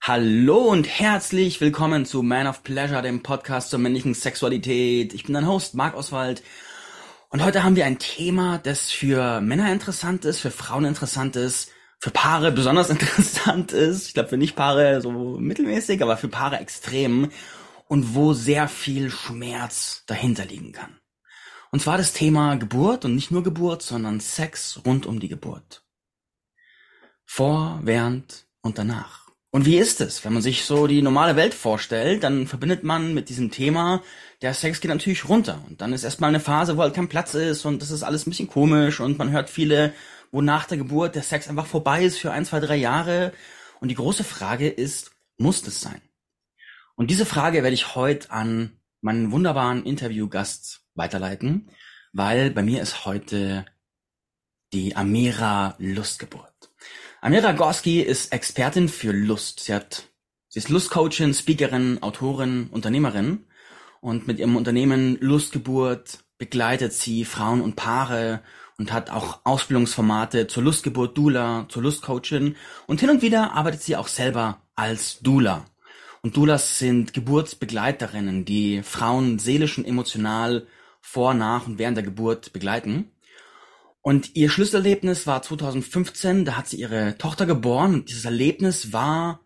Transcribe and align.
Hallo 0.00 0.58
und 0.58 0.86
herzlich 0.86 1.60
willkommen 1.60 2.06
zu 2.06 2.22
Man 2.22 2.46
of 2.46 2.62
Pleasure, 2.62 3.02
dem 3.02 3.22
Podcast 3.22 3.68
zur 3.68 3.78
männlichen 3.78 4.14
Sexualität. 4.14 5.12
Ich 5.12 5.24
bin 5.24 5.34
dein 5.34 5.46
Host, 5.46 5.74
Marc 5.74 5.94
Oswald. 5.94 6.42
Und 7.28 7.44
heute 7.44 7.62
haben 7.62 7.76
wir 7.76 7.84
ein 7.84 7.98
Thema, 7.98 8.56
das 8.58 8.90
für 8.90 9.42
Männer 9.42 9.70
interessant 9.70 10.24
ist, 10.24 10.40
für 10.40 10.50
Frauen 10.50 10.86
interessant 10.86 11.36
ist, 11.36 11.70
für 11.98 12.10
Paare 12.10 12.52
besonders 12.52 12.88
interessant 12.90 13.72
ist. 13.72 14.06
Ich 14.08 14.14
glaube, 14.14 14.30
für 14.30 14.38
nicht 14.38 14.56
Paare 14.56 15.02
so 15.02 15.10
mittelmäßig, 15.10 16.00
aber 16.02 16.16
für 16.16 16.28
Paare 16.28 16.58
extrem. 16.58 17.30
Und 17.86 18.14
wo 18.14 18.32
sehr 18.32 18.68
viel 18.68 19.10
Schmerz 19.10 20.04
dahinter 20.06 20.46
liegen 20.46 20.72
kann. 20.72 20.98
Und 21.70 21.80
zwar 21.80 21.98
das 21.98 22.14
Thema 22.14 22.56
Geburt 22.56 23.04
und 23.04 23.14
nicht 23.14 23.30
nur 23.30 23.42
Geburt, 23.42 23.82
sondern 23.82 24.20
Sex 24.20 24.80
rund 24.86 25.04
um 25.04 25.20
die 25.20 25.28
Geburt. 25.28 25.84
Vor, 27.26 27.80
während 27.82 28.46
und 28.62 28.78
danach. 28.78 29.27
Und 29.50 29.64
wie 29.64 29.78
ist 29.78 30.00
es, 30.02 30.24
wenn 30.24 30.34
man 30.34 30.42
sich 30.42 30.64
so 30.64 30.86
die 30.86 31.00
normale 31.00 31.34
Welt 31.34 31.54
vorstellt, 31.54 32.22
dann 32.22 32.46
verbindet 32.46 32.84
man 32.84 33.14
mit 33.14 33.30
diesem 33.30 33.50
Thema, 33.50 34.02
der 34.42 34.52
Sex 34.52 34.80
geht 34.80 34.90
natürlich 34.90 35.28
runter. 35.28 35.64
Und 35.68 35.80
dann 35.80 35.94
ist 35.94 36.04
erstmal 36.04 36.28
eine 36.28 36.40
Phase, 36.40 36.76
wo 36.76 36.82
halt 36.82 36.94
kein 36.94 37.08
Platz 37.08 37.34
ist 37.34 37.64
und 37.64 37.80
das 37.80 37.90
ist 37.90 38.02
alles 38.02 38.26
ein 38.26 38.30
bisschen 38.30 38.48
komisch 38.48 39.00
und 39.00 39.16
man 39.18 39.30
hört 39.30 39.48
viele, 39.48 39.94
wo 40.30 40.42
nach 40.42 40.66
der 40.66 40.76
Geburt 40.76 41.14
der 41.14 41.22
Sex 41.22 41.48
einfach 41.48 41.66
vorbei 41.66 42.04
ist 42.04 42.18
für 42.18 42.30
ein, 42.30 42.44
zwei, 42.44 42.60
drei 42.60 42.76
Jahre. 42.76 43.32
Und 43.80 43.88
die 43.88 43.94
große 43.94 44.24
Frage 44.24 44.68
ist, 44.68 45.12
muss 45.38 45.62
das 45.62 45.80
sein? 45.80 46.02
Und 46.96 47.10
diese 47.10 47.24
Frage 47.24 47.62
werde 47.62 47.74
ich 47.74 47.94
heute 47.94 48.30
an 48.30 48.72
meinen 49.00 49.32
wunderbaren 49.32 49.84
Interviewgast 49.84 50.82
weiterleiten, 50.94 51.70
weil 52.12 52.50
bei 52.50 52.62
mir 52.62 52.82
ist 52.82 53.06
heute 53.06 53.64
die 54.72 54.96
Amira 54.96 55.76
Lustgeburt. 55.78 56.47
Amira 57.20 57.50
Gorski 57.50 58.00
ist 58.00 58.32
Expertin 58.32 58.88
für 58.88 59.10
Lust. 59.10 59.58
Sie 59.58 59.74
hat, 59.74 60.04
sie 60.48 60.60
ist 60.60 60.68
Lustcoachin, 60.68 61.34
Speakerin, 61.34 62.00
Autorin, 62.00 62.68
Unternehmerin 62.70 63.44
und 64.00 64.28
mit 64.28 64.38
ihrem 64.38 64.54
Unternehmen 64.54 65.18
Lustgeburt 65.20 66.20
begleitet 66.38 66.92
sie 66.92 67.24
Frauen 67.24 67.60
und 67.60 67.74
Paare 67.74 68.40
und 68.76 68.92
hat 68.92 69.10
auch 69.10 69.40
Ausbildungsformate 69.42 70.46
zur 70.46 70.62
Lustgeburt 70.62 71.18
Dula, 71.18 71.66
zur 71.68 71.82
Lustcoachin 71.82 72.54
und 72.86 73.00
hin 73.00 73.10
und 73.10 73.20
wieder 73.20 73.52
arbeitet 73.52 73.82
sie 73.82 73.96
auch 73.96 74.06
selber 74.06 74.62
als 74.76 75.18
Dula. 75.18 75.64
Und 76.22 76.36
Doulas 76.36 76.78
sind 76.78 77.14
Geburtsbegleiterinnen, 77.14 78.44
die 78.44 78.84
Frauen 78.84 79.40
seelisch 79.40 79.76
und 79.76 79.86
emotional 79.86 80.68
vor, 81.00 81.34
nach 81.34 81.66
und 81.66 81.80
während 81.80 81.96
der 81.96 82.04
Geburt 82.04 82.52
begleiten. 82.52 83.10
Und 84.00 84.36
ihr 84.36 84.48
Schlüsselerlebnis 84.48 85.26
war 85.26 85.42
2015, 85.42 86.44
da 86.44 86.56
hat 86.56 86.68
sie 86.68 86.80
ihre 86.80 87.18
Tochter 87.18 87.46
geboren 87.46 87.94
und 87.94 88.08
dieses 88.08 88.24
Erlebnis 88.24 88.92
war 88.92 89.40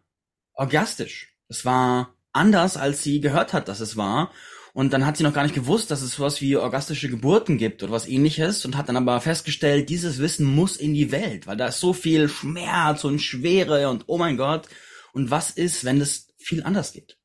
orgastisch. 0.54 1.34
Es 1.48 1.64
war 1.64 2.14
anders, 2.32 2.76
als 2.76 3.02
sie 3.02 3.20
gehört 3.20 3.52
hat, 3.52 3.68
dass 3.68 3.80
es 3.80 3.96
war. 3.96 4.30
Und 4.74 4.94
dann 4.94 5.04
hat 5.04 5.18
sie 5.18 5.22
noch 5.22 5.34
gar 5.34 5.42
nicht 5.42 5.54
gewusst, 5.54 5.90
dass 5.90 6.00
es 6.00 6.14
sowas 6.14 6.40
wie 6.40 6.56
orgastische 6.56 7.10
Geburten 7.10 7.58
gibt 7.58 7.82
oder 7.82 7.92
was 7.92 8.08
ähnliches 8.08 8.64
und 8.64 8.76
hat 8.76 8.88
dann 8.88 8.96
aber 8.96 9.20
festgestellt, 9.20 9.90
dieses 9.90 10.18
Wissen 10.18 10.46
muss 10.46 10.76
in 10.76 10.94
die 10.94 11.12
Welt, 11.12 11.46
weil 11.46 11.58
da 11.58 11.66
ist 11.66 11.80
so 11.80 11.92
viel 11.92 12.28
Schmerz 12.28 13.04
und 13.04 13.18
Schwere 13.18 13.90
und 13.90 14.04
oh 14.06 14.16
mein 14.16 14.38
Gott. 14.38 14.68
Und 15.12 15.30
was 15.30 15.50
ist, 15.50 15.84
wenn 15.84 16.00
es 16.00 16.28
viel 16.38 16.62
anders 16.62 16.92
geht? 16.92 17.18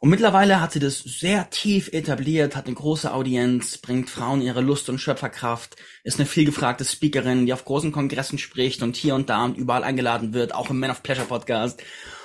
Und 0.00 0.10
mittlerweile 0.10 0.60
hat 0.60 0.72
sie 0.72 0.78
das 0.78 1.00
sehr 1.00 1.50
tief 1.50 1.88
etabliert, 1.92 2.54
hat 2.54 2.66
eine 2.66 2.76
große 2.76 3.12
Audienz, 3.12 3.78
bringt 3.78 4.08
Frauen 4.08 4.40
ihre 4.42 4.60
Lust 4.60 4.88
und 4.88 5.00
Schöpferkraft, 5.00 5.76
ist 6.04 6.20
eine 6.20 6.26
vielgefragte 6.26 6.84
Speakerin, 6.84 7.46
die 7.46 7.52
auf 7.52 7.64
großen 7.64 7.90
Kongressen 7.90 8.38
spricht 8.38 8.82
und 8.82 8.94
hier 8.94 9.16
und 9.16 9.28
da 9.28 9.44
und 9.44 9.58
überall 9.58 9.82
eingeladen 9.82 10.34
wird, 10.34 10.54
auch 10.54 10.70
im 10.70 10.78
Man 10.78 10.90
of 10.90 11.02
Pleasure 11.02 11.26
Podcast. 11.26 11.82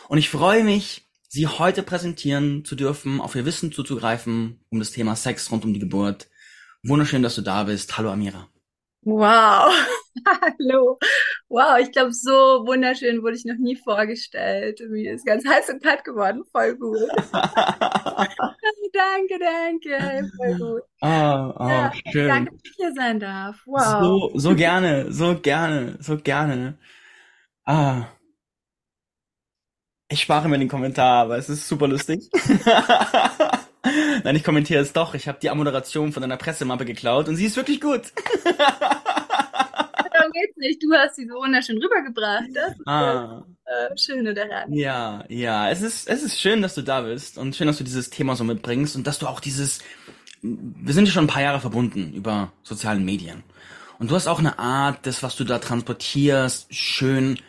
Und 0.08 0.20
ich 0.20 0.30
freue 0.30 0.64
mich, 0.64 1.10
sie 1.28 1.48
heute 1.48 1.82
präsentieren 1.82 2.64
zu 2.64 2.76
dürfen, 2.76 3.20
auf 3.20 3.34
ihr 3.34 3.46
Wissen 3.46 3.72
zuzugreifen, 3.72 4.64
um 4.70 4.78
das 4.78 4.92
Thema 4.92 5.16
Sex 5.16 5.52
rund 5.52 5.66
um 5.66 5.74
die 5.74 5.80
Geburt. 5.80 6.30
Wunderschön, 6.84 7.24
dass 7.24 7.36
du 7.36 7.42
da 7.42 7.64
bist. 7.64 7.98
Hallo 7.98 8.12
Amira. 8.12 8.53
Wow, 9.06 9.74
hallo. 10.42 10.98
Wow, 11.50 11.78
ich 11.82 11.92
glaube, 11.92 12.14
so 12.14 12.32
wunderschön 12.66 13.22
wurde 13.22 13.36
ich 13.36 13.44
noch 13.44 13.58
nie 13.58 13.76
vorgestellt. 13.76 14.80
Mir 14.90 15.14
ist 15.14 15.26
ganz 15.26 15.46
heiß 15.46 15.70
und 15.70 15.84
kalt 15.84 16.06
geworden. 16.06 16.44
Voll 16.52 16.76
gut. 16.78 17.00
danke, 18.94 19.40
danke. 19.40 20.32
Voll 20.38 20.58
gut. 20.58 20.82
Oh, 21.02 21.54
oh, 21.60 21.68
ja, 21.68 21.92
schön. 22.12 22.28
Danke, 22.30 22.52
dass 22.52 22.62
ich 22.64 22.76
hier 22.78 22.94
sein 22.94 23.20
darf. 23.20 23.58
Wow. 23.66 24.02
So, 24.02 24.32
so 24.36 24.56
gerne, 24.56 25.12
so 25.12 25.38
gerne, 25.40 25.98
so 26.00 26.18
gerne. 26.18 26.78
Ah. 27.66 28.06
Ich 30.10 30.22
spare 30.22 30.48
mir 30.48 30.60
den 30.60 30.70
Kommentar, 30.70 31.24
aber 31.24 31.38
es 31.38 31.50
ist 31.50 31.68
super 31.68 31.88
lustig. 31.88 32.30
Nein, 34.24 34.36
ich 34.36 34.44
kommentiere 34.44 34.82
es 34.82 34.94
doch. 34.94 35.14
Ich 35.14 35.28
habe 35.28 35.40
die 35.42 35.50
Ammoderation 35.50 36.12
von 36.12 36.22
deiner 36.22 36.38
Pressemappe 36.38 36.86
geklaut 36.86 37.28
und 37.28 37.36
sie 37.36 37.46
ist 37.46 37.56
wirklich 37.56 37.82
gut. 37.82 38.02
Darum 40.14 40.32
geht's 40.32 40.58
nicht. 40.58 40.82
Du 40.84 40.94
hast 40.94 41.16
sie 41.16 41.28
so 41.28 41.36
wunderschön 41.36 41.82
rübergebracht. 41.82 42.50
Das 42.54 42.74
ist 42.74 42.88
ah. 42.88 43.44
das 43.66 43.92
äh, 43.92 43.98
Schöne 43.98 44.34
daran. 44.34 44.72
Ja, 44.72 45.26
ja. 45.28 45.70
Es 45.70 45.82
ist, 45.82 46.08
es 46.08 46.24
ist 46.24 46.40
schön, 46.40 46.62
dass 46.62 46.76
du 46.76 46.82
da 46.82 47.02
bist 47.02 47.38
und 47.38 47.56
schön, 47.56 47.68
dass 47.68 47.78
du 47.78 47.84
dieses 47.84 48.10
Thema 48.10 48.36
so 48.36 48.44
mitbringst 48.44 48.96
und 48.96 49.08
dass 49.08 49.20
du 49.20 49.28
auch 49.28 49.40
dieses. 49.40 49.80
Wir 50.42 50.94
sind 50.94 51.06
ja 51.06 51.12
schon 51.12 51.26
ein 51.26 51.30
paar 51.30 51.42
Jahre 51.42 51.62
verbunden 51.62 52.14
über 52.14 52.52
sozialen 52.64 53.06
Medien. 53.06 53.44
Und 53.98 54.12
du 54.12 54.16
hast 54.16 54.28
auch 54.28 54.40
eine 54.40 54.60
Art, 54.60 55.06
das, 55.06 55.24
was 55.24 55.38
du 55.38 55.46
da 55.46 55.60
transportierst, 55.60 56.74
schön 56.74 57.40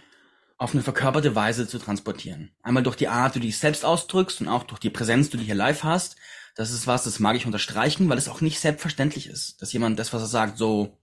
auf 0.56 0.72
eine 0.72 0.82
verkörperte 0.82 1.34
Weise 1.34 1.66
zu 1.66 1.78
transportieren. 1.78 2.52
Einmal 2.62 2.84
durch 2.84 2.96
die 2.96 3.08
Art, 3.08 3.34
wie 3.34 3.40
du 3.40 3.46
dich 3.46 3.58
selbst 3.58 3.84
ausdrückst 3.84 4.40
und 4.40 4.48
auch 4.48 4.62
durch 4.62 4.78
die 4.78 4.90
Präsenz, 4.90 5.30
die 5.30 5.36
du 5.36 5.42
hier 5.42 5.54
live 5.54 5.82
hast. 5.82 6.16
Das 6.54 6.70
ist 6.70 6.86
was, 6.86 7.04
das 7.04 7.18
mag 7.18 7.36
ich 7.36 7.46
unterstreichen, 7.46 8.08
weil 8.08 8.18
es 8.18 8.28
auch 8.28 8.40
nicht 8.40 8.60
selbstverständlich 8.60 9.28
ist, 9.28 9.60
dass 9.60 9.72
jemand 9.72 9.98
das, 9.98 10.12
was 10.12 10.22
er 10.22 10.28
sagt, 10.28 10.58
so 10.58 10.96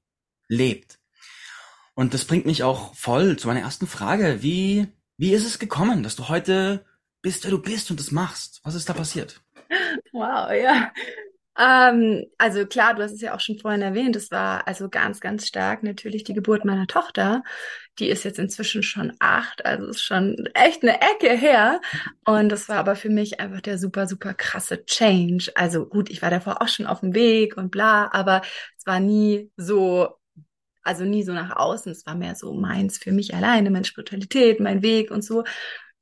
lebt. 0.48 1.00
Und 1.94 2.14
das 2.14 2.26
bringt 2.26 2.46
mich 2.46 2.64
auch 2.64 2.96
voll 2.96 3.38
zu 3.38 3.48
meiner 3.48 3.60
ersten 3.60 3.88
Frage. 3.88 4.42
Wie, 4.42 4.88
wie 5.18 5.34
ist 5.34 5.46
es 5.46 5.60
gekommen, 5.60 6.04
dass 6.04 6.16
du 6.16 6.30
heute 6.30 6.86
bist, 7.22 7.44
wer 7.44 7.52
du 7.52 7.62
bist 7.62 7.92
und 7.92 8.00
das 8.00 8.12
machst? 8.12 8.62
Was 8.64 8.76
ist 8.76 8.90
da 8.90 8.94
passiert? 8.94 9.42
Wow, 10.12 10.52
ja. 10.52 10.92
Ähm, 11.58 12.26
also 12.38 12.66
klar, 12.66 12.94
du 12.96 13.04
hast 13.04 13.12
es 13.12 13.22
ja 13.22 13.36
auch 13.36 13.40
schon 13.42 13.60
vorhin 13.60 13.82
erwähnt, 13.82 14.16
es 14.16 14.32
war 14.32 14.68
also 14.68 14.90
ganz, 14.90 15.20
ganz 15.20 15.48
stark 15.48 15.84
natürlich 15.84 16.24
die 16.24 16.34
Geburt 16.34 16.64
meiner 16.66 16.88
Tochter. 16.88 17.44
Die 18.00 18.08
ist 18.10 18.24
jetzt 18.24 18.40
inzwischen 18.40 18.84
schon 18.84 19.14
acht, 19.20 19.66
also 19.66 19.88
ist 19.88 20.02
schon 20.02 20.48
echt 20.54 20.82
eine 20.84 21.02
Ecke 21.02 21.30
her. 21.36 21.82
Und 22.26 22.50
das 22.50 22.70
war 22.70 22.78
aber 22.78 22.96
für 22.96 23.10
mich 23.10 23.40
einfach 23.42 23.62
der 23.62 23.78
super, 23.78 24.08
super 24.08 24.34
krasse 24.34 24.86
Change. 24.86 25.52
Also 25.56 25.86
gut, 25.86 26.10
ich 26.10 26.22
war 26.22 26.30
davor 26.30 26.62
auch 26.62 26.70
schon 26.70 26.88
auf 26.88 27.02
dem 27.02 27.14
Weg 27.14 27.58
und 27.58 27.70
bla, 27.70 28.10
aber 28.14 28.42
es 28.78 28.86
war 28.86 29.00
nie 29.00 29.52
so 29.58 30.18
also 30.84 31.06
nie 31.06 31.24
so 31.24 31.34
nach 31.34 31.56
außen, 31.56 31.92
es 31.92 32.06
war 32.06 32.16
mehr 32.16 32.36
so 32.36 32.54
meins 32.54 32.98
für 32.98 33.12
mich 33.12 33.36
alleine, 33.36 33.70
meine 33.70 33.86
Spiritualität, 33.86 34.60
mein 34.60 34.82
Weg 34.82 35.12
und 35.12 35.24
so. 35.24 35.44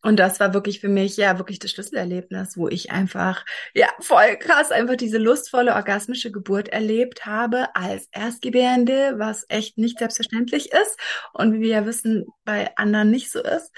Und 0.01 0.17
das 0.17 0.39
war 0.39 0.53
wirklich 0.53 0.79
für 0.79 0.87
mich 0.87 1.17
ja 1.17 1.37
wirklich 1.37 1.59
das 1.59 1.71
Schlüsselerlebnis, 1.71 2.57
wo 2.57 2.69
ich 2.69 2.91
einfach 2.91 3.43
ja 3.73 3.87
voll 3.99 4.37
krass 4.37 4.71
einfach 4.71 4.95
diese 4.95 5.17
lustvolle 5.17 5.75
orgasmische 5.75 6.31
Geburt 6.31 6.69
erlebt 6.69 7.25
habe 7.25 7.75
als 7.75 8.07
Erstgebärende, 8.11 9.15
was 9.17 9.45
echt 9.49 9.77
nicht 9.77 9.99
selbstverständlich 9.99 10.71
ist 10.71 10.97
und 11.33 11.53
wie 11.53 11.61
wir 11.61 11.69
ja 11.69 11.85
wissen 11.85 12.27
bei 12.45 12.75
anderen 12.77 13.11
nicht 13.11 13.29
so 13.29 13.41
ist. 13.41 13.71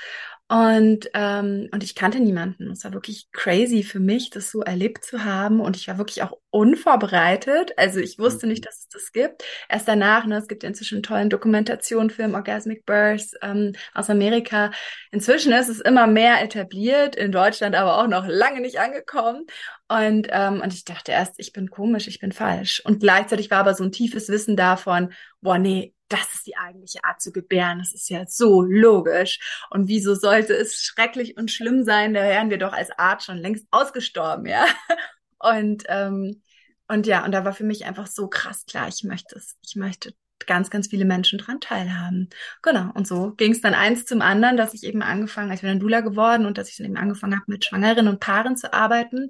Und, 0.51 1.09
ähm, 1.13 1.69
und 1.72 1.81
ich 1.81 1.95
kannte 1.95 2.19
niemanden. 2.19 2.72
Es 2.72 2.84
war 2.84 2.91
wirklich 2.91 3.31
crazy 3.31 3.84
für 3.84 4.01
mich, 4.01 4.31
das 4.31 4.51
so 4.51 4.59
erlebt 4.59 5.06
zu 5.06 5.23
haben. 5.23 5.62
Und 5.62 5.78
ich 5.78 5.88
war 5.88 5.97
wirklich 5.97 6.23
auch 6.23 6.34
unvorbereitet. 6.50 7.72
Also 7.78 8.01
ich 8.01 8.19
wusste 8.19 8.47
nicht, 8.47 8.63
mhm. 8.63 8.66
dass 8.66 8.79
es 8.79 8.89
das 8.89 9.12
gibt. 9.13 9.45
Erst 9.69 9.88
danach, 9.88 10.25
ne, 10.25 10.35
es 10.35 10.50
gibt 10.50 10.66
inzwischen 10.66 10.95
einen 10.95 11.03
tollen 11.03 11.29
Dokumentationsfilm, 11.29 12.34
Orgasmic 12.34 12.85
Birth 12.85 13.31
ähm, 13.41 13.72
aus 13.94 14.09
Amerika. 14.09 14.72
Inzwischen 15.12 15.53
ist 15.53 15.69
es 15.69 15.79
immer 15.79 16.06
mehr 16.06 16.44
etabliert, 16.44 17.16
in 17.16 17.31
Deutschland 17.31 17.74
aber 17.74 18.00
auch 18.00 18.07
noch 18.07 18.27
lange 18.27 18.59
nicht 18.59 18.77
angekommen. 18.77 19.45
Und, 19.88 20.27
ähm, 20.31 20.59
und 20.59 20.74
ich 20.74 20.83
dachte 20.83 21.13
erst, 21.13 21.36
ich 21.38 21.54
bin 21.54 21.69
komisch, 21.69 22.09
ich 22.09 22.19
bin 22.19 22.33
falsch. 22.33 22.81
Und 22.83 23.00
gleichzeitig 23.00 23.51
war 23.51 23.59
aber 23.59 23.74
so 23.74 23.86
ein 23.86 23.94
tiefes 23.94 24.27
Wissen 24.27 24.57
davon, 24.57 25.13
boah, 25.39 25.57
nee, 25.57 25.94
das 26.12 26.34
ist 26.34 26.48
die 26.48 26.58
eigentliche 26.58 27.04
Art 27.04 27.22
zu 27.22 27.31
gebären. 27.31 27.80
Das 27.80 27.94
ist 27.94 28.10
ja 28.10 28.25
so 28.28 28.62
logisch. 28.62 29.40
Und 29.69 29.88
wieso 29.88 30.16
sollte 30.16 30.54
es 30.54 30.84
schrecklich 30.84 31.38
und 31.38 31.52
schlimm 31.52 31.84
sein? 31.84 32.13
Da 32.13 32.22
wären 32.22 32.50
wir 32.50 32.58
doch 32.58 32.74
als 32.74 32.92
Art 32.92 33.24
schon 33.24 33.38
längst 33.38 33.68
ausgestorben, 33.72 34.46
ja. 34.46 34.66
Und, 35.44 35.86
ähm, 35.88 36.44
und 36.88 37.08
ja, 37.08 37.25
und 37.25 37.31
da 37.31 37.44
war 37.44 37.54
für 37.54 37.63
mich 37.63 37.86
einfach 37.88 38.06
so 38.06 38.28
krass 38.28 38.68
klar, 38.68 38.88
ich 38.88 39.04
möchte 39.04 39.38
es. 39.38 39.58
Ich 39.66 39.75
möchte 39.75 40.13
ganz, 40.46 40.69
ganz 40.69 40.88
viele 40.88 41.06
Menschen 41.06 41.40
dran 41.40 41.60
teilhaben. 41.60 42.30
Genau. 42.62 42.92
Und 42.94 43.07
so 43.07 43.31
ging 43.31 43.52
es 43.52 43.62
dann 43.62 43.74
eins 43.74 44.06
zum 44.06 44.22
anderen, 44.22 44.56
dass 44.56 44.75
ich 44.75 44.84
eben 44.84 45.02
angefangen, 45.02 45.52
ich 45.52 45.62
bin 45.62 45.69
dann 45.69 45.80
Dula 45.80 46.02
geworden 46.02 46.46
und 46.46 46.60
dass 46.60 46.69
ich 46.69 46.78
dann 46.78 46.86
eben 46.86 46.98
angefangen 46.98 47.34
habe, 47.34 47.46
mit 47.48 47.66
Schwangeren 47.66 48.07
und 48.07 48.19
Paaren 48.19 48.56
zu 48.56 48.72
arbeiten 48.72 49.30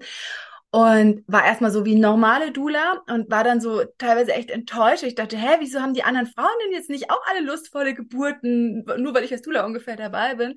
und 0.72 1.24
war 1.28 1.46
erstmal 1.46 1.72
so 1.72 1.86
wie 1.86 1.96
normale 1.96 2.52
Dula 2.52 3.02
und 3.08 3.30
war 3.30 3.44
dann 3.44 3.60
so 3.62 3.84
teilweise 3.98 4.34
echt 4.34 4.50
enttäuscht. 4.50 5.04
Ich 5.04 5.16
dachte, 5.16 5.38
hä, 5.38 5.58
wieso 5.60 5.82
haben 5.82 5.94
die 5.94 6.04
anderen 6.04 6.28
Frauen 6.28 6.50
denn 6.66 6.74
jetzt 6.74 6.90
nicht 6.90 7.12
auch 7.12 7.22
alle 7.30 7.46
lustvolle 7.46 7.94
Geburten, 7.94 8.86
nur 8.98 9.14
weil 9.14 9.24
ich 9.24 9.34
als 9.34 9.42
Dula 9.42 9.66
ungefähr 9.66 9.98
dabei 9.98 10.36
bin? 10.36 10.56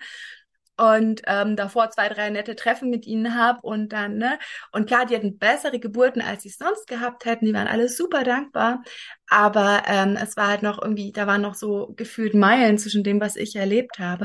und 0.76 1.22
ähm, 1.26 1.56
davor 1.56 1.90
zwei, 1.90 2.08
drei 2.08 2.30
nette 2.30 2.56
Treffen 2.56 2.90
mit 2.90 3.06
ihnen 3.06 3.36
habe 3.36 3.60
und 3.62 3.92
dann, 3.92 4.18
ne, 4.18 4.38
und 4.72 4.86
klar, 4.86 5.06
die 5.06 5.14
hatten 5.14 5.38
bessere 5.38 5.78
Geburten, 5.78 6.20
als 6.20 6.42
sie 6.42 6.48
sonst 6.48 6.86
gehabt 6.86 7.24
hätten, 7.26 7.46
die 7.46 7.54
waren 7.54 7.68
alle 7.68 7.88
super 7.88 8.24
dankbar, 8.24 8.82
aber 9.28 9.82
ähm, 9.86 10.16
es 10.20 10.36
war 10.36 10.48
halt 10.48 10.62
noch 10.62 10.82
irgendwie, 10.82 11.12
da 11.12 11.26
waren 11.26 11.42
noch 11.42 11.54
so 11.54 11.92
gefühlt 11.96 12.34
Meilen 12.34 12.78
zwischen 12.78 13.04
dem, 13.04 13.20
was 13.20 13.36
ich 13.36 13.56
erlebt 13.56 13.98
habe. 13.98 14.24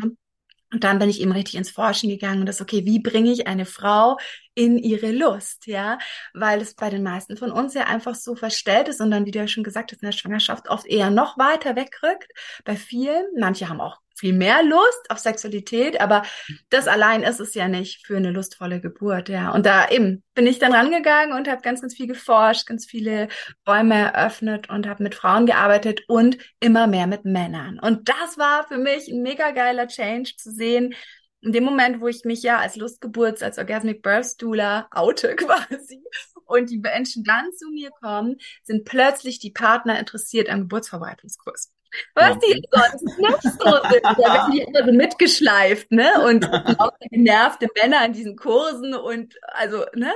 Und 0.71 0.83
dann 0.83 0.99
bin 0.99 1.09
ich 1.09 1.19
eben 1.19 1.31
richtig 1.31 1.55
ins 1.55 1.71
Forschen 1.71 2.09
gegangen 2.09 2.41
und 2.41 2.45
das, 2.45 2.61
okay, 2.61 2.85
wie 2.85 2.99
bringe 2.99 3.31
ich 3.31 3.47
eine 3.47 3.65
Frau 3.65 4.17
in 4.53 4.77
ihre 4.77 5.11
Lust, 5.11 5.65
ja? 5.65 5.97
Weil 6.33 6.61
es 6.61 6.75
bei 6.75 6.89
den 6.91 7.01
meisten 7.01 7.37
von 7.37 7.51
uns 7.51 7.73
ja 7.73 7.85
einfach 7.85 8.13
so 8.13 8.35
verstellt 8.35 8.87
ist 8.87 9.01
und 9.01 9.09
dann, 9.09 9.25
wie 9.25 9.31
du 9.31 9.39
ja 9.39 9.47
schon 9.47 9.63
gesagt 9.63 9.91
hast, 9.91 10.01
in 10.03 10.05
der 10.05 10.11
Schwangerschaft 10.11 10.69
oft 10.69 10.85
eher 10.85 11.09
noch 11.09 11.37
weiter 11.39 11.75
wegrückt. 11.75 12.31
Bei 12.65 12.75
vielen, 12.75 13.25
manche 13.39 13.67
haben 13.67 13.81
auch 13.81 13.97
viel 14.19 14.33
mehr 14.33 14.63
Lust 14.63 15.09
auf 15.09 15.17
Sexualität, 15.19 15.99
aber 16.01 16.23
das 16.69 16.87
allein 16.87 17.23
ist 17.23 17.39
es 17.39 17.53
ja 17.53 17.67
nicht 17.67 18.05
für 18.05 18.17
eine 18.17 18.31
lustvolle 18.31 18.81
Geburt, 18.81 19.29
ja. 19.29 19.51
Und 19.51 19.65
da 19.65 19.89
eben 19.89 20.23
bin 20.35 20.45
ich 20.45 20.59
dann 20.59 20.73
rangegangen 20.73 21.35
und 21.35 21.47
habe 21.47 21.61
ganz, 21.61 21.81
ganz 21.81 21.95
viel 21.95 22.07
geforscht, 22.07 22.67
ganz 22.67 22.85
viele 22.85 23.29
Räume 23.67 23.95
eröffnet 23.95 24.69
und 24.69 24.87
habe 24.87 25.03
mit 25.03 25.15
Frauen 25.15 25.45
gearbeitet 25.45 26.01
und 26.07 26.37
immer 26.59 26.87
mehr 26.87 27.07
mit 27.07 27.25
Männern. 27.25 27.79
Und 27.79 28.09
das 28.09 28.37
war 28.37 28.67
für 28.67 28.77
mich 28.77 29.07
ein 29.07 29.21
mega 29.21 29.51
geiler 29.51 29.87
Change 29.87 30.35
zu 30.37 30.51
sehen, 30.51 30.93
in 31.41 31.53
dem 31.53 31.63
Moment, 31.63 32.01
wo 32.01 32.07
ich 32.07 32.25
mich 32.25 32.43
ja 32.43 32.57
als 32.57 32.75
Lustgeburts, 32.75 33.41
als 33.41 33.57
Orgasmic 33.57 34.01
Birth 34.01 34.41
Doula 34.41 34.87
oute 34.91 35.35
quasi 35.37 36.03
und 36.45 36.69
die 36.69 36.79
Menschen 36.79 37.23
dann 37.23 37.51
zu 37.53 37.69
mir 37.69 37.91
kommen, 37.91 38.37
sind 38.63 38.85
plötzlich 38.85 39.39
die 39.39 39.51
Partner 39.51 39.99
interessiert 39.99 40.49
am 40.49 40.61
Geburtsvorbereitungskurs. 40.61 41.71
Was 42.15 42.37
die 42.39 42.61
sonst 42.71 43.17
nicht 43.17 43.41
so 43.41 43.71
sind. 43.89 44.03
Da 44.03 44.17
werden 44.17 44.51
die 44.51 44.61
immer 44.61 44.85
so 44.85 44.91
mitgeschleift, 44.91 45.91
ne? 45.91 46.09
Und 46.25 46.45
auch 46.79 46.91
genervte 47.09 47.67
Männer 47.81 48.05
in 48.05 48.13
diesen 48.13 48.35
Kursen 48.35 48.93
und 48.93 49.35
also, 49.53 49.85
ne? 49.95 50.11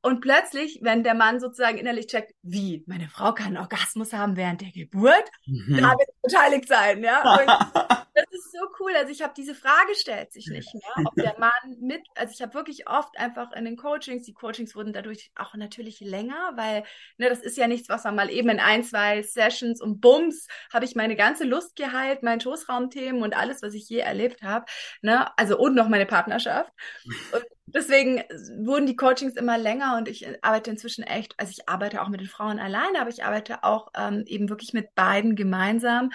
Und 0.00 0.20
plötzlich, 0.20 0.78
wenn 0.82 1.02
der 1.02 1.14
Mann 1.14 1.40
sozusagen 1.40 1.76
innerlich 1.78 2.06
checkt, 2.06 2.32
wie, 2.42 2.84
meine 2.86 3.08
Frau 3.08 3.32
kann 3.32 3.48
einen 3.48 3.58
Orgasmus 3.58 4.12
haben 4.12 4.36
während 4.36 4.60
der 4.60 4.70
Geburt, 4.70 5.24
mhm. 5.46 5.76
da 5.76 5.90
wird 5.90 6.08
beteiligt 6.22 6.68
sein, 6.68 7.02
ja. 7.02 7.34
Und 7.34 7.98
das 8.30 8.40
ist 8.40 8.52
so 8.52 8.66
cool. 8.80 8.92
Also 8.96 9.12
ich 9.12 9.22
habe 9.22 9.32
diese 9.36 9.54
Frage 9.54 9.94
stellt 9.94 10.32
sich 10.32 10.46
nicht 10.48 10.72
mehr, 10.74 11.06
ob 11.06 11.14
der 11.14 11.34
Mann 11.38 11.76
mit, 11.80 12.02
also 12.14 12.32
ich 12.32 12.42
habe 12.42 12.54
wirklich 12.54 12.88
oft 12.88 13.18
einfach 13.18 13.52
in 13.52 13.64
den 13.64 13.76
Coachings, 13.76 14.24
die 14.24 14.34
Coachings 14.34 14.74
wurden 14.74 14.92
dadurch 14.92 15.30
auch 15.36 15.54
natürlich 15.54 16.00
länger, 16.00 16.52
weil, 16.56 16.84
ne, 17.16 17.28
das 17.28 17.40
ist 17.40 17.56
ja 17.56 17.66
nichts, 17.66 17.88
was 17.88 18.04
man 18.04 18.16
mal 18.16 18.30
eben 18.30 18.48
in 18.48 18.60
ein, 18.60 18.84
zwei 18.84 19.22
Sessions 19.22 19.80
und 19.80 20.00
Bums 20.00 20.46
habe 20.72 20.84
ich 20.84 20.94
meine 20.94 21.16
ganze 21.16 21.44
Lust 21.44 21.76
geheilt, 21.76 22.22
mein 22.22 22.40
Schoßraumthemen 22.40 23.22
und 23.22 23.36
alles, 23.36 23.62
was 23.62 23.74
ich 23.74 23.88
je 23.88 23.98
erlebt 23.98 24.42
habe, 24.42 24.66
ne, 25.02 25.36
also 25.38 25.58
und 25.58 25.74
noch 25.74 25.88
meine 25.88 26.06
Partnerschaft. 26.06 26.72
Und 27.32 27.44
deswegen 27.66 28.22
wurden 28.64 28.86
die 28.86 28.96
Coachings 28.96 29.34
immer 29.36 29.58
länger 29.58 29.96
und 29.96 30.08
ich 30.08 30.26
arbeite 30.42 30.70
inzwischen 30.70 31.04
echt, 31.04 31.34
also 31.38 31.50
ich 31.50 31.68
arbeite 31.68 32.02
auch 32.02 32.08
mit 32.08 32.20
den 32.20 32.28
Frauen 32.28 32.58
alleine, 32.58 33.00
aber 33.00 33.10
ich 33.10 33.24
arbeite 33.24 33.64
auch 33.64 33.88
ähm, 33.96 34.24
eben 34.26 34.48
wirklich 34.48 34.72
mit 34.72 34.94
beiden 34.94 35.36
gemeinsam, 35.36 36.10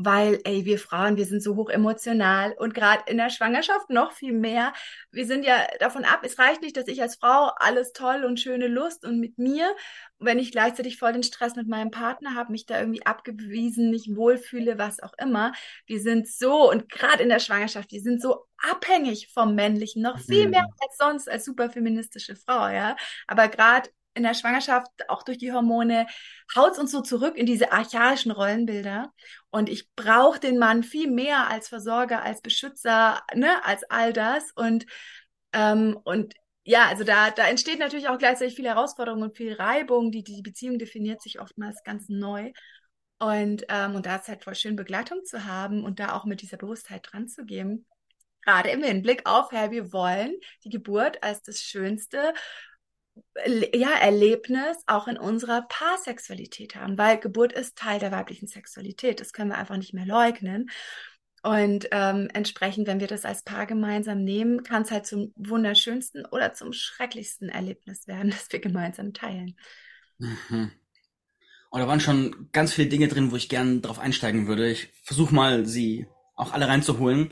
weil, 0.00 0.40
ey, 0.44 0.64
wir 0.64 0.78
Frauen, 0.78 1.16
wir 1.16 1.26
sind 1.26 1.42
so 1.42 1.56
hoch 1.56 1.70
emotional 1.70 2.54
und 2.56 2.72
gerade 2.72 3.02
in 3.06 3.16
der 3.16 3.30
Schwangerschaft 3.30 3.90
noch 3.90 4.12
viel 4.12 4.32
mehr. 4.32 4.72
Wir 5.10 5.26
sind 5.26 5.44
ja 5.44 5.66
davon 5.80 6.04
ab, 6.04 6.20
es 6.22 6.38
reicht 6.38 6.62
nicht, 6.62 6.76
dass 6.76 6.86
ich 6.86 7.02
als 7.02 7.16
Frau 7.16 7.50
alles 7.56 7.92
toll 7.92 8.24
und 8.24 8.38
schöne 8.38 8.68
Lust 8.68 9.04
und 9.04 9.18
mit 9.18 9.38
mir, 9.38 9.74
wenn 10.20 10.38
ich 10.38 10.52
gleichzeitig 10.52 10.98
voll 10.98 11.12
den 11.12 11.24
Stress 11.24 11.56
mit 11.56 11.66
meinem 11.66 11.90
Partner 11.90 12.36
habe, 12.36 12.52
mich 12.52 12.64
da 12.64 12.78
irgendwie 12.78 13.04
abgewiesen, 13.04 13.90
nicht 13.90 14.14
wohlfühle, 14.14 14.78
was 14.78 15.02
auch 15.02 15.14
immer. 15.18 15.52
Wir 15.86 16.00
sind 16.00 16.28
so 16.28 16.70
und 16.70 16.88
gerade 16.88 17.24
in 17.24 17.28
der 17.28 17.40
Schwangerschaft, 17.40 17.90
wir 17.90 18.00
sind 18.00 18.22
so 18.22 18.44
abhängig 18.70 19.32
vom 19.32 19.56
Männlichen, 19.56 20.02
noch 20.02 20.20
viel 20.20 20.44
mhm. 20.44 20.50
mehr 20.50 20.66
als 20.80 20.96
sonst 20.96 21.28
als 21.28 21.44
superfeministische 21.44 22.36
Frau, 22.36 22.68
ja. 22.68 22.94
Aber 23.26 23.48
gerade 23.48 23.90
in 24.18 24.24
der 24.24 24.34
Schwangerschaft, 24.34 24.90
auch 25.08 25.22
durch 25.22 25.38
die 25.38 25.52
Hormone, 25.52 26.06
haut 26.54 26.78
uns 26.78 26.90
so 26.90 27.00
zurück 27.00 27.36
in 27.36 27.46
diese 27.46 27.72
archaischen 27.72 28.30
Rollenbilder. 28.30 29.12
Und 29.50 29.70
ich 29.70 29.88
brauche 29.94 30.38
den 30.38 30.58
Mann 30.58 30.82
viel 30.82 31.10
mehr 31.10 31.48
als 31.48 31.68
Versorger, 31.68 32.22
als 32.22 32.42
Beschützer, 32.42 33.22
ne, 33.34 33.64
als 33.64 33.84
all 33.84 34.12
das. 34.12 34.52
Und, 34.54 34.84
ähm, 35.54 35.98
und 36.04 36.34
ja, 36.64 36.86
also 36.88 37.04
da, 37.04 37.30
da 37.30 37.48
entsteht 37.48 37.78
natürlich 37.78 38.08
auch 38.08 38.18
gleichzeitig 38.18 38.56
viel 38.56 38.66
Herausforderung 38.66 39.22
und 39.22 39.36
viel 39.36 39.54
Reibung. 39.54 40.10
Die, 40.10 40.22
die 40.22 40.42
Beziehung 40.42 40.78
definiert 40.78 41.22
sich 41.22 41.40
oftmals 41.40 41.82
ganz 41.84 42.08
neu. 42.08 42.52
Und, 43.18 43.64
ähm, 43.68 43.94
und 43.94 44.06
da 44.06 44.16
ist 44.16 44.28
halt 44.28 44.44
voll 44.44 44.54
schön, 44.54 44.76
Begleitung 44.76 45.24
zu 45.24 45.46
haben 45.46 45.84
und 45.84 45.98
da 45.98 46.14
auch 46.14 46.24
mit 46.26 46.42
dieser 46.42 46.56
Bewusstheit 46.58 47.08
dran 47.10 47.28
zu 47.28 47.44
gehen 47.44 47.86
gerade 48.48 48.70
im 48.70 48.82
Hinblick 48.82 49.26
auf, 49.26 49.52
hey, 49.52 49.70
wir 49.70 49.92
wollen 49.92 50.34
die 50.64 50.70
Geburt 50.70 51.22
als 51.22 51.42
das 51.42 51.60
schönste 51.60 52.32
ja, 53.74 53.90
Erlebnis 54.00 54.76
auch 54.86 55.08
in 55.08 55.16
unserer 55.16 55.62
Paarsexualität 55.62 56.74
haben, 56.74 56.98
weil 56.98 57.18
Geburt 57.18 57.52
ist 57.52 57.76
Teil 57.76 57.98
der 57.98 58.12
weiblichen 58.12 58.46
Sexualität. 58.48 59.20
Das 59.20 59.32
können 59.32 59.50
wir 59.50 59.58
einfach 59.58 59.76
nicht 59.76 59.94
mehr 59.94 60.06
leugnen. 60.06 60.70
Und 61.42 61.88
ähm, 61.92 62.28
entsprechend, 62.32 62.86
wenn 62.88 63.00
wir 63.00 63.06
das 63.06 63.24
als 63.24 63.42
Paar 63.42 63.66
gemeinsam 63.66 64.24
nehmen, 64.24 64.64
kann 64.64 64.82
es 64.82 64.90
halt 64.90 65.06
zum 65.06 65.32
wunderschönsten 65.36 66.26
oder 66.26 66.52
zum 66.54 66.72
schrecklichsten 66.72 67.48
Erlebnis 67.48 68.08
werden, 68.08 68.30
das 68.32 68.50
wir 68.50 68.60
gemeinsam 68.60 69.12
teilen. 69.12 69.56
Mhm. 70.18 70.72
Und 71.70 71.80
da 71.80 71.86
waren 71.86 72.00
schon 72.00 72.48
ganz 72.52 72.72
viele 72.72 72.88
Dinge 72.88 73.08
drin, 73.08 73.30
wo 73.30 73.36
ich 73.36 73.48
gerne 73.48 73.80
drauf 73.80 73.98
einsteigen 73.98 74.48
würde. 74.48 74.70
Ich 74.70 74.88
versuche 75.04 75.34
mal, 75.34 75.66
sie 75.66 76.06
auch 76.34 76.52
alle 76.52 76.66
reinzuholen 76.66 77.30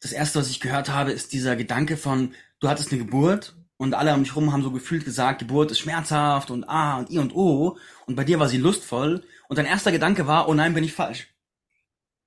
das 0.00 0.12
erste, 0.12 0.38
was 0.38 0.50
ich 0.50 0.60
gehört 0.60 0.88
habe, 0.88 1.12
ist 1.12 1.32
dieser 1.32 1.56
Gedanke 1.56 1.96
von, 1.96 2.34
du 2.60 2.68
hattest 2.68 2.92
eine 2.92 3.02
Geburt 3.02 3.56
und 3.78 3.94
alle 3.94 4.12
um 4.12 4.22
dich 4.22 4.36
rum 4.36 4.52
haben 4.52 4.62
so 4.62 4.70
gefühlt 4.70 5.04
gesagt, 5.04 5.38
Geburt 5.38 5.70
ist 5.70 5.78
schmerzhaft 5.78 6.50
und 6.50 6.64
ah 6.68 6.98
und 6.98 7.10
i 7.10 7.18
und 7.18 7.34
o 7.34 7.78
und 8.06 8.16
bei 8.16 8.24
dir 8.24 8.38
war 8.38 8.48
sie 8.48 8.58
lustvoll 8.58 9.24
und 9.48 9.56
dein 9.56 9.66
erster 9.66 9.92
Gedanke 9.92 10.26
war, 10.26 10.48
oh 10.48 10.54
nein, 10.54 10.74
bin 10.74 10.84
ich 10.84 10.92
falsch. 10.92 11.28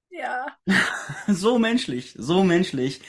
Ja. 0.09 0.47
so 1.27 1.59
menschlich, 1.59 2.15
so 2.17 2.43
menschlich. 2.43 3.01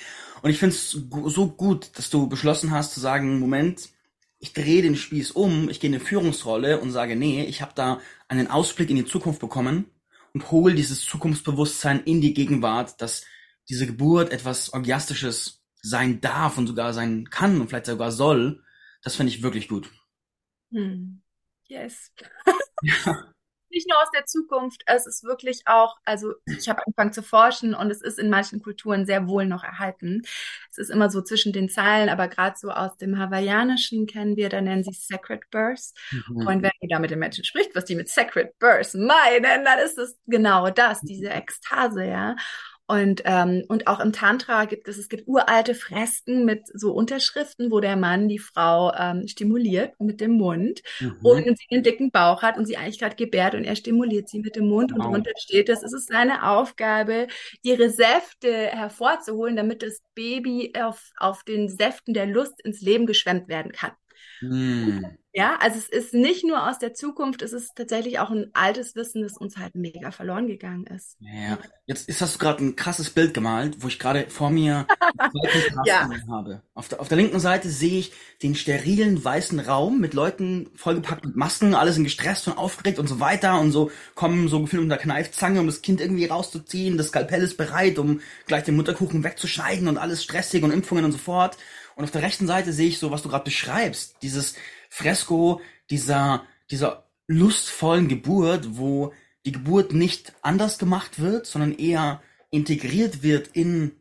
Und 0.42 0.50
ich 0.50 0.58
finde 0.58 0.74
es 0.74 0.90
so 0.90 1.48
gut, 1.48 1.90
dass 1.96 2.10
du 2.10 2.28
beschlossen 2.28 2.72
hast 2.72 2.94
zu 2.94 3.00
sagen, 3.00 3.38
Moment, 3.38 3.90
ich 4.38 4.52
drehe 4.52 4.82
den 4.82 4.96
Spieß 4.96 5.30
um, 5.30 5.68
ich 5.68 5.78
gehe 5.78 5.88
in 5.88 5.94
eine 5.94 6.04
Führungsrolle 6.04 6.80
und 6.80 6.90
sage, 6.90 7.14
nee, 7.14 7.44
ich 7.44 7.62
habe 7.62 7.72
da 7.76 8.00
einen 8.26 8.48
Ausblick 8.48 8.90
in 8.90 8.96
die 8.96 9.04
Zukunft 9.04 9.40
bekommen 9.40 9.86
und 10.34 10.50
hole 10.50 10.74
dieses 10.74 11.04
Zukunftsbewusstsein 11.04 12.02
in 12.04 12.20
die 12.20 12.34
Gegenwart, 12.34 13.00
dass 13.00 13.24
diese 13.68 13.86
Geburt 13.86 14.32
etwas 14.32 14.72
Orgiastisches 14.72 15.61
sein 15.82 16.20
darf 16.20 16.58
und 16.58 16.68
sogar 16.68 16.94
sein 16.94 17.28
kann 17.28 17.60
und 17.60 17.68
vielleicht 17.68 17.86
sogar 17.86 18.12
soll, 18.12 18.62
das 19.02 19.16
finde 19.16 19.32
ich 19.32 19.42
wirklich 19.42 19.68
gut. 19.68 19.90
Hm. 20.70 21.22
Yes. 21.66 22.12
ja. 22.82 23.24
Nicht 23.74 23.88
nur 23.88 23.98
aus 24.02 24.10
der 24.14 24.26
Zukunft, 24.26 24.82
es 24.84 25.06
ist 25.06 25.24
wirklich 25.24 25.62
auch, 25.64 25.96
also 26.04 26.34
ich 26.44 26.68
habe 26.68 26.82
angefangen 26.84 27.14
zu 27.14 27.22
forschen 27.22 27.74
und 27.74 27.90
es 27.90 28.02
ist 28.02 28.18
in 28.18 28.28
manchen 28.28 28.60
Kulturen 28.60 29.06
sehr 29.06 29.26
wohl 29.28 29.46
noch 29.46 29.64
erhalten. 29.64 30.20
Es 30.70 30.76
ist 30.76 30.90
immer 30.90 31.08
so 31.08 31.22
zwischen 31.22 31.54
den 31.54 31.70
Zeilen, 31.70 32.10
aber 32.10 32.28
gerade 32.28 32.54
so 32.58 32.70
aus 32.70 32.98
dem 32.98 33.18
Hawaiianischen 33.18 34.06
kennen 34.06 34.36
wir, 34.36 34.50
da 34.50 34.60
nennen 34.60 34.84
sie 34.84 34.92
Sacred 34.92 35.48
Birth. 35.50 35.94
Mhm. 36.10 36.46
Und 36.46 36.62
wenn 36.62 36.70
du 36.82 36.88
da 36.88 36.98
mit 36.98 37.12
den 37.12 37.18
Menschen 37.18 37.44
spricht, 37.44 37.74
was 37.74 37.86
die 37.86 37.94
mit 37.94 38.10
Sacred 38.10 38.58
Birth 38.58 38.92
meinen, 38.92 39.64
dann 39.64 39.78
ist 39.78 39.96
es 39.96 40.20
genau 40.26 40.68
das, 40.68 41.00
diese 41.00 41.30
Ekstase, 41.30 42.04
ja. 42.04 42.36
Und, 42.92 43.22
ähm, 43.24 43.64
und 43.68 43.86
auch 43.86 44.00
im 44.00 44.12
Tantra 44.12 44.66
gibt 44.66 44.86
es, 44.86 44.98
es 44.98 45.08
gibt 45.08 45.26
uralte 45.26 45.74
Fresken 45.74 46.44
mit 46.44 46.64
so 46.74 46.92
Unterschriften, 46.92 47.70
wo 47.70 47.80
der 47.80 47.96
Mann 47.96 48.28
die 48.28 48.38
Frau 48.38 48.92
ähm, 48.94 49.26
stimuliert 49.26 49.98
mit 49.98 50.20
dem 50.20 50.32
Mund 50.32 50.82
mhm. 51.00 51.16
und 51.22 51.58
sie 51.58 51.66
einen 51.70 51.82
dicken 51.82 52.10
Bauch 52.10 52.42
hat 52.42 52.58
und 52.58 52.66
sie 52.66 52.76
eigentlich 52.76 52.98
gerade 52.98 53.16
gebärt 53.16 53.54
und 53.54 53.64
er 53.64 53.76
stimuliert 53.76 54.28
sie 54.28 54.40
mit 54.40 54.56
dem 54.56 54.68
Mund 54.68 54.92
wow. 54.92 55.06
und 55.06 55.10
drunter 55.10 55.30
steht, 55.38 55.70
es 55.70 55.82
ist 55.82 56.08
seine 56.08 56.46
Aufgabe, 56.50 57.28
ihre 57.62 57.88
Säfte 57.88 58.52
hervorzuholen, 58.52 59.56
damit 59.56 59.82
das 59.82 60.02
Baby 60.14 60.74
auf, 60.78 61.12
auf 61.16 61.44
den 61.44 61.70
Säften 61.70 62.12
der 62.12 62.26
Lust 62.26 62.60
ins 62.62 62.82
Leben 62.82 63.06
geschwemmt 63.06 63.48
werden 63.48 63.72
kann. 63.72 63.92
Mhm. 64.42 65.18
Ja, 65.34 65.56
also 65.60 65.78
es 65.78 65.88
ist 65.88 66.12
nicht 66.12 66.44
nur 66.44 66.68
aus 66.68 66.78
der 66.78 66.92
Zukunft, 66.92 67.40
es 67.40 67.54
ist 67.54 67.74
tatsächlich 67.74 68.18
auch 68.18 68.30
ein 68.30 68.50
altes 68.52 68.94
Wissen, 68.96 69.22
das 69.22 69.38
uns 69.38 69.56
halt 69.56 69.74
mega 69.74 70.10
verloren 70.10 70.46
gegangen 70.46 70.84
ist. 70.86 71.16
Ja, 71.20 71.58
jetzt 71.86 72.06
ist, 72.06 72.20
hast 72.20 72.34
du 72.34 72.38
gerade 72.38 72.62
ein 72.62 72.76
krasses 72.76 73.08
Bild 73.08 73.32
gemalt, 73.32 73.78
wo 73.80 73.88
ich 73.88 73.98
gerade 73.98 74.26
vor 74.28 74.50
mir 74.50 74.86
ja. 75.86 76.06
habe. 76.28 76.60
Auf 76.74 76.88
der, 76.88 77.00
auf 77.00 77.08
der 77.08 77.16
linken 77.16 77.40
Seite 77.40 77.70
sehe 77.70 78.00
ich 78.00 78.12
den 78.42 78.54
sterilen 78.54 79.24
weißen 79.24 79.58
Raum 79.60 80.00
mit 80.00 80.12
Leuten 80.12 80.68
vollgepackt 80.74 81.24
mit 81.24 81.34
Masken, 81.34 81.74
alle 81.74 81.94
sind 81.94 82.04
gestresst 82.04 82.46
und 82.48 82.58
aufgeregt 82.58 82.98
und 82.98 83.06
so 83.06 83.18
weiter 83.18 83.58
und 83.58 83.72
so 83.72 83.90
kommen 84.14 84.48
so 84.48 84.60
gefühlt 84.60 84.82
mit 84.82 84.90
der 84.90 84.98
Kneifzange, 84.98 85.60
um 85.60 85.66
das 85.66 85.80
Kind 85.80 86.02
irgendwie 86.02 86.26
rauszuziehen, 86.26 86.98
das 86.98 87.08
Skalpell 87.08 87.42
ist 87.42 87.56
bereit, 87.56 87.98
um 87.98 88.20
gleich 88.46 88.64
den 88.64 88.76
Mutterkuchen 88.76 89.24
wegzuschneiden 89.24 89.88
und 89.88 89.96
alles 89.96 90.22
stressig 90.22 90.62
und 90.62 90.72
Impfungen 90.72 91.06
und 91.06 91.12
so 91.12 91.18
fort. 91.18 91.56
Und 91.96 92.04
auf 92.04 92.10
der 92.10 92.22
rechten 92.22 92.46
Seite 92.46 92.72
sehe 92.72 92.88
ich 92.88 92.98
so, 92.98 93.10
was 93.10 93.22
du 93.22 93.28
gerade 93.28 93.44
beschreibst, 93.44 94.16
dieses 94.22 94.54
Fresko 94.88 95.60
dieser, 95.90 96.46
dieser 96.70 97.06
lustvollen 97.26 98.08
Geburt, 98.08 98.76
wo 98.76 99.12
die 99.44 99.52
Geburt 99.52 99.92
nicht 99.92 100.32
anders 100.42 100.78
gemacht 100.78 101.20
wird, 101.20 101.46
sondern 101.46 101.72
eher 101.72 102.22
integriert 102.50 103.22
wird 103.22 103.48
in 103.48 103.96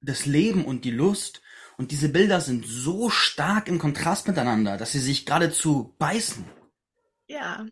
das 0.00 0.26
Leben 0.26 0.64
und 0.64 0.84
die 0.84 0.90
Lust. 0.90 1.42
Und 1.76 1.92
diese 1.92 2.10
Bilder 2.10 2.40
sind 2.40 2.66
so 2.66 3.08
stark 3.08 3.68
im 3.68 3.78
Kontrast 3.78 4.28
miteinander, 4.28 4.76
dass 4.76 4.92
sie 4.92 4.98
sich 4.98 5.24
geradezu 5.24 5.94
beißen. 5.98 6.44
Ja, 7.26 7.66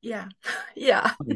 ja, 0.00 0.28
ja. 0.74 1.16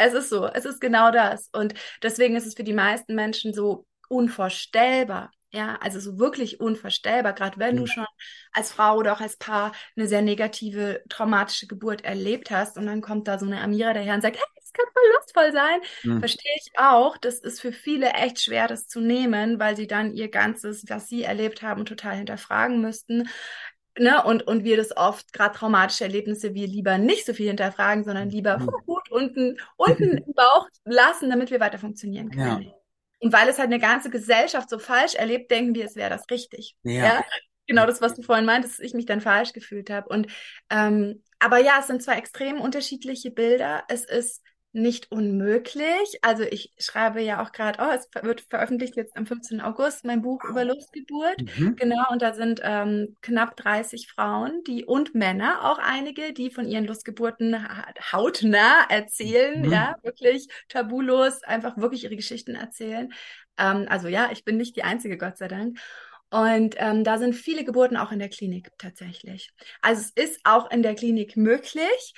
Es 0.00 0.14
ist 0.14 0.28
so, 0.28 0.46
es 0.46 0.64
ist 0.64 0.80
genau 0.80 1.10
das. 1.10 1.48
Und 1.52 1.74
deswegen 2.04 2.36
ist 2.36 2.46
es 2.46 2.54
für 2.54 2.62
die 2.62 2.72
meisten 2.72 3.16
Menschen 3.16 3.52
so 3.52 3.84
unvorstellbar. 4.08 5.32
Ja, 5.50 5.78
also 5.80 5.98
so 5.98 6.18
wirklich 6.18 6.60
unvorstellbar, 6.60 7.32
gerade 7.32 7.58
wenn 7.58 7.76
du 7.76 7.86
schon 7.86 8.04
als 8.52 8.70
Frau 8.70 8.96
oder 8.96 9.14
auch 9.14 9.20
als 9.22 9.38
Paar 9.38 9.72
eine 9.96 10.06
sehr 10.06 10.20
negative, 10.20 11.02
traumatische 11.08 11.66
Geburt 11.66 12.04
erlebt 12.04 12.50
hast 12.50 12.76
und 12.76 12.84
dann 12.84 13.00
kommt 13.00 13.28
da 13.28 13.38
so 13.38 13.46
eine 13.46 13.62
Amira 13.62 13.94
daher 13.94 14.14
und 14.14 14.20
sagt, 14.20 14.36
hey, 14.36 14.44
das 14.56 14.72
kann 14.74 14.84
voll 14.92 15.02
lustvoll 15.16 15.52
sein. 15.52 15.80
Mhm. 16.02 16.20
Verstehe 16.20 16.52
ich 16.56 16.78
auch. 16.78 17.16
Das 17.16 17.38
ist 17.38 17.62
für 17.62 17.72
viele 17.72 18.10
echt 18.10 18.42
schwer, 18.42 18.68
das 18.68 18.88
zu 18.88 19.00
nehmen, 19.00 19.58
weil 19.58 19.74
sie 19.74 19.86
dann 19.86 20.12
ihr 20.12 20.28
ganzes, 20.28 20.84
was 20.88 21.08
sie 21.08 21.22
erlebt 21.22 21.62
haben, 21.62 21.86
total 21.86 22.16
hinterfragen 22.16 22.82
müssten. 22.82 23.28
Ne? 23.98 24.22
Und, 24.22 24.46
und 24.46 24.64
wir 24.64 24.76
das 24.76 24.94
oft, 24.96 25.32
gerade 25.32 25.56
traumatische 25.56 26.04
Erlebnisse, 26.04 26.54
wir 26.54 26.66
lieber 26.66 26.98
nicht 26.98 27.24
so 27.24 27.32
viel 27.32 27.48
hinterfragen, 27.48 28.04
sondern 28.04 28.28
lieber 28.28 28.58
mhm. 28.58 28.70
gut 28.84 29.10
unten, 29.10 29.58
unten 29.76 30.18
im 30.26 30.32
Bauch 30.34 30.68
lassen, 30.84 31.30
damit 31.30 31.50
wir 31.50 31.58
weiter 31.58 31.78
funktionieren 31.78 32.30
können. 32.30 32.62
Ja. 32.62 32.77
Und 33.20 33.32
weil 33.32 33.48
es 33.48 33.58
halt 33.58 33.66
eine 33.66 33.80
ganze 33.80 34.10
Gesellschaft 34.10 34.70
so 34.70 34.78
falsch 34.78 35.14
erlebt, 35.14 35.50
denken 35.50 35.74
wir, 35.74 35.84
es 35.84 35.96
wäre 35.96 36.10
das 36.10 36.24
richtig. 36.30 36.76
Ja. 36.82 37.04
ja. 37.04 37.24
Genau 37.66 37.84
das, 37.84 38.00
was 38.00 38.14
du 38.14 38.22
vorhin 38.22 38.46
meintest, 38.46 38.78
dass 38.78 38.86
ich 38.86 38.94
mich 38.94 39.06
dann 39.06 39.20
falsch 39.20 39.52
gefühlt 39.52 39.90
habe. 39.90 40.08
Und 40.08 40.28
ähm, 40.70 41.22
aber 41.38 41.58
ja, 41.58 41.78
es 41.80 41.86
sind 41.86 42.02
zwei 42.02 42.16
extrem 42.16 42.60
unterschiedliche 42.60 43.30
Bilder. 43.30 43.84
Es 43.88 44.04
ist 44.04 44.42
nicht 44.72 45.10
unmöglich. 45.10 46.18
Also 46.22 46.42
ich 46.42 46.72
schreibe 46.78 47.22
ja 47.22 47.42
auch 47.42 47.52
gerade, 47.52 47.78
oh, 47.82 47.94
es 47.94 48.08
wird 48.22 48.42
veröffentlicht 48.42 48.96
jetzt 48.96 49.16
am 49.16 49.26
15. 49.26 49.60
August 49.60 50.04
mein 50.04 50.22
Buch 50.22 50.44
über 50.44 50.64
Lustgeburt. 50.64 51.42
Mhm. 51.56 51.76
Genau, 51.76 52.04
und 52.10 52.20
da 52.20 52.34
sind 52.34 52.60
ähm, 52.62 53.16
knapp 53.22 53.56
30 53.56 54.08
Frauen, 54.08 54.62
die 54.66 54.84
und 54.84 55.14
Männer, 55.14 55.64
auch 55.64 55.78
einige, 55.78 56.32
die 56.32 56.50
von 56.50 56.66
ihren 56.66 56.86
Lustgeburten 56.86 57.56
hautnah 58.12 58.86
erzählen, 58.88 59.62
mhm. 59.62 59.72
ja, 59.72 59.96
wirklich 60.02 60.48
tabulos, 60.68 61.42
einfach 61.44 61.78
wirklich 61.78 62.04
ihre 62.04 62.16
Geschichten 62.16 62.54
erzählen. 62.54 63.12
Ähm, 63.56 63.86
also 63.88 64.08
ja, 64.08 64.30
ich 64.32 64.44
bin 64.44 64.58
nicht 64.58 64.76
die 64.76 64.84
einzige, 64.84 65.16
Gott 65.16 65.38
sei 65.38 65.48
Dank. 65.48 65.78
Und 66.30 66.74
ähm, 66.76 67.04
da 67.04 67.16
sind 67.16 67.34
viele 67.34 67.64
Geburten 67.64 67.96
auch 67.96 68.12
in 68.12 68.18
der 68.18 68.28
Klinik 68.28 68.70
tatsächlich. 68.76 69.50
Also 69.80 70.02
es 70.02 70.10
ist 70.10 70.40
auch 70.44 70.70
in 70.70 70.82
der 70.82 70.94
Klinik 70.94 71.38
möglich. 71.38 72.14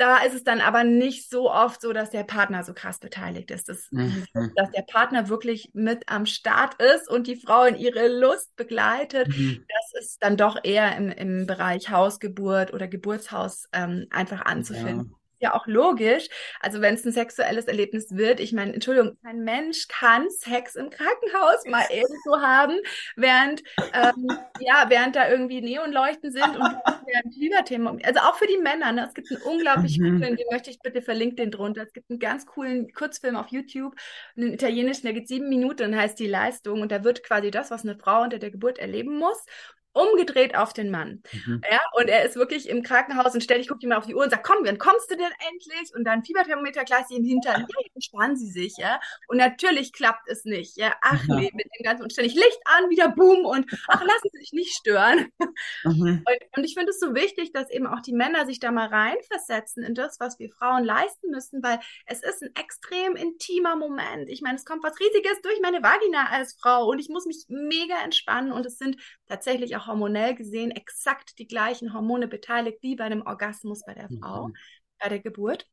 Da 0.00 0.16
ist 0.24 0.32
es 0.32 0.44
dann 0.44 0.62
aber 0.62 0.82
nicht 0.82 1.28
so 1.28 1.50
oft 1.50 1.82
so, 1.82 1.92
dass 1.92 2.08
der 2.08 2.24
Partner 2.24 2.64
so 2.64 2.72
krass 2.72 3.00
beteiligt 3.00 3.50
ist. 3.50 3.68
Das, 3.68 3.88
mhm. 3.90 4.24
Dass 4.56 4.70
der 4.70 4.80
Partner 4.80 5.28
wirklich 5.28 5.72
mit 5.74 6.08
am 6.08 6.24
Start 6.24 6.80
ist 6.80 7.06
und 7.06 7.26
die 7.26 7.36
Frau 7.36 7.64
in 7.64 7.76
ihre 7.76 8.08
Lust 8.08 8.56
begleitet. 8.56 9.28
Mhm. 9.28 9.66
Das 9.68 10.02
ist 10.02 10.22
dann 10.22 10.38
doch 10.38 10.58
eher 10.64 10.96
im, 10.96 11.10
im 11.10 11.46
Bereich 11.46 11.90
Hausgeburt 11.90 12.72
oder 12.72 12.88
Geburtshaus 12.88 13.68
ähm, 13.74 14.06
einfach 14.08 14.40
anzufinden. 14.46 15.10
Ja 15.10 15.19
ja 15.40 15.54
auch 15.54 15.66
logisch. 15.66 16.28
Also 16.60 16.80
wenn 16.80 16.94
es 16.94 17.04
ein 17.04 17.12
sexuelles 17.12 17.66
Erlebnis 17.66 18.16
wird, 18.16 18.40
ich 18.40 18.52
meine, 18.52 18.74
Entschuldigung, 18.74 19.16
kein 19.24 19.40
Mensch 19.40 19.88
kann 19.88 20.28
Sex 20.30 20.76
im 20.76 20.90
Krankenhaus 20.90 21.64
mal 21.66 21.86
eben 21.90 22.14
so 22.24 22.40
haben, 22.40 22.78
während 23.16 23.62
ähm, 23.94 24.30
ja, 24.60 24.84
während 24.88 25.16
da 25.16 25.28
irgendwie 25.28 25.60
Neonleuchten 25.60 26.30
sind 26.30 26.56
und 26.56 26.62
während. 27.06 28.04
Also 28.04 28.20
auch 28.20 28.36
für 28.36 28.46
die 28.46 28.58
Männer, 28.58 28.92
ne? 28.92 29.06
Es 29.06 29.14
gibt 29.14 29.30
einen 29.30 29.42
unglaublich 29.42 29.98
mhm. 29.98 30.18
coolen, 30.18 30.36
den 30.36 30.46
möchte 30.50 30.70
ich 30.70 30.80
bitte 30.80 31.02
verlinken 31.02 31.36
den 31.36 31.50
drunter. 31.50 31.82
Es 31.82 31.92
gibt 31.92 32.10
einen 32.10 32.18
ganz 32.18 32.46
coolen 32.46 32.92
Kurzfilm 32.92 33.36
auf 33.36 33.48
YouTube, 33.48 33.94
einen 34.36 34.52
italienischen, 34.52 35.02
der 35.04 35.14
geht 35.14 35.28
sieben 35.28 35.48
Minuten 35.48 35.84
und 35.84 35.96
heißt 35.96 36.18
die 36.18 36.26
Leistung 36.26 36.82
und 36.82 36.92
da 36.92 37.04
wird 37.04 37.22
quasi 37.22 37.50
das, 37.50 37.70
was 37.70 37.82
eine 37.82 37.96
Frau 37.96 38.22
unter 38.22 38.38
der 38.38 38.50
Geburt 38.50 38.78
erleben 38.78 39.18
muss 39.18 39.44
umgedreht 39.92 40.56
auf 40.56 40.72
den 40.72 40.90
Mann. 40.90 41.22
Mhm. 41.32 41.62
Ja, 41.70 41.80
und 41.94 42.08
er 42.08 42.24
ist 42.24 42.36
wirklich 42.36 42.68
im 42.68 42.82
Krankenhaus 42.82 43.34
und 43.34 43.42
ständig 43.42 43.68
guckt 43.68 43.82
ihm 43.82 43.92
auf 43.92 44.06
die 44.06 44.14
Uhr 44.14 44.22
und 44.22 44.30
sagt, 44.30 44.46
komm, 44.46 44.58
wann 44.64 44.78
kommst 44.78 45.10
du 45.10 45.16
denn 45.16 45.32
endlich? 45.50 45.94
Und 45.94 46.04
dann 46.04 46.24
Fieberthermometer 46.24 46.84
gleich 46.84 47.10
im 47.10 47.24
Hintern. 47.24 47.66
Ja, 47.80 47.86
entspannen 47.94 48.36
Sie 48.36 48.50
sich, 48.50 48.76
ja. 48.78 49.00
Und 49.28 49.36
natürlich 49.36 49.92
klappt 49.92 50.28
es 50.28 50.44
nicht, 50.44 50.76
ja. 50.76 50.94
Ach 51.02 51.22
ja. 51.28 51.36
nee, 51.36 51.50
mit 51.54 51.66
dem 51.78 51.84
ganzen 51.84 52.02
und 52.02 52.12
ständig 52.12 52.34
Licht 52.34 52.60
an, 52.64 52.90
wieder 52.90 53.08
boom 53.08 53.44
und 53.44 53.70
ach, 53.86 54.02
lassen 54.02 54.28
Sie 54.32 54.38
sich 54.38 54.52
nicht 54.52 54.74
stören. 54.74 55.28
Mhm. 55.84 56.24
Und, 56.26 56.58
und, 56.58 56.64
ich 56.64 56.74
finde 56.74 56.90
es 56.90 57.00
so 57.00 57.14
wichtig, 57.14 57.52
dass 57.52 57.70
eben 57.70 57.86
auch 57.86 58.00
die 58.00 58.12
Männer 58.12 58.46
sich 58.46 58.60
da 58.60 58.70
mal 58.70 58.86
reinversetzen 58.88 59.82
in 59.82 59.94
das, 59.94 60.20
was 60.20 60.38
wir 60.38 60.50
Frauen 60.50 60.84
leisten 60.84 61.30
müssen, 61.30 61.62
weil 61.62 61.80
es 62.06 62.22
ist 62.22 62.42
ein 62.42 62.54
extrem 62.54 63.16
intimer 63.16 63.76
Moment. 63.76 64.28
Ich 64.28 64.42
meine, 64.42 64.56
es 64.56 64.64
kommt 64.64 64.82
was 64.82 64.98
Riesiges 65.00 65.40
durch 65.42 65.60
meine 65.60 65.82
Vagina 65.82 66.28
als 66.30 66.56
Frau 66.60 66.86
und 66.86 66.98
ich 66.98 67.08
muss 67.08 67.26
mich 67.26 67.46
mega 67.48 68.02
entspannen 68.04 68.52
und 68.52 68.66
es 68.66 68.78
sind 68.78 68.96
tatsächlich 69.30 69.76
auch 69.76 69.86
hormonell 69.86 70.34
gesehen 70.34 70.70
exakt 70.70 71.38
die 71.38 71.46
gleichen 71.46 71.94
Hormone 71.94 72.28
beteiligt 72.28 72.78
wie 72.82 72.96
bei 72.96 73.04
einem 73.04 73.22
Orgasmus 73.22 73.84
bei 73.86 73.94
der 73.94 74.08
Frau, 74.08 74.48
mhm. 74.48 74.56
bei 74.98 75.08
der 75.08 75.20
Geburt 75.20 75.66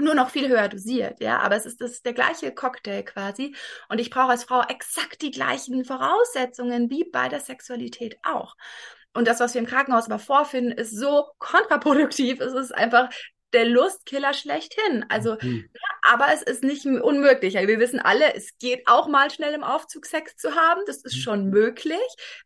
nur 0.00 0.14
noch 0.14 0.30
viel 0.30 0.48
höher 0.48 0.68
dosiert, 0.68 1.20
ja, 1.20 1.38
aber 1.38 1.54
es 1.54 1.66
ist 1.66 1.80
das 1.80 2.02
der 2.02 2.14
gleiche 2.14 2.52
Cocktail 2.52 3.02
quasi 3.04 3.54
und 3.88 4.00
ich 4.00 4.10
brauche 4.10 4.30
als 4.30 4.42
Frau 4.42 4.62
exakt 4.62 5.22
die 5.22 5.30
gleichen 5.30 5.84
Voraussetzungen 5.84 6.90
wie 6.90 7.04
bei 7.04 7.28
der 7.28 7.38
Sexualität 7.40 8.18
auch. 8.24 8.56
Und 9.12 9.28
das, 9.28 9.38
was 9.38 9.54
wir 9.54 9.60
im 9.60 9.68
Krankenhaus 9.68 10.06
aber 10.06 10.18
vorfinden, 10.18 10.72
ist 10.72 10.90
so 10.90 11.26
kontraproduktiv. 11.38 12.40
Es 12.40 12.52
ist 12.52 12.74
einfach 12.74 13.08
der 13.54 13.64
Lustkiller 13.64 14.34
schlechthin. 14.34 15.04
Also, 15.08 15.36
mhm. 15.40 15.68
ja, 15.72 16.12
aber 16.12 16.26
es 16.34 16.42
ist 16.42 16.62
nicht 16.62 16.84
unmöglich. 16.84 17.54
Wir 17.54 17.78
wissen 17.78 18.00
alle, 18.00 18.34
es 18.34 18.58
geht 18.58 18.86
auch 18.86 19.08
mal 19.08 19.30
schnell 19.30 19.54
im 19.54 19.64
Aufzug 19.64 20.06
Sex 20.06 20.36
zu 20.36 20.54
haben. 20.54 20.82
Das 20.86 20.98
ist 20.98 21.16
schon 21.16 21.48
möglich, 21.48 21.98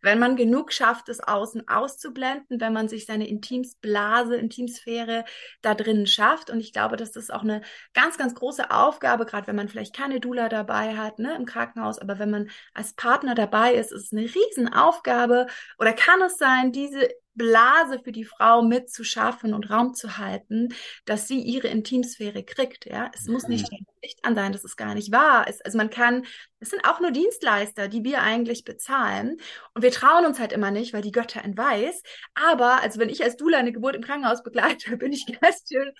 wenn 0.02 0.18
man 0.18 0.36
genug 0.36 0.72
schafft, 0.72 1.08
es 1.08 1.20
außen 1.20 1.66
auszublenden, 1.66 2.60
wenn 2.60 2.72
man 2.72 2.88
sich 2.88 3.06
seine 3.06 3.26
Intimsblase, 3.26 4.36
Intimsphäre 4.36 5.24
da 5.62 5.74
drinnen 5.74 6.06
schafft. 6.06 6.50
Und 6.50 6.60
ich 6.60 6.72
glaube, 6.72 6.96
dass 6.96 7.12
das 7.12 7.30
auch 7.30 7.42
eine 7.42 7.62
ganz, 7.94 8.18
ganz 8.18 8.34
große 8.34 8.70
Aufgabe, 8.70 9.26
gerade 9.26 9.46
wenn 9.46 9.56
man 9.56 9.68
vielleicht 9.68 9.96
keine 9.96 10.20
Dula 10.20 10.48
dabei 10.48 10.96
hat, 10.96 11.18
ne, 11.18 11.34
im 11.34 11.46
Krankenhaus, 11.46 11.98
aber 11.98 12.18
wenn 12.18 12.30
man 12.30 12.50
als 12.74 12.92
Partner 12.92 13.34
dabei 13.34 13.74
ist, 13.74 13.92
ist 13.92 14.04
es 14.04 14.12
eine 14.12 14.22
Riesenaufgabe 14.22 15.46
oder 15.78 15.92
kann 15.92 16.20
es 16.22 16.36
sein, 16.36 16.72
diese 16.72 17.08
Blase 17.38 18.00
für 18.04 18.12
die 18.12 18.24
Frau 18.24 18.60
mitzuschaffen 18.60 19.54
und 19.54 19.70
Raum 19.70 19.94
zu 19.94 20.18
halten, 20.18 20.74
dass 21.06 21.26
sie 21.26 21.40
ihre 21.40 21.68
Intimsphäre 21.68 22.42
kriegt. 22.42 22.84
Ja, 22.84 23.10
es 23.14 23.26
muss 23.26 23.48
nicht 23.48 23.72
mhm. 23.72 23.86
Licht 24.02 24.24
an 24.24 24.34
sein, 24.34 24.52
das 24.52 24.64
ist 24.64 24.76
gar 24.76 24.94
nicht 24.94 25.10
wahr. 25.10 25.46
Es, 25.48 25.62
also 25.62 25.78
man 25.78 25.88
kann, 25.88 26.26
es 26.60 26.70
sind 26.70 26.84
auch 26.84 27.00
nur 27.00 27.10
Dienstleister, 27.10 27.88
die 27.88 28.04
wir 28.04 28.20
eigentlich 28.20 28.64
bezahlen. 28.64 29.38
Und 29.74 29.82
wir 29.82 29.90
trauen 29.90 30.26
uns 30.26 30.38
halt 30.38 30.52
immer 30.52 30.70
nicht, 30.70 30.92
weil 30.92 31.02
die 31.02 31.12
Götter 31.12 31.42
in 31.44 31.56
Weiß. 31.56 32.02
Aber, 32.34 32.82
also 32.82 33.00
wenn 33.00 33.08
ich 33.08 33.24
als 33.24 33.36
Dula 33.36 33.58
eine 33.58 33.72
Geburt 33.72 33.96
im 33.96 34.02
Krankenhaus 34.02 34.42
begleite, 34.42 34.96
bin 34.98 35.12
ich 35.12 35.26
ganz 35.40 35.64
schön 35.66 35.92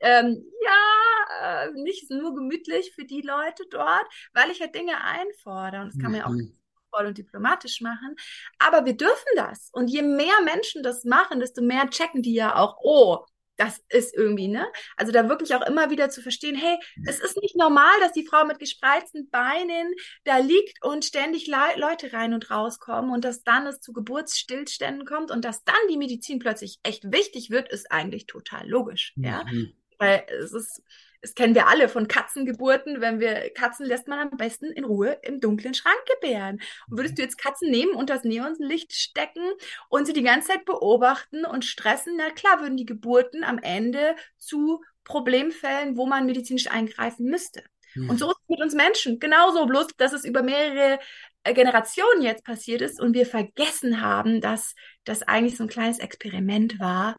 ähm, 0.00 0.44
ja, 0.62 1.64
äh, 1.64 1.70
nicht 1.72 2.10
nur 2.10 2.34
gemütlich 2.34 2.92
für 2.94 3.04
die 3.04 3.22
Leute 3.22 3.64
dort, 3.70 4.06
weil 4.32 4.50
ich 4.50 4.60
halt 4.60 4.74
Dinge 4.74 5.02
einfordere. 5.02 5.82
Und 5.82 5.94
das 5.94 5.98
kann 5.98 6.12
man 6.12 6.20
ja 6.20 6.26
auch 6.26 6.63
liebevoll 6.94 7.06
und 7.06 7.18
diplomatisch 7.18 7.80
machen. 7.80 8.16
Aber 8.58 8.84
wir 8.84 8.96
dürfen 8.96 9.28
das. 9.36 9.70
Und 9.72 9.88
je 9.88 10.02
mehr 10.02 10.40
Menschen 10.44 10.82
das 10.82 11.04
machen, 11.04 11.40
desto 11.40 11.62
mehr 11.62 11.88
checken 11.90 12.22
die 12.22 12.34
ja 12.34 12.56
auch, 12.56 12.76
oh, 12.82 13.24
das 13.56 13.80
ist 13.88 14.12
irgendwie, 14.16 14.48
ne? 14.48 14.66
Also 14.96 15.12
da 15.12 15.28
wirklich 15.28 15.54
auch 15.54 15.64
immer 15.64 15.88
wieder 15.88 16.10
zu 16.10 16.20
verstehen, 16.22 16.56
hey, 16.56 16.76
es 17.06 17.20
ist 17.20 17.40
nicht 17.40 17.54
normal, 17.54 17.92
dass 18.00 18.10
die 18.10 18.26
Frau 18.26 18.44
mit 18.44 18.58
gespreizten 18.58 19.30
Beinen 19.30 19.94
da 20.24 20.38
liegt 20.38 20.84
und 20.84 21.04
ständig 21.04 21.46
Le 21.46 21.56
Leute 21.76 22.12
rein 22.12 22.34
und 22.34 22.50
rauskommen 22.50 23.12
und 23.12 23.24
dass 23.24 23.44
dann 23.44 23.68
es 23.68 23.80
zu 23.80 23.92
Geburtsstillständen 23.92 25.06
kommt 25.06 25.30
und 25.30 25.44
dass 25.44 25.62
dann 25.62 25.76
die 25.88 25.96
Medizin 25.96 26.40
plötzlich 26.40 26.80
echt 26.82 27.12
wichtig 27.12 27.50
wird, 27.50 27.68
ist 27.68 27.92
eigentlich 27.92 28.26
total 28.26 28.68
logisch, 28.68 29.12
mhm. 29.14 29.24
ja? 29.24 29.44
Weil 29.98 30.26
es 30.28 30.52
ist, 30.52 30.82
das 31.24 31.34
kennen 31.34 31.54
wir 31.54 31.68
alle 31.68 31.88
von 31.88 32.06
Katzengeburten. 32.06 33.00
Wenn 33.00 33.18
wir 33.18 33.50
Katzen 33.54 33.86
lässt 33.86 34.08
man 34.08 34.18
am 34.18 34.36
besten 34.36 34.66
in 34.66 34.84
Ruhe 34.84 35.18
im 35.22 35.40
dunklen 35.40 35.72
Schrank 35.72 35.96
gebären. 36.20 36.60
Und 36.86 36.98
würdest 36.98 37.16
du 37.16 37.22
jetzt 37.22 37.38
Katzen 37.38 37.70
nehmen 37.70 37.94
und 37.94 38.10
das 38.10 38.24
Neonlicht 38.24 38.92
stecken 38.92 39.42
und 39.88 40.06
sie 40.06 40.12
die 40.12 40.22
ganze 40.22 40.48
Zeit 40.48 40.66
beobachten 40.66 41.46
und 41.46 41.64
stressen, 41.64 42.16
na 42.18 42.28
klar 42.28 42.60
würden 42.60 42.76
die 42.76 42.84
Geburten 42.84 43.42
am 43.42 43.58
Ende 43.58 44.16
zu 44.36 44.82
Problemfällen, 45.04 45.96
wo 45.96 46.04
man 46.04 46.26
medizinisch 46.26 46.70
eingreifen 46.70 47.24
müsste. 47.24 47.62
Mhm. 47.94 48.10
Und 48.10 48.18
so 48.18 48.30
ist 48.30 48.36
es 48.42 48.48
mit 48.48 48.60
uns 48.60 48.74
Menschen. 48.74 49.18
Genauso, 49.18 49.64
bloß, 49.64 49.88
dass 49.96 50.12
es 50.12 50.26
über 50.26 50.42
mehrere 50.42 50.98
äh, 51.42 51.54
Generationen 51.54 52.20
jetzt 52.20 52.44
passiert 52.44 52.82
ist 52.82 53.00
und 53.00 53.14
wir 53.14 53.24
vergessen 53.24 54.02
haben, 54.02 54.42
dass 54.42 54.74
das 55.04 55.22
eigentlich 55.22 55.56
so 55.56 55.62
ein 55.62 55.70
kleines 55.70 56.00
Experiment 56.00 56.78
war, 56.78 57.16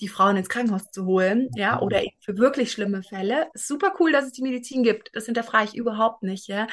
die 0.00 0.08
Frauen 0.08 0.36
ins 0.36 0.48
Krankenhaus 0.48 0.90
zu 0.90 1.04
holen, 1.04 1.48
ja, 1.54 1.76
mhm. 1.76 1.82
oder 1.82 2.02
eben 2.02 2.16
für 2.20 2.38
wirklich 2.38 2.72
schlimme 2.72 3.02
Fälle. 3.02 3.48
Super 3.54 3.94
cool, 4.00 4.12
dass 4.12 4.26
es 4.26 4.32
die 4.32 4.42
Medizin 4.42 4.82
gibt. 4.82 5.10
Das 5.14 5.26
hinterfrage 5.26 5.66
ich 5.66 5.76
überhaupt 5.76 6.22
nicht, 6.22 6.48
ja. 6.48 6.66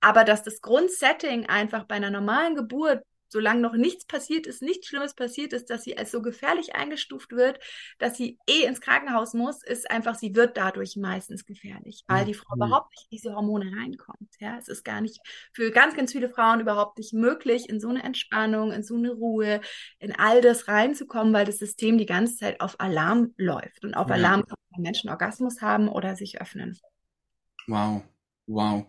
Aber 0.00 0.24
dass 0.24 0.42
das 0.42 0.60
Grundsetting 0.60 1.46
einfach 1.46 1.84
bei 1.84 1.96
einer 1.96 2.10
normalen 2.10 2.54
Geburt 2.54 3.02
solange 3.34 3.60
noch 3.60 3.74
nichts 3.74 4.06
passiert 4.06 4.46
ist, 4.46 4.62
nichts 4.62 4.86
Schlimmes 4.86 5.12
passiert 5.12 5.52
ist, 5.52 5.68
dass 5.68 5.82
sie 5.82 5.98
als 5.98 6.12
so 6.12 6.22
gefährlich 6.22 6.76
eingestuft 6.76 7.32
wird, 7.32 7.58
dass 7.98 8.16
sie 8.16 8.38
eh 8.48 8.62
ins 8.62 8.80
Krankenhaus 8.80 9.34
muss, 9.34 9.64
ist 9.64 9.90
einfach, 9.90 10.14
sie 10.14 10.36
wird 10.36 10.56
dadurch 10.56 10.94
meistens 10.96 11.44
gefährlich, 11.44 12.04
weil 12.06 12.26
die 12.26 12.34
Frau 12.34 12.54
mhm. 12.54 12.62
überhaupt 12.62 12.92
nicht 12.92 13.08
in 13.10 13.16
diese 13.16 13.34
Hormone 13.34 13.72
reinkommt. 13.76 14.30
Ja, 14.38 14.56
es 14.56 14.68
ist 14.68 14.84
gar 14.84 15.00
nicht 15.00 15.18
für 15.52 15.72
ganz, 15.72 15.96
ganz 15.96 16.12
viele 16.12 16.28
Frauen 16.28 16.60
überhaupt 16.60 16.96
nicht 16.96 17.12
möglich, 17.12 17.68
in 17.68 17.80
so 17.80 17.88
eine 17.88 18.04
Entspannung, 18.04 18.70
in 18.70 18.84
so 18.84 18.94
eine 18.94 19.10
Ruhe, 19.10 19.60
in 19.98 20.16
all 20.16 20.40
das 20.40 20.68
reinzukommen, 20.68 21.34
weil 21.34 21.44
das 21.44 21.58
System 21.58 21.98
die 21.98 22.06
ganze 22.06 22.36
Zeit 22.36 22.60
auf 22.60 22.78
Alarm 22.78 23.34
läuft 23.36 23.84
und 23.84 23.94
auf 23.94 24.10
ja. 24.10 24.14
Alarm 24.14 24.44
kann 24.46 24.58
Menschen 24.78 25.10
Orgasmus 25.10 25.60
haben 25.60 25.88
oder 25.88 26.14
sich 26.14 26.40
öffnen. 26.40 26.78
Wow, 27.66 28.04
wow. 28.46 28.86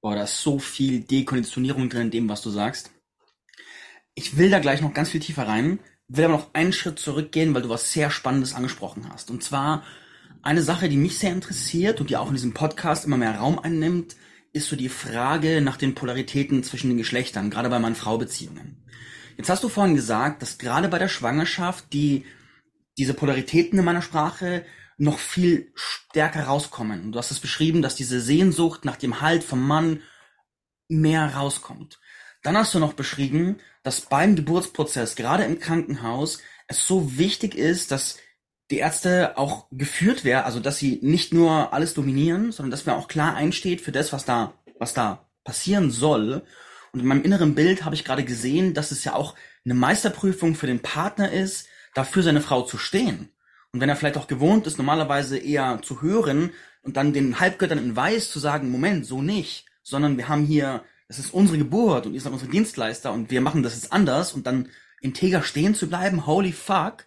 Boah, 0.00 0.16
da 0.16 0.24
ist 0.24 0.42
so 0.42 0.58
viel 0.58 1.04
Dekonditionierung 1.04 1.88
drin 1.88 2.02
in 2.02 2.10
dem, 2.10 2.28
was 2.28 2.42
du 2.42 2.50
sagst. 2.50 2.90
Ich 4.14 4.36
will 4.36 4.50
da 4.50 4.60
gleich 4.60 4.80
noch 4.80 4.94
ganz 4.94 5.10
viel 5.10 5.20
tiefer 5.20 5.48
rein, 5.48 5.80
will 6.08 6.24
aber 6.24 6.34
noch 6.34 6.54
einen 6.54 6.72
Schritt 6.72 6.98
zurückgehen, 6.98 7.54
weil 7.54 7.62
du 7.62 7.68
was 7.68 7.92
sehr 7.92 8.10
Spannendes 8.10 8.54
angesprochen 8.54 9.08
hast. 9.12 9.30
Und 9.30 9.42
zwar 9.42 9.82
eine 10.42 10.62
Sache, 10.62 10.88
die 10.88 10.96
mich 10.96 11.18
sehr 11.18 11.32
interessiert 11.32 12.00
und 12.00 12.10
die 12.10 12.16
auch 12.16 12.28
in 12.28 12.34
diesem 12.34 12.54
Podcast 12.54 13.04
immer 13.06 13.16
mehr 13.16 13.36
Raum 13.36 13.58
einnimmt, 13.58 14.16
ist 14.52 14.68
so 14.68 14.76
die 14.76 14.88
Frage 14.88 15.60
nach 15.60 15.76
den 15.76 15.94
Polaritäten 15.94 16.62
zwischen 16.62 16.88
den 16.88 16.98
Geschlechtern, 16.98 17.50
gerade 17.50 17.70
bei 17.70 17.78
Mann-Frau-Beziehungen. 17.78 18.84
Jetzt 19.36 19.50
hast 19.50 19.64
du 19.64 19.68
vorhin 19.68 19.96
gesagt, 19.96 20.42
dass 20.42 20.58
gerade 20.58 20.88
bei 20.88 20.98
der 20.98 21.08
Schwangerschaft 21.08 21.92
die, 21.92 22.24
diese 22.96 23.14
Polaritäten 23.14 23.78
in 23.78 23.84
meiner 23.84 24.02
Sprache 24.02 24.64
noch 24.96 25.18
viel 25.18 25.72
stärker 25.74 26.44
rauskommen. 26.44 27.10
Du 27.10 27.18
hast 27.18 27.32
es 27.32 27.40
beschrieben, 27.40 27.82
dass 27.82 27.96
diese 27.96 28.20
Sehnsucht 28.20 28.84
nach 28.84 28.96
dem 28.96 29.20
Halt 29.20 29.42
vom 29.42 29.66
Mann 29.66 30.02
mehr 30.88 31.34
rauskommt. 31.34 31.98
Dann 32.44 32.58
hast 32.58 32.74
du 32.74 32.78
noch 32.78 32.92
beschrieben, 32.92 33.56
dass 33.82 34.02
beim 34.02 34.36
Geburtsprozess, 34.36 35.16
gerade 35.16 35.44
im 35.44 35.58
Krankenhaus, 35.58 36.40
es 36.68 36.86
so 36.86 37.16
wichtig 37.18 37.54
ist, 37.54 37.90
dass 37.90 38.18
die 38.70 38.78
Ärzte 38.78 39.36
auch 39.38 39.66
geführt 39.70 40.24
werden, 40.24 40.44
also 40.44 40.60
dass 40.60 40.76
sie 40.76 41.00
nicht 41.02 41.32
nur 41.32 41.72
alles 41.72 41.94
dominieren, 41.94 42.52
sondern 42.52 42.70
dass 42.70 42.84
man 42.84 42.96
auch 42.96 43.08
klar 43.08 43.34
einsteht 43.34 43.80
für 43.80 43.92
das, 43.92 44.12
was 44.12 44.26
da, 44.26 44.52
was 44.78 44.92
da 44.92 45.26
passieren 45.42 45.90
soll. 45.90 46.42
Und 46.92 47.00
in 47.00 47.06
meinem 47.06 47.22
inneren 47.22 47.54
Bild 47.54 47.84
habe 47.84 47.94
ich 47.94 48.04
gerade 48.04 48.24
gesehen, 48.24 48.74
dass 48.74 48.90
es 48.90 49.04
ja 49.04 49.14
auch 49.14 49.34
eine 49.64 49.74
Meisterprüfung 49.74 50.54
für 50.54 50.66
den 50.66 50.80
Partner 50.80 51.32
ist, 51.32 51.66
dafür 51.94 52.22
seine 52.22 52.42
Frau 52.42 52.62
zu 52.62 52.76
stehen. 52.76 53.30
Und 53.72 53.80
wenn 53.80 53.88
er 53.88 53.96
vielleicht 53.96 54.18
auch 54.18 54.26
gewohnt 54.26 54.66
ist, 54.66 54.76
normalerweise 54.76 55.38
eher 55.38 55.80
zu 55.82 56.02
hören 56.02 56.50
und 56.82 56.98
dann 56.98 57.14
den 57.14 57.40
Halbgöttern 57.40 57.78
in 57.78 57.96
Weiß 57.96 58.30
zu 58.30 58.38
sagen, 58.38 58.70
Moment, 58.70 59.06
so 59.06 59.22
nicht, 59.22 59.64
sondern 59.82 60.18
wir 60.18 60.28
haben 60.28 60.44
hier, 60.44 60.84
das 61.08 61.18
ist 61.18 61.34
unsere 61.34 61.58
Geburt 61.58 62.06
und 62.06 62.14
ihr 62.14 62.20
seid 62.20 62.32
unsere 62.32 62.50
Dienstleister 62.50 63.12
und 63.12 63.30
wir 63.30 63.40
machen 63.40 63.62
das 63.62 63.74
jetzt 63.74 63.92
anders 63.92 64.32
und 64.32 64.46
dann 64.46 64.68
integer 65.00 65.42
stehen 65.42 65.74
zu 65.74 65.88
bleiben, 65.88 66.26
holy 66.26 66.52
fuck, 66.52 67.06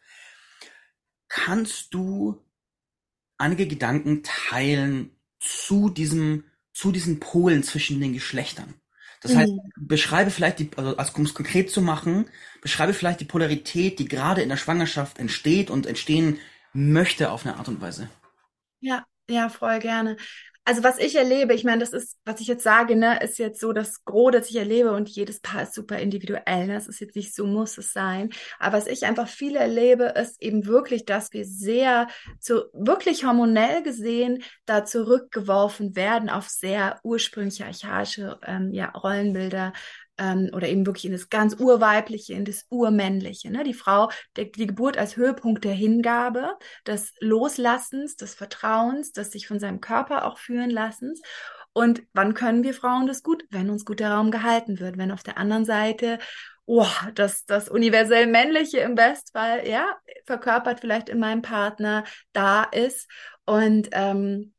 kannst 1.28 1.94
du 1.94 2.44
einige 3.38 3.68
Gedanken 3.68 4.24
teilen 4.24 5.12
zu 5.40 5.90
diesem, 5.90 6.46
zu 6.74 6.92
diesen 6.92 7.20
Polen 7.20 7.64
zwischen 7.64 8.00
den 8.00 8.14
Geschlechtern? 8.14 8.76
Das 9.22 9.36
heißt, 9.36 9.52
mhm. 9.52 9.60
beschreibe 9.76 10.30
vielleicht 10.30 10.60
die, 10.60 10.70
also 10.78 11.14
um 11.16 11.26
es 11.26 11.34
konkret 11.34 11.72
zu 11.72 11.82
machen, 11.82 12.30
beschreibe 12.62 12.94
vielleicht 12.94 13.20
die 13.20 13.26
Polarität, 13.26 13.98
die 13.98 14.08
gerade 14.08 14.42
in 14.42 14.50
der 14.50 14.58
Schwangerschaft 14.58 15.18
entsteht 15.18 15.72
und 15.72 15.88
entstehen 15.88 16.40
möchte 16.74 17.32
auf 17.32 17.46
eine 17.46 17.58
Art 17.58 17.68
und 17.68 17.82
Weise. 17.82 18.10
Ja, 18.80 19.06
ja, 19.28 19.50
voll 19.50 19.80
gerne. 19.80 20.18
Also 20.68 20.84
was 20.84 20.98
ich 21.00 21.16
erlebe, 21.16 21.54
ich 21.54 21.64
meine, 21.64 21.80
das 21.80 21.94
ist, 21.94 22.18
was 22.26 22.42
ich 22.42 22.48
jetzt 22.48 22.62
sage, 22.62 22.98
ne, 22.98 23.22
ist 23.24 23.40
jetzt 23.40 23.62
so 23.62 23.72
das 23.72 24.04
Gros, 24.04 24.34
das 24.34 24.50
ich 24.50 24.58
erlebe 24.58 24.92
und 24.92 25.08
jedes 25.08 25.40
Paar 25.40 25.64
ist 25.64 25.74
super 25.74 25.98
individuell. 25.98 26.68
Ne? 26.68 26.74
Das 26.74 26.90
ist 26.90 27.00
jetzt 27.00 27.16
nicht 27.16 27.34
so 27.34 27.46
muss 27.46 27.78
es 27.78 27.94
sein. 27.94 28.32
Aber 28.60 28.76
was 28.76 28.88
ich 28.88 29.06
einfach 29.06 29.30
viel 29.30 29.56
erlebe, 29.56 30.14
ist 30.22 30.42
eben 30.42 30.66
wirklich, 30.66 31.06
dass 31.06 31.32
wir 31.32 31.46
sehr 31.46 32.10
zu 32.42 32.66
wirklich 32.74 33.24
hormonell 33.24 33.82
gesehen 33.82 34.44
da 34.66 34.84
zurückgeworfen 34.84 35.96
werden 35.96 36.30
auf 36.30 36.50
sehr 36.50 37.00
ursprüngliche 37.02 37.66
archaische 37.66 38.38
ähm, 38.46 38.74
ja, 38.74 38.90
Rollenbilder, 38.90 39.72
ähm, 40.18 40.50
oder 40.54 40.68
eben 40.68 40.86
wirklich 40.86 41.06
in 41.06 41.12
das 41.12 41.30
ganz 41.30 41.56
Urweibliche, 41.60 42.34
in 42.34 42.46
das 42.46 42.66
Urmännliche. 42.70 43.52
Ne? 43.52 43.64
Die 43.64 43.74
Frau, 43.74 44.10
der, 44.36 44.46
die 44.46 44.68
Geburt 44.68 44.98
als 44.98 45.18
Höhepunkt 45.18 45.64
der 45.64 45.74
Hingabe, 45.74 46.52
des 46.86 47.14
Loslassens, 47.20 48.16
des 48.16 48.36
Vertrauens, 48.36 49.12
des 49.12 49.32
sich 49.32 49.48
von 49.48 49.60
seinem 49.60 49.82
Körper 49.82 50.26
auch 50.26 50.38
führen 50.38 50.70
lassens. 50.70 51.22
Und 51.74 52.04
wann 52.14 52.34
können 52.34 52.64
wir 52.64 52.74
Frauen 52.74 53.08
das 53.08 53.22
gut? 53.22 53.44
Wenn 53.52 53.70
uns 53.70 53.86
gut 53.86 54.00
der 54.00 54.12
Raum 54.12 54.32
gehalten 54.32 54.80
wird, 54.80 54.98
wenn 54.98 55.12
auf 55.12 55.24
der 55.24 55.38
anderen 55.38 55.66
Seite 55.66 56.18
oh, 56.68 56.86
das, 57.16 57.46
das 57.46 57.70
universell 57.70 58.28
Männliche 58.28 58.80
im 58.80 58.94
Bestfall, 58.94 59.68
ja, 59.68 59.98
verkörpert 60.26 60.82
vielleicht 60.82 61.10
in 61.10 61.20
meinem 61.20 61.42
Partner 61.42 62.04
da 62.34 62.64
ist. 62.64 63.10
Und 63.46 63.90
ähm, 63.94 64.54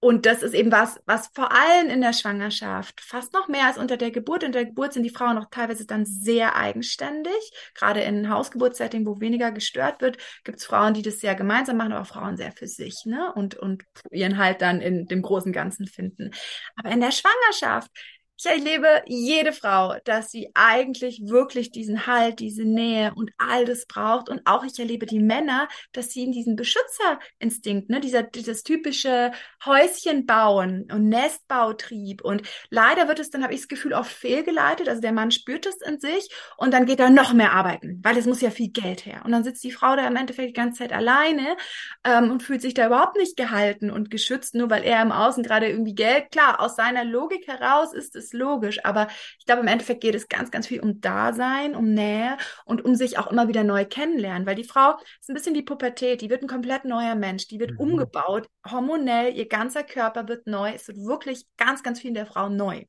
und 0.00 0.26
das 0.26 0.42
ist 0.42 0.54
eben 0.54 0.70
was, 0.70 1.00
was 1.06 1.28
vor 1.34 1.50
allem 1.50 1.90
in 1.90 2.00
der 2.00 2.12
Schwangerschaft, 2.12 3.00
fast 3.00 3.32
noch 3.32 3.48
mehr 3.48 3.66
als 3.66 3.78
unter 3.78 3.96
der 3.96 4.12
Geburt. 4.12 4.44
Unter 4.44 4.60
der 4.60 4.66
Geburt 4.66 4.92
sind 4.92 5.02
die 5.02 5.10
Frauen 5.10 5.34
noch 5.34 5.50
teilweise 5.50 5.86
dann 5.86 6.06
sehr 6.06 6.54
eigenständig. 6.54 7.32
Gerade 7.74 8.02
in 8.02 8.30
Hausgeburtssetting, 8.30 9.04
wo 9.06 9.20
weniger 9.20 9.50
gestört 9.50 10.00
wird, 10.00 10.18
gibt 10.44 10.58
es 10.58 10.66
Frauen, 10.66 10.94
die 10.94 11.02
das 11.02 11.18
sehr 11.18 11.34
gemeinsam 11.34 11.78
machen, 11.78 11.92
aber 11.92 12.04
Frauen 12.04 12.36
sehr 12.36 12.52
für 12.52 12.68
sich, 12.68 13.06
ne? 13.06 13.32
Und, 13.34 13.56
und 13.56 13.82
ihren 14.12 14.38
Halt 14.38 14.62
dann 14.62 14.80
in 14.80 15.06
dem 15.06 15.20
großen 15.20 15.52
Ganzen 15.52 15.88
finden. 15.88 16.30
Aber 16.76 16.90
in 16.90 17.00
der 17.00 17.10
Schwangerschaft 17.10 17.90
ich 18.38 18.46
erlebe 18.46 19.02
jede 19.06 19.52
Frau, 19.52 19.96
dass 20.04 20.30
sie 20.30 20.50
eigentlich 20.54 21.22
wirklich 21.26 21.72
diesen 21.72 22.06
Halt, 22.06 22.38
diese 22.38 22.64
Nähe 22.64 23.12
und 23.16 23.32
all 23.36 23.64
das 23.64 23.86
braucht. 23.86 24.28
Und 24.28 24.42
auch 24.44 24.62
ich 24.62 24.78
erlebe 24.78 25.06
die 25.06 25.18
Männer, 25.18 25.68
dass 25.92 26.10
sie 26.10 26.22
in 26.22 26.30
diesen 26.30 26.54
Beschützerinstinkt, 26.54 27.90
ne, 27.90 27.98
dieser, 28.00 28.22
dieses 28.22 28.62
typische 28.62 29.32
Häuschen 29.64 30.24
bauen 30.24 30.88
und 30.92 31.08
Nestbautrieb. 31.08 32.22
Und 32.22 32.42
leider 32.70 33.08
wird 33.08 33.18
es 33.18 33.30
dann, 33.30 33.42
habe 33.42 33.54
ich 33.54 33.60
das 33.60 33.68
Gefühl, 33.68 33.92
oft 33.92 34.12
fehlgeleitet. 34.12 34.88
Also 34.88 35.00
der 35.00 35.12
Mann 35.12 35.32
spürt 35.32 35.66
es 35.66 35.82
in 35.82 35.98
sich 35.98 36.28
und 36.56 36.72
dann 36.72 36.86
geht 36.86 37.00
er 37.00 37.10
noch 37.10 37.32
mehr 37.32 37.52
arbeiten, 37.52 38.00
weil 38.04 38.16
es 38.16 38.26
muss 38.26 38.40
ja 38.40 38.50
viel 38.50 38.70
Geld 38.70 39.04
her. 39.04 39.22
Und 39.24 39.32
dann 39.32 39.42
sitzt 39.42 39.64
die 39.64 39.72
Frau 39.72 39.96
da 39.96 40.06
im 40.06 40.14
Endeffekt 40.14 40.50
die 40.50 40.60
ganze 40.60 40.78
Zeit 40.78 40.92
alleine 40.92 41.56
ähm, 42.04 42.30
und 42.30 42.44
fühlt 42.44 42.62
sich 42.62 42.74
da 42.74 42.86
überhaupt 42.86 43.16
nicht 43.16 43.36
gehalten 43.36 43.90
und 43.90 44.10
geschützt, 44.10 44.54
nur 44.54 44.70
weil 44.70 44.84
er 44.84 45.02
im 45.02 45.10
Außen 45.10 45.42
gerade 45.42 45.68
irgendwie 45.68 45.96
Geld, 45.96 46.30
klar, 46.30 46.60
aus 46.60 46.76
seiner 46.76 47.04
Logik 47.04 47.48
heraus 47.48 47.92
ist 47.92 48.14
es 48.14 48.27
ist 48.28 48.34
logisch, 48.34 48.84
aber 48.84 49.08
ich 49.38 49.46
glaube, 49.46 49.62
im 49.62 49.68
Endeffekt 49.68 50.00
geht 50.00 50.14
es 50.14 50.28
ganz, 50.28 50.50
ganz 50.50 50.66
viel 50.66 50.80
um 50.80 51.00
Dasein, 51.00 51.74
um 51.74 51.92
Nähe 51.92 52.36
und 52.64 52.84
um 52.84 52.94
sich 52.94 53.18
auch 53.18 53.28
immer 53.28 53.48
wieder 53.48 53.64
neu 53.64 53.84
kennenlernen, 53.84 54.46
weil 54.46 54.54
die 54.54 54.64
Frau 54.64 54.96
ist 55.20 55.28
ein 55.28 55.34
bisschen 55.34 55.54
wie 55.54 55.62
Pubertät, 55.62 56.20
die 56.20 56.30
wird 56.30 56.42
ein 56.42 56.48
komplett 56.48 56.84
neuer 56.84 57.14
Mensch, 57.14 57.48
die 57.48 57.60
wird 57.60 57.72
mhm. 57.72 57.80
umgebaut, 57.80 58.48
hormonell, 58.70 59.34
ihr 59.34 59.48
ganzer 59.48 59.82
Körper 59.82 60.28
wird 60.28 60.46
neu, 60.46 60.72
es 60.74 60.88
wird 60.88 60.98
wirklich 60.98 61.46
ganz, 61.56 61.82
ganz 61.82 62.00
viel 62.00 62.08
in 62.08 62.14
der 62.14 62.26
Frau 62.26 62.48
neu. 62.48 62.84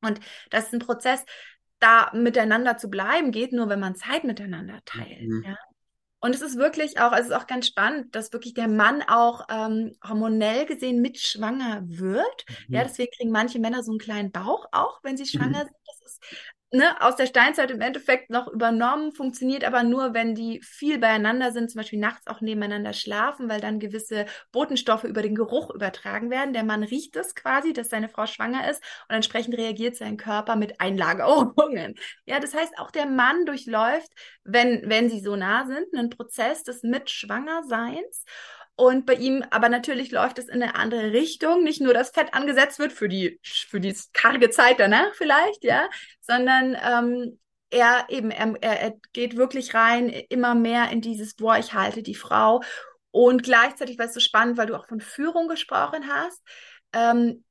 Und 0.00 0.20
das 0.50 0.66
ist 0.66 0.72
ein 0.72 0.80
Prozess, 0.80 1.24
da 1.78 2.10
miteinander 2.14 2.76
zu 2.78 2.88
bleiben, 2.88 3.32
geht 3.32 3.52
nur, 3.52 3.68
wenn 3.68 3.80
man 3.80 3.96
Zeit 3.96 4.24
miteinander 4.24 4.80
teilt. 4.84 5.22
Mhm. 5.22 5.44
Ja? 5.46 5.56
Und 6.22 6.36
es 6.36 6.40
ist 6.40 6.56
wirklich 6.56 7.00
auch, 7.00 7.12
es 7.12 7.26
ist 7.26 7.32
auch 7.32 7.48
ganz 7.48 7.66
spannend, 7.66 8.14
dass 8.14 8.32
wirklich 8.32 8.54
der 8.54 8.68
Mann 8.68 9.02
auch 9.02 9.44
ähm, 9.50 9.96
hormonell 10.06 10.66
gesehen 10.66 11.02
mit 11.02 11.18
schwanger 11.18 11.82
wird. 11.84 12.44
Mhm. 12.68 12.74
Ja, 12.76 12.84
deswegen 12.84 13.10
kriegen 13.10 13.32
manche 13.32 13.58
Männer 13.58 13.82
so 13.82 13.90
einen 13.90 13.98
kleinen 13.98 14.30
Bauch 14.30 14.66
auch, 14.70 15.00
wenn 15.02 15.16
sie 15.16 15.26
schwanger 15.26 15.64
mhm. 15.64 15.68
sind. 15.68 15.76
Das 15.84 16.00
ist 16.06 16.22
ne, 16.72 17.00
aus 17.00 17.16
der 17.16 17.26
Steinzeit 17.26 17.70
im 17.70 17.80
Endeffekt 17.80 18.30
noch 18.30 18.48
übernommen, 18.48 19.12
funktioniert 19.12 19.64
aber 19.64 19.82
nur, 19.82 20.14
wenn 20.14 20.34
die 20.34 20.60
viel 20.62 20.98
beieinander 20.98 21.52
sind, 21.52 21.70
zum 21.70 21.78
Beispiel 21.80 21.98
nachts 21.98 22.26
auch 22.26 22.40
nebeneinander 22.40 22.92
schlafen, 22.92 23.48
weil 23.48 23.60
dann 23.60 23.78
gewisse 23.80 24.26
Botenstoffe 24.52 25.04
über 25.04 25.22
den 25.22 25.34
Geruch 25.34 25.70
übertragen 25.74 26.30
werden. 26.30 26.52
Der 26.52 26.64
Mann 26.64 26.82
riecht 26.82 27.16
es 27.16 27.34
quasi, 27.34 27.72
dass 27.72 27.90
seine 27.90 28.08
Frau 28.08 28.26
schwanger 28.26 28.68
ist 28.70 28.82
und 29.08 29.14
entsprechend 29.14 29.56
reagiert 29.56 29.96
sein 29.96 30.16
Körper 30.16 30.56
mit 30.56 30.80
Einlagerungen. 30.80 31.94
Ja, 32.26 32.40
das 32.40 32.54
heißt, 32.54 32.78
auch 32.78 32.90
der 32.90 33.06
Mann 33.06 33.46
durchläuft, 33.46 34.10
wenn, 34.44 34.82
wenn 34.88 35.08
sie 35.08 35.20
so 35.20 35.36
nah 35.36 35.66
sind, 35.66 35.86
einen 35.96 36.10
Prozess 36.10 36.62
des 36.64 36.82
Mitschwangerseins. 36.82 38.24
Und 38.74 39.06
bei 39.06 39.14
ihm 39.14 39.44
aber 39.50 39.68
natürlich 39.68 40.10
läuft 40.10 40.38
es 40.38 40.48
in 40.48 40.62
eine 40.62 40.74
andere 40.74 41.12
Richtung. 41.12 41.62
Nicht 41.62 41.80
nur, 41.80 41.94
dass 41.94 42.10
Fett 42.10 42.34
angesetzt 42.34 42.78
wird 42.78 42.92
für 42.92 43.08
die, 43.08 43.38
für 43.42 43.80
die 43.80 43.94
karge 44.12 44.50
Zeit 44.50 44.80
danach 44.80 45.14
vielleicht, 45.14 45.62
ja, 45.62 45.88
sondern 46.20 46.76
ähm, 46.82 47.38
er 47.70 48.06
eben, 48.08 48.30
er, 48.30 48.56
er 48.60 48.94
geht 49.12 49.36
wirklich 49.36 49.74
rein 49.74 50.08
immer 50.08 50.54
mehr 50.54 50.90
in 50.90 51.00
dieses, 51.00 51.34
boah, 51.34 51.58
ich 51.58 51.74
halte 51.74 52.02
die 52.02 52.14
Frau. 52.14 52.62
Und 53.10 53.42
gleichzeitig 53.42 53.98
war 53.98 54.06
es 54.06 54.14
so 54.14 54.20
spannend, 54.20 54.56
weil 54.56 54.66
du 54.66 54.74
auch 54.74 54.86
von 54.86 55.00
Führung 55.00 55.48
gesprochen 55.48 56.08
hast. 56.08 56.42
Ähm, 56.94 57.44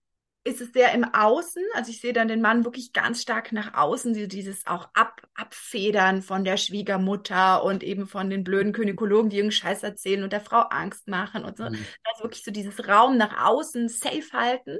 ist 0.43 0.59
es 0.59 0.73
sehr 0.73 0.91
im 0.93 1.03
Außen. 1.03 1.63
Also 1.75 1.91
ich 1.91 2.01
sehe 2.01 2.13
dann 2.13 2.27
den 2.27 2.41
Mann 2.41 2.65
wirklich 2.65 2.93
ganz 2.93 3.21
stark 3.21 3.51
nach 3.51 3.75
außen, 3.75 4.13
dieses 4.27 4.65
auch 4.65 4.89
Ab 4.93 5.21
Abfedern 5.35 6.21
von 6.21 6.43
der 6.43 6.57
Schwiegermutter 6.57 7.63
und 7.63 7.83
eben 7.83 8.07
von 8.07 8.29
den 8.29 8.43
blöden 8.43 8.73
Gynäkologen, 8.73 9.29
die 9.29 9.37
irgendeinen 9.37 9.51
Scheiß 9.51 9.83
erzählen 9.83 10.23
und 10.23 10.33
der 10.33 10.41
Frau 10.41 10.61
Angst 10.61 11.07
machen 11.07 11.45
und 11.45 11.57
so. 11.57 11.65
Mhm. 11.65 11.85
Also 12.03 12.23
wirklich 12.23 12.43
so 12.43 12.51
dieses 12.51 12.87
Raum 12.87 13.17
nach 13.17 13.45
außen 13.45 13.87
safe 13.87 14.31
halten 14.33 14.79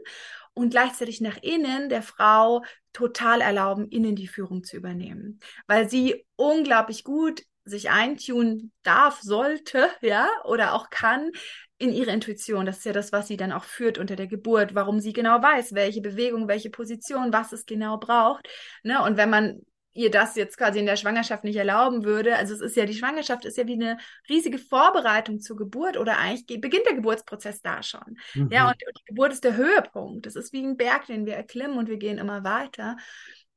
und 0.54 0.72
gleichzeitig 0.72 1.22
nach 1.22 1.38
innen 1.42 1.90
der 1.90 2.02
Frau 2.02 2.64
total 2.94 3.42
erlauben, 3.42 3.90
ihnen 3.90 4.16
die 4.16 4.28
Führung 4.28 4.64
zu 4.64 4.78
übernehmen, 4.78 5.40
weil 5.68 5.90
sie 5.90 6.26
unglaublich 6.36 7.04
gut 7.04 7.44
sich 7.64 7.90
eintun 7.90 8.72
darf, 8.84 9.22
sollte, 9.22 9.90
ja, 10.02 10.28
oder 10.46 10.74
auch 10.74 10.90
kann 10.90 11.32
in 11.78 11.94
ihre 11.94 12.12
Intuition. 12.12 12.66
Das 12.66 12.80
ist 12.80 12.86
ja 12.86 12.94
das, 12.94 13.12
was 13.12 13.28
sie 13.28 13.38
dann 13.38 13.52
auch 13.52 13.64
führt 13.64 13.98
unter 13.98 14.16
der 14.16 14.28
Geburt, 14.28 14.76
warum 14.76 15.00
sie 15.00 15.14
genau 15.14 15.42
weiß, 15.42 15.74
welche 15.74 16.02
Bewegung, 16.02 16.48
welche 16.48 16.70
Position, 16.70 17.34
was 17.34 17.52
es 17.52 17.66
genau 17.66 17.98
braucht. 17.98 18.48
Ne? 18.84 19.02
Und 19.04 19.18
wenn 19.18 19.30
man 19.30 19.62
ihr 19.94 20.10
das 20.10 20.36
jetzt 20.36 20.58
quasi 20.58 20.80
in 20.80 20.86
der 20.86 20.96
Schwangerschaft 20.96 21.44
nicht 21.44 21.58
erlauben 21.58 22.06
würde. 22.06 22.38
Also 22.38 22.54
es 22.54 22.62
ist 22.62 22.76
ja, 22.78 22.86
die 22.86 22.94
Schwangerschaft 22.94 23.46
ist 23.46 23.58
ja 23.58 23.68
wie 23.68 23.74
eine 23.74 23.98
riesige 24.30 24.58
Vorbereitung 24.58 25.42
zur 25.42 25.58
Geburt 25.58 25.98
oder 25.98 26.18
eigentlich 26.18 26.62
beginnt 26.62 26.86
der 26.86 26.96
Geburtsprozess 26.96 27.62
da 27.62 27.84
schon. 27.84 28.18
Mhm. 28.34 28.50
Ja, 28.52 28.68
und, 28.68 28.76
und 28.88 29.00
die 29.00 29.06
Geburt 29.06 29.34
ist 29.34 29.44
der 29.44 29.58
Höhepunkt. 29.58 30.26
Das 30.26 30.36
ist 30.36 30.54
wie 30.54 30.64
ein 30.64 30.78
Berg, 30.78 31.08
den 31.08 31.26
wir 31.26 31.36
erklimmen 31.36 31.78
und 31.78 31.90
wir 31.90 31.98
gehen 31.98 32.20
immer 32.20 32.44
weiter. 32.44 32.96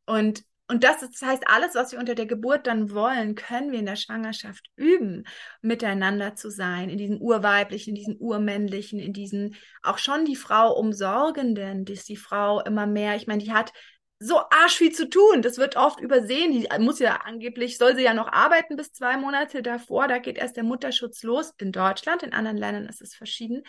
Und 0.06 0.42
und 0.66 0.83
das, 0.83 1.03
ist, 1.03 1.20
das 1.20 1.29
heißt, 1.29 1.42
alles, 1.46 1.74
was 1.74 1.92
wir 1.92 1.98
unter 1.98 2.14
der 2.14 2.27
Geburt 2.27 2.66
dann 2.66 2.90
wollen, 2.90 3.35
können 3.35 3.70
wir 3.70 3.79
in 3.79 3.87
der 3.87 3.96
Schwangerschaft 3.96 4.64
üben, 4.77 5.24
miteinander 5.61 6.37
zu 6.37 6.50
sein, 6.50 6.88
in 6.88 6.96
diesen 6.96 7.20
urweiblichen, 7.20 7.90
in 7.90 7.96
diesen 7.96 8.16
urmännlichen, 8.18 8.98
in 8.98 9.12
diesen 9.12 9.57
auch 9.83 9.98
schon 9.98 10.24
die 10.24 10.37
Frau 10.37 10.72
umsorgenden, 10.72 11.85
dass 11.85 12.05
die 12.05 12.16
Frau 12.16 12.61
immer 12.62 12.87
mehr, 12.87 13.14
ich 13.14 13.27
meine, 13.27 13.42
die 13.42 13.53
hat 13.53 13.72
so 14.24 14.38
arsch 14.38 14.76
viel 14.78 14.92
zu 14.92 15.08
tun. 15.08 15.42
Das 15.42 15.58
wird 15.58 15.76
oft 15.76 16.00
übersehen. 16.00 16.52
Die 16.52 16.66
muss 16.78 16.98
ja 16.98 17.20
angeblich, 17.24 17.76
soll 17.76 17.94
sie 17.94 18.02
ja 18.02 18.14
noch 18.14 18.32
arbeiten 18.32 18.76
bis 18.76 18.92
zwei 18.92 19.16
Monate 19.16 19.62
davor. 19.62 20.08
Da 20.08 20.18
geht 20.18 20.38
erst 20.38 20.56
der 20.56 20.64
Mutterschutz 20.64 21.22
los 21.22 21.52
in 21.58 21.72
Deutschland. 21.72 22.22
In 22.22 22.32
anderen 22.32 22.56
Ländern 22.56 22.87
ist 22.87 23.02
es 23.02 23.14
verschieden. 23.14 23.62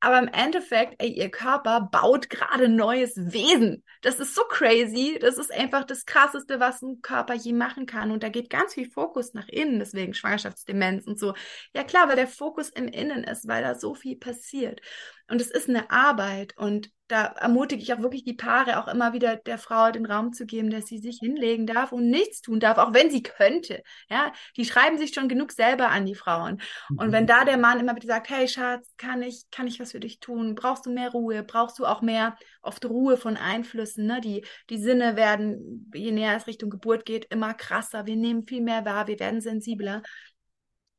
Aber 0.00 0.18
im 0.18 0.28
Endeffekt, 0.28 0.96
ey, 0.98 1.08
ihr 1.08 1.30
Körper 1.30 1.88
baut 1.90 2.28
gerade 2.28 2.68
neues 2.68 3.16
Wesen. 3.16 3.82
Das 4.02 4.20
ist 4.20 4.34
so 4.34 4.42
crazy. 4.42 5.18
Das 5.20 5.38
ist 5.38 5.52
einfach 5.52 5.84
das 5.84 6.04
Krasseste, 6.04 6.60
was 6.60 6.82
ein 6.82 7.00
Körper 7.00 7.34
je 7.34 7.54
machen 7.54 7.86
kann. 7.86 8.10
Und 8.10 8.22
da 8.22 8.28
geht 8.28 8.50
ganz 8.50 8.74
viel 8.74 8.90
Fokus 8.90 9.32
nach 9.32 9.48
innen. 9.48 9.78
Deswegen 9.78 10.12
Schwangerschaftsdemenz 10.12 11.06
und 11.06 11.18
so. 11.18 11.34
Ja 11.74 11.82
klar, 11.82 12.08
weil 12.08 12.16
der 12.16 12.28
Fokus 12.28 12.68
im 12.68 12.88
Innen 12.88 13.24
ist, 13.24 13.48
weil 13.48 13.62
da 13.62 13.74
so 13.74 13.94
viel 13.94 14.16
passiert. 14.16 14.80
Und 15.28 15.40
es 15.40 15.50
ist 15.50 15.68
eine 15.68 15.90
Arbeit. 15.90 16.56
Und 16.56 16.90
da 17.08 17.24
ermutige 17.26 17.82
ich 17.82 17.92
auch 17.92 18.00
wirklich 18.00 18.24
die 18.24 18.34
Paare, 18.34 18.78
auch 18.78 18.88
immer 18.88 19.12
wieder 19.12 19.36
der 19.36 19.58
Frau 19.58 19.90
den 19.90 20.06
Raum 20.06 20.32
zu 20.32 20.46
geben, 20.46 20.70
dass 20.70 20.86
sie 20.86 20.98
sich 20.98 21.18
hinlegen 21.20 21.66
darf 21.66 21.92
und 21.92 22.08
nichts 22.08 22.40
tun 22.40 22.60
darf, 22.60 22.78
auch 22.78 22.94
wenn 22.94 23.10
sie 23.10 23.22
könnte. 23.22 23.82
Ja, 24.08 24.32
die 24.56 24.64
schreiben 24.64 24.96
sich 24.96 25.14
schon 25.14 25.28
genug 25.28 25.52
selber 25.52 25.90
an 25.90 26.06
die 26.06 26.14
Frauen. 26.14 26.62
Und 26.96 27.12
wenn 27.12 27.24
mhm. 27.24 27.28
da 27.28 27.44
der 27.44 27.58
Mann 27.58 27.78
immer 27.80 27.94
wieder 27.94 28.08
sagt, 28.08 28.30
hey 28.30 28.48
Schatz, 28.48 28.94
kann 28.96 29.22
ich, 29.22 29.44
kann 29.50 29.66
ich 29.66 29.80
was 29.80 29.92
für 29.92 30.00
dich 30.00 30.20
tun? 30.20 30.54
Brauchst 30.54 30.86
du 30.86 30.90
mehr 30.90 31.10
Ruhe? 31.10 31.42
Brauchst 31.42 31.78
du 31.78 31.84
auch 31.84 32.00
mehr 32.00 32.36
oft 32.62 32.84
Ruhe 32.86 33.18
von 33.18 33.36
Einflüssen? 33.36 34.06
Ne? 34.06 34.20
Die, 34.22 34.44
die 34.70 34.78
Sinne 34.78 35.16
werden, 35.16 35.90
je 35.94 36.10
näher 36.10 36.36
es 36.36 36.46
Richtung 36.46 36.70
Geburt 36.70 37.04
geht, 37.04 37.26
immer 37.26 37.52
krasser. 37.52 38.06
Wir 38.06 38.16
nehmen 38.16 38.44
viel 38.44 38.62
mehr 38.62 38.84
wahr, 38.86 39.06
wir 39.08 39.18
werden 39.20 39.42
sensibler. 39.42 40.02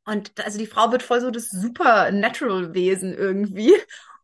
Und 0.06 0.32
also 0.46 0.60
die 0.60 0.68
Frau 0.68 0.92
wird 0.92 1.02
voll 1.02 1.20
so 1.20 1.32
das 1.32 1.50
Supernatural-Wesen 1.50 3.16
irgendwie. 3.16 3.74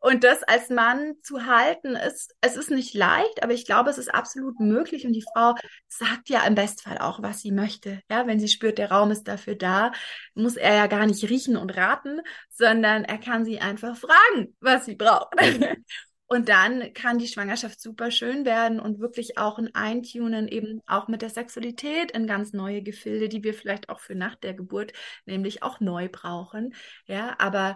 Und 0.01 0.23
das 0.23 0.41
als 0.41 0.69
Mann 0.69 1.13
zu 1.21 1.45
halten, 1.45 1.95
ist, 1.95 2.35
es 2.41 2.57
ist 2.57 2.71
nicht 2.71 2.95
leicht, 2.95 3.43
aber 3.43 3.53
ich 3.53 3.65
glaube, 3.65 3.91
es 3.91 3.99
ist 3.99 4.13
absolut 4.13 4.59
möglich. 4.59 5.05
Und 5.05 5.13
die 5.13 5.23
Frau 5.33 5.53
sagt 5.87 6.27
ja 6.29 6.43
im 6.45 6.55
Bestfall 6.55 6.97
auch, 6.97 7.21
was 7.21 7.41
sie 7.41 7.51
möchte. 7.51 8.01
Ja, 8.09 8.25
wenn 8.25 8.39
sie 8.39 8.47
spürt, 8.47 8.79
der 8.79 8.89
Raum 8.91 9.11
ist 9.11 9.27
dafür 9.27 9.55
da, 9.55 9.91
muss 10.33 10.55
er 10.57 10.73
ja 10.75 10.87
gar 10.87 11.05
nicht 11.05 11.23
riechen 11.29 11.55
und 11.55 11.77
raten, 11.77 12.19
sondern 12.49 13.03
er 13.03 13.19
kann 13.19 13.45
sie 13.45 13.59
einfach 13.59 13.95
fragen, 13.95 14.55
was 14.59 14.85
sie 14.85 14.95
braucht. 14.95 15.35
Und 16.31 16.47
dann 16.47 16.93
kann 16.93 17.19
die 17.19 17.27
Schwangerschaft 17.27 17.81
super 17.81 18.09
schön 18.09 18.45
werden 18.45 18.79
und 18.79 19.01
wirklich 19.01 19.37
auch 19.37 19.57
ein 19.57 19.75
Eintunen 19.75 20.47
eben 20.47 20.79
auch 20.87 21.09
mit 21.09 21.21
der 21.21 21.29
Sexualität 21.29 22.11
in 22.11 22.25
ganz 22.25 22.53
neue 22.53 22.81
Gefilde, 22.81 23.27
die 23.27 23.43
wir 23.43 23.53
vielleicht 23.53 23.89
auch 23.89 23.99
für 23.99 24.15
nach 24.15 24.35
der 24.35 24.53
Geburt 24.53 24.93
nämlich 25.25 25.61
auch 25.61 25.81
neu 25.81 26.07
brauchen. 26.09 26.73
Ja, 27.05 27.35
aber 27.37 27.75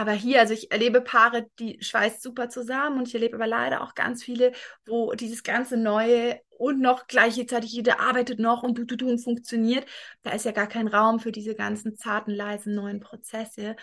aber 0.00 0.12
hier, 0.12 0.40
also 0.40 0.54
ich 0.54 0.72
erlebe 0.72 1.02
Paare, 1.02 1.50
die 1.58 1.76
schweißt 1.82 2.22
super 2.22 2.48
zusammen 2.48 2.96
und 2.96 3.08
ich 3.08 3.14
erlebe 3.14 3.36
aber 3.36 3.46
leider 3.46 3.82
auch 3.82 3.94
ganz 3.94 4.24
viele, 4.24 4.52
wo 4.86 5.12
dieses 5.12 5.42
ganze 5.42 5.76
Neue 5.76 6.40
und 6.56 6.80
noch 6.80 7.06
gleichzeitig 7.06 7.72
jeder 7.72 8.00
arbeitet 8.00 8.38
noch 8.38 8.62
und 8.62 8.78
du, 8.78 8.86
du, 8.86 8.96
du 8.96 9.10
und 9.10 9.18
funktioniert. 9.18 9.84
Da 10.22 10.30
ist 10.30 10.46
ja 10.46 10.52
gar 10.52 10.68
kein 10.68 10.88
Raum 10.88 11.20
für 11.20 11.32
diese 11.32 11.54
ganzen 11.54 11.98
zarten, 11.98 12.30
leisen 12.30 12.74
neuen 12.74 13.00
Prozesse. 13.00 13.76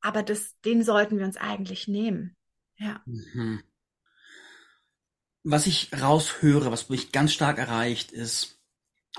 Aber 0.00 0.22
das, 0.22 0.58
den 0.64 0.82
sollten 0.82 1.18
wir 1.18 1.26
uns 1.26 1.36
eigentlich 1.36 1.86
nehmen. 1.86 2.34
Ja. 2.78 3.02
Mhm. 3.04 3.62
Was 5.42 5.66
ich 5.66 5.90
raushöre, 6.00 6.72
was 6.72 6.88
mich 6.88 7.12
ganz 7.12 7.34
stark 7.34 7.58
erreicht, 7.58 8.10
ist, 8.10 8.58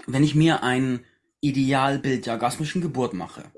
wenn 0.07 0.23
ich 0.23 0.33
mir 0.33 0.63
ein 0.63 1.05
Idealbild 1.41 2.25
der 2.25 2.33
orgasmischen 2.33 2.81
Geburt 2.81 3.13
mache, 3.13 3.51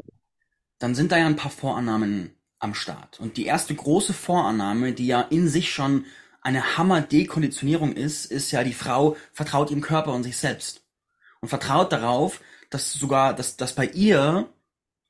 dann 0.77 0.93
sind 0.93 1.13
da 1.13 1.17
ja 1.17 1.25
ein 1.25 1.37
paar 1.37 1.51
Vorannahmen 1.51 2.35
am 2.61 2.73
Start. 2.73 3.19
Und 3.19 3.37
die 3.37 3.45
erste 3.45 3.75
große 3.75 4.13
Vorannahme, 4.13 4.93
die 4.93 5.07
ja 5.07 5.21
in 5.21 5.49
sich 5.49 5.73
schon 5.73 6.05
eine 6.41 6.77
Hammer-Dekonditionierung 6.77 7.93
ist, 7.93 8.25
ist 8.25 8.51
ja, 8.51 8.63
die 8.63 8.73
Frau 8.73 9.17
vertraut 9.33 9.71
ihrem 9.71 9.81
Körper 9.81 10.13
und 10.13 10.23
sich 10.23 10.37
selbst. 10.37 10.83
Und 11.41 11.49
vertraut 11.49 11.91
darauf, 11.91 12.39
dass 12.69 12.93
sogar, 12.93 13.33
dass, 13.33 13.57
dass 13.57 13.75
bei 13.75 13.85
ihr, 13.87 14.47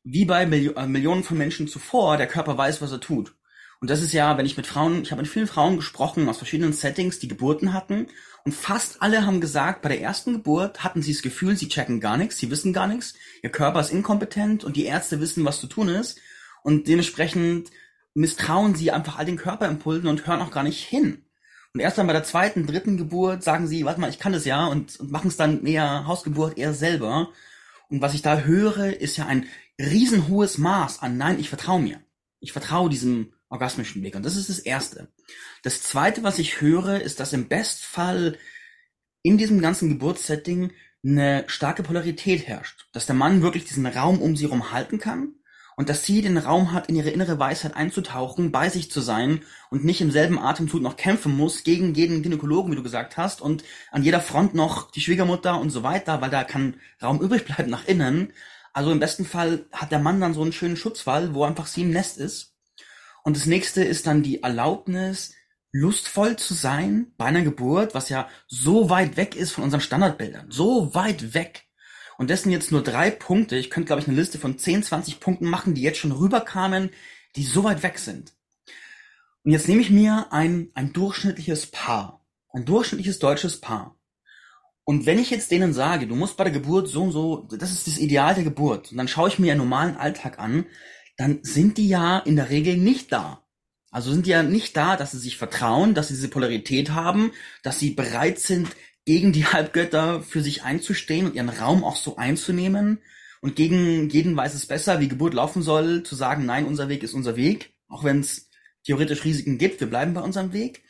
wie 0.04 0.26
bei 0.26 0.46
Milio 0.46 0.74
äh, 0.74 0.88
Millionen 0.88 1.24
von 1.24 1.38
Menschen 1.38 1.68
zuvor, 1.68 2.18
der 2.18 2.28
Körper 2.28 2.58
weiß, 2.58 2.82
was 2.82 2.92
er 2.92 3.00
tut. 3.00 3.36
Und 3.82 3.90
das 3.90 4.02
ist 4.02 4.14
ja, 4.14 4.38
wenn 4.38 4.46
ich 4.46 4.58
mit 4.58 4.68
Frauen, 4.68 5.02
ich 5.02 5.12
habe 5.12 5.22
mit 5.22 5.32
vielen 5.32 5.48
Frauen 5.48 5.76
gesprochen 5.76 6.30
aus 6.30 6.38
verschiedenen 6.38 6.74
Settings, 6.74 7.20
die 7.20 7.28
Geburten 7.28 7.74
hatten. 7.74 8.08
Und 8.46 8.54
fast 8.54 9.02
alle 9.02 9.26
haben 9.26 9.42
gesagt, 9.42 9.82
bei 9.82 9.90
der 9.90 10.02
ersten 10.02 10.34
Geburt 10.34 10.84
hatten 10.84 11.02
sie 11.02 11.14
das 11.14 11.22
Gefühl, 11.22 11.56
sie 11.56 11.68
checken 11.68 12.00
gar 12.00 12.18
nichts, 12.18 12.38
sie 12.38 12.50
wissen 12.50 12.74
gar 12.74 12.88
nichts, 12.88 13.14
ihr 13.44 13.52
Körper 13.52 13.80
ist 13.80 13.92
inkompetent 13.92 14.64
und 14.64 14.76
die 14.76 14.86
Ärzte 14.86 15.20
wissen, 15.20 15.46
was 15.46 15.60
zu 15.60 15.68
tun 15.68 15.90
ist 15.90 16.20
und 16.64 16.88
dementsprechend 16.88 17.72
misstrauen 18.14 18.76
sie 18.76 18.92
einfach 18.92 19.18
all 19.18 19.26
den 19.26 19.38
Körperimpulsen 19.38 20.08
und 20.08 20.28
hören 20.28 20.42
auch 20.42 20.52
gar 20.52 20.64
nicht 20.64 20.84
hin. 20.84 21.24
Und 21.74 21.80
erst 21.80 21.98
dann 21.98 22.08
bei 22.08 22.14
der 22.14 22.24
zweiten, 22.24 22.68
dritten 22.68 22.98
Geburt 22.98 23.44
sagen 23.44 23.68
sie, 23.68 23.86
warte 23.86 24.02
mal, 24.02 24.10
ich 24.10 24.20
kann 24.20 24.34
das 24.34 24.46
ja 24.46 24.68
und, 24.68 25.00
und 25.00 25.12
machen 25.12 25.30
es 25.30 25.38
dann 25.38 25.64
mehr 25.64 26.06
Hausgeburt 26.06 26.58
eher 26.58 26.74
selber. 26.74 27.30
Und 27.90 28.02
was 28.02 28.14
ich 28.14 28.22
da 28.22 28.40
höre, 28.40 29.00
ist 29.00 29.18
ja 29.18 29.26
ein 29.26 29.48
riesenhohes 29.80 30.58
Maß 30.58 31.02
an 31.02 31.18
Nein, 31.18 31.40
ich 31.40 31.50
vertraue 31.50 31.82
mir. 31.82 32.02
Ich 32.40 32.52
vertraue 32.52 32.90
diesem 32.90 33.34
orgasmischen 33.50 34.04
Weg. 34.04 34.16
Und 34.16 34.26
das 34.26 34.36
ist 34.36 34.50
das 34.50 34.60
Erste. 34.60 35.08
Das 35.64 35.82
Zweite, 35.82 36.24
was 36.24 36.40
ich 36.40 36.60
höre, 36.60 37.02
ist, 37.02 37.20
dass 37.20 37.34
im 37.34 37.48
Bestfall 37.48 38.38
in 39.24 39.38
diesem 39.38 39.62
ganzen 39.62 39.90
Geburtssetting 39.90 40.72
eine 41.04 41.46
starke 41.48 41.84
Polarität 41.84 42.48
herrscht. 42.48 42.88
Dass 42.92 43.06
der 43.06 43.16
Mann 43.16 43.42
wirklich 43.42 43.66
diesen 43.66 43.86
Raum 43.86 44.22
um 44.22 44.36
sie 44.36 44.46
herum 44.46 44.72
halten 44.72 45.00
kann 45.00 45.36
und 45.82 45.90
dass 45.90 46.06
sie 46.06 46.22
den 46.22 46.38
Raum 46.38 46.74
hat, 46.74 46.90
in 46.90 46.96
ihre 46.96 47.10
innere 47.10 47.40
Weisheit 47.40 47.76
einzutauchen, 47.76 48.52
bei 48.52 48.70
sich 48.70 48.92
zu 48.92 49.02
sein 49.02 49.42
und 49.72 49.84
nicht 49.84 50.00
im 50.00 50.12
selben 50.12 50.38
Atemzug 50.38 50.80
noch 50.80 50.96
kämpfen 50.96 51.36
muss 51.36 51.64
gegen 51.64 51.96
jeden 51.96 52.22
Gynäkologen, 52.22 52.72
wie 52.72 52.76
du 52.76 52.84
gesagt 52.84 53.18
hast, 53.18 53.42
und 53.42 53.64
an 53.90 54.04
jeder 54.04 54.22
Front 54.22 54.54
noch 54.54 54.92
die 54.92 55.02
Schwiegermutter 55.02 55.60
und 55.60 55.72
so 55.72 55.82
weiter, 55.82 56.22
weil 56.22 56.30
da 56.30 56.44
kann 56.44 56.76
Raum 57.02 57.20
übrig 57.20 57.46
bleiben 57.46 57.72
nach 57.72 57.88
innen. 57.88 58.32
Also 58.74 58.92
im 58.92 59.00
besten 59.00 59.26
Fall 59.26 59.66
hat 59.72 59.92
der 59.92 59.98
Mann 59.98 60.22
dann 60.22 60.36
so 60.36 60.44
einen 60.44 60.54
schönen 60.54 60.78
Schutzwall, 60.78 61.34
wo 61.34 61.46
einfach 61.46 61.66
sie 61.66 61.82
im 61.82 61.90
Nest 61.90 62.20
ist. 62.20 62.54
Und 63.24 63.36
das 63.36 63.48
nächste 63.48 63.84
ist 63.84 64.06
dann 64.06 64.22
die 64.22 64.44
Erlaubnis, 64.44 65.34
lustvoll 65.72 66.36
zu 66.36 66.54
sein 66.54 67.12
bei 67.18 67.26
einer 67.26 67.42
Geburt, 67.42 67.96
was 67.96 68.10
ja 68.10 68.30
so 68.46 68.92
weit 68.92 69.18
weg 69.18 69.36
ist 69.36 69.54
von 69.54 69.64
unseren 69.64 69.82
Standardbildern. 69.82 70.52
So 70.52 70.94
weit 70.94 71.34
weg. 71.34 71.71
Und 72.22 72.30
das 72.30 72.44
sind 72.44 72.52
jetzt 72.52 72.72
nur 72.72 72.84
drei 72.84 73.10
Punkte. 73.10 73.56
Ich 73.56 73.72
könnte, 73.72 73.88
glaube 73.88 74.04
ich, 74.04 74.08
eine 74.08 74.16
Liste 74.16 74.38
von 74.38 74.56
10, 74.56 74.84
20 74.84 75.20
Punkten 75.20 75.50
machen, 75.50 75.74
die 75.74 75.82
jetzt 75.82 75.98
schon 75.98 76.12
rüberkamen, 76.12 76.92
die 77.36 77.44
so 77.44 77.64
weit 77.64 77.82
weg 77.82 77.98
sind. 77.98 78.34
Und 79.44 79.50
jetzt 79.50 79.68
nehme 79.68 79.82
ich 79.82 79.90
mir 79.90 80.28
ein, 80.30 80.70
ein 80.76 80.94
durchschnittliches 80.94 81.72
Paar. 81.72 82.24
Ein 82.54 82.64
durchschnittliches 82.64 83.18
deutsches 83.18 83.60
Paar. 83.60 83.98
Und 84.84 85.08
wenn 85.08 85.18
ich 85.18 85.32
jetzt 85.32 85.50
denen 85.50 85.74
sage, 85.74 86.06
du 86.06 86.14
musst 86.14 86.38
bei 86.38 86.44
der 86.44 86.54
Geburt 86.54 86.90
so 86.90 87.02
und 87.02 87.12
so, 87.12 87.48
das 87.58 87.72
ist 87.72 87.88
das 87.88 87.98
Ideal 87.98 88.36
der 88.36 88.44
Geburt, 88.44 88.92
und 88.92 89.00
dann 89.00 89.08
schaue 89.08 89.30
ich 89.30 89.40
mir 89.40 89.48
ihren 89.48 89.58
normalen 89.58 89.98
Alltag 89.98 90.38
an, 90.38 90.68
dann 91.18 91.40
sind 91.42 91.80
die 91.80 91.88
ja 91.88 92.20
in 92.20 92.36
der 92.36 92.52
Regel 92.52 92.78
nicht 92.78 93.12
da. 93.12 93.44
Also 93.90 94.12
sind 94.12 94.28
die 94.28 94.30
ja 94.30 94.44
nicht 94.44 94.78
da, 94.78 94.96
dass 94.96 95.10
sie 95.10 95.18
sich 95.18 95.38
vertrauen, 95.38 95.96
dass 95.96 96.10
sie 96.10 96.14
diese 96.14 96.30
Polarität 96.30 96.92
haben, 96.92 97.32
dass 97.64 97.80
sie 97.80 97.90
bereit 97.90 98.38
sind, 98.38 98.70
gegen 99.06 99.34
die 99.34 99.46
Halbgötter 99.46 100.22
für 100.22 100.42
sich 100.42 100.64
einzustehen 100.64 101.26
und 101.26 101.36
ihren 101.36 101.50
Raum 101.50 101.84
auch 101.84 101.96
so 101.96 102.18
einzunehmen 102.18 103.02
und 103.42 103.56
gegen 103.56 104.10
jeden 104.10 104.38
weiß 104.38 104.54
es 104.54 104.68
besser, 104.68 105.00
wie 105.00 105.08
Geburt 105.08 105.34
laufen 105.34 105.64
soll, 105.64 106.04
zu 106.04 106.16
sagen, 106.16 106.46
nein, 106.46 106.66
unser 106.66 106.90
Weg 106.90 107.02
ist 107.04 107.14
unser 107.14 107.36
Weg, 107.36 107.74
auch 107.88 108.04
wenn 108.04 108.20
es 108.20 108.50
theoretisch 108.84 109.26
Risiken 109.26 109.58
gibt, 109.58 109.80
wir 109.80 109.90
bleiben 109.90 110.14
bei 110.14 110.22
unserem 110.22 110.54
Weg. 110.54 110.84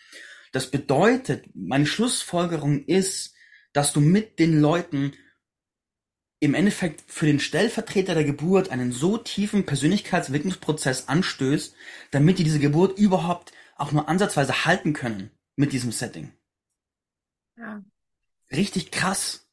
Das 0.52 0.70
bedeutet, 0.70 1.46
meine 1.54 1.86
Schlussfolgerung 1.86 2.84
ist, 2.86 3.34
dass 3.72 3.94
du 3.94 4.02
mit 4.02 4.38
den 4.40 4.60
Leuten 4.60 5.14
im 6.42 6.54
Endeffekt 6.54 7.04
für 7.08 7.26
den 7.26 7.40
Stellvertreter 7.40 8.16
der 8.16 8.26
Geburt 8.26 8.70
einen 8.70 8.92
so 8.92 9.18
tiefen 9.18 9.66
Persönlichkeitsentwicklungsprozess 9.66 11.08
anstößt, 11.08 11.74
damit 12.10 12.40
die 12.40 12.44
diese 12.44 12.60
Geburt 12.60 12.98
überhaupt 12.98 13.54
auch 13.78 13.94
nur 13.94 14.10
ansatzweise 14.10 14.66
halten 14.66 14.92
können 14.92 15.32
mit 15.56 15.72
diesem 15.72 15.92
Setting. 15.92 16.34
Ja, 17.58 17.82
Richtig 18.52 18.92
krass. 18.92 19.48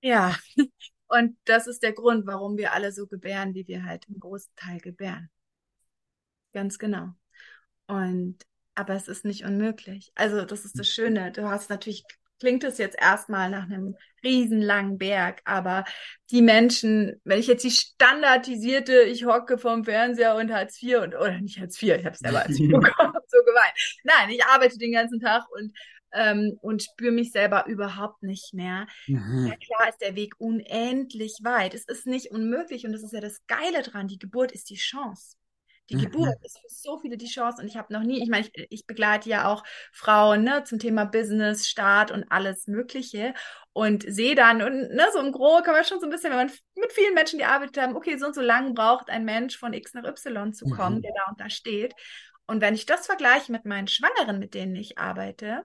Ja, 0.00 0.36
und 1.08 1.36
das 1.44 1.66
ist 1.66 1.82
der 1.82 1.92
Grund, 1.92 2.26
warum 2.26 2.56
wir 2.56 2.72
alle 2.72 2.92
so 2.92 3.06
gebären, 3.06 3.54
wie 3.54 3.66
wir 3.66 3.84
halt 3.84 4.06
im 4.08 4.20
Großteil 4.20 4.80
gebären. 4.80 5.30
Ganz 6.52 6.78
genau. 6.78 7.14
Und 7.86 8.38
aber 8.74 8.94
es 8.94 9.08
ist 9.08 9.24
nicht 9.24 9.44
unmöglich. 9.44 10.12
Also 10.14 10.44
das 10.44 10.64
ist 10.64 10.78
das 10.78 10.88
Schöne. 10.88 11.32
Du 11.32 11.48
hast 11.48 11.68
natürlich 11.68 12.04
klingt 12.38 12.64
es 12.64 12.78
jetzt 12.78 12.96
erstmal 12.96 13.50
nach 13.50 13.64
einem 13.64 13.96
riesenlangen 14.22 14.98
Berg, 14.98 15.40
aber 15.44 15.84
die 16.30 16.42
Menschen, 16.42 17.20
wenn 17.24 17.38
ich 17.38 17.46
jetzt 17.46 17.64
die 17.64 17.70
standardisierte, 17.70 19.02
ich 19.02 19.24
hocke 19.24 19.58
vom 19.58 19.84
Fernseher 19.84 20.36
und 20.36 20.52
Hartz 20.52 20.82
IV 20.82 20.98
und 20.98 21.14
oder 21.14 21.40
nicht 21.40 21.58
Hartz 21.58 21.82
IV, 21.82 21.96
ich 21.96 22.04
habe 22.04 22.14
es 22.14 22.20
selber 22.20 22.48
IV 22.48 22.70
bekommen, 22.70 23.12
so 23.26 23.38
gemeint. 23.44 24.00
Nein, 24.04 24.30
ich 24.30 24.44
arbeite 24.44 24.78
den 24.78 24.92
ganzen 24.92 25.20
Tag 25.20 25.44
und 25.50 25.72
ähm, 26.12 26.58
und 26.60 26.82
spüre 26.82 27.12
mich 27.12 27.32
selber 27.32 27.66
überhaupt 27.66 28.22
nicht 28.22 28.54
mehr. 28.54 28.86
Mhm. 29.06 29.48
Ja, 29.48 29.56
klar 29.56 29.88
ist 29.88 30.00
der 30.00 30.16
Weg 30.16 30.34
unendlich 30.38 31.38
weit. 31.42 31.74
Es 31.74 31.84
ist 31.84 32.06
nicht 32.06 32.30
unmöglich 32.30 32.84
und 32.86 32.92
das 32.92 33.02
ist 33.02 33.12
ja 33.12 33.20
das 33.20 33.46
Geile 33.46 33.82
dran. 33.82 34.08
Die 34.08 34.18
Geburt 34.18 34.52
ist 34.52 34.70
die 34.70 34.76
Chance. 34.76 35.36
Die 35.90 35.96
mhm. 35.96 36.00
Geburt 36.00 36.36
ist 36.44 36.58
für 36.58 36.68
so 36.68 36.98
viele 36.98 37.16
die 37.16 37.28
Chance 37.28 37.62
und 37.62 37.68
ich 37.68 37.76
habe 37.76 37.92
noch 37.92 38.02
nie, 38.02 38.22
ich 38.22 38.28
meine, 38.28 38.46
ich, 38.46 38.66
ich, 38.70 38.86
begleite 38.86 39.28
ja 39.28 39.50
auch 39.50 39.64
Frauen 39.92 40.44
ne, 40.44 40.62
zum 40.64 40.78
Thema 40.78 41.04
Business, 41.04 41.66
Start 41.66 42.10
und 42.10 42.30
alles 42.30 42.66
Mögliche 42.66 43.32
und 43.72 44.04
sehe 44.06 44.34
dann, 44.34 44.60
und 44.60 44.90
ne, 44.94 45.06
so 45.12 45.20
im 45.20 45.32
Gro 45.32 45.62
kann 45.62 45.74
man 45.74 45.84
schon 45.84 46.00
so 46.00 46.06
ein 46.06 46.10
bisschen, 46.10 46.30
wenn 46.30 46.46
man 46.46 46.52
mit 46.76 46.92
vielen 46.92 47.14
Menschen 47.14 47.38
gearbeitet 47.38 47.78
haben, 47.78 47.96
okay, 47.96 48.18
so 48.18 48.26
und 48.26 48.34
so 48.34 48.42
lang 48.42 48.74
braucht 48.74 49.08
ein 49.08 49.24
Mensch 49.24 49.56
von 49.56 49.72
X 49.72 49.94
nach 49.94 50.04
Y 50.04 50.52
zu 50.52 50.66
kommen, 50.66 50.96
mhm. 50.96 51.02
der 51.02 51.12
da 51.14 51.30
und 51.30 51.40
da 51.40 51.48
steht. 51.48 51.94
Und 52.46 52.60
wenn 52.60 52.74
ich 52.74 52.86
das 52.86 53.06
vergleiche 53.06 53.52
mit 53.52 53.64
meinen 53.64 53.88
Schwangeren, 53.88 54.38
mit 54.38 54.54
denen 54.54 54.76
ich 54.76 54.98
arbeite, 54.98 55.64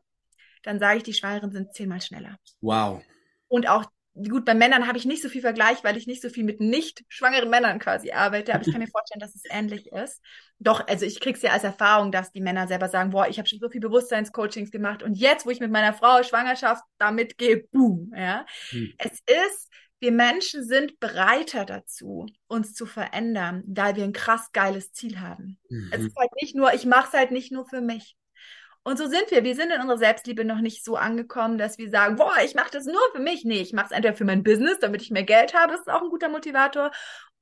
dann 0.64 0.80
sage 0.80 0.98
ich, 0.98 1.04
die 1.04 1.14
Schwangeren 1.14 1.52
sind 1.52 1.74
zehnmal 1.74 2.02
schneller. 2.02 2.38
Wow. 2.62 3.02
Und 3.48 3.68
auch 3.68 3.86
gut, 4.16 4.46
bei 4.46 4.54
Männern 4.54 4.88
habe 4.88 4.98
ich 4.98 5.06
nicht 5.06 5.24
so 5.24 5.30
viel 5.30 5.42
Vergleich, 5.42 5.84
weil 5.84 5.98
ich 5.98 6.06
nicht 6.06 6.22
so 6.22 6.30
viel 6.30 6.44
mit 6.44 6.60
nicht 6.60 7.04
schwangeren 7.08 7.50
Männern 7.50 7.80
quasi 7.80 8.12
arbeite, 8.12 8.54
aber 8.54 8.66
ich 8.66 8.72
kann 8.72 8.82
mir 8.82 8.88
vorstellen, 8.88 9.20
dass 9.20 9.36
es 9.36 9.44
ähnlich 9.50 9.92
ist. 9.92 10.22
Doch, 10.60 10.88
also 10.88 11.06
ich 11.06 11.20
kriege 11.20 11.36
es 11.36 11.42
ja 11.42 11.52
als 11.52 11.64
Erfahrung, 11.64 12.12
dass 12.12 12.32
die 12.32 12.42
Männer 12.42 12.68
selber 12.68 12.90
sagen, 12.90 13.10
boah, 13.10 13.28
ich 13.28 13.40
habe 13.40 13.50
schon 13.50 13.60
so 13.60 13.70
viel 13.70 13.82
Bewusstseinscoachings 13.82 14.72
gemacht 14.72 15.02
und 15.02 15.16
jetzt, 15.16 15.46
wo 15.46 15.50
ich 15.50 15.60
mit 15.60 15.72
meiner 15.72 15.94
Frau 15.94 16.22
Schwangerschaft 16.22 16.84
damit 17.00 17.38
gehe, 17.38 17.64
boom, 17.72 18.14
ja. 18.16 18.46
Hm. 18.70 18.94
Es 19.00 19.20
ist, 19.26 19.70
wir 20.00 20.12
Menschen 20.12 20.64
sind 20.64 21.00
bereiter 21.00 21.66
dazu, 21.66 22.28
uns 22.48 22.74
zu 22.74 22.86
verändern, 22.86 23.64
da 23.66 23.96
wir 23.96 24.04
ein 24.04 24.14
krass 24.14 24.52
geiles 24.52 24.92
Ziel 24.92 25.22
haben. 25.22 25.58
Mhm. 25.70 25.90
Es 25.94 26.02
ist 26.02 26.18
halt 26.18 26.32
nicht 26.42 26.56
nur, 26.56 26.74
ich 26.74 26.86
mache 26.86 27.08
es 27.08 27.14
halt 27.14 27.32
nicht 27.32 27.54
nur 27.54 27.66
für 27.66 27.80
mich. 27.80 28.18
Und 28.86 28.98
so 28.98 29.08
sind 29.08 29.32
wir. 29.32 29.46
Wir 29.46 29.56
sind 29.56 29.72
in 29.72 29.80
unserer 29.80 29.98
Selbstliebe 29.98 30.44
noch 30.44 30.60
nicht 30.60 30.84
so 30.84 30.98
angekommen, 30.98 31.58
dass 31.58 31.78
wir 31.78 31.90
sagen, 31.90 32.18
boah, 32.18 32.34
ich 32.44 32.54
mache 32.54 32.72
das 32.72 32.86
nur 32.86 33.02
für 33.14 33.22
mich. 33.22 33.46
Nee, 33.46 33.62
ich 33.62 33.72
mache 33.72 33.88
es 33.88 33.92
entweder 33.92 34.16
für 34.16 34.26
mein 34.26 34.44
Business, 34.44 34.80
damit 34.80 35.02
ich 35.02 35.10
mehr 35.10 35.24
Geld 35.24 35.54
habe, 35.54 35.72
das 35.72 35.82
ist 35.82 35.90
auch 35.90 36.02
ein 36.02 36.10
guter 36.10 36.28
Motivator. 36.28 36.92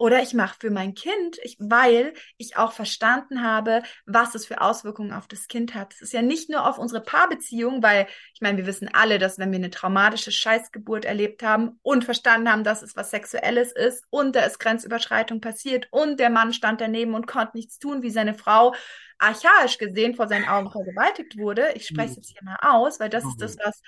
Oder 0.01 0.23
ich 0.23 0.33
mache 0.33 0.55
für 0.59 0.71
mein 0.71 0.95
Kind, 0.95 1.37
ich, 1.43 1.57
weil 1.59 2.13
ich 2.37 2.57
auch 2.57 2.71
verstanden 2.71 3.43
habe, 3.43 3.83
was 4.07 4.33
es 4.33 4.47
für 4.47 4.59
Auswirkungen 4.59 5.13
auf 5.13 5.27
das 5.27 5.47
Kind 5.47 5.75
hat. 5.75 5.93
Es 5.93 6.01
ist 6.01 6.13
ja 6.13 6.23
nicht 6.23 6.49
nur 6.49 6.67
auf 6.67 6.79
unsere 6.79 7.01
Paarbeziehung, 7.01 7.83
weil 7.83 8.07
ich 8.33 8.41
meine, 8.41 8.57
wir 8.57 8.65
wissen 8.65 8.89
alle, 8.91 9.19
dass 9.19 9.37
wenn 9.37 9.51
wir 9.51 9.59
eine 9.59 9.69
traumatische 9.69 10.31
Scheißgeburt 10.31 11.05
erlebt 11.05 11.43
haben 11.43 11.79
und 11.83 12.03
verstanden 12.03 12.51
haben, 12.51 12.63
dass 12.63 12.81
es 12.81 12.95
was 12.95 13.11
Sexuelles 13.11 13.73
ist 13.73 14.03
und 14.09 14.35
da 14.35 14.39
ist 14.41 14.57
Grenzüberschreitung 14.57 15.39
passiert 15.39 15.87
und 15.91 16.19
der 16.19 16.31
Mann 16.31 16.51
stand 16.51 16.81
daneben 16.81 17.13
und 17.13 17.27
konnte 17.27 17.55
nichts 17.55 17.77
tun, 17.77 18.01
wie 18.01 18.09
seine 18.09 18.33
Frau 18.33 18.73
archaisch 19.19 19.77
gesehen 19.77 20.15
vor 20.15 20.27
seinen 20.27 20.47
Augen 20.47 20.71
vergewaltigt 20.71 21.37
wurde. 21.37 21.73
Ich 21.75 21.85
spreche 21.85 22.09
es 22.09 22.15
jetzt 22.15 22.31
hier 22.31 22.43
mal 22.43 22.57
aus, 22.59 22.99
weil 22.99 23.09
das 23.09 23.23
ist 23.23 23.39
das, 23.39 23.55
mhm. 23.55 23.59
was 23.65 23.81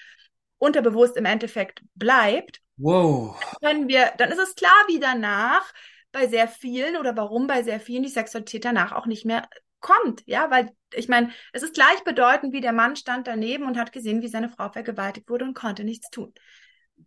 unterbewusst 0.60 1.18
im 1.18 1.26
Endeffekt 1.26 1.82
bleibt. 1.96 2.62
Wow. 2.78 3.40
Dann 3.62 3.72
können 3.72 3.88
wir, 3.88 4.14
dann 4.20 4.32
ist 4.32 4.40
es 4.40 4.54
klar, 4.54 4.84
wie 4.88 5.00
danach 5.00 5.74
bei 6.14 6.28
sehr 6.28 6.48
vielen 6.48 6.96
oder 6.96 7.18
warum 7.18 7.48
bei 7.48 7.64
sehr 7.64 7.82
vielen 7.82 8.04
die 8.04 8.10
Sexualität 8.10 8.64
danach 8.64 8.94
auch 8.94 9.06
nicht 9.06 9.26
mehr 9.26 9.50
kommt, 9.82 10.24
ja, 10.26 10.50
weil 10.50 10.72
ich 10.94 11.10
meine, 11.10 11.32
es 11.52 11.62
ist 11.62 11.74
gleichbedeutend, 11.74 12.54
wie 12.54 12.62
der 12.62 12.72
Mann 12.72 12.96
stand 12.96 13.28
daneben 13.28 13.66
und 13.66 13.78
hat 13.78 13.92
gesehen, 13.92 14.22
wie 14.22 14.30
seine 14.30 14.48
Frau 14.48 14.70
vergewaltigt 14.70 15.30
wurde 15.30 15.44
und 15.44 15.56
konnte 15.56 15.84
nichts 15.84 16.10
tun. 16.10 16.34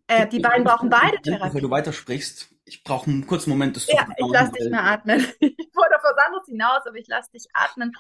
Äh, 0.08 0.26
die 0.28 0.40
beiden 0.40 0.64
brauchen 0.64 0.90
beide 0.90 1.20
Therapie. 1.22 1.54
Wenn 1.54 1.62
du 1.62 1.70
weitersprichst, 1.70 2.50
ich 2.64 2.84
brauche 2.84 3.10
einen 3.10 3.26
kurzen 3.26 3.50
Moment, 3.50 3.76
das 3.76 3.86
Ja, 3.86 4.06
ich 4.16 4.26
lasse 4.28 4.52
dich 4.52 4.70
mal 4.70 4.92
atmen. 4.92 5.26
Ich 5.40 5.82
wollte 5.82 5.96
auf 5.96 6.02
was 6.02 6.26
anderes 6.26 6.46
hinaus, 6.46 6.80
aber 6.86 6.96
ich 6.96 7.06
lasse 7.06 7.30
dich 7.32 7.44
atmen, 7.52 7.92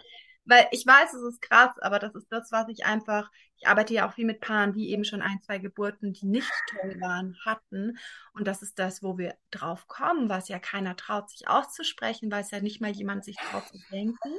weil 0.46 0.66
ich 0.70 0.86
weiß, 0.86 1.12
es 1.12 1.22
ist 1.22 1.42
krass, 1.42 1.72
aber 1.80 1.98
das 1.98 2.14
ist 2.14 2.28
das, 2.30 2.52
was 2.52 2.68
ich 2.68 2.86
einfach, 2.86 3.30
ich 3.58 3.66
arbeite 3.66 3.94
ja 3.94 4.08
auch 4.08 4.14
viel 4.14 4.26
mit 4.26 4.40
Paaren, 4.40 4.72
die 4.72 4.90
eben 4.90 5.04
schon 5.04 5.22
ein, 5.22 5.40
zwei 5.42 5.58
Geburten, 5.58 6.12
die 6.12 6.26
nicht 6.26 6.52
toll 6.70 7.00
waren, 7.00 7.36
hatten. 7.44 7.98
Und 8.32 8.46
das 8.46 8.62
ist 8.62 8.78
das, 8.78 9.02
wo 9.02 9.18
wir 9.18 9.36
drauf 9.50 9.88
kommen, 9.88 10.28
was 10.28 10.48
ja 10.48 10.58
keiner 10.58 10.96
traut, 10.96 11.30
sich 11.30 11.48
auszusprechen, 11.48 12.30
weil 12.30 12.42
es 12.42 12.50
ja 12.52 12.60
nicht 12.60 12.80
mal 12.80 12.92
jemand 12.92 13.24
sich 13.24 13.36
traut 13.36 13.66
zu 13.68 13.78
denken. 13.90 14.38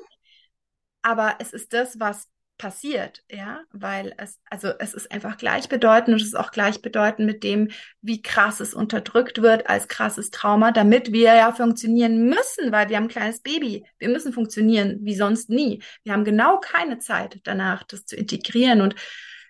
Aber 1.02 1.36
es 1.40 1.54
ist 1.54 1.74
das, 1.74 2.00
was 2.00 2.30
passiert, 2.58 3.24
ja, 3.30 3.62
weil 3.72 4.14
es, 4.18 4.40
also 4.50 4.70
es 4.80 4.94
ist 4.94 5.12
einfach 5.12 5.38
gleichbedeutend 5.38 6.10
und 6.10 6.22
es 6.22 6.28
ist 6.28 6.38
auch 6.38 6.52
gleichbedeutend 6.52 7.26
mit 7.26 7.44
dem, 7.44 7.70
wie 8.02 8.22
krass 8.22 8.60
es 8.60 8.74
unterdrückt 8.74 9.42
wird 9.42 9.70
als 9.70 9.88
krasses 9.88 10.32
Trauma, 10.32 10.72
damit 10.72 11.12
wir 11.12 11.36
ja 11.36 11.52
funktionieren 11.52 12.26
müssen, 12.26 12.72
weil 12.72 12.90
wir 12.90 12.98
haben 12.98 13.06
ein 13.06 13.10
kleines 13.10 13.42
Baby. 13.42 13.86
Wir 14.00 14.10
müssen 14.10 14.34
funktionieren 14.34 15.00
wie 15.02 15.16
sonst 15.16 15.50
nie. 15.50 15.84
Wir 16.04 16.14
haben 16.14 16.26
genau 16.26 16.60
keine 16.60 17.00
Zeit 17.00 17.40
danach, 17.44 17.84
das 17.84 18.06
zu 18.06 18.16
integrieren 18.16 18.82
und 18.82 18.96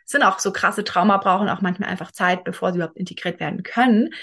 sind 0.05 0.23
auch 0.23 0.39
so 0.39 0.51
krasse 0.51 0.83
Trauma 0.83 1.17
brauchen 1.17 1.49
auch 1.49 1.61
manchmal 1.61 1.89
einfach 1.89 2.11
Zeit, 2.11 2.43
bevor 2.43 2.71
sie 2.71 2.77
überhaupt 2.77 2.97
integriert 2.97 3.39
werden 3.39 3.63
können. 3.63 4.13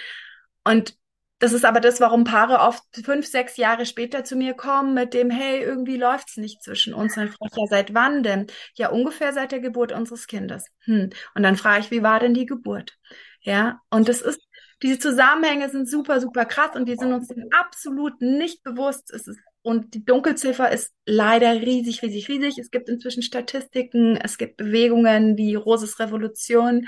Und 0.65 0.97
das 1.39 1.53
ist 1.53 1.65
aber 1.65 1.81
das, 1.81 2.01
warum 2.01 2.25
Paare 2.25 2.61
oft 2.61 2.83
fünf, 3.05 3.27
sechs 3.27 3.57
Jahre 3.57 3.87
später 3.87 4.25
zu 4.25 4.37
mir 4.37 4.55
kommen 4.55 4.95
mit 4.95 5.15
dem, 5.15 5.31
hey, 5.31 5.61
irgendwie 5.61 5.97
läuft's 5.97 6.37
nicht 6.37 6.63
zwischen 6.63 6.95
uns. 6.95 7.17
Und 7.17 7.25
dann 7.25 7.33
frage 7.33 7.51
ich, 7.63 7.71
seit 7.71 7.95
wann 7.95 8.23
denn? 8.23 8.47
Ja, 8.77 8.91
ungefähr 8.91 9.33
seit 9.33 9.53
der 9.53 9.61
Geburt 9.61 9.93
unseres 9.93 10.27
Kindes. 10.27 10.67
Hm. 10.85 11.11
Und 11.35 11.43
dann 11.43 11.57
frage 11.57 11.81
ich, 11.81 11.91
wie 11.91 12.03
war 12.03 12.21
denn 12.21 12.35
die 12.35 12.47
Geburt? 12.47 12.97
Ja, 13.41 13.81
und 13.91 14.09
das 14.09 14.23
ist, 14.23 14.41
diese 14.83 14.99
Zusammenhänge 14.99 15.69
sind 15.69 15.89
super, 15.89 16.21
super 16.21 16.45
krass 16.45 16.75
und 16.75 16.87
wir 16.87 16.97
sind 16.97 17.13
uns 17.13 17.29
absolut 17.51 18.21
nicht 18.21 18.63
bewusst. 18.63 19.13
Es 19.13 19.27
ist, 19.27 19.39
und 19.63 19.95
die 19.95 20.05
Dunkelziffer 20.05 20.71
ist 20.71 20.93
leider 21.05 21.53
riesig, 21.61 22.03
riesig, 22.03 22.29
riesig. 22.29 22.59
Es 22.59 22.71
gibt 22.71 22.89
inzwischen 22.89 23.23
Statistiken, 23.23 24.17
es 24.17 24.39
gibt 24.39 24.57
Bewegungen 24.57 25.37
wie 25.37 25.55
Roses 25.55 25.99
Revolution 25.99 26.87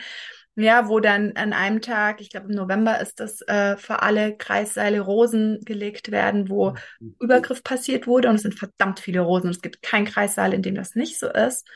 ja, 0.56 0.88
wo 0.88 1.00
dann 1.00 1.32
an 1.36 1.52
einem 1.52 1.82
Tag, 1.82 2.20
ich 2.22 2.30
glaube 2.30 2.46
im 2.48 2.54
November 2.54 2.98
ist 3.00 3.20
das 3.20 3.42
äh, 3.42 3.76
für 3.76 4.02
alle 4.02 4.36
Kreisseile 4.36 5.00
Rosen 5.00 5.60
gelegt 5.64 6.10
werden, 6.10 6.48
wo 6.48 6.74
mhm. 6.98 7.14
Übergriff 7.20 7.62
passiert 7.62 8.06
wurde 8.06 8.30
und 8.30 8.36
es 8.36 8.42
sind 8.42 8.58
verdammt 8.58 9.00
viele 9.00 9.20
Rosen 9.20 9.48
und 9.48 9.56
es 9.56 9.62
gibt 9.62 9.82
kein 9.82 10.06
Kreissaal, 10.06 10.54
in 10.54 10.62
dem 10.62 10.74
das 10.74 10.94
nicht 10.94 11.18
so 11.18 11.28
ist. 11.28 11.68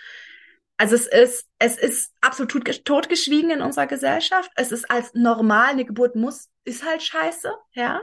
Also 0.79 0.95
es 0.95 1.07
ist, 1.07 1.47
es 1.59 1.77
ist 1.77 2.15
absolut 2.23 2.85
totgeschwiegen 2.87 3.51
in 3.51 3.61
unserer 3.61 3.87
Gesellschaft. 3.87 4.51
Es 4.57 4.73
ist 4.73 4.91
als 4.91 5.13
normal, 5.13 5.73
eine 5.73 5.85
Geburt 5.85 6.17
muss, 6.17 6.49
ist 6.65 6.87
halt 6.87 7.03
scheiße, 7.03 7.53
ja. 7.75 8.01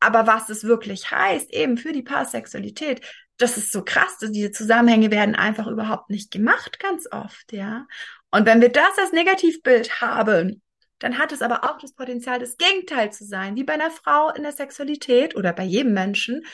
Aber 0.00 0.26
was 0.26 0.50
es 0.50 0.64
wirklich 0.64 1.10
heißt, 1.10 1.50
eben 1.50 1.78
für 1.78 1.92
die 1.92 2.02
Paarsexualität, 2.02 3.00
das 3.40 3.56
ist 3.56 3.72
so 3.72 3.82
krass, 3.82 4.18
dass 4.18 4.32
diese 4.32 4.50
Zusammenhänge 4.50 5.10
werden 5.10 5.34
einfach 5.34 5.66
überhaupt 5.66 6.10
nicht 6.10 6.30
gemacht, 6.30 6.78
ganz 6.78 7.06
oft, 7.10 7.52
ja. 7.52 7.86
Und 8.30 8.46
wenn 8.46 8.60
wir 8.60 8.68
das 8.68 8.98
als 8.98 9.12
Negativbild 9.12 10.00
haben, 10.00 10.62
dann 10.98 11.18
hat 11.18 11.32
es 11.32 11.42
aber 11.42 11.64
auch 11.64 11.78
das 11.78 11.94
Potenzial, 11.94 12.38
das 12.38 12.56
Gegenteil 12.56 13.12
zu 13.12 13.24
sein, 13.24 13.56
wie 13.56 13.64
bei 13.64 13.72
einer 13.72 13.90
Frau 13.90 14.30
in 14.30 14.42
der 14.42 14.52
Sexualität 14.52 15.34
oder 15.34 15.52
bei 15.52 15.64
jedem 15.64 15.94
Menschen. 15.94 16.44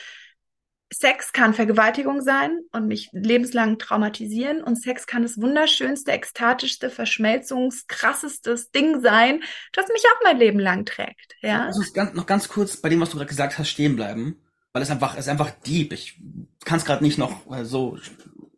Sex 0.91 1.33
kann 1.33 1.53
Vergewaltigung 1.53 2.21
sein 2.21 2.61
und 2.71 2.87
mich 2.87 3.09
lebenslang 3.11 3.77
traumatisieren 3.77 4.63
und 4.63 4.81
Sex 4.81 5.05
kann 5.05 5.21
das 5.21 5.39
wunderschönste, 5.39 6.13
ekstatischste, 6.13 6.89
verschmelzungskrassestes 6.89 8.71
Ding 8.71 9.01
sein, 9.01 9.43
das 9.73 9.89
mich 9.89 10.05
auch 10.05 10.23
mein 10.23 10.37
Leben 10.37 10.59
lang 10.59 10.85
trägt. 10.85 11.35
Ja. 11.41 11.65
Also 11.65 11.81
ganz, 11.93 12.13
noch 12.13 12.25
ganz 12.25 12.47
kurz 12.47 12.77
bei 12.77 12.87
dem, 12.87 13.01
was 13.01 13.09
du 13.09 13.17
gerade 13.17 13.27
gesagt 13.27 13.57
hast, 13.57 13.69
stehen 13.69 13.97
bleiben, 13.97 14.41
weil 14.77 14.83
es 14.83 14.91
einfach, 14.91 15.15
es 15.15 15.21
ist 15.21 15.29
einfach 15.29 15.49
deep. 15.65 15.91
Ich 15.91 16.19
kann 16.63 16.77
es 16.77 16.85
gerade 16.85 17.03
nicht 17.03 17.17
noch 17.17 17.51
äh, 17.51 17.65
so 17.65 17.97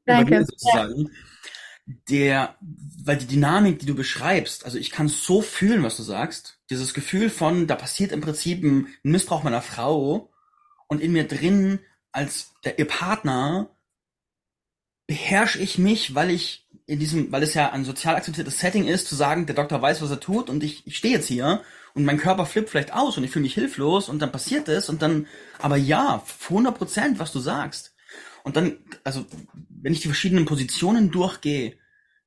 Danke. 0.05 0.45
sozusagen. 0.45 1.05
Ja 1.05 1.11
der, 2.07 2.55
weil 3.03 3.17
die 3.17 3.27
Dynamik, 3.27 3.79
die 3.79 3.85
du 3.85 3.95
beschreibst, 3.95 4.65
also 4.65 4.77
ich 4.77 4.91
kann 4.91 5.07
so 5.07 5.41
fühlen, 5.41 5.83
was 5.83 5.97
du 5.97 6.03
sagst. 6.03 6.59
Dieses 6.69 6.93
Gefühl 6.93 7.29
von, 7.29 7.67
da 7.67 7.75
passiert 7.75 8.11
im 8.11 8.21
Prinzip 8.21 8.63
ein 8.63 8.87
Missbrauch 9.03 9.43
meiner 9.43 9.61
Frau 9.61 10.31
und 10.87 11.01
in 11.01 11.11
mir 11.11 11.27
drin 11.27 11.79
als 12.11 12.53
der, 12.63 12.77
ihr 12.77 12.87
Partner 12.87 13.75
beherrsche 15.07 15.59
ich 15.59 15.79
mich, 15.79 16.13
weil 16.13 16.29
ich 16.29 16.67
in 16.89 16.97
diesem, 16.97 17.31
weil 17.31 17.43
es 17.43 17.53
ja 17.53 17.71
ein 17.71 17.85
sozial 17.85 18.15
akzeptiertes 18.15 18.59
Setting 18.59 18.87
ist, 18.87 19.07
zu 19.07 19.15
sagen, 19.15 19.45
der 19.45 19.53
Doktor 19.55 19.79
weiß, 19.79 20.01
was 20.01 20.09
er 20.09 20.19
tut 20.19 20.49
und 20.49 20.63
ich, 20.63 20.87
ich 20.87 20.97
stehe 20.97 21.13
jetzt 21.13 21.27
hier 21.27 21.61
und 21.93 22.03
mein 22.03 22.17
Körper 22.17 22.47
flippt 22.47 22.71
vielleicht 22.71 22.93
aus 22.93 23.15
und 23.15 23.23
ich 23.23 23.29
fühle 23.29 23.43
mich 23.43 23.53
hilflos 23.53 24.09
und 24.09 24.19
dann 24.19 24.31
passiert 24.31 24.67
es 24.67 24.89
und 24.89 25.03
dann, 25.03 25.27
aber 25.59 25.77
ja, 25.77 26.23
100 26.45 26.75
Prozent, 26.75 27.19
was 27.19 27.31
du 27.31 27.39
sagst. 27.39 27.93
Und 28.43 28.55
dann, 28.55 28.77
also, 29.03 29.23
wenn 29.69 29.93
ich 29.93 29.99
die 29.99 30.07
verschiedenen 30.07 30.45
Positionen 30.45 31.11
durchgehe, 31.11 31.77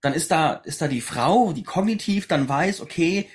dann 0.00 0.14
ist 0.14 0.30
da, 0.30 0.52
ist 0.52 0.80
da 0.80 0.86
die 0.86 1.00
Frau, 1.00 1.52
die 1.52 1.64
kognitiv 1.64 2.28
dann 2.28 2.48
weiß, 2.48 2.82
okay, 2.82 3.28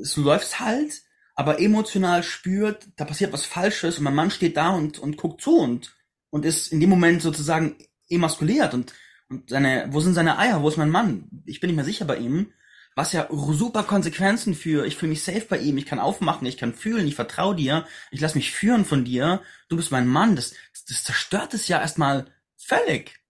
es 0.00 0.16
läuft 0.16 0.60
halt, 0.60 1.02
aber 1.34 1.60
emotional 1.60 2.22
spürt, 2.22 2.88
da 2.96 3.04
passiert 3.04 3.34
was 3.34 3.44
Falsches 3.44 3.98
und 3.98 4.04
mein 4.04 4.14
Mann 4.14 4.30
steht 4.30 4.56
da 4.56 4.70
und, 4.70 4.98
und 4.98 5.18
guckt 5.18 5.42
zu 5.42 5.58
und, 5.58 5.94
und 6.30 6.46
ist 6.46 6.72
in 6.72 6.80
dem 6.80 6.88
Moment 6.88 7.20
sozusagen 7.20 7.76
emaskuliert 8.08 8.72
und, 8.72 8.94
und 9.30 9.48
seine, 9.48 9.86
wo 9.90 10.00
sind 10.00 10.14
seine 10.14 10.38
Eier, 10.38 10.62
wo 10.62 10.68
ist 10.68 10.76
mein 10.76 10.90
Mann? 10.90 11.28
Ich 11.46 11.60
bin 11.60 11.68
nicht 11.68 11.76
mehr 11.76 11.84
sicher 11.84 12.04
bei 12.04 12.16
ihm. 12.18 12.52
Was 12.96 13.12
ja 13.12 13.28
super 13.30 13.84
Konsequenzen 13.84 14.54
für, 14.54 14.84
ich 14.84 14.96
fühle 14.96 15.10
mich 15.10 15.22
safe 15.22 15.46
bei 15.48 15.58
ihm, 15.58 15.78
ich 15.78 15.86
kann 15.86 16.00
aufmachen, 16.00 16.46
ich 16.46 16.56
kann 16.56 16.74
fühlen, 16.74 17.06
ich 17.06 17.14
vertraue 17.14 17.54
dir, 17.54 17.86
ich 18.10 18.20
lass 18.20 18.34
mich 18.34 18.50
führen 18.50 18.84
von 18.84 19.04
dir, 19.04 19.40
du 19.68 19.76
bist 19.76 19.92
mein 19.92 20.08
Mann, 20.08 20.34
das, 20.34 20.54
das 20.88 21.04
zerstört 21.04 21.54
es 21.54 21.68
ja 21.68 21.80
erstmal 21.80 22.26
völlig. 22.56 23.20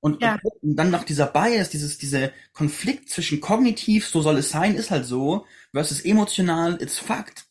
Und, 0.00 0.22
ja. 0.22 0.38
und 0.60 0.76
dann 0.76 0.90
noch 0.90 1.04
dieser 1.04 1.26
Bias, 1.28 1.70
dieses, 1.70 1.98
diese 1.98 2.32
Konflikt 2.52 3.08
zwischen 3.08 3.40
kognitiv, 3.40 4.08
so 4.08 4.22
soll 4.22 4.38
es 4.38 4.50
sein, 4.50 4.74
ist 4.74 4.90
halt 4.90 5.06
so, 5.06 5.46
versus 5.72 6.00
emotional, 6.00 6.80
it's 6.82 6.98
fact. 6.98 7.44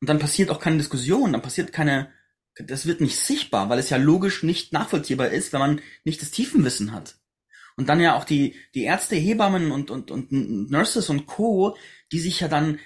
Und 0.00 0.08
dann 0.08 0.18
passiert 0.18 0.50
auch 0.50 0.60
keine 0.60 0.76
Diskussion, 0.76 1.32
dann 1.32 1.42
passiert 1.42 1.72
keine, 1.72 2.12
das 2.54 2.86
wird 2.86 3.00
nicht 3.00 3.18
sichtbar, 3.18 3.70
weil 3.70 3.78
es 3.78 3.90
ja 3.90 3.96
logisch 3.96 4.42
nicht 4.42 4.74
nachvollziehbar 4.74 5.28
ist, 5.28 5.52
wenn 5.52 5.60
man 5.60 5.80
nicht 6.04 6.20
das 6.20 6.30
Tiefenwissen 6.30 6.92
hat. 6.92 7.17
Und 7.78 7.88
dann 7.88 8.00
ja 8.00 8.16
auch 8.16 8.24
die, 8.24 8.56
die 8.74 8.82
Ärzte, 8.82 9.14
Hebammen 9.14 9.70
und, 9.70 9.92
und, 9.92 10.10
und 10.10 10.32
Nurses 10.32 11.08
und 11.10 11.26
Co., 11.26 11.76
die 12.10 12.18
sich 12.18 12.40
ja 12.40 12.48
dann 12.48 12.80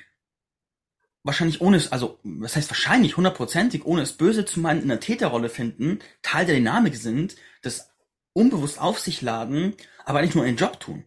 wahrscheinlich 1.23 1.63
ohne 1.63 1.79
es, 1.79 1.91
also 1.91 2.19
was 2.25 2.57
heißt 2.57 2.69
wahrscheinlich 2.69 3.17
hundertprozentig, 3.17 3.87
ohne 3.87 4.03
es 4.03 4.13
böse 4.13 4.45
zu 4.45 4.61
meinen, 4.61 4.83
in 4.83 4.89
der 4.89 5.01
Täterrolle 5.01 5.49
finden, 5.49 6.01
Teil 6.21 6.45
der 6.45 6.57
Dynamik 6.57 6.97
sind, 6.97 7.37
das 7.63 7.89
unbewusst 8.35 8.79
auf 8.79 8.99
sich 8.99 9.23
laden, 9.23 9.75
aber 10.05 10.21
nicht 10.21 10.35
nur 10.35 10.45
ihren 10.45 10.57
Job 10.57 10.79
tun. 10.79 11.05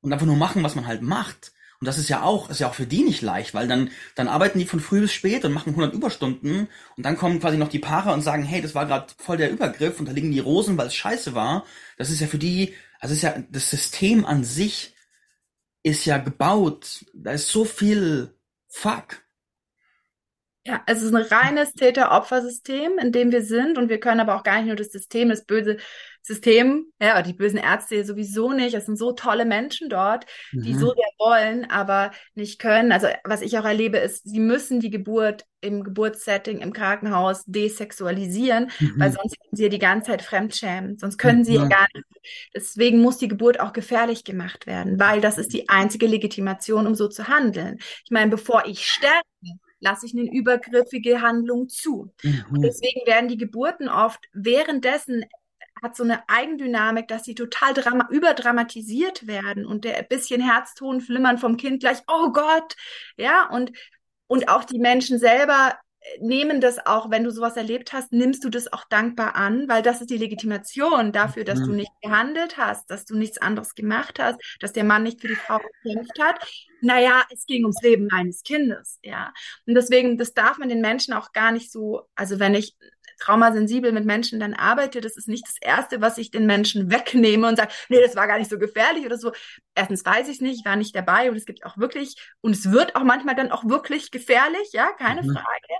Und 0.00 0.14
einfach 0.14 0.24
nur 0.24 0.36
machen, 0.36 0.62
was 0.62 0.74
man 0.74 0.86
halt 0.86 1.02
macht. 1.02 1.52
Und 1.78 1.86
das 1.86 1.98
ist 1.98 2.08
ja 2.08 2.22
auch, 2.22 2.48
ist 2.48 2.60
ja 2.60 2.70
auch 2.70 2.74
für 2.74 2.86
die 2.86 3.02
nicht 3.02 3.20
leicht, 3.20 3.52
weil 3.52 3.68
dann, 3.68 3.90
dann 4.14 4.28
arbeiten 4.28 4.58
die 4.58 4.66
von 4.66 4.80
früh 4.80 5.02
bis 5.02 5.12
spät 5.12 5.44
und 5.44 5.52
machen 5.52 5.70
100 5.70 5.92
Überstunden 5.92 6.68
und 6.96 7.04
dann 7.04 7.18
kommen 7.18 7.38
quasi 7.40 7.58
noch 7.58 7.68
die 7.68 7.78
Paare 7.78 8.14
und 8.14 8.22
sagen, 8.22 8.44
hey, 8.44 8.62
das 8.62 8.74
war 8.74 8.86
gerade 8.86 9.12
voll 9.18 9.36
der 9.36 9.50
Übergriff 9.50 10.00
und 10.00 10.06
da 10.06 10.12
liegen 10.12 10.32
die 10.32 10.40
Rosen, 10.40 10.78
weil 10.78 10.86
es 10.86 10.94
scheiße 10.94 11.34
war. 11.34 11.66
Das 11.98 12.08
ist 12.08 12.20
ja 12.20 12.26
für 12.26 12.38
die, 12.38 12.74
also 13.00 13.14
ist 13.14 13.22
ja, 13.22 13.42
das 13.50 13.70
System 13.70 14.24
an 14.24 14.44
sich 14.44 14.94
ist 15.82 16.04
ja 16.04 16.18
gebaut, 16.18 17.04
da 17.14 17.32
ist 17.32 17.48
so 17.48 17.64
viel 17.64 18.34
Fuck. 18.68 19.24
Ja, 20.66 20.82
es 20.86 21.00
ist 21.00 21.14
ein 21.14 21.22
reines 21.22 21.72
Täter-Opfer-System, 21.72 22.98
in 22.98 23.12
dem 23.12 23.32
wir 23.32 23.42
sind 23.42 23.78
und 23.78 23.88
wir 23.88 23.98
können 23.98 24.20
aber 24.20 24.36
auch 24.36 24.42
gar 24.42 24.58
nicht 24.58 24.66
nur 24.66 24.76
das 24.76 24.92
System, 24.92 25.30
das 25.30 25.46
böse 25.46 25.78
System, 26.22 26.86
ja, 27.00 27.22
die 27.22 27.32
bösen 27.32 27.58
Ärzte 27.58 28.04
sowieso 28.04 28.52
nicht. 28.52 28.74
Es 28.74 28.86
sind 28.86 28.96
so 28.96 29.12
tolle 29.12 29.44
Menschen 29.44 29.88
dort, 29.88 30.26
die 30.52 30.74
mhm. 30.74 30.78
so 30.78 30.86
sehr 30.88 31.10
wollen, 31.18 31.70
aber 31.70 32.10
nicht 32.34 32.58
können. 32.58 32.92
Also 32.92 33.08
was 33.24 33.42
ich 33.42 33.58
auch 33.58 33.64
erlebe, 33.64 33.98
ist, 33.98 34.28
sie 34.28 34.40
müssen 34.40 34.80
die 34.80 34.90
Geburt 34.90 35.44
im 35.60 35.84
Geburtssetting 35.84 36.58
im 36.58 36.72
Krankenhaus 36.72 37.44
desexualisieren, 37.46 38.70
mhm. 38.78 38.94
weil 38.98 39.12
sonst 39.12 39.38
können 39.38 39.56
sie 39.56 39.64
ja 39.64 39.68
die 39.68 39.78
ganze 39.78 40.10
Zeit 40.10 40.22
fremdschämen. 40.22 40.98
Sonst 40.98 41.18
können 41.18 41.44
sie 41.44 41.54
ja 41.54 41.66
gar 41.66 41.86
nicht. 41.94 42.06
Deswegen 42.54 43.00
muss 43.00 43.18
die 43.18 43.28
Geburt 43.28 43.60
auch 43.60 43.72
gefährlich 43.72 44.24
gemacht 44.24 44.66
werden, 44.66 44.98
weil 44.98 45.20
das 45.20 45.38
ist 45.38 45.52
die 45.52 45.68
einzige 45.68 46.06
Legitimation, 46.06 46.86
um 46.86 46.94
so 46.94 47.08
zu 47.08 47.28
handeln. 47.28 47.78
Ich 48.04 48.10
meine, 48.10 48.30
bevor 48.30 48.64
ich 48.66 48.86
sterbe, 48.86 49.24
lasse 49.80 50.06
ich 50.06 50.14
eine 50.14 50.30
übergriffige 50.30 51.22
Handlung 51.22 51.68
zu. 51.68 52.12
Mhm. 52.22 52.44
Und 52.50 52.62
deswegen 52.62 53.06
werden 53.06 53.28
die 53.28 53.38
Geburten 53.38 53.88
oft 53.88 54.20
währenddessen 54.32 55.24
hat 55.82 55.96
so 55.96 56.04
eine 56.04 56.28
Eigendynamik, 56.28 57.08
dass 57.08 57.24
sie 57.24 57.34
total 57.34 57.74
drama 57.74 58.08
überdramatisiert 58.10 59.26
werden 59.26 59.66
und 59.66 59.84
der 59.84 60.02
bisschen 60.02 60.40
Herzton 60.40 61.00
flimmern 61.00 61.38
vom 61.38 61.56
Kind 61.56 61.80
gleich, 61.80 61.98
oh 62.06 62.32
Gott, 62.32 62.76
ja, 63.16 63.48
und, 63.50 63.72
und 64.26 64.48
auch 64.48 64.64
die 64.64 64.78
Menschen 64.78 65.18
selber 65.18 65.74
nehmen 66.18 66.60
das 66.60 66.84
auch, 66.86 67.10
wenn 67.10 67.24
du 67.24 67.30
sowas 67.30 67.56
erlebt 67.56 67.92
hast, 67.92 68.12
nimmst 68.12 68.42
du 68.44 68.48
das 68.48 68.72
auch 68.72 68.84
dankbar 68.88 69.36
an, 69.36 69.68
weil 69.68 69.82
das 69.82 70.00
ist 70.00 70.10
die 70.10 70.16
Legitimation 70.16 71.12
dafür, 71.12 71.44
dass 71.44 71.60
mhm. 71.60 71.66
du 71.66 71.72
nicht 71.72 71.92
gehandelt 72.02 72.56
hast, 72.56 72.90
dass 72.90 73.04
du 73.04 73.16
nichts 73.16 73.38
anderes 73.38 73.74
gemacht 73.74 74.18
hast, 74.18 74.38
dass 74.60 74.72
der 74.72 74.84
Mann 74.84 75.02
nicht 75.02 75.20
für 75.20 75.28
die 75.28 75.36
Frau 75.36 75.58
gekämpft 75.82 76.18
hat. 76.20 76.46
Naja, 76.80 77.24
es 77.30 77.44
ging 77.44 77.64
ums 77.64 77.82
Leben 77.82 78.08
meines 78.10 78.42
Kindes, 78.42 78.98
ja. 79.02 79.32
Und 79.66 79.74
deswegen, 79.74 80.16
das 80.16 80.32
darf 80.32 80.58
man 80.58 80.70
den 80.70 80.80
Menschen 80.80 81.12
auch 81.12 81.32
gar 81.32 81.52
nicht 81.52 81.70
so, 81.70 82.08
also 82.14 82.40
wenn 82.40 82.54
ich 82.54 82.74
traumasensibel 83.20 83.92
mit 83.92 84.04
Menschen 84.04 84.40
dann 84.40 84.54
arbeite, 84.54 85.00
das 85.00 85.16
ist 85.16 85.28
nicht 85.28 85.46
das 85.46 85.56
Erste, 85.60 86.00
was 86.00 86.18
ich 86.18 86.30
den 86.30 86.46
Menschen 86.46 86.90
wegnehme 86.90 87.46
und 87.48 87.56
sage, 87.56 87.72
nee, 87.88 88.00
das 88.00 88.16
war 88.16 88.26
gar 88.26 88.38
nicht 88.38 88.50
so 88.50 88.58
gefährlich 88.58 89.06
oder 89.06 89.18
so. 89.18 89.32
Erstens 89.74 90.04
weiß 90.04 90.28
ich 90.28 90.36
es 90.36 90.40
nicht, 90.40 90.60
ich 90.60 90.64
war 90.64 90.76
nicht 90.76 90.96
dabei 90.96 91.30
und 91.30 91.36
es 91.36 91.46
gibt 91.46 91.64
auch 91.64 91.78
wirklich, 91.78 92.16
und 92.40 92.52
es 92.52 92.70
wird 92.72 92.96
auch 92.96 93.04
manchmal 93.04 93.36
dann 93.36 93.52
auch 93.52 93.64
wirklich 93.64 94.10
gefährlich, 94.10 94.72
ja, 94.72 94.92
keine 94.92 95.22
mhm. 95.22 95.34
Frage. 95.34 95.74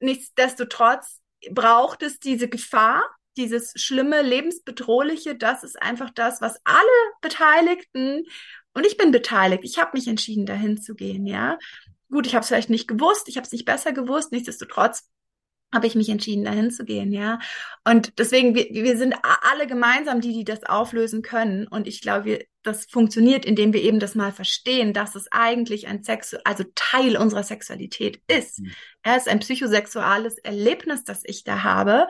Nichtsdestotrotz 0.00 1.20
braucht 1.50 2.02
es 2.02 2.18
diese 2.18 2.48
Gefahr, 2.48 3.04
dieses 3.36 3.72
schlimme, 3.76 4.22
lebensbedrohliche, 4.22 5.36
das 5.36 5.62
ist 5.62 5.80
einfach 5.80 6.10
das, 6.10 6.40
was 6.40 6.60
alle 6.64 6.80
Beteiligten, 7.20 8.24
und 8.74 8.86
ich 8.86 8.96
bin 8.96 9.12
beteiligt, 9.12 9.64
ich 9.64 9.78
habe 9.78 9.90
mich 9.94 10.08
entschieden, 10.08 10.46
dahin 10.46 10.80
zu 10.80 10.94
gehen, 10.94 11.26
ja. 11.26 11.58
Gut, 12.10 12.26
ich 12.26 12.34
habe 12.34 12.42
es 12.42 12.48
vielleicht 12.48 12.70
nicht 12.70 12.88
gewusst, 12.88 13.28
ich 13.28 13.36
habe 13.36 13.46
es 13.46 13.52
nicht 13.52 13.64
besser 13.64 13.92
gewusst, 13.92 14.32
nichtsdestotrotz 14.32 15.08
habe 15.72 15.86
ich 15.86 15.94
mich 15.94 16.08
entschieden, 16.08 16.44
dahin 16.44 16.70
zu 16.70 16.84
gehen, 16.84 17.12
ja. 17.12 17.38
Und 17.84 18.18
deswegen, 18.18 18.54
wir, 18.54 18.68
wir 18.70 18.96
sind 18.96 19.14
alle 19.42 19.66
gemeinsam 19.66 20.20
die, 20.20 20.32
die 20.32 20.44
das 20.44 20.64
auflösen 20.64 21.22
können. 21.22 21.66
Und 21.66 21.88
ich 21.88 22.00
glaube, 22.00 22.24
wir, 22.26 22.44
das 22.62 22.86
funktioniert, 22.86 23.44
indem 23.44 23.72
wir 23.72 23.82
eben 23.82 23.98
das 23.98 24.14
mal 24.14 24.32
verstehen, 24.32 24.92
dass 24.92 25.14
es 25.14 25.32
eigentlich 25.32 25.88
ein 25.88 26.04
Sex, 26.04 26.36
also 26.44 26.64
Teil 26.74 27.16
unserer 27.16 27.42
Sexualität 27.42 28.20
ist. 28.28 28.60
Mhm. 28.60 28.72
Ja, 29.04 29.16
es 29.16 29.22
ist 29.22 29.28
ein 29.28 29.40
psychosexuales 29.40 30.38
Erlebnis, 30.38 31.04
das 31.04 31.22
ich 31.24 31.42
da 31.42 31.62
habe 31.62 32.06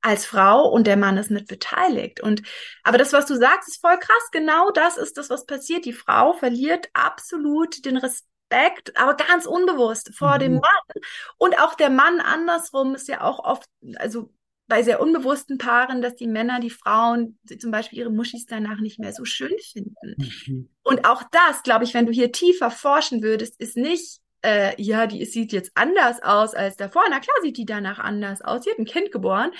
als 0.00 0.24
Frau 0.24 0.66
und 0.66 0.86
der 0.86 0.96
Mann 0.96 1.18
ist 1.18 1.30
mit 1.30 1.46
beteiligt. 1.46 2.20
Und 2.20 2.42
aber 2.82 2.96
das, 2.96 3.12
was 3.12 3.26
du 3.26 3.36
sagst, 3.36 3.68
ist 3.68 3.80
voll 3.80 3.98
krass. 3.98 4.30
Genau 4.32 4.70
das 4.70 4.96
ist 4.96 5.18
das, 5.18 5.28
was 5.28 5.44
passiert. 5.44 5.84
Die 5.84 5.92
Frau 5.92 6.32
verliert 6.32 6.88
absolut 6.94 7.84
den 7.84 7.98
Respekt 7.98 8.30
Respekt, 8.50 8.96
aber 8.96 9.14
ganz 9.14 9.46
unbewusst 9.46 10.14
vor 10.14 10.36
mhm. 10.36 10.40
dem 10.40 10.52
Mann. 10.54 11.02
Und 11.38 11.58
auch 11.58 11.74
der 11.74 11.90
Mann 11.90 12.20
andersrum 12.20 12.94
ist 12.94 13.08
ja 13.08 13.22
auch 13.22 13.38
oft, 13.44 13.68
also 13.96 14.30
bei 14.66 14.82
sehr 14.82 15.00
unbewussten 15.00 15.58
Paaren, 15.58 16.00
dass 16.00 16.14
die 16.14 16.28
Männer, 16.28 16.60
die 16.60 16.70
Frauen 16.70 17.38
zum 17.58 17.72
Beispiel 17.72 17.98
ihre 17.98 18.10
Muschis 18.10 18.46
danach 18.46 18.80
nicht 18.80 19.00
mehr 19.00 19.12
so 19.12 19.24
schön 19.24 19.56
finden. 19.72 20.14
Mhm. 20.46 20.68
Und 20.82 21.04
auch 21.06 21.24
das, 21.32 21.62
glaube 21.64 21.84
ich, 21.84 21.92
wenn 21.92 22.06
du 22.06 22.12
hier 22.12 22.30
tiefer 22.30 22.70
forschen 22.70 23.22
würdest, 23.22 23.60
ist 23.60 23.76
nicht, 23.76 24.20
äh, 24.42 24.80
ja, 24.80 25.08
die 25.08 25.24
sieht 25.24 25.52
jetzt 25.52 25.72
anders 25.74 26.22
aus 26.22 26.54
als 26.54 26.76
davor. 26.76 27.02
Na 27.10 27.18
klar 27.18 27.36
sieht 27.42 27.56
die 27.56 27.64
danach 27.64 27.98
anders 27.98 28.42
aus. 28.42 28.62
Sie 28.62 28.70
hat 28.70 28.78
ein 28.78 28.84
Kind 28.84 29.10
geboren. 29.10 29.50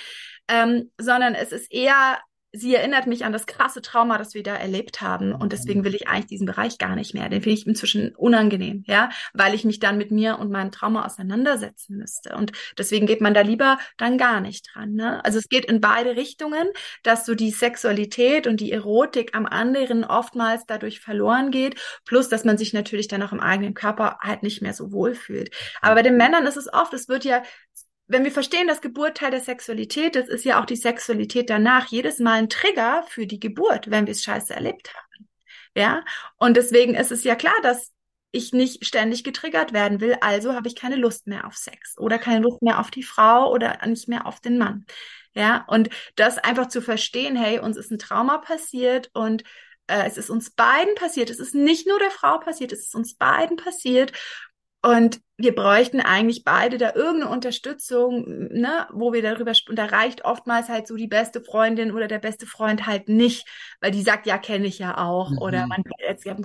Ähm, 0.47 0.91
sondern 0.97 1.35
es 1.35 1.51
ist 1.51 1.71
eher 1.71 2.17
sie 2.53 2.75
erinnert 2.75 3.07
mich 3.07 3.23
an 3.23 3.31
das 3.31 3.45
krasse 3.45 3.81
Trauma, 3.81 4.17
das 4.17 4.33
wir 4.33 4.43
da 4.43 4.55
erlebt 4.55 5.01
haben. 5.01 5.33
Und 5.33 5.53
deswegen 5.53 5.83
will 5.83 5.95
ich 5.95 6.07
eigentlich 6.07 6.27
diesen 6.27 6.45
Bereich 6.45 6.77
gar 6.77 6.95
nicht 6.95 7.13
mehr. 7.13 7.29
Den 7.29 7.41
finde 7.41 7.57
ich 7.57 7.67
inzwischen 7.67 8.13
unangenehm, 8.15 8.83
ja, 8.87 9.09
weil 9.33 9.53
ich 9.53 9.63
mich 9.63 9.79
dann 9.79 9.97
mit 9.97 10.11
mir 10.11 10.37
und 10.39 10.51
meinem 10.51 10.71
Trauma 10.71 11.05
auseinandersetzen 11.05 11.97
müsste. 11.97 12.35
Und 12.35 12.51
deswegen 12.77 13.07
geht 13.07 13.21
man 13.21 13.33
da 13.33 13.41
lieber 13.41 13.77
dann 13.97 14.17
gar 14.17 14.41
nicht 14.41 14.67
dran. 14.73 14.93
Ne? 14.93 15.23
Also 15.23 15.39
es 15.39 15.47
geht 15.47 15.65
in 15.65 15.79
beide 15.79 16.15
Richtungen, 16.15 16.67
dass 17.03 17.25
so 17.25 17.35
die 17.35 17.51
Sexualität 17.51 18.47
und 18.47 18.59
die 18.59 18.71
Erotik 18.71 19.35
am 19.35 19.45
anderen 19.45 20.03
oftmals 20.03 20.65
dadurch 20.65 20.99
verloren 20.99 21.51
geht. 21.51 21.79
Plus, 22.05 22.27
dass 22.27 22.43
man 22.43 22.57
sich 22.57 22.73
natürlich 22.73 23.07
dann 23.07 23.23
auch 23.23 23.31
im 23.31 23.39
eigenen 23.39 23.73
Körper 23.73 24.17
halt 24.21 24.43
nicht 24.43 24.61
mehr 24.61 24.73
so 24.73 24.91
wohl 24.91 25.15
fühlt. 25.15 25.53
Aber 25.81 25.95
bei 25.95 26.03
den 26.03 26.17
Männern 26.17 26.45
ist 26.45 26.57
es 26.57 26.71
oft, 26.71 26.93
es 26.93 27.07
wird 27.07 27.23
ja 27.23 27.43
wenn 28.11 28.23
wir 28.23 28.31
verstehen, 28.31 28.67
dass 28.67 28.81
Geburt 28.81 29.17
Teil 29.17 29.31
der 29.31 29.41
Sexualität 29.41 30.15
ist, 30.15 30.29
ist 30.29 30.45
ja 30.45 30.61
auch 30.61 30.65
die 30.65 30.75
Sexualität 30.75 31.49
danach 31.49 31.87
jedes 31.87 32.19
Mal 32.19 32.33
ein 32.33 32.49
Trigger 32.49 33.03
für 33.07 33.25
die 33.25 33.39
Geburt, 33.39 33.89
wenn 33.89 34.05
wir 34.05 34.11
es 34.11 34.23
scheiße 34.23 34.53
erlebt 34.53 34.93
haben. 34.93 35.29
Ja, 35.75 36.03
und 36.37 36.57
deswegen 36.57 36.95
ist 36.95 37.11
es 37.11 37.23
ja 37.23 37.35
klar, 37.35 37.55
dass 37.63 37.91
ich 38.31 38.53
nicht 38.53 38.85
ständig 38.85 39.23
getriggert 39.23 39.73
werden 39.73 39.99
will, 40.01 40.17
also 40.21 40.53
habe 40.53 40.67
ich 40.67 40.75
keine 40.75 40.95
Lust 40.95 41.27
mehr 41.27 41.45
auf 41.45 41.55
Sex 41.55 41.97
oder 41.97 42.17
keine 42.17 42.39
Lust 42.39 42.61
mehr 42.61 42.79
auf 42.79 42.91
die 42.91 43.03
Frau 43.03 43.51
oder 43.51 43.85
nicht 43.85 44.07
mehr 44.07 44.25
auf 44.25 44.39
den 44.39 44.57
Mann. 44.57 44.85
Ja, 45.33 45.63
und 45.67 45.89
das 46.15 46.37
einfach 46.37 46.67
zu 46.67 46.81
verstehen, 46.81 47.35
hey, 47.37 47.59
uns 47.59 47.77
ist 47.77 47.91
ein 47.91 47.99
Trauma 47.99 48.37
passiert 48.39 49.09
und 49.13 49.43
äh, 49.87 50.05
es 50.05 50.17
ist 50.17 50.29
uns 50.29 50.51
beiden 50.51 50.95
passiert. 50.95 51.29
Es 51.29 51.39
ist 51.39 51.55
nicht 51.55 51.87
nur 51.87 51.99
der 51.99 52.11
Frau 52.11 52.37
passiert, 52.39 52.71
es 52.71 52.81
ist 52.87 52.95
uns 52.95 53.15
beiden 53.15 53.57
passiert. 53.57 54.13
Und 54.83 55.19
wir 55.37 55.53
bräuchten 55.53 55.99
eigentlich 55.99 56.43
beide 56.43 56.77
da 56.77 56.93
irgendeine 56.95 57.31
Unterstützung, 57.31 58.49
ne, 58.51 58.87
wo 58.91 59.13
wir 59.13 59.21
darüber, 59.21 59.53
und 59.69 59.75
da 59.77 59.85
reicht 59.85 60.25
oftmals 60.25 60.69
halt 60.69 60.87
so 60.87 60.95
die 60.95 61.07
beste 61.07 61.41
Freundin 61.41 61.91
oder 61.91 62.07
der 62.07 62.19
beste 62.19 62.45
Freund 62.45 62.87
halt 62.87 63.07
nicht, 63.07 63.47
weil 63.79 63.91
die 63.91 64.01
sagt, 64.01 64.25
ja, 64.25 64.37
kenne 64.37 64.67
ich 64.67 64.79
ja 64.79 64.97
auch. 64.97 65.31
Mhm. 65.31 65.37
Oder 65.39 65.67
man 65.67 65.83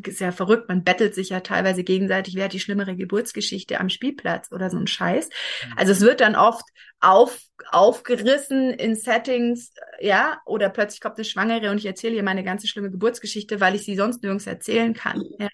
ist 0.05 0.21
ja 0.21 0.33
verrückt, 0.33 0.69
man 0.69 0.85
bettelt 0.85 1.15
sich 1.15 1.31
ja 1.31 1.41
teilweise 1.41 1.83
gegenseitig, 1.83 2.35
wer 2.37 2.45
hat 2.45 2.53
die 2.53 2.61
schlimmere 2.61 2.97
Geburtsgeschichte 2.97 3.81
am 3.81 3.89
Spielplatz 3.89 4.53
oder 4.53 4.71
so 4.71 4.79
ein 4.79 4.87
Scheiß. 4.87 5.29
Mhm. 5.29 5.73
Also 5.77 5.93
es 5.93 6.01
wird 6.01 6.21
dann 6.21 6.37
oft 6.37 6.65
auf, 7.07 7.39
aufgerissen 7.71 8.71
in 8.71 8.97
Settings, 8.97 9.73
ja, 10.01 10.41
oder 10.45 10.69
plötzlich 10.69 11.01
kommt 11.01 11.17
eine 11.17 11.25
Schwangere 11.25 11.71
und 11.71 11.79
ich 11.79 11.87
erzähle 11.87 12.17
ihr 12.17 12.23
meine 12.25 12.43
ganze 12.43 12.67
schlimme 12.67 12.91
Geburtsgeschichte, 12.91 13.61
weil 13.61 13.77
ich 13.77 13.85
sie 13.85 13.95
sonst 13.97 14.23
nirgends 14.23 14.47
erzählen 14.47 14.93
kann. 14.93 15.23
Ja. 15.39 15.49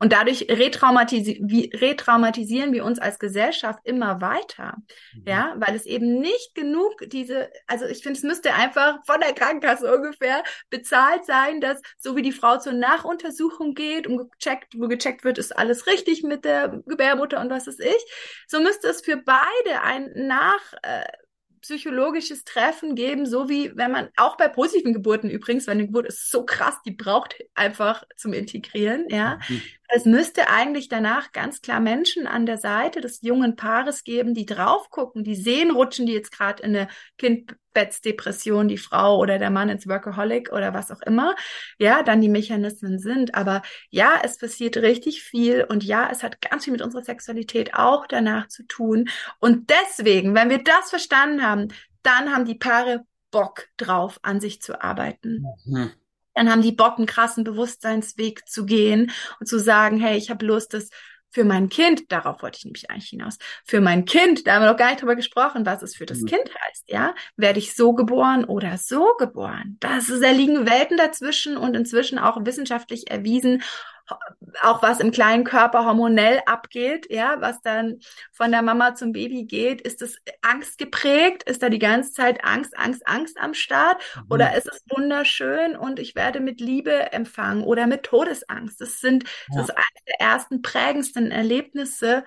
Und 0.00 0.12
dadurch 0.12 0.46
retraumatisi 0.48 1.40
wie, 1.44 1.70
retraumatisieren 1.74 2.72
wir 2.72 2.84
uns 2.84 2.98
als 2.98 3.20
Gesellschaft 3.20 3.78
immer 3.84 4.20
weiter, 4.20 4.76
mhm. 5.14 5.22
ja, 5.26 5.54
weil 5.58 5.76
es 5.76 5.86
eben 5.86 6.20
nicht 6.20 6.54
genug 6.54 6.92
diese, 7.06 7.50
also 7.68 7.86
ich 7.86 8.02
finde, 8.02 8.18
es 8.18 8.24
müsste 8.24 8.54
einfach 8.54 8.98
von 9.06 9.20
der 9.20 9.32
Krankenkasse 9.32 9.94
ungefähr 9.94 10.42
bezahlt 10.70 11.24
sein, 11.24 11.60
dass 11.60 11.80
so 11.98 12.16
wie 12.16 12.22
die 12.22 12.32
Frau 12.32 12.58
zur 12.58 12.72
Nachuntersuchung 12.72 13.74
geht 13.74 14.08
und 14.08 14.30
gecheckt, 14.32 14.74
wo 14.76 14.88
gecheckt 14.88 15.24
wird, 15.24 15.38
ist 15.38 15.56
alles 15.56 15.86
richtig 15.86 16.24
mit 16.24 16.44
der 16.44 16.82
Gebärmutter 16.86 17.40
und 17.40 17.50
was 17.50 17.68
ist 17.68 17.80
ich, 17.80 18.44
so 18.48 18.60
müsste 18.60 18.88
es 18.88 19.02
für 19.02 19.16
beide 19.16 19.82
ein 19.82 20.10
Nach 20.26 20.72
äh, 20.82 20.95
psychologisches 21.60 22.44
Treffen 22.44 22.94
geben, 22.94 23.26
so 23.26 23.48
wie 23.48 23.76
wenn 23.76 23.90
man 23.90 24.08
auch 24.16 24.36
bei 24.36 24.46
positiven 24.48 24.92
Geburten 24.92 25.28
übrigens, 25.28 25.66
weil 25.66 25.74
eine 25.74 25.86
Geburt 25.86 26.06
ist 26.06 26.30
so 26.30 26.44
krass, 26.44 26.76
die 26.86 26.92
braucht 26.92 27.34
einfach 27.54 28.04
zum 28.16 28.32
Integrieren, 28.32 29.06
ja. 29.08 29.40
Mhm. 29.48 29.62
Es 29.88 30.04
müsste 30.04 30.48
eigentlich 30.48 30.88
danach 30.88 31.32
ganz 31.32 31.60
klar 31.60 31.80
Menschen 31.80 32.26
an 32.26 32.46
der 32.46 32.58
Seite 32.58 33.00
des 33.00 33.22
jungen 33.22 33.56
Paares 33.56 34.04
geben, 34.04 34.34
die 34.34 34.46
drauf 34.46 34.90
gucken, 34.90 35.24
die 35.24 35.36
sehen, 35.36 35.70
rutschen 35.70 36.06
die 36.06 36.12
jetzt 36.12 36.32
gerade 36.32 36.62
in 36.62 36.74
eine 36.74 36.88
Kindbettsdepression, 37.18 38.68
die 38.68 38.78
Frau 38.78 39.18
oder 39.18 39.38
der 39.38 39.50
Mann 39.50 39.68
ins 39.68 39.86
Workaholic 39.86 40.52
oder 40.52 40.74
was 40.74 40.90
auch 40.90 41.02
immer. 41.02 41.36
Ja, 41.78 42.02
dann 42.02 42.20
die 42.20 42.28
Mechanismen 42.28 42.98
sind. 42.98 43.34
Aber 43.34 43.62
ja, 43.90 44.20
es 44.24 44.38
passiert 44.38 44.76
richtig 44.78 45.22
viel 45.22 45.64
und 45.68 45.84
ja, 45.84 46.08
es 46.10 46.22
hat 46.22 46.40
ganz 46.40 46.64
viel 46.64 46.72
mit 46.72 46.82
unserer 46.82 47.04
Sexualität 47.04 47.74
auch 47.74 48.06
danach 48.06 48.48
zu 48.48 48.64
tun. 48.64 49.08
Und 49.38 49.70
deswegen, 49.70 50.34
wenn 50.34 50.50
wir 50.50 50.62
das 50.62 50.90
verstanden 50.90 51.42
haben, 51.42 51.68
dann 52.02 52.34
haben 52.34 52.44
die 52.44 52.54
Paare 52.54 53.04
Bock 53.30 53.66
drauf, 53.76 54.18
an 54.22 54.40
sich 54.40 54.62
zu 54.62 54.80
arbeiten. 54.80 55.44
Mhm 55.64 55.92
dann 56.36 56.50
haben 56.50 56.62
die 56.62 56.72
Bock, 56.72 56.98
einen 56.98 57.06
krassen 57.06 57.44
Bewusstseinsweg 57.44 58.46
zu 58.46 58.66
gehen 58.66 59.10
und 59.40 59.46
zu 59.46 59.58
sagen, 59.58 59.98
hey, 59.98 60.16
ich 60.16 60.30
habe 60.30 60.46
Lust, 60.46 60.74
das 60.74 60.90
für 61.30 61.44
mein 61.44 61.68
Kind, 61.68 62.10
darauf 62.12 62.42
wollte 62.42 62.58
ich 62.58 62.64
nämlich 62.64 62.90
eigentlich 62.90 63.10
hinaus, 63.10 63.36
für 63.64 63.80
mein 63.80 64.04
Kind, 64.04 64.46
da 64.46 64.54
haben 64.54 64.62
wir 64.62 64.70
noch 64.70 64.78
gar 64.78 64.88
nicht 64.88 65.02
drüber 65.02 65.16
gesprochen, 65.16 65.66
was 65.66 65.82
es 65.82 65.96
für 65.96 66.06
das 66.06 66.20
mhm. 66.20 66.26
Kind 66.26 66.50
heißt, 66.66 66.84
ja, 66.86 67.14
werde 67.36 67.58
ich 67.58 67.74
so 67.74 67.92
geboren 67.92 68.44
oder 68.44 68.78
so 68.78 69.14
geboren. 69.18 69.76
Das 69.80 70.08
ist, 70.08 70.22
da 70.22 70.30
liegen 70.30 70.66
Welten 70.66 70.96
dazwischen 70.96 71.56
und 71.56 71.74
inzwischen 71.74 72.18
auch 72.18 72.38
wissenschaftlich 72.44 73.10
erwiesen, 73.10 73.62
auch 74.62 74.82
was 74.82 75.00
im 75.00 75.10
kleinen 75.10 75.44
Körper 75.44 75.84
hormonell 75.84 76.40
abgeht, 76.46 77.06
ja, 77.10 77.40
was 77.40 77.60
dann 77.62 78.00
von 78.32 78.50
der 78.50 78.62
Mama 78.62 78.94
zum 78.94 79.12
Baby 79.12 79.44
geht, 79.44 79.80
ist 79.80 80.02
es 80.02 80.18
Angst 80.42 80.78
geprägt? 80.78 81.42
Ist 81.44 81.62
da 81.62 81.68
die 81.68 81.78
ganze 81.78 82.12
Zeit 82.12 82.44
Angst, 82.44 82.76
Angst, 82.78 83.06
Angst 83.06 83.38
am 83.38 83.54
Start? 83.54 84.00
Mhm. 84.16 84.22
Oder 84.30 84.56
ist 84.56 84.66
es 84.66 84.84
wunderschön 84.88 85.76
und 85.76 85.98
ich 85.98 86.14
werde 86.14 86.40
mit 86.40 86.60
Liebe 86.60 87.12
empfangen 87.12 87.64
oder 87.64 87.86
mit 87.86 88.04
Todesangst? 88.04 88.80
Das 88.80 89.00
sind, 89.00 89.24
ja. 89.24 89.56
das 89.56 89.68
ist 89.68 89.76
eines 89.76 90.04
der 90.06 90.20
ersten 90.20 90.62
prägendsten 90.62 91.30
Erlebnisse 91.30 92.24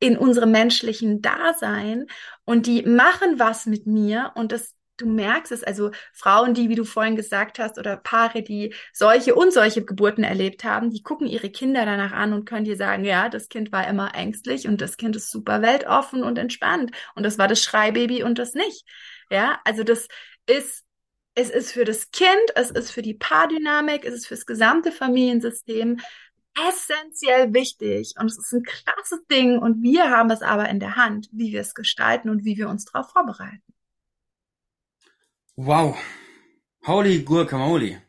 in 0.00 0.16
unserem 0.16 0.50
menschlichen 0.50 1.20
Dasein 1.20 2.06
und 2.44 2.66
die 2.66 2.82
machen 2.82 3.38
was 3.38 3.66
mit 3.66 3.86
mir 3.86 4.32
und 4.34 4.50
das 4.50 4.74
du 5.00 5.06
merkst 5.06 5.52
es, 5.52 5.64
also 5.64 5.90
Frauen, 6.12 6.54
die, 6.54 6.68
wie 6.68 6.74
du 6.74 6.84
vorhin 6.84 7.16
gesagt 7.16 7.58
hast, 7.58 7.78
oder 7.78 7.96
Paare, 7.96 8.42
die 8.42 8.74
solche 8.92 9.34
und 9.34 9.52
solche 9.52 9.84
Geburten 9.84 10.24
erlebt 10.24 10.64
haben, 10.64 10.90
die 10.90 11.02
gucken 11.02 11.26
ihre 11.26 11.50
Kinder 11.50 11.84
danach 11.84 12.12
an 12.12 12.32
und 12.32 12.44
können 12.44 12.64
dir 12.64 12.76
sagen, 12.76 13.04
ja, 13.04 13.28
das 13.28 13.48
Kind 13.48 13.72
war 13.72 13.88
immer 13.88 14.14
ängstlich 14.14 14.66
und 14.68 14.80
das 14.80 14.96
Kind 14.96 15.16
ist 15.16 15.30
super 15.30 15.62
weltoffen 15.62 16.22
und 16.22 16.38
entspannt 16.38 16.92
und 17.14 17.24
das 17.24 17.38
war 17.38 17.48
das 17.48 17.62
Schreibaby 17.62 18.22
und 18.22 18.38
das 18.38 18.54
nicht. 18.54 18.84
Ja, 19.30 19.60
also 19.64 19.84
das 19.84 20.08
ist 20.46 20.84
es 21.34 21.48
ist 21.50 21.72
für 21.72 21.84
das 21.84 22.10
Kind, 22.10 22.28
es 22.56 22.70
ist 22.70 22.90
für 22.90 23.02
die 23.02 23.14
Paardynamik, 23.14 24.04
es 24.04 24.14
ist 24.14 24.26
fürs 24.26 24.46
gesamte 24.46 24.92
Familiensystem 24.92 26.00
essentiell 26.68 27.54
wichtig 27.54 28.14
und 28.18 28.26
es 28.26 28.38
ist 28.38 28.52
ein 28.52 28.62
krasses 28.64 29.24
Ding 29.30 29.58
und 29.58 29.82
wir 29.82 30.10
haben 30.10 30.30
es 30.30 30.42
aber 30.42 30.68
in 30.68 30.80
der 30.80 30.96
Hand, 30.96 31.28
wie 31.32 31.52
wir 31.52 31.60
es 31.60 31.74
gestalten 31.74 32.28
und 32.28 32.44
wie 32.44 32.56
wir 32.56 32.68
uns 32.68 32.84
darauf 32.84 33.10
vorbereiten. 33.12 33.62
Wow. 35.62 35.94
Holy 36.86 37.22
Guacamole. 37.22 38.00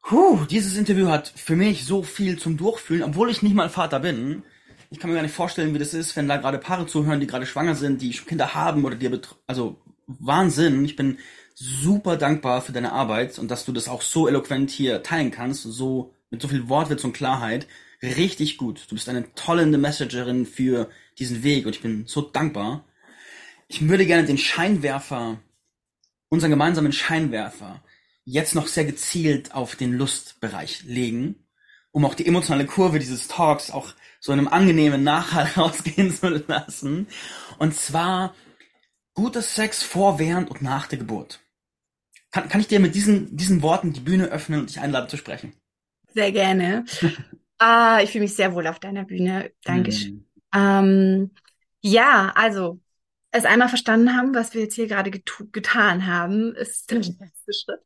Puh, 0.00 0.46
dieses 0.46 0.78
Interview 0.78 1.08
hat 1.08 1.28
für 1.36 1.54
mich 1.54 1.84
so 1.84 2.02
viel 2.02 2.38
zum 2.38 2.56
Durchfühlen, 2.56 3.02
obwohl 3.02 3.28
ich 3.28 3.42
nicht 3.42 3.54
mal 3.54 3.68
Vater 3.68 4.00
bin. 4.00 4.42
Ich 4.90 4.98
kann 4.98 5.10
mir 5.10 5.16
gar 5.16 5.22
nicht 5.22 5.34
vorstellen, 5.34 5.74
wie 5.74 5.78
das 5.78 5.92
ist, 5.92 6.16
wenn 6.16 6.28
da 6.28 6.38
gerade 6.38 6.56
Paare 6.56 6.86
zuhören, 6.86 7.20
die 7.20 7.26
gerade 7.26 7.44
schwanger 7.44 7.74
sind, 7.74 8.00
die 8.00 8.12
Kinder 8.12 8.54
haben 8.54 8.86
oder 8.86 8.96
die 8.96 9.20
also 9.46 9.76
Wahnsinn. 10.06 10.82
Ich 10.86 10.96
bin 10.96 11.18
super 11.54 12.16
dankbar 12.16 12.62
für 12.62 12.72
deine 12.72 12.92
Arbeit 12.92 13.38
und 13.38 13.50
dass 13.50 13.66
du 13.66 13.72
das 13.72 13.86
auch 13.86 14.00
so 14.00 14.28
eloquent 14.28 14.70
hier 14.70 15.02
teilen 15.02 15.30
kannst, 15.30 15.64
so 15.64 16.14
mit 16.30 16.40
so 16.40 16.48
viel 16.48 16.70
Wortwitz 16.70 17.04
und 17.04 17.12
Klarheit. 17.12 17.66
Richtig 18.02 18.56
gut. 18.56 18.86
Du 18.88 18.94
bist 18.94 19.10
eine 19.10 19.30
tolle 19.34 19.66
Messengerin 19.66 20.46
für 20.46 20.88
diesen 21.18 21.42
Weg 21.42 21.66
und 21.66 21.74
ich 21.74 21.82
bin 21.82 22.04
so 22.06 22.22
dankbar. 22.22 22.86
Ich 23.68 23.86
würde 23.86 24.06
gerne 24.06 24.26
den 24.26 24.38
Scheinwerfer 24.38 25.38
unseren 26.36 26.50
gemeinsamen 26.50 26.92
Scheinwerfer 26.92 27.82
jetzt 28.24 28.54
noch 28.54 28.66
sehr 28.66 28.84
gezielt 28.84 29.54
auf 29.54 29.74
den 29.74 29.94
Lustbereich 29.94 30.84
legen, 30.84 31.46
um 31.92 32.04
auch 32.04 32.14
die 32.14 32.26
emotionale 32.26 32.66
Kurve 32.66 32.98
dieses 32.98 33.26
Talks 33.26 33.70
auch 33.70 33.94
so 34.20 34.32
in 34.32 34.38
einem 34.38 34.48
angenehmen 34.48 35.02
Nachhall 35.02 35.46
rausgehen 35.56 36.12
zu 36.12 36.28
lassen. 36.46 37.06
Und 37.58 37.74
zwar 37.74 38.34
guter 39.14 39.40
Sex 39.40 39.82
vor, 39.82 40.18
während 40.18 40.50
und 40.50 40.60
nach 40.60 40.86
der 40.88 40.98
Geburt. 40.98 41.40
Kann, 42.32 42.50
kann 42.50 42.60
ich 42.60 42.68
dir 42.68 42.80
mit 42.80 42.94
diesen, 42.94 43.34
diesen 43.34 43.62
Worten 43.62 43.94
die 43.94 44.00
Bühne 44.00 44.26
öffnen 44.26 44.60
und 44.60 44.68
dich 44.68 44.80
einladen 44.80 45.08
zu 45.08 45.16
sprechen? 45.16 45.54
Sehr 46.12 46.32
gerne. 46.32 46.84
ah, 47.58 48.00
ich 48.02 48.10
fühle 48.10 48.24
mich 48.24 48.34
sehr 48.34 48.54
wohl 48.54 48.66
auf 48.66 48.78
deiner 48.78 49.04
Bühne. 49.04 49.52
Dankeschön. 49.64 50.26
Mm. 50.52 50.58
Ähm, 50.58 51.30
ja, 51.80 52.30
also 52.34 52.78
es 53.38 53.44
einmal 53.44 53.68
verstanden 53.68 54.16
haben, 54.16 54.34
was 54.34 54.54
wir 54.54 54.62
jetzt 54.62 54.74
hier 54.74 54.86
gerade 54.86 55.10
getan 55.10 56.06
haben, 56.06 56.54
ist 56.54 56.90
der 56.90 56.98
nächste 56.98 57.52
Schritt. 57.52 57.80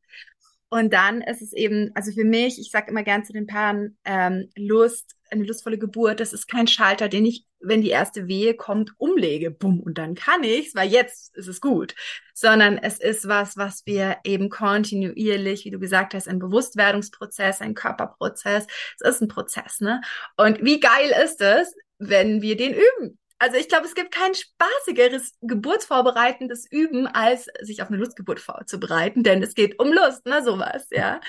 Und 0.72 0.92
dann 0.92 1.20
ist 1.20 1.42
es 1.42 1.52
eben, 1.52 1.90
also 1.94 2.12
für 2.12 2.24
mich, 2.24 2.60
ich 2.60 2.70
sage 2.70 2.90
immer 2.90 3.02
gern 3.02 3.24
zu 3.24 3.32
den 3.32 3.48
Paaren, 3.48 3.98
ähm, 4.04 4.50
Lust, 4.56 5.16
eine 5.28 5.44
lustvolle 5.44 5.78
Geburt, 5.78 6.20
das 6.20 6.32
ist 6.32 6.46
kein 6.46 6.68
Schalter, 6.68 7.08
den 7.08 7.26
ich, 7.26 7.44
wenn 7.58 7.82
die 7.82 7.90
erste 7.90 8.28
Wehe 8.28 8.54
kommt, 8.54 8.92
umlege, 8.96 9.50
bumm, 9.50 9.80
und 9.80 9.98
dann 9.98 10.14
kann 10.14 10.44
ich's, 10.44 10.74
weil 10.76 10.88
jetzt 10.88 11.36
ist 11.36 11.48
es 11.48 11.60
gut. 11.60 11.94
Sondern 12.34 12.78
es 12.78 12.98
ist 12.98 13.26
was, 13.26 13.56
was 13.56 13.84
wir 13.84 14.18
eben 14.22 14.48
kontinuierlich, 14.48 15.64
wie 15.64 15.72
du 15.72 15.80
gesagt 15.80 16.14
hast, 16.14 16.28
ein 16.28 16.38
Bewusstwerdungsprozess, 16.38 17.60
ein 17.60 17.74
Körperprozess, 17.74 18.66
es 19.00 19.08
ist 19.08 19.22
ein 19.22 19.28
Prozess, 19.28 19.80
ne? 19.80 20.00
Und 20.36 20.64
wie 20.64 20.78
geil 20.78 21.12
ist 21.24 21.40
es, 21.40 21.74
wenn 21.98 22.42
wir 22.42 22.56
den 22.56 22.74
üben? 22.74 23.19
Also 23.40 23.56
ich 23.56 23.68
glaube, 23.68 23.86
es 23.86 23.94
gibt 23.94 24.12
kein 24.12 24.34
spaßigeres 24.34 25.32
geburtsvorbereitendes 25.40 26.70
Üben, 26.70 27.06
als 27.06 27.46
sich 27.62 27.80
auf 27.80 27.88
eine 27.88 27.96
Lustgeburt 27.96 28.38
vorzubereiten, 28.38 29.22
denn 29.22 29.42
es 29.42 29.54
geht 29.54 29.78
um 29.78 29.90
Lust, 29.92 30.26
ne, 30.26 30.44
sowas, 30.44 30.86
ja 30.90 31.20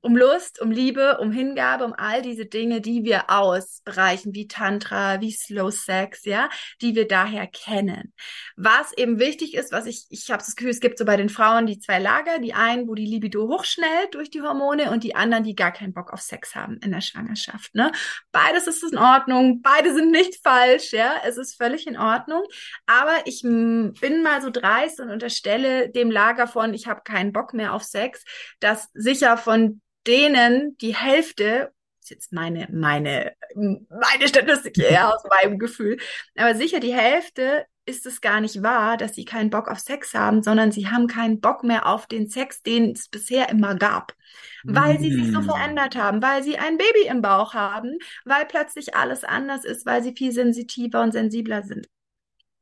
um 0.00 0.16
Lust, 0.16 0.60
um 0.60 0.70
Liebe, 0.70 1.18
um 1.18 1.32
Hingabe, 1.32 1.84
um 1.84 1.94
all 1.94 2.22
diese 2.22 2.46
Dinge, 2.46 2.80
die 2.80 3.04
wir 3.04 3.30
aus 3.30 3.82
Bereichen 3.84 4.34
wie 4.34 4.48
Tantra, 4.48 5.20
wie 5.20 5.32
Slow 5.32 5.70
Sex, 5.70 6.24
ja, 6.24 6.48
die 6.80 6.94
wir 6.94 7.08
daher 7.08 7.46
kennen. 7.46 8.12
Was 8.56 8.92
eben 8.92 9.18
wichtig 9.18 9.54
ist, 9.54 9.72
was 9.72 9.86
ich, 9.86 10.06
ich 10.10 10.30
habe 10.30 10.42
das 10.42 10.56
Gefühl, 10.56 10.70
es 10.70 10.80
gibt 10.80 10.98
so 10.98 11.04
bei 11.04 11.16
den 11.16 11.28
Frauen 11.28 11.66
die 11.66 11.78
zwei 11.78 11.98
Lager, 11.98 12.38
die 12.38 12.54
einen, 12.54 12.88
wo 12.88 12.94
die 12.94 13.06
Libido 13.06 13.48
hochschnellt 13.48 14.14
durch 14.14 14.30
die 14.30 14.42
Hormone 14.42 14.90
und 14.90 15.04
die 15.04 15.14
anderen, 15.14 15.44
die 15.44 15.54
gar 15.54 15.72
keinen 15.72 15.94
Bock 15.94 16.12
auf 16.12 16.20
Sex 16.20 16.54
haben 16.54 16.78
in 16.78 16.92
der 16.92 17.00
Schwangerschaft. 17.00 17.74
Ne? 17.74 17.92
Beides 18.32 18.66
ist 18.66 18.82
in 18.82 18.98
Ordnung, 18.98 19.62
beide 19.62 19.94
sind 19.94 20.10
nicht 20.10 20.42
falsch, 20.42 20.92
ja, 20.92 21.14
es 21.24 21.36
ist 21.36 21.56
völlig 21.56 21.86
in 21.86 21.96
Ordnung. 21.96 22.42
Aber 22.86 23.14
ich 23.24 23.42
bin 23.42 24.22
mal 24.22 24.42
so 24.42 24.50
dreist 24.50 25.00
und 25.00 25.10
unterstelle 25.10 25.90
dem 25.90 26.10
Lager 26.10 26.46
von, 26.46 26.74
ich 26.74 26.86
habe 26.86 27.02
keinen 27.02 27.32
Bock 27.32 27.54
mehr 27.54 27.72
auf 27.72 27.82
Sex, 27.82 28.24
dass 28.60 28.88
sicher 28.94 29.36
von 29.36 29.80
denen 30.06 30.76
die 30.78 30.94
Hälfte, 30.96 31.72
ist 32.00 32.10
jetzt 32.10 32.32
meine, 32.32 32.68
meine, 32.72 33.32
meine 33.54 34.28
Statistik 34.28 34.78
eher 34.78 35.14
aus 35.14 35.22
meinem 35.28 35.58
Gefühl, 35.58 35.98
aber 36.36 36.54
sicher 36.54 36.80
die 36.80 36.94
Hälfte 36.94 37.66
ist 37.88 38.04
es 38.06 38.20
gar 38.20 38.40
nicht 38.40 38.62
wahr, 38.62 38.96
dass 38.96 39.14
sie 39.14 39.24
keinen 39.24 39.50
Bock 39.50 39.68
auf 39.68 39.78
Sex 39.78 40.12
haben, 40.14 40.42
sondern 40.42 40.72
sie 40.72 40.88
haben 40.88 41.06
keinen 41.06 41.40
Bock 41.40 41.62
mehr 41.62 41.86
auf 41.86 42.06
den 42.06 42.28
Sex, 42.28 42.62
den 42.62 42.92
es 42.92 43.08
bisher 43.08 43.48
immer 43.48 43.76
gab. 43.76 44.12
Weil 44.66 44.98
sie 44.98 45.12
sich 45.12 45.30
so 45.32 45.40
Mm. 45.40 45.44
verändert 45.44 45.94
haben, 45.96 46.20
weil 46.22 46.42
sie 46.42 46.58
ein 46.58 46.78
Baby 46.78 47.06
im 47.08 47.22
Bauch 47.22 47.54
haben, 47.54 47.98
weil 48.24 48.44
plötzlich 48.46 48.94
alles 48.96 49.22
anders 49.24 49.64
ist, 49.64 49.86
weil 49.86 50.02
sie 50.02 50.14
viel 50.16 50.32
sensitiver 50.32 51.02
und 51.02 51.12
sensibler 51.12 51.62
sind. 51.62 51.86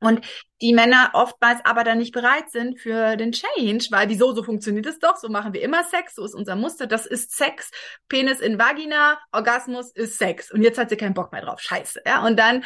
Und 0.05 0.25
die 0.61 0.75
Männer 0.75 1.11
oftmals 1.15 1.61
aber 1.65 1.85
dann 1.85 1.99
nicht 1.99 2.13
bereit 2.13 2.51
sind 2.51 2.79
für 2.79 3.17
den 3.17 3.33
Change, 3.33 3.87
weil 3.91 4.09
wieso, 4.09 4.35
so 4.35 4.43
funktioniert 4.43 4.87
es 4.87 4.99
doch, 4.99 5.17
so 5.17 5.29
machen 5.29 5.53
wir 5.53 5.63
immer 5.63 5.85
Sex, 5.85 6.15
so 6.15 6.25
ist 6.25 6.35
unser 6.35 6.57
Muster, 6.57 6.87
das 6.87 7.07
ist 7.07 7.37
Sex, 7.37 7.71
Penis 8.09 8.41
in 8.41 8.59
Vagina, 8.59 9.19
Orgasmus 9.33 9.93
ist 9.93 10.19
Sex. 10.19 10.51
Und 10.53 10.63
jetzt 10.63 10.79
hat 10.79 10.91
sie 10.91 10.97
keinen 10.97 11.15
Bock 11.15 11.33
mehr 11.33 11.43
drauf, 11.43 11.61
scheiße, 11.61 12.03
ja. 12.07 12.25
Und 12.25 12.39
dann 12.39 12.65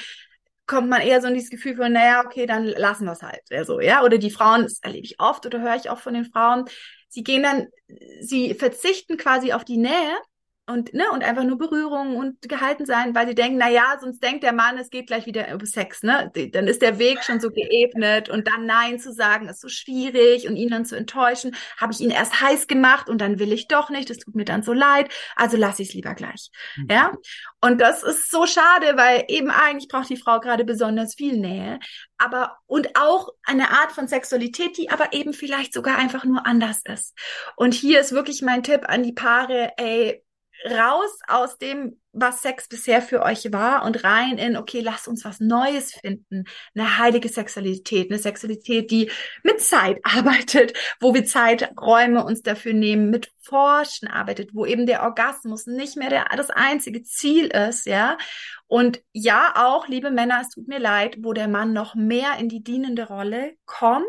kommt 0.67 0.89
man 0.89 1.01
eher 1.01 1.21
so 1.21 1.29
in 1.29 1.35
dieses 1.35 1.51
Gefühl 1.51 1.77
von, 1.77 1.93
naja, 1.93 2.23
okay, 2.25 2.47
dann 2.47 2.65
lassen 2.65 3.07
wir 3.07 3.13
es 3.13 3.23
halt, 3.23 3.43
so, 3.67 3.81
ja. 3.81 4.05
Oder 4.05 4.19
die 4.19 4.31
Frauen, 4.31 4.63
das 4.65 4.81
erlebe 4.83 5.05
ich 5.05 5.21
oft 5.21 5.47
oder 5.47 5.61
höre 5.61 5.77
ich 5.77 5.91
auch 5.91 5.99
von 5.99 6.15
den 6.15 6.25
Frauen, 6.25 6.65
sie 7.09 7.23
gehen 7.23 7.43
dann, 7.43 7.69
sie 8.21 8.55
verzichten 8.55 9.17
quasi 9.17 9.53
auf 9.53 9.65
die 9.65 9.79
Nähe 9.79 10.19
und, 10.69 10.93
ne, 10.93 11.11
und 11.13 11.25
einfach 11.25 11.45
nur 11.45 11.57
Berührung 11.57 12.17
und 12.17 12.43
gehalten 12.43 12.85
sein, 12.85 13.15
weil 13.15 13.27
sie 13.27 13.35
denken, 13.35 13.57
na 13.59 13.71
ja, 13.71 13.97
sonst 14.01 14.23
denkt 14.23 14.43
der 14.43 14.53
Mann, 14.53 14.77
es 14.77 14.91
geht 14.91 15.07
gleich 15.07 15.25
wieder 15.25 15.49
um 15.55 15.65
Sex, 15.65 16.03
ne? 16.03 16.31
Dann 16.53 16.69
ist 16.69 16.83
der 16.83 16.99
Weg 16.99 17.25
schon 17.25 17.41
so 17.41 17.51
geebnet 17.51 18.29
und 18.29 18.47
dann 18.47 18.67
Nein 18.67 18.99
zu 18.99 19.13
sagen 19.13 19.49
ist 19.49 19.61
so 19.61 19.69
schwierig 19.69 20.47
und 20.47 20.57
ihn 20.57 20.69
dann 20.69 20.85
zu 20.85 20.95
enttäuschen, 20.95 21.57
habe 21.79 21.93
ich 21.93 22.01
ihn 22.01 22.11
erst 22.11 22.41
heiß 22.41 22.67
gemacht 22.67 23.09
und 23.09 23.21
dann 23.21 23.39
will 23.39 23.53
ich 23.53 23.67
doch 23.67 23.89
nicht, 23.89 24.11
das 24.11 24.19
tut 24.19 24.35
mir 24.35 24.45
dann 24.45 24.63
so 24.63 24.75
leid, 24.75 25.11
also 25.37 25.57
lasse 25.57 25.83
ich 25.83 25.89
es 25.89 25.95
lieber 25.95 26.15
gleich, 26.15 26.51
ja? 26.89 27.13
Und 27.63 27.81
das 27.81 28.03
ist 28.03 28.31
so 28.31 28.47
schade, 28.47 28.97
weil 28.97 29.25
eben 29.29 29.51
eigentlich 29.51 29.89
braucht 29.89 30.11
die 30.11 30.17
Frau 30.17 30.39
gerade 30.39 30.65
besonders 30.65 31.15
viel 31.15 31.39
Nähe, 31.39 31.81
aber 32.19 32.59
und 32.67 32.91
auch 32.95 33.31
eine 33.45 33.71
Art 33.71 33.93
von 33.93 34.07
Sexualität, 34.07 34.77
die 34.77 34.91
aber 34.91 35.13
eben 35.13 35.33
vielleicht 35.33 35.73
sogar 35.73 35.97
einfach 35.97 36.25
nur 36.25 36.47
anders 36.47 36.83
ist. 36.85 37.17
Und 37.57 37.73
hier 37.73 38.01
ist 38.01 38.13
wirklich 38.13 38.43
mein 38.43 38.63
Tipp 38.63 38.83
an 38.87 39.03
die 39.03 39.13
Paare, 39.13 39.73
ey, 39.79 40.23
raus 40.65 41.11
aus 41.29 41.59
dem, 41.59 42.01
was 42.13 42.43
Sex 42.43 42.69
bisher 42.69 43.01
für 43.01 43.23
euch 43.23 43.53
war 43.53 43.85
und 43.85 44.03
rein 44.03 44.39
in, 44.39 44.57
okay, 44.57 44.81
lasst 44.81 45.07
uns 45.07 45.25
was 45.25 45.41
Neues 45.41 45.93
finden. 45.93 46.45
Eine 46.75 46.99
heilige 46.99 47.29
Sexualität, 47.29 48.11
eine 48.11 48.19
Sexualität, 48.19 48.91
die 48.91 49.11
mit 49.45 49.61
Zeit 49.61 49.99
arbeitet, 50.03 50.73
wo 51.01 51.15
wir 51.15 51.25
Zeiträume 51.25 52.25
uns 52.25 52.43
dafür 52.43 52.73
nehmen, 52.73 53.11
mit 53.11 53.31
Forschen 53.41 54.09
arbeitet, 54.09 54.51
wo 54.53 54.67
eben 54.67 54.87
der 54.87 55.03
Orgasmus 55.03 55.67
nicht 55.67 55.97
mehr 55.97 56.11
der, 56.11 56.27
das 56.37 56.51
einzige 56.51 57.03
Ziel 57.03 57.47
ist, 57.47 57.87
ja. 57.87 58.19
Und 58.67 59.03
ja, 59.13 59.55
auch, 59.57 59.89
liebe 59.89 60.11
Männer, 60.11 60.41
es 60.43 60.51
tut 60.51 60.69
mir 60.69 60.79
leid, 60.79 61.19
wo 61.21 61.33
der 61.33 61.49
Mann 61.49 61.73
noch 61.73 61.95
mehr 61.95 62.37
in 62.39 62.49
die 62.49 62.63
dienende 62.63 63.07
Rolle 63.07 63.55
kommt, 63.65 64.07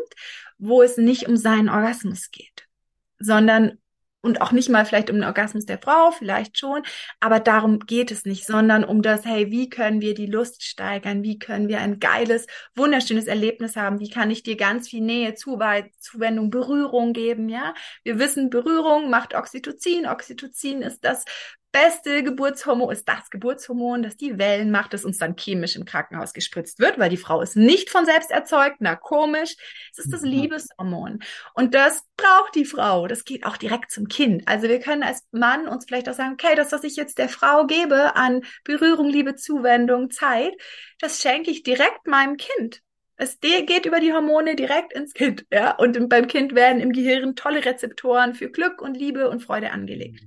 wo 0.58 0.82
es 0.82 0.96
nicht 0.96 1.28
um 1.28 1.36
seinen 1.36 1.68
Orgasmus 1.68 2.30
geht, 2.30 2.66
sondern 3.18 3.78
und 4.22 4.40
auch 4.40 4.52
nicht 4.52 4.68
mal 4.68 4.84
vielleicht 4.84 5.10
um 5.10 5.16
den 5.16 5.24
Orgasmus 5.24 5.66
der 5.66 5.78
Frau, 5.78 6.10
vielleicht 6.10 6.58
schon, 6.58 6.82
aber 7.20 7.40
darum 7.40 7.80
geht 7.80 8.10
es 8.10 8.24
nicht, 8.24 8.46
sondern 8.46 8.84
um 8.84 9.02
das, 9.02 9.24
hey, 9.24 9.50
wie 9.50 9.68
können 9.70 10.00
wir 10.00 10.14
die 10.14 10.26
Lust 10.26 10.62
steigern? 10.62 11.22
Wie 11.22 11.38
können 11.38 11.68
wir 11.68 11.80
ein 11.80 12.00
geiles, 12.00 12.46
wunderschönes 12.74 13.26
Erlebnis 13.26 13.76
haben? 13.76 14.00
Wie 14.00 14.10
kann 14.10 14.30
ich 14.30 14.42
dir 14.42 14.56
ganz 14.56 14.88
viel 14.88 15.02
Nähe, 15.02 15.34
Zuwendung, 15.34 16.50
Berührung 16.50 17.12
geben? 17.12 17.48
Ja, 17.48 17.74
wir 18.04 18.18
wissen, 18.18 18.50
Berührung 18.50 19.10
macht 19.10 19.34
Oxytocin. 19.34 20.06
Oxytocin 20.06 20.82
ist 20.82 21.04
das 21.04 21.24
beste 21.72 22.22
Geburtshormon, 22.22 22.92
ist 22.92 23.08
das 23.08 23.30
Geburtshormon, 23.30 24.02
das 24.02 24.16
die 24.16 24.38
Wellen 24.38 24.70
macht, 24.70 24.92
das 24.92 25.04
uns 25.04 25.18
dann 25.18 25.36
chemisch 25.36 25.76
im 25.76 25.84
Krankenhaus 25.84 26.32
gespritzt 26.32 26.78
wird, 26.78 26.98
weil 26.98 27.10
die 27.10 27.16
Frau 27.16 27.40
ist 27.40 27.56
nicht 27.56 27.90
von 27.90 28.04
selbst 28.04 28.30
erzeugt, 28.30 28.76
na 28.80 28.96
komisch. 28.96 29.56
Es 29.92 29.98
ist 29.98 30.12
das 30.12 30.22
Liebeshormon. 30.22 31.20
Und 31.54 31.74
das 31.74 32.02
braucht 32.16 32.54
die 32.54 32.64
Frau. 32.64 33.06
Das 33.06 33.24
geht 33.24 33.44
auch 33.44 33.56
direkt 33.56 33.90
zum 33.90 34.08
Kind. 34.08 34.46
Also 34.46 34.68
wir 34.68 34.80
können 34.80 35.02
als 35.02 35.26
Mann 35.30 35.68
uns 35.68 35.84
vielleicht 35.86 36.08
auch 36.08 36.14
sagen, 36.14 36.34
okay, 36.34 36.54
das, 36.56 36.72
was 36.72 36.84
ich 36.84 36.96
jetzt 36.96 37.18
der 37.18 37.28
Frau 37.28 37.66
gebe 37.66 38.16
an 38.16 38.42
Berührung, 38.64 39.08
Liebe, 39.08 39.34
Zuwendung, 39.34 40.10
Zeit, 40.10 40.52
das 40.98 41.20
schenke 41.20 41.50
ich 41.50 41.62
direkt 41.62 42.06
meinem 42.06 42.36
Kind. 42.36 42.80
Es 43.22 43.38
geht 43.38 43.84
über 43.84 44.00
die 44.00 44.14
Hormone 44.14 44.56
direkt 44.56 44.94
ins 44.94 45.12
Kind, 45.12 45.44
ja. 45.52 45.76
Und 45.76 46.08
beim 46.08 46.26
Kind 46.26 46.54
werden 46.54 46.80
im 46.80 46.90
Gehirn 46.90 47.36
tolle 47.36 47.62
Rezeptoren 47.66 48.34
für 48.34 48.50
Glück 48.50 48.80
und 48.80 48.96
Liebe 48.96 49.28
und 49.28 49.42
Freude 49.42 49.72
angelegt. 49.72 50.22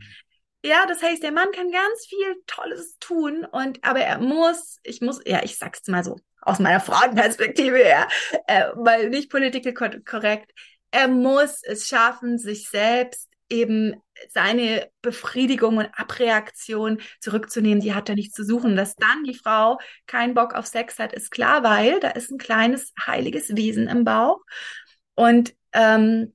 Ja, 0.64 0.86
das 0.88 1.03
heißt, 1.03 1.22
der 1.22 1.34
Mann 1.34 1.51
kann 1.51 1.72
ganz 1.72 2.05
viel 2.07 2.41
Tolles 2.47 2.97
tun 2.99 3.45
und 3.51 3.84
aber 3.84 3.99
er 3.99 4.18
muss, 4.20 4.78
ich 4.84 5.01
muss, 5.01 5.20
ja, 5.26 5.43
ich 5.43 5.57
sag's 5.57 5.86
mal 5.88 6.03
so 6.03 6.18
aus 6.41 6.59
meiner 6.59 6.80
Frauenperspektive 6.80 7.78
her, 7.78 8.07
äh, 8.47 8.70
weil 8.76 9.09
nicht 9.09 9.30
political 9.30 10.01
korrekt. 10.03 10.51
Er 10.91 11.07
muss 11.07 11.64
es 11.64 11.88
schaffen, 11.88 12.38
sich 12.38 12.70
selbst 12.70 13.30
eben 13.49 14.01
seine 14.30 14.89
Befriedigung 15.01 15.78
und 15.78 15.89
Abreaktion 15.93 17.01
zurückzunehmen, 17.20 17.82
die 17.82 17.93
hat 17.93 18.09
er 18.09 18.16
nicht 18.16 18.34
zu 18.34 18.43
suchen. 18.45 18.76
Dass 18.76 18.95
dann 18.95 19.24
die 19.26 19.36
Frau 19.36 19.80
keinen 20.07 20.34
Bock 20.34 20.53
auf 20.53 20.66
Sex 20.66 20.97
hat, 20.99 21.14
ist 21.14 21.32
klar, 21.32 21.64
weil 21.64 21.99
da 21.99 22.09
ist 22.09 22.32
ein 22.32 22.38
kleines 22.38 22.93
heiliges 23.05 23.55
Wesen 23.55 23.88
im 23.88 24.05
Bauch 24.05 24.39
und 25.16 25.53
ähm, 25.74 26.34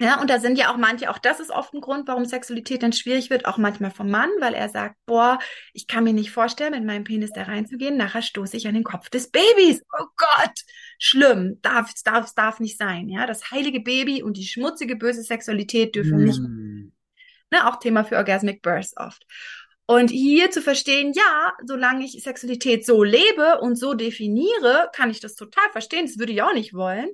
ja, 0.00 0.20
und 0.20 0.28
da 0.28 0.40
sind 0.40 0.58
ja 0.58 0.72
auch 0.72 0.76
manche, 0.76 1.08
auch 1.08 1.18
das 1.18 1.38
ist 1.38 1.50
oft 1.50 1.72
ein 1.72 1.80
Grund, 1.80 2.08
warum 2.08 2.24
Sexualität 2.24 2.82
dann 2.82 2.92
schwierig 2.92 3.30
wird, 3.30 3.46
auch 3.46 3.58
manchmal 3.58 3.92
vom 3.92 4.10
Mann, 4.10 4.28
weil 4.40 4.52
er 4.54 4.68
sagt, 4.68 4.96
boah, 5.06 5.38
ich 5.72 5.86
kann 5.86 6.02
mir 6.04 6.12
nicht 6.12 6.32
vorstellen, 6.32 6.72
mit 6.72 6.84
meinem 6.84 7.04
Penis 7.04 7.32
da 7.32 7.44
reinzugehen, 7.44 7.96
nachher 7.96 8.22
stoße 8.22 8.56
ich 8.56 8.66
an 8.66 8.74
den 8.74 8.82
Kopf 8.84 9.08
des 9.08 9.30
Babys. 9.30 9.82
Oh 9.98 10.06
Gott, 10.16 10.60
schlimm, 10.98 11.58
darf, 11.62 11.92
darf, 12.04 12.32
darf 12.34 12.58
nicht 12.58 12.76
sein, 12.76 13.08
ja. 13.08 13.26
Das 13.26 13.50
heilige 13.52 13.80
Baby 13.80 14.22
und 14.22 14.36
die 14.36 14.46
schmutzige, 14.46 14.96
böse 14.96 15.22
Sexualität 15.22 15.94
dürfen 15.94 16.18
Mm. 16.18 16.24
nicht, 16.24 16.40
ne, 17.52 17.68
auch 17.68 17.78
Thema 17.78 18.04
für 18.04 18.16
Orgasmic 18.16 18.62
Birth 18.62 18.90
oft. 18.96 19.24
Und 19.86 20.10
hier 20.10 20.50
zu 20.50 20.62
verstehen, 20.62 21.12
ja, 21.14 21.52
solange 21.62 22.06
ich 22.06 22.22
Sexualität 22.22 22.86
so 22.86 23.02
lebe 23.02 23.60
und 23.60 23.76
so 23.76 23.92
definiere, 23.92 24.90
kann 24.94 25.10
ich 25.10 25.20
das 25.20 25.34
total 25.34 25.70
verstehen. 25.72 26.06
Das 26.06 26.18
würde 26.18 26.32
ich 26.32 26.42
auch 26.42 26.54
nicht 26.54 26.72
wollen. 26.72 27.10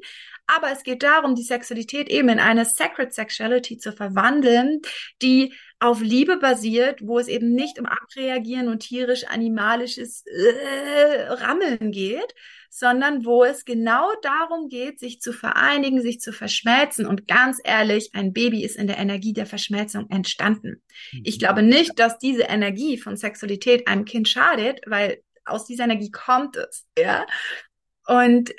Aber 0.47 0.71
es 0.71 0.85
geht 0.85 1.03
darum, 1.03 1.35
die 1.35 1.43
Sexualität 1.43 2.09
eben 2.09 2.29
in 2.29 2.39
eine 2.39 2.64
Sacred 2.64 3.12
Sexuality 3.12 3.79
zu 3.79 3.93
verwandeln, 3.93 4.83
die 5.21 5.55
auf 5.81 6.01
Liebe 6.01 6.37
basiert, 6.37 7.01
wo 7.03 7.18
es 7.18 7.27
eben 7.27 7.55
nicht 7.55 7.79
um 7.79 7.87
Abreagieren 7.87 8.68
und 8.68 8.81
tierisch-animalisches 8.81 10.25
äh, 10.27 11.23
Rammeln 11.29 11.91
geht, 11.91 12.35
sondern 12.71 13.25
wo 13.25 13.45
es 13.45 13.64
genau 13.64 14.09
darum 14.23 14.68
geht, 14.68 15.01
sich 15.01 15.21
zu 15.21 15.33
vereinigen, 15.33 16.01
sich 16.01 16.21
zu 16.21 16.33
verschmelzen. 16.33 17.05
Und 17.05 17.27
ganz 17.27 17.61
ehrlich, 17.62 18.11
ein 18.14 18.33
Baby 18.33 18.64
ist 18.64 18.77
in 18.77 18.87
der 18.87 18.99
Energie 18.99 19.33
der 19.33 19.47
Verschmelzung 19.47 20.09
entstanden. 20.09 20.81
Ich 21.25 21.39
glaube 21.39 21.62
nicht, 21.62 21.99
dass 21.99 22.18
diese 22.18 22.45
Energie 22.45 22.97
von 22.97 23.16
Sexualität 23.16 23.89
einem 23.89 24.05
Kind 24.05 24.29
schadet, 24.29 24.81
weil 24.87 25.21
aus 25.45 25.66
dieser 25.66 25.85
Energie 25.85 26.12
kommt 26.12 26.57
es, 26.57 26.87
ja. 26.97 27.27
Und 28.07 28.53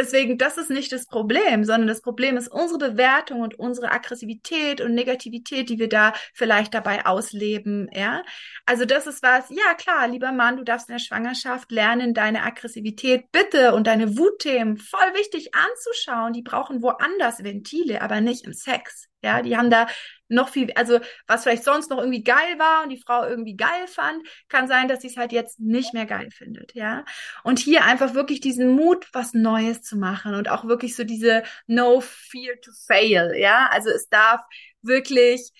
deswegen, 0.00 0.38
das 0.38 0.56
ist 0.56 0.70
nicht 0.70 0.92
das 0.92 1.06
Problem, 1.06 1.64
sondern 1.64 1.86
das 1.86 2.00
Problem 2.00 2.36
ist 2.36 2.48
unsere 2.48 2.78
Bewertung 2.78 3.40
und 3.40 3.58
unsere 3.58 3.92
Aggressivität 3.92 4.80
und 4.80 4.94
Negativität, 4.94 5.68
die 5.68 5.78
wir 5.78 5.88
da 5.88 6.14
vielleicht 6.34 6.74
dabei 6.74 7.06
ausleben, 7.06 7.88
ja. 7.92 8.22
Also 8.66 8.84
das 8.84 9.06
ist 9.06 9.22
was, 9.22 9.50
ja 9.50 9.74
klar, 9.74 10.08
lieber 10.08 10.32
Mann, 10.32 10.56
du 10.56 10.64
darfst 10.64 10.88
in 10.88 10.94
der 10.94 11.00
Schwangerschaft 11.00 11.70
lernen, 11.70 12.14
deine 12.14 12.42
Aggressivität 12.42 13.30
bitte 13.32 13.74
und 13.74 13.86
deine 13.86 14.16
Wutthemen 14.16 14.78
voll 14.78 15.14
wichtig 15.14 15.50
anzuschauen. 15.54 16.32
Die 16.32 16.42
brauchen 16.42 16.82
woanders 16.82 17.44
Ventile, 17.44 18.02
aber 18.02 18.20
nicht 18.20 18.46
im 18.46 18.52
Sex. 18.52 19.09
Ja, 19.22 19.42
die 19.42 19.56
haben 19.56 19.70
da 19.70 19.86
noch 20.28 20.48
viel, 20.48 20.72
also 20.74 21.00
was 21.26 21.42
vielleicht 21.42 21.64
sonst 21.64 21.90
noch 21.90 21.98
irgendwie 21.98 22.22
geil 22.22 22.58
war 22.58 22.82
und 22.84 22.90
die 22.90 23.00
Frau 23.00 23.24
irgendwie 23.26 23.56
geil 23.56 23.86
fand, 23.88 24.22
kann 24.48 24.68
sein, 24.68 24.88
dass 24.88 25.02
sie 25.02 25.08
es 25.08 25.16
halt 25.16 25.32
jetzt 25.32 25.60
nicht 25.60 25.92
mehr 25.92 26.06
geil 26.06 26.30
findet, 26.30 26.74
ja. 26.74 27.04
Und 27.42 27.58
hier 27.58 27.84
einfach 27.84 28.14
wirklich 28.14 28.40
diesen 28.40 28.70
Mut, 28.76 29.08
was 29.12 29.34
Neues 29.34 29.82
zu 29.82 29.96
machen 29.96 30.34
und 30.34 30.48
auch 30.48 30.64
wirklich 30.64 30.94
so 30.96 31.04
diese 31.04 31.42
No 31.66 32.00
Fear 32.00 32.60
to 32.62 32.70
Fail, 32.86 33.34
ja. 33.36 33.68
Also 33.70 33.90
es 33.90 34.08
darf 34.08 34.40
wirklich 34.82 35.52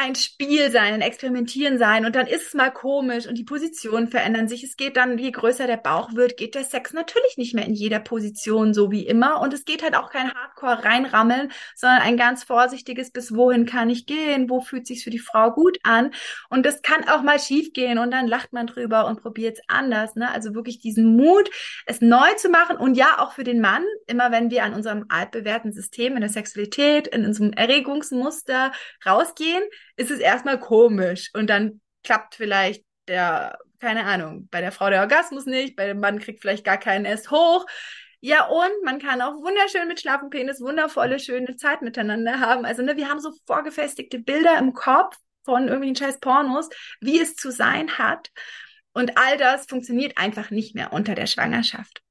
ein 0.00 0.14
Spiel 0.14 0.70
sein, 0.70 0.94
ein 0.94 1.00
Experimentieren 1.00 1.76
sein 1.76 2.06
und 2.06 2.14
dann 2.14 2.28
ist 2.28 2.46
es 2.46 2.54
mal 2.54 2.70
komisch 2.70 3.26
und 3.26 3.36
die 3.36 3.44
Positionen 3.44 4.06
verändern 4.06 4.46
sich. 4.46 4.62
Es 4.62 4.76
geht 4.76 4.96
dann, 4.96 5.18
je 5.18 5.32
größer 5.32 5.66
der 5.66 5.76
Bauch 5.76 6.14
wird, 6.14 6.36
geht 6.36 6.54
der 6.54 6.62
Sex 6.62 6.92
natürlich 6.92 7.36
nicht 7.36 7.52
mehr 7.52 7.66
in 7.66 7.74
jeder 7.74 7.98
Position 7.98 8.74
so 8.74 8.92
wie 8.92 9.04
immer 9.06 9.40
und 9.40 9.52
es 9.52 9.64
geht 9.64 9.82
halt 9.82 9.96
auch 9.96 10.10
kein 10.10 10.32
Hardcore 10.32 10.84
reinrammeln, 10.84 11.50
sondern 11.74 12.02
ein 12.02 12.16
ganz 12.16 12.44
vorsichtiges, 12.44 13.10
bis 13.10 13.34
wohin 13.34 13.66
kann 13.66 13.90
ich 13.90 14.06
gehen, 14.06 14.48
wo 14.48 14.60
fühlt 14.60 14.86
sich 14.86 15.02
für 15.02 15.10
die 15.10 15.18
Frau 15.18 15.50
gut 15.50 15.78
an 15.82 16.12
und 16.48 16.64
das 16.64 16.82
kann 16.82 17.08
auch 17.08 17.22
mal 17.22 17.40
schief 17.40 17.72
gehen 17.72 17.98
und 17.98 18.12
dann 18.12 18.28
lacht 18.28 18.52
man 18.52 18.68
drüber 18.68 19.06
und 19.06 19.20
probiert 19.20 19.58
es 19.58 19.64
anders, 19.66 20.14
ne? 20.14 20.30
Also 20.30 20.54
wirklich 20.54 20.78
diesen 20.78 21.16
Mut, 21.16 21.50
es 21.86 22.00
neu 22.00 22.32
zu 22.36 22.50
machen 22.50 22.76
und 22.76 22.94
ja, 22.94 23.18
auch 23.18 23.32
für 23.32 23.44
den 23.44 23.60
Mann, 23.60 23.84
immer 24.06 24.30
wenn 24.30 24.50
wir 24.50 24.62
an 24.62 24.74
unserem 24.74 25.06
altbewährten 25.08 25.72
System 25.72 26.14
in 26.14 26.20
der 26.20 26.30
Sexualität, 26.30 27.08
in 27.08 27.24
unserem 27.24 27.52
Erregungsmuster 27.52 28.70
rausgehen, 29.04 29.64
ist 29.98 30.10
es 30.10 30.20
erstmal 30.20 30.58
komisch 30.58 31.30
und 31.34 31.50
dann 31.50 31.80
klappt 32.04 32.36
vielleicht 32.36 32.84
der, 33.08 33.58
keine 33.80 34.04
Ahnung, 34.04 34.48
bei 34.50 34.60
der 34.60 34.72
Frau 34.72 34.88
der 34.88 35.00
Orgasmus 35.00 35.44
nicht, 35.44 35.76
bei 35.76 35.86
dem 35.86 36.00
Mann 36.00 36.20
kriegt 36.20 36.40
vielleicht 36.40 36.64
gar 36.64 36.78
keinen 36.78 37.04
erst 37.04 37.30
hoch. 37.30 37.66
Ja, 38.20 38.46
und 38.46 38.84
man 38.84 38.98
kann 38.98 39.20
auch 39.20 39.34
wunderschön 39.34 39.86
mit 39.88 40.00
schlafen 40.00 40.30
Penis 40.30 40.60
wundervolle, 40.60 41.18
schöne 41.20 41.56
Zeit 41.56 41.82
miteinander 41.82 42.40
haben. 42.40 42.64
Also, 42.64 42.82
ne, 42.82 42.96
wir 42.96 43.08
haben 43.08 43.20
so 43.20 43.32
vorgefestigte 43.46 44.18
Bilder 44.18 44.58
im 44.58 44.72
Kopf 44.72 45.16
von 45.44 45.64
irgendwelchen 45.64 45.96
scheiß 45.96 46.20
Pornos, 46.20 46.68
wie 47.00 47.20
es 47.20 47.34
zu 47.36 47.50
sein 47.50 47.98
hat. 47.98 48.30
Und 48.92 49.16
all 49.16 49.36
das 49.36 49.66
funktioniert 49.66 50.18
einfach 50.18 50.50
nicht 50.50 50.74
mehr 50.74 50.92
unter 50.92 51.14
der 51.14 51.26
Schwangerschaft. 51.26 52.02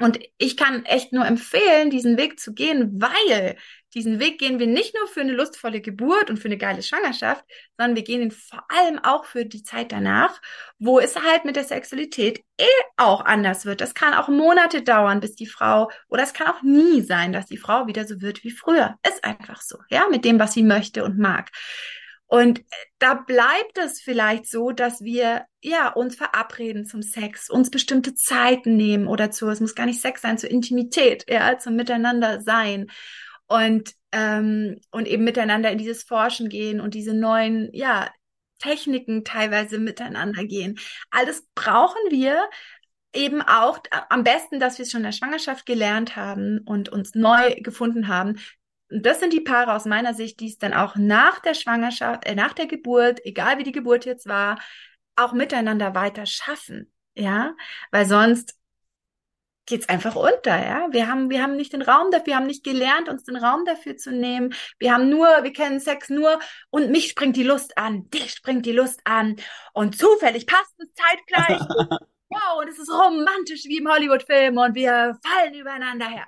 Und 0.00 0.18
ich 0.38 0.56
kann 0.56 0.84
echt 0.84 1.12
nur 1.12 1.24
empfehlen, 1.24 1.90
diesen 1.90 2.16
Weg 2.16 2.40
zu 2.40 2.52
gehen, 2.52 3.00
weil 3.00 3.56
diesen 3.94 4.18
Weg 4.18 4.38
gehen 4.38 4.58
wir 4.58 4.66
nicht 4.66 4.94
nur 4.94 5.06
für 5.06 5.20
eine 5.20 5.32
lustvolle 5.32 5.80
Geburt 5.80 6.28
und 6.28 6.38
für 6.38 6.48
eine 6.48 6.58
geile 6.58 6.82
Schwangerschaft, 6.82 7.44
sondern 7.78 7.96
wir 7.96 8.02
gehen 8.02 8.22
ihn 8.22 8.30
vor 8.32 8.64
allem 8.68 8.98
auch 8.98 9.24
für 9.24 9.44
die 9.44 9.62
Zeit 9.62 9.92
danach, 9.92 10.40
wo 10.78 10.98
es 10.98 11.14
halt 11.16 11.44
mit 11.44 11.56
der 11.56 11.64
Sexualität 11.64 12.44
eh 12.58 12.64
auch 12.96 13.24
anders 13.24 13.64
wird. 13.64 13.80
Das 13.80 13.94
kann 13.94 14.14
auch 14.14 14.28
Monate 14.28 14.82
dauern, 14.82 15.20
bis 15.20 15.36
die 15.36 15.46
Frau, 15.46 15.90
oder 16.08 16.24
es 16.24 16.32
kann 16.32 16.48
auch 16.48 16.62
nie 16.62 17.02
sein, 17.02 17.32
dass 17.32 17.46
die 17.46 17.56
Frau 17.56 17.86
wieder 17.86 18.04
so 18.04 18.20
wird 18.20 18.42
wie 18.42 18.50
früher. 18.50 18.96
Ist 19.06 19.24
einfach 19.24 19.62
so, 19.62 19.78
ja, 19.88 20.06
mit 20.10 20.24
dem, 20.24 20.40
was 20.40 20.54
sie 20.54 20.64
möchte 20.64 21.04
und 21.04 21.18
mag. 21.18 21.50
Und 22.26 22.64
da 22.98 23.14
bleibt 23.14 23.78
es 23.78 24.00
vielleicht 24.00 24.50
so, 24.50 24.72
dass 24.72 25.02
wir 25.02 25.44
ja 25.60 25.92
uns 25.92 26.16
verabreden 26.16 26.84
zum 26.84 27.00
Sex, 27.00 27.48
uns 27.48 27.70
bestimmte 27.70 28.14
Zeiten 28.14 28.76
nehmen 28.76 29.06
oder 29.06 29.30
zu, 29.30 29.48
es 29.50 29.60
muss 29.60 29.76
gar 29.76 29.86
nicht 29.86 30.00
Sex 30.00 30.22
sein, 30.22 30.36
zur 30.36 30.50
Intimität, 30.50 31.26
ja, 31.28 31.58
zum 31.58 31.76
Miteinander 31.76 32.40
sein 32.40 32.88
und 33.46 33.92
ähm, 34.12 34.80
und 34.90 35.06
eben 35.06 35.24
miteinander 35.24 35.70
in 35.70 35.78
dieses 35.78 36.04
Forschen 36.04 36.48
gehen 36.48 36.80
und 36.80 36.94
diese 36.94 37.14
neuen 37.14 37.70
ja 37.72 38.10
Techniken 38.58 39.24
teilweise 39.24 39.78
miteinander 39.78 40.44
gehen. 40.44 40.78
Alles 41.10 41.46
brauchen 41.54 42.00
wir 42.10 42.48
eben 43.12 43.42
auch 43.42 43.78
am 44.08 44.24
besten, 44.24 44.58
dass 44.58 44.78
wir 44.78 44.84
es 44.84 44.90
schon 44.90 45.00
in 45.00 45.06
der 45.06 45.12
Schwangerschaft 45.12 45.66
gelernt 45.66 46.16
haben 46.16 46.60
und 46.64 46.88
uns 46.88 47.14
neu 47.14 47.54
gefunden 47.60 48.08
haben, 48.08 48.38
und 48.90 49.04
das 49.04 49.20
sind 49.20 49.32
die 49.32 49.40
Paare 49.40 49.74
aus 49.74 49.86
meiner 49.86 50.14
Sicht, 50.14 50.40
die 50.40 50.48
es 50.48 50.58
dann 50.58 50.72
auch 50.74 50.96
nach 50.96 51.40
der 51.40 51.54
Schwangerschaft, 51.54 52.26
äh, 52.26 52.34
nach 52.34 52.52
der 52.52 52.66
Geburt, 52.66 53.24
egal 53.24 53.58
wie 53.58 53.64
die 53.64 53.72
Geburt 53.72 54.04
jetzt 54.04 54.26
war, 54.26 54.60
auch 55.16 55.32
miteinander 55.32 55.94
weiter 55.94 56.26
schaffen. 56.26 56.92
Ja, 57.16 57.54
weil 57.90 58.06
sonst 58.06 58.56
geht's 59.66 59.88
einfach 59.88 60.16
unter, 60.16 60.56
ja. 60.56 60.88
Wir 60.90 61.08
haben, 61.08 61.30
wir 61.30 61.42
haben 61.42 61.56
nicht 61.56 61.72
den 61.72 61.82
Raum 61.82 62.10
dafür, 62.10 62.26
wir 62.26 62.36
haben 62.36 62.46
nicht 62.46 62.64
gelernt, 62.64 63.08
uns 63.08 63.24
den 63.24 63.36
Raum 63.36 63.64
dafür 63.64 63.96
zu 63.96 64.12
nehmen. 64.12 64.54
Wir 64.78 64.92
haben 64.92 65.08
nur, 65.08 65.26
wir 65.42 65.52
kennen 65.52 65.80
Sex 65.80 66.08
nur 66.10 66.38
und 66.70 66.90
mich 66.90 67.08
springt 67.08 67.36
die 67.36 67.42
Lust 67.42 67.76
an, 67.78 68.08
dich 68.10 68.30
springt 68.32 68.66
die 68.66 68.72
Lust 68.72 69.00
an 69.04 69.36
und 69.72 69.96
zufällig 69.98 70.46
passt 70.46 70.74
es 70.78 70.88
zeitgleich. 70.94 71.60
wow, 72.28 72.60
und 72.60 72.68
es 72.68 72.78
ist 72.78 72.90
romantisch 72.90 73.64
wie 73.64 73.78
im 73.78 73.88
Hollywood-Film 73.88 74.58
und 74.58 74.74
wir 74.74 75.18
fallen 75.24 75.54
übereinander 75.54 76.06
her. 76.08 76.26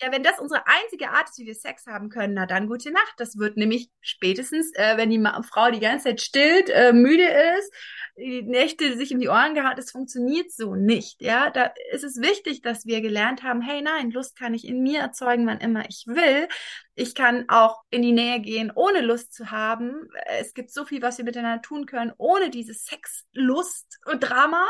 Ja, 0.00 0.12
wenn 0.12 0.22
das 0.22 0.38
unsere 0.38 0.62
einzige 0.66 1.10
Art 1.10 1.28
ist, 1.28 1.38
wie 1.38 1.46
wir 1.46 1.54
Sex 1.56 1.86
haben 1.86 2.08
können, 2.08 2.34
na 2.34 2.46
dann 2.46 2.68
gute 2.68 2.92
Nacht. 2.92 3.14
Das 3.16 3.36
wird 3.36 3.56
nämlich 3.56 3.90
spätestens, 4.00 4.72
äh, 4.74 4.96
wenn 4.96 5.10
die 5.10 5.22
Frau 5.48 5.70
die 5.72 5.80
ganze 5.80 6.10
Zeit 6.10 6.20
stillt, 6.20 6.70
äh, 6.70 6.92
müde 6.92 7.26
ist, 7.58 7.72
die 8.16 8.42
Nächte 8.42 8.96
sich 8.96 9.10
in 9.10 9.18
die 9.18 9.28
Ohren 9.28 9.54
gehauen, 9.54 9.74
das 9.76 9.90
funktioniert 9.90 10.52
so 10.52 10.76
nicht. 10.76 11.20
Ja, 11.20 11.50
da 11.50 11.72
ist 11.90 12.04
es 12.04 12.20
wichtig, 12.20 12.62
dass 12.62 12.86
wir 12.86 13.00
gelernt 13.00 13.42
haben, 13.42 13.60
hey 13.60 13.82
nein, 13.82 14.10
Lust 14.12 14.36
kann 14.38 14.54
ich 14.54 14.66
in 14.66 14.82
mir 14.82 15.00
erzeugen, 15.00 15.46
wann 15.46 15.58
immer 15.58 15.88
ich 15.88 16.04
will. 16.06 16.48
Ich 16.94 17.14
kann 17.14 17.48
auch 17.48 17.82
in 17.90 18.02
die 18.02 18.12
Nähe 18.12 18.40
gehen, 18.40 18.72
ohne 18.74 19.00
Lust 19.00 19.32
zu 19.32 19.50
haben. 19.50 20.08
Es 20.38 20.54
gibt 20.54 20.72
so 20.72 20.84
viel, 20.84 21.02
was 21.02 21.18
wir 21.18 21.24
miteinander 21.24 21.62
tun 21.62 21.86
können, 21.86 22.12
ohne 22.18 22.50
dieses 22.50 22.84
Sex-Lust 22.84 23.98
und 24.06 24.20
Drama. 24.20 24.64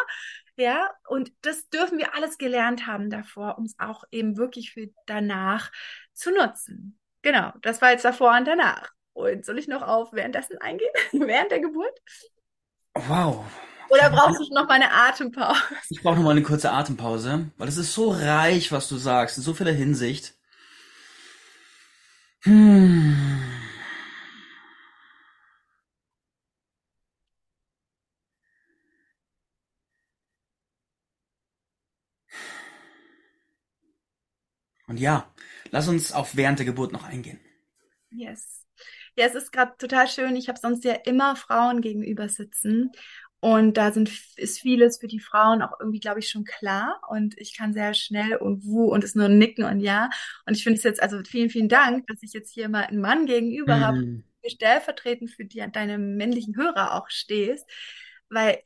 Ja, 0.59 0.91
und 1.07 1.31
das 1.43 1.69
dürfen 1.69 1.99
wir 1.99 2.17
alles 2.17 2.37
gelernt 2.37 2.89
haben 2.89 3.11
davor, 3.11 3.59
um 3.59 3.65
es 3.65 3.77
auch 3.79 4.03
eben 4.11 4.37
wirklich 4.37 4.73
für 4.73 4.89
danach 5.07 5.71
zu 6.15 6.33
nutzen. 6.33 6.99
Genau, 7.23 7.53
das 7.63 7.81
war 7.81 7.93
jetzt 7.93 8.05
davor 8.05 8.37
und 8.37 8.45
danach. 8.45 8.91
Und 9.13 9.47
soll 9.47 9.57
ich 9.61 9.69
noch 9.69 9.83
auf 9.83 10.13
währenddessen 10.13 10.59
eingehen? 10.59 10.91
Während 11.13 11.53
der 11.53 11.61
Geburt? 11.61 11.97
Wow. 12.95 13.45
Oder 13.89 14.11
brauchst 14.11 14.41
du 14.41 14.53
noch 14.53 14.67
mal 14.67 14.75
eine 14.75 14.93
Atempause? 14.93 15.63
Ich 15.91 16.03
brauche 16.03 16.17
noch 16.17 16.25
mal 16.25 16.33
eine 16.33 16.43
kurze 16.43 16.73
Atempause, 16.73 17.53
weil 17.57 17.69
es 17.69 17.77
ist 17.77 17.95
so 17.95 18.11
reich, 18.11 18.73
was 18.73 18.89
du 18.89 18.97
sagst, 18.97 19.39
in 19.39 19.45
so 19.45 19.55
vieler 19.55 19.73
Hinsicht. 19.73 20.35
Hm. 22.43 23.39
Und 34.89 34.99
ja, 34.99 35.33
lass 35.71 35.87
uns 35.87 36.13
auf 36.13 36.35
während 36.35 36.59
der 36.59 36.67
Geburt 36.67 36.93
noch 36.93 37.05
eingehen. 37.05 37.39
Yes. 38.11 38.67
Ja, 39.17 39.27
es 39.27 39.35
ist 39.35 39.53
gerade 39.53 39.75
total 39.79 40.09
schön. 40.09 40.35
Ich 40.37 40.49
habe 40.49 40.59
sonst 40.59 40.85
ja 40.85 40.95
immer 40.95 41.37
Frauen 41.37 41.81
gegenüber 41.81 42.29
sitzen. 42.29 42.91
Und 43.41 43.77
da 43.77 43.93
sind, 43.93 44.11
ist 44.37 44.61
vieles 44.61 44.99
für 44.99 45.07
die 45.07 45.21
Frauen 45.21 45.63
auch 45.63 45.79
irgendwie, 45.79 46.01
glaube 46.01 46.19
ich, 46.19 46.29
schon 46.29 46.45
klar. 46.45 47.01
Und 47.09 47.39
ich 47.39 47.57
kann 47.57 47.73
sehr 47.73 47.95
schnell 47.95 48.37
und 48.37 48.65
wuh 48.65 48.93
und 48.93 49.05
es 49.05 49.15
nur 49.15 49.29
nicken 49.29 49.65
und 49.65 49.81
ja. 49.81 50.11
Und 50.47 50.57
ich 50.57 50.65
finde 50.65 50.79
es 50.79 50.85
jetzt, 50.85 51.03
also 51.03 51.23
vielen, 51.23 51.51
vielen 51.51 51.69
Dank, 51.69 52.07
dass 52.09 52.23
ich 52.23 52.33
jetzt 52.33 52.53
hier 52.53 52.69
mal 52.69 52.85
einen 52.85 53.01
Mann 53.01 53.27
gegenüber 53.27 53.77
mm. 53.77 53.81
habe, 53.81 54.23
stellvertretend 54.45 55.31
für 55.31 55.45
die, 55.45 55.65
deine 55.71 55.99
männlichen 55.99 56.57
Hörer 56.57 56.95
auch 56.95 57.11
stehst. 57.11 57.69
Weil 58.29 58.61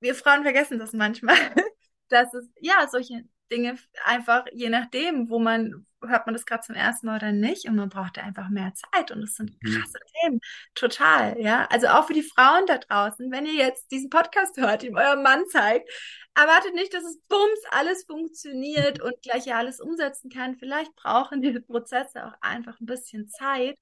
wir 0.00 0.14
Frauen 0.14 0.44
vergessen 0.44 0.78
das 0.78 0.92
manchmal, 0.92 1.36
dass 2.08 2.32
es, 2.32 2.48
ja, 2.60 2.86
solche 2.90 3.24
Dinge 3.50 3.76
einfach, 4.04 4.44
je 4.52 4.68
nachdem, 4.68 5.28
wo 5.28 5.38
man, 5.38 5.86
hört 6.02 6.26
man 6.26 6.34
das 6.34 6.46
gerade 6.46 6.62
zum 6.62 6.74
ersten 6.74 7.06
Mal 7.06 7.16
oder 7.16 7.32
nicht 7.32 7.66
und 7.66 7.76
man 7.76 7.88
braucht 7.88 8.18
einfach 8.18 8.48
mehr 8.48 8.72
Zeit 8.74 9.10
und 9.10 9.22
es 9.22 9.34
sind 9.34 9.50
mhm. 9.62 9.72
krasse 9.72 9.98
mhm. 9.98 10.20
Themen, 10.20 10.40
total, 10.74 11.40
ja. 11.40 11.66
Also 11.70 11.88
auch 11.88 12.06
für 12.06 12.14
die 12.14 12.22
Frauen 12.22 12.66
da 12.66 12.78
draußen, 12.78 13.30
wenn 13.30 13.46
ihr 13.46 13.54
jetzt 13.54 13.90
diesen 13.90 14.10
Podcast 14.10 14.56
hört, 14.56 14.82
ihm 14.82 14.96
euer 14.96 15.16
Mann 15.16 15.44
zeigt, 15.50 15.90
erwartet 16.34 16.74
nicht, 16.74 16.94
dass 16.94 17.04
es 17.04 17.20
bums 17.28 17.60
alles 17.70 18.04
funktioniert 18.04 19.00
und 19.00 19.14
gleich 19.22 19.46
ja 19.46 19.58
alles 19.58 19.80
umsetzen 19.80 20.30
kann. 20.30 20.56
Vielleicht 20.56 20.94
brauchen 20.96 21.42
diese 21.42 21.60
Prozesse 21.60 22.26
auch 22.26 22.34
einfach 22.40 22.80
ein 22.80 22.86
bisschen 22.86 23.28
Zeit, 23.28 23.78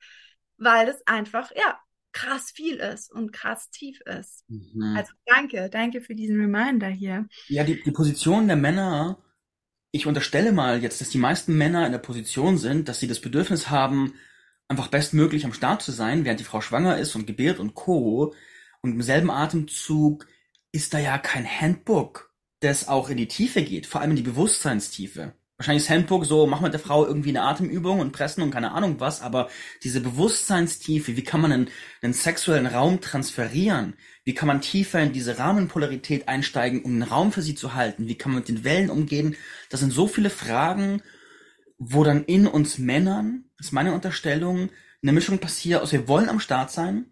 weil 0.56 0.88
es 0.88 1.06
einfach, 1.06 1.50
ja, 1.54 1.78
krass 2.12 2.50
viel 2.50 2.76
ist 2.76 3.12
und 3.12 3.32
krass 3.32 3.70
tief 3.70 4.00
ist. 4.00 4.44
Mhm. 4.48 4.96
Also 4.96 5.12
danke, 5.26 5.68
danke 5.70 6.00
für 6.00 6.14
diesen 6.14 6.40
Reminder 6.40 6.88
hier. 6.88 7.28
Ja, 7.48 7.64
die, 7.64 7.80
die 7.82 7.92
Position 7.92 8.46
der 8.46 8.56
Männer 8.56 9.22
ich 9.90 10.06
unterstelle 10.06 10.52
mal 10.52 10.82
jetzt, 10.82 11.00
dass 11.00 11.10
die 11.10 11.18
meisten 11.18 11.56
Männer 11.56 11.86
in 11.86 11.92
der 11.92 11.98
Position 11.98 12.58
sind, 12.58 12.88
dass 12.88 13.00
sie 13.00 13.08
das 13.08 13.20
Bedürfnis 13.20 13.70
haben, 13.70 14.14
einfach 14.68 14.88
bestmöglich 14.88 15.44
am 15.44 15.54
Start 15.54 15.82
zu 15.82 15.92
sein, 15.92 16.24
während 16.24 16.40
die 16.40 16.44
Frau 16.44 16.60
schwanger 16.60 16.98
ist 16.98 17.14
und 17.14 17.26
gebiert 17.26 17.58
und 17.58 17.74
Co. 17.74 18.34
Und 18.82 18.92
im 18.92 19.02
selben 19.02 19.30
Atemzug 19.30 20.26
ist 20.72 20.92
da 20.94 20.98
ja 20.98 21.18
kein 21.18 21.46
Handbook, 21.46 22.34
das 22.60 22.88
auch 22.88 23.08
in 23.08 23.16
die 23.16 23.28
Tiefe 23.28 23.62
geht, 23.62 23.86
vor 23.86 24.00
allem 24.00 24.10
in 24.10 24.16
die 24.16 24.22
Bewusstseinstiefe. 24.22 25.34
Wahrscheinlich 25.58 25.82
ist 25.82 25.90
Handbook 25.90 26.24
so, 26.24 26.46
mach 26.46 26.60
mit 26.60 26.72
der 26.72 26.78
Frau 26.78 27.04
irgendwie 27.04 27.30
eine 27.30 27.42
Atemübung 27.42 27.98
und 27.98 28.12
pressen 28.12 28.44
und 28.44 28.52
keine 28.52 28.70
Ahnung 28.70 29.00
was, 29.00 29.22
aber 29.22 29.50
diese 29.82 30.00
Bewusstseinstiefe, 30.00 31.16
wie 31.16 31.24
kann 31.24 31.40
man 31.40 31.50
einen, 31.50 31.70
einen 32.00 32.12
sexuellen 32.12 32.68
Raum 32.68 33.00
transferieren? 33.00 33.94
Wie 34.22 34.34
kann 34.34 34.46
man 34.46 34.60
tiefer 34.60 35.00
in 35.00 35.12
diese 35.12 35.36
Rahmenpolarität 35.36 36.28
einsteigen, 36.28 36.84
um 36.84 36.92
einen 36.92 37.02
Raum 37.02 37.32
für 37.32 37.42
sie 37.42 37.56
zu 37.56 37.74
halten? 37.74 38.06
Wie 38.06 38.16
kann 38.16 38.30
man 38.30 38.42
mit 38.42 38.48
den 38.48 38.62
Wellen 38.62 38.88
umgehen? 38.88 39.34
Das 39.68 39.80
sind 39.80 39.92
so 39.92 40.06
viele 40.06 40.30
Fragen, 40.30 41.02
wo 41.76 42.04
dann 42.04 42.24
in 42.24 42.46
uns 42.46 42.78
Männern, 42.78 43.46
das 43.56 43.68
ist 43.68 43.72
meine 43.72 43.94
Unterstellung, 43.94 44.70
eine 45.02 45.12
Mischung 45.12 45.38
passiert 45.38 45.82
aus 45.82 45.90
wir 45.90 46.06
wollen 46.06 46.28
am 46.28 46.38
Start 46.38 46.70
sein, 46.70 47.06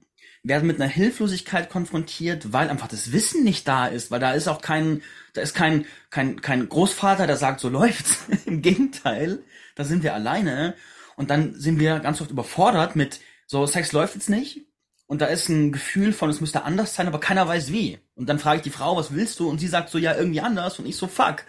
werden 0.49 0.67
mit 0.67 0.81
einer 0.81 0.91
Hilflosigkeit 0.91 1.71
konfrontiert, 1.71 2.53
weil 2.53 2.69
einfach 2.69 2.89
das 2.89 3.13
Wissen 3.13 3.45
nicht 3.45 3.67
da 3.67 3.87
ist, 3.87 4.11
weil 4.11 4.21
da 4.21 4.33
ist 4.33 4.49
auch 4.49 4.61
kein, 4.61 5.03
da 5.33 5.41
ist 5.41 5.55
kein, 5.55 5.87
kein, 6.11 6.41
kein 6.41 6.69
Großvater, 6.69 7.27
der 7.27 7.37
sagt, 7.37 7.61
so 7.61 7.69
läuft's. 7.71 8.19
Im 8.47 8.63
Gegenteil, 8.63 9.43
da 9.75 9.85
sind 9.85 10.03
wir 10.03 10.15
alleine 10.15 10.75
und 11.17 11.31
dann 11.31 11.55
sind 11.55 11.79
wir 11.79 11.99
ganz 12.01 12.21
oft 12.21 12.31
überfordert 12.31 12.97
mit, 12.97 13.21
so 13.47 13.67
Sex 13.67 13.93
läuft 13.93 14.15
jetzt 14.15 14.29
nicht, 14.29 14.67
und 15.07 15.21
da 15.21 15.27
ist 15.27 15.49
ein 15.49 15.73
Gefühl 15.73 16.13
von, 16.13 16.31
es 16.31 16.41
müsste 16.41 16.65
anders 16.65 16.95
sein, 16.95 17.07
aber 17.07 17.21
keiner 17.21 17.47
weiß 17.47 17.71
wie. 17.71 17.99
Und 18.17 18.29
dann 18.29 18.39
frage 18.39 18.57
ich 18.57 18.63
die 18.63 18.71
Frau, 18.71 18.97
was 18.97 19.15
willst 19.15 19.39
du? 19.39 19.49
Und 19.49 19.61
sie 19.61 19.69
sagt 19.69 19.91
so, 19.91 19.99
ja, 19.99 20.17
irgendwie 20.17 20.41
anders. 20.41 20.79
Und 20.79 20.87
ich 20.87 20.97
so, 20.97 21.07
fuck. 21.07 21.45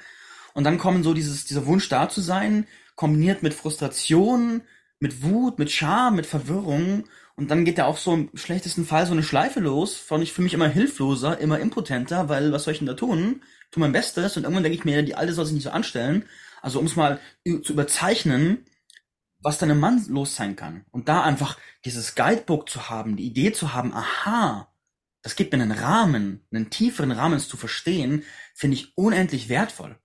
Und 0.54 0.64
dann 0.64 0.78
kommen 0.78 1.04
so 1.04 1.14
dieses, 1.14 1.46
dieser 1.46 1.66
Wunsch 1.66 1.90
da 1.90 2.08
zu 2.08 2.22
sein, 2.22 2.68
kombiniert 2.96 3.42
mit 3.42 3.54
Frustration, 3.54 4.62
mit 5.00 5.24
Wut, 5.24 5.58
mit 5.58 5.72
Scham, 5.72 6.16
mit 6.16 6.28
Verwirrung. 6.28 7.06
Und 7.38 7.52
dann 7.52 7.66
geht 7.66 7.78
ja 7.78 7.86
auch 7.86 7.98
so 7.98 8.14
im 8.14 8.30
schlechtesten 8.34 8.86
Fall 8.86 9.06
so 9.06 9.14
eine 9.14 9.24
Schleife 9.24 9.60
los, 9.60 9.96
von 9.96 10.22
ich 10.24 10.34
für 10.34 10.42
mich 10.42 10.56
immer 10.56 10.68
hilfloser, 10.68 11.38
immer 11.40 11.60
impotenter, 11.60 12.30
weil 12.30 12.52
was 12.52 12.64
soll 12.64 12.74
ich 12.74 12.80
denn 12.80 12.88
da 12.88 12.96
tun? 12.96 13.44
Tu 13.72 13.80
mein 13.80 13.92
Bestes 13.92 14.38
und 14.38 14.44
irgendwann 14.44 14.64
denke 14.64 14.78
ich 14.78 14.86
mir, 14.86 15.04
die 15.04 15.16
Alte 15.16 15.34
soll 15.34 15.46
sich 15.46 15.54
nicht 15.54 15.64
so 15.64 15.70
anstellen. 15.70 16.26
Also 16.62 16.80
um 16.80 16.86
es 16.88 16.96
mal 16.96 17.20
zu 17.46 17.74
überzeichnen, 17.74 18.66
was 19.40 19.60
dann 19.60 19.70
im 19.70 19.80
Mann 19.80 20.04
los 20.10 20.36
sein 20.36 20.56
kann. 20.56 20.86
Und 20.92 21.10
da 21.10 21.24
einfach 21.24 21.60
dieses 21.86 22.16
Guidebook 22.16 22.70
zu 22.70 22.90
haben, 22.90 23.16
die 23.18 23.28
Idee 23.28 23.54
zu 23.54 23.74
haben, 23.74 23.94
aha, 23.94 24.74
das 25.22 25.36
gibt 25.36 25.54
mir 25.54 25.62
einen 25.62 25.72
Rahmen, 25.72 26.46
einen 26.52 26.70
tieferen 26.72 27.12
Rahmen, 27.12 27.40
zu 27.40 27.58
verstehen, 27.58 28.24
finde 28.56 28.78
ich 28.78 28.98
unendlich 28.98 29.50
wertvoll. 29.50 30.00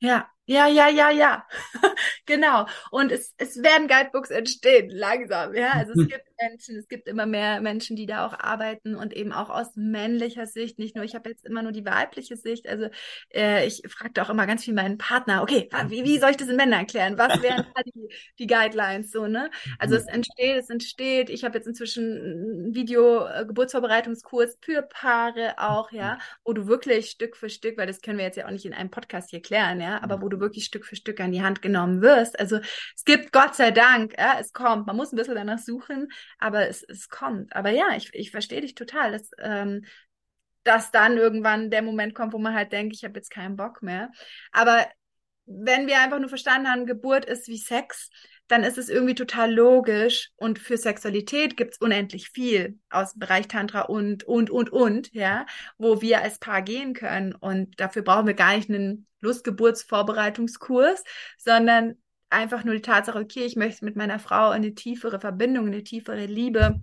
Ja, 0.00 0.30
Ja, 0.46 0.68
ja, 0.68 0.88
ja, 0.88 1.10
ja. 1.10 1.46
genau. 2.26 2.66
Und 2.90 3.10
es, 3.10 3.34
es 3.38 3.62
werden 3.62 3.88
Guidebooks 3.88 4.30
entstehen, 4.30 4.90
langsam. 4.90 5.54
Ja, 5.54 5.72
also 5.72 5.92
es 5.92 6.06
gibt 6.08 6.25
Menschen, 6.40 6.76
es 6.76 6.88
gibt 6.88 7.08
immer 7.08 7.26
mehr 7.26 7.60
Menschen, 7.60 7.96
die 7.96 8.06
da 8.06 8.26
auch 8.26 8.38
arbeiten 8.38 8.94
und 8.94 9.14
eben 9.14 9.32
auch 9.32 9.50
aus 9.50 9.76
männlicher 9.76 10.46
Sicht. 10.46 10.78
Nicht 10.78 10.94
nur, 10.96 11.04
ich 11.04 11.14
habe 11.14 11.28
jetzt 11.30 11.44
immer 11.46 11.62
nur 11.62 11.72
die 11.72 11.84
weibliche 11.84 12.36
Sicht. 12.36 12.68
Also 12.68 12.88
äh, 13.34 13.66
ich 13.66 13.82
fragte 13.88 14.22
auch 14.22 14.30
immer 14.30 14.46
ganz 14.46 14.64
viel 14.64 14.74
meinen 14.74 14.98
Partner, 14.98 15.42
okay, 15.42 15.68
wie, 15.88 16.04
wie 16.04 16.18
soll 16.18 16.30
ich 16.30 16.36
das 16.36 16.48
in 16.48 16.56
Männern 16.56 16.80
erklären? 16.80 17.18
Was 17.18 17.42
wären 17.42 17.66
da 17.74 17.82
die, 17.82 18.08
die 18.38 18.46
Guidelines 18.46 19.10
so, 19.10 19.26
ne? 19.26 19.50
Also 19.78 19.96
es 19.96 20.04
mhm. 20.04 20.14
entsteht, 20.14 20.56
es 20.56 20.70
entsteht. 20.70 21.30
Ich 21.30 21.44
habe 21.44 21.56
jetzt 21.56 21.66
inzwischen 21.66 22.04
einen 22.04 22.74
Video-Geburtsvorbereitungskurs 22.74 24.54
äh, 24.54 24.58
für 24.60 24.82
Paare 24.82 25.54
auch, 25.58 25.90
ja, 25.92 26.14
mhm. 26.14 26.18
wo 26.44 26.52
du 26.52 26.66
wirklich 26.66 27.10
Stück 27.10 27.36
für 27.36 27.48
Stück, 27.48 27.78
weil 27.78 27.86
das 27.86 28.00
können 28.00 28.18
wir 28.18 28.24
jetzt 28.24 28.36
ja 28.36 28.46
auch 28.46 28.50
nicht 28.50 28.66
in 28.66 28.74
einem 28.74 28.90
Podcast 28.90 29.30
hier 29.30 29.42
klären, 29.42 29.80
ja, 29.80 30.02
aber 30.02 30.22
wo 30.22 30.28
du 30.28 30.40
wirklich 30.40 30.64
Stück 30.64 30.84
für 30.84 30.96
Stück 30.96 31.20
an 31.20 31.32
die 31.32 31.42
Hand 31.42 31.62
genommen 31.62 32.02
wirst. 32.02 32.38
Also 32.38 32.56
es 32.94 33.04
gibt 33.04 33.32
Gott 33.32 33.54
sei 33.54 33.70
Dank, 33.70 34.14
ja, 34.18 34.36
es 34.40 34.52
kommt. 34.52 34.86
Man 34.86 34.96
muss 34.96 35.12
ein 35.12 35.16
bisschen 35.16 35.34
danach 35.34 35.58
suchen, 35.58 36.08
aber 36.38 36.68
es, 36.68 36.82
es 36.82 37.08
kommt. 37.08 37.54
Aber 37.54 37.70
ja, 37.70 37.96
ich, 37.96 38.12
ich 38.14 38.30
verstehe 38.30 38.60
dich 38.60 38.74
total, 38.74 39.12
dass, 39.12 39.30
ähm, 39.38 39.84
dass 40.64 40.90
dann 40.90 41.16
irgendwann 41.16 41.70
der 41.70 41.82
Moment 41.82 42.14
kommt, 42.14 42.32
wo 42.32 42.38
man 42.38 42.54
halt 42.54 42.72
denkt, 42.72 42.94
ich 42.94 43.04
habe 43.04 43.18
jetzt 43.18 43.30
keinen 43.30 43.56
Bock 43.56 43.82
mehr. 43.82 44.10
Aber 44.52 44.86
wenn 45.46 45.86
wir 45.86 46.00
einfach 46.00 46.18
nur 46.18 46.28
verstanden 46.28 46.68
haben, 46.68 46.86
Geburt 46.86 47.24
ist 47.24 47.48
wie 47.48 47.58
Sex, 47.58 48.10
dann 48.48 48.62
ist 48.62 48.78
es 48.78 48.88
irgendwie 48.88 49.14
total 49.14 49.52
logisch. 49.52 50.30
Und 50.36 50.58
für 50.58 50.76
Sexualität 50.76 51.56
gibt's 51.56 51.80
unendlich 51.80 52.30
viel 52.30 52.78
aus 52.90 53.12
dem 53.12 53.20
Bereich 53.20 53.48
Tantra 53.48 53.82
und, 53.82 54.24
und, 54.24 54.50
und, 54.50 54.70
und, 54.70 55.12
ja, 55.12 55.46
wo 55.78 56.00
wir 56.00 56.22
als 56.22 56.38
Paar 56.38 56.62
gehen 56.62 56.94
können. 56.94 57.34
Und 57.34 57.80
dafür 57.80 58.02
brauchen 58.02 58.26
wir 58.26 58.34
gar 58.34 58.56
nicht 58.56 58.68
einen 58.68 59.06
Lustgeburtsvorbereitungskurs, 59.20 61.02
sondern 61.38 61.96
einfach 62.30 62.64
nur 62.64 62.74
die 62.74 62.82
Tatsache, 62.82 63.18
okay, 63.18 63.44
ich 63.44 63.56
möchte 63.56 63.84
mit 63.84 63.96
meiner 63.96 64.18
Frau 64.18 64.50
eine 64.50 64.74
tiefere 64.74 65.20
Verbindung, 65.20 65.66
eine 65.66 65.84
tiefere 65.84 66.26
Liebe 66.26 66.82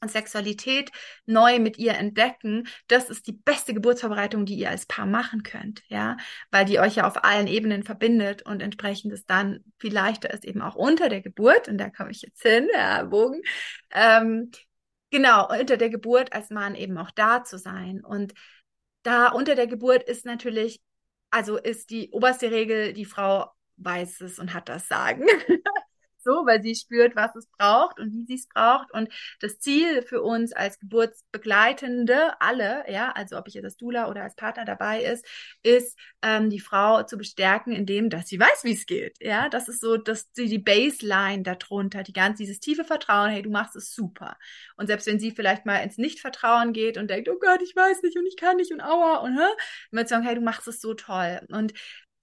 und 0.00 0.10
Sexualität 0.10 0.90
neu 1.26 1.60
mit 1.60 1.78
ihr 1.78 1.94
entdecken, 1.94 2.66
das 2.88 3.08
ist 3.08 3.26
die 3.26 3.32
beste 3.32 3.72
Geburtsvorbereitung, 3.74 4.44
die 4.46 4.56
ihr 4.56 4.70
als 4.70 4.86
Paar 4.86 5.06
machen 5.06 5.42
könnt, 5.44 5.82
ja, 5.88 6.16
weil 6.50 6.64
die 6.64 6.80
euch 6.80 6.96
ja 6.96 7.06
auf 7.06 7.24
allen 7.24 7.46
Ebenen 7.46 7.84
verbindet 7.84 8.42
und 8.42 8.62
entsprechend 8.62 9.12
es 9.12 9.24
dann 9.26 9.62
viel 9.78 9.92
leichter 9.92 10.32
ist, 10.32 10.44
eben 10.44 10.60
auch 10.60 10.74
unter 10.74 11.08
der 11.08 11.20
Geburt, 11.20 11.68
und 11.68 11.78
da 11.78 11.88
komme 11.90 12.10
ich 12.10 12.22
jetzt 12.22 12.42
hin, 12.42 12.68
ja, 12.74 13.04
Bogen, 13.04 13.42
ähm, 13.92 14.50
genau, 15.10 15.48
unter 15.48 15.76
der 15.76 15.90
Geburt 15.90 16.32
als 16.32 16.50
Mann 16.50 16.74
eben 16.74 16.98
auch 16.98 17.12
da 17.12 17.44
zu 17.44 17.58
sein. 17.58 18.04
Und 18.04 18.34
da 19.04 19.28
unter 19.28 19.54
der 19.54 19.68
Geburt 19.68 20.02
ist 20.02 20.26
natürlich, 20.26 20.80
also 21.30 21.56
ist 21.56 21.90
die 21.90 22.10
oberste 22.10 22.50
Regel, 22.50 22.92
die 22.92 23.04
Frau 23.04 23.52
weiß 23.84 24.20
es 24.22 24.38
und 24.38 24.54
hat 24.54 24.68
das 24.68 24.88
Sagen. 24.88 25.26
so, 26.22 26.46
weil 26.46 26.62
sie 26.62 26.74
spürt, 26.74 27.16
was 27.16 27.34
es 27.36 27.46
braucht 27.46 27.98
und 28.00 28.12
wie 28.12 28.24
sie 28.24 28.34
es 28.34 28.46
braucht. 28.48 28.92
Und 28.92 29.08
das 29.40 29.58
Ziel 29.58 30.02
für 30.02 30.22
uns 30.22 30.52
als 30.52 30.78
Geburtsbegleitende, 30.78 32.40
alle, 32.40 32.84
ja, 32.90 33.12
also 33.12 33.36
ob 33.38 33.48
ich 33.48 33.54
jetzt 33.54 33.64
als 33.64 33.76
Dula 33.76 34.08
oder 34.08 34.22
als 34.22 34.36
Partner 34.36 34.64
dabei 34.64 35.02
ist, 35.02 35.26
ist, 35.62 35.98
ähm, 36.22 36.50
die 36.50 36.60
Frau 36.60 37.02
zu 37.02 37.16
bestärken, 37.16 37.72
indem, 37.72 38.10
dass 38.10 38.28
sie 38.28 38.38
weiß, 38.38 38.64
wie 38.64 38.72
es 38.72 38.86
geht. 38.86 39.16
Ja, 39.20 39.48
das 39.48 39.68
ist 39.68 39.80
so, 39.80 39.96
dass 39.96 40.28
sie 40.32 40.46
die 40.48 40.58
Baseline 40.58 41.42
darunter, 41.42 42.02
die 42.02 42.12
ganz, 42.12 42.38
dieses 42.38 42.60
tiefe 42.60 42.84
Vertrauen, 42.84 43.30
hey, 43.30 43.42
du 43.42 43.50
machst 43.50 43.76
es 43.76 43.94
super. 43.94 44.36
Und 44.76 44.86
selbst 44.86 45.06
wenn 45.06 45.20
sie 45.20 45.32
vielleicht 45.32 45.66
mal 45.66 45.78
ins 45.78 45.98
Nichtvertrauen 45.98 46.72
geht 46.72 46.98
und 46.98 47.10
denkt, 47.10 47.28
oh 47.28 47.38
Gott, 47.40 47.62
ich 47.62 47.74
weiß 47.74 48.02
nicht 48.02 48.16
und 48.16 48.26
ich 48.26 48.36
kann 48.36 48.56
nicht 48.56 48.72
und 48.72 48.80
aua 48.80 49.18
und, 49.18 49.36
hä, 49.36 49.46
wird 49.90 50.08
sagen, 50.08 50.24
hey, 50.24 50.34
du 50.34 50.40
machst 50.40 50.68
es 50.68 50.80
so 50.80 50.94
toll. 50.94 51.40
Und 51.50 51.72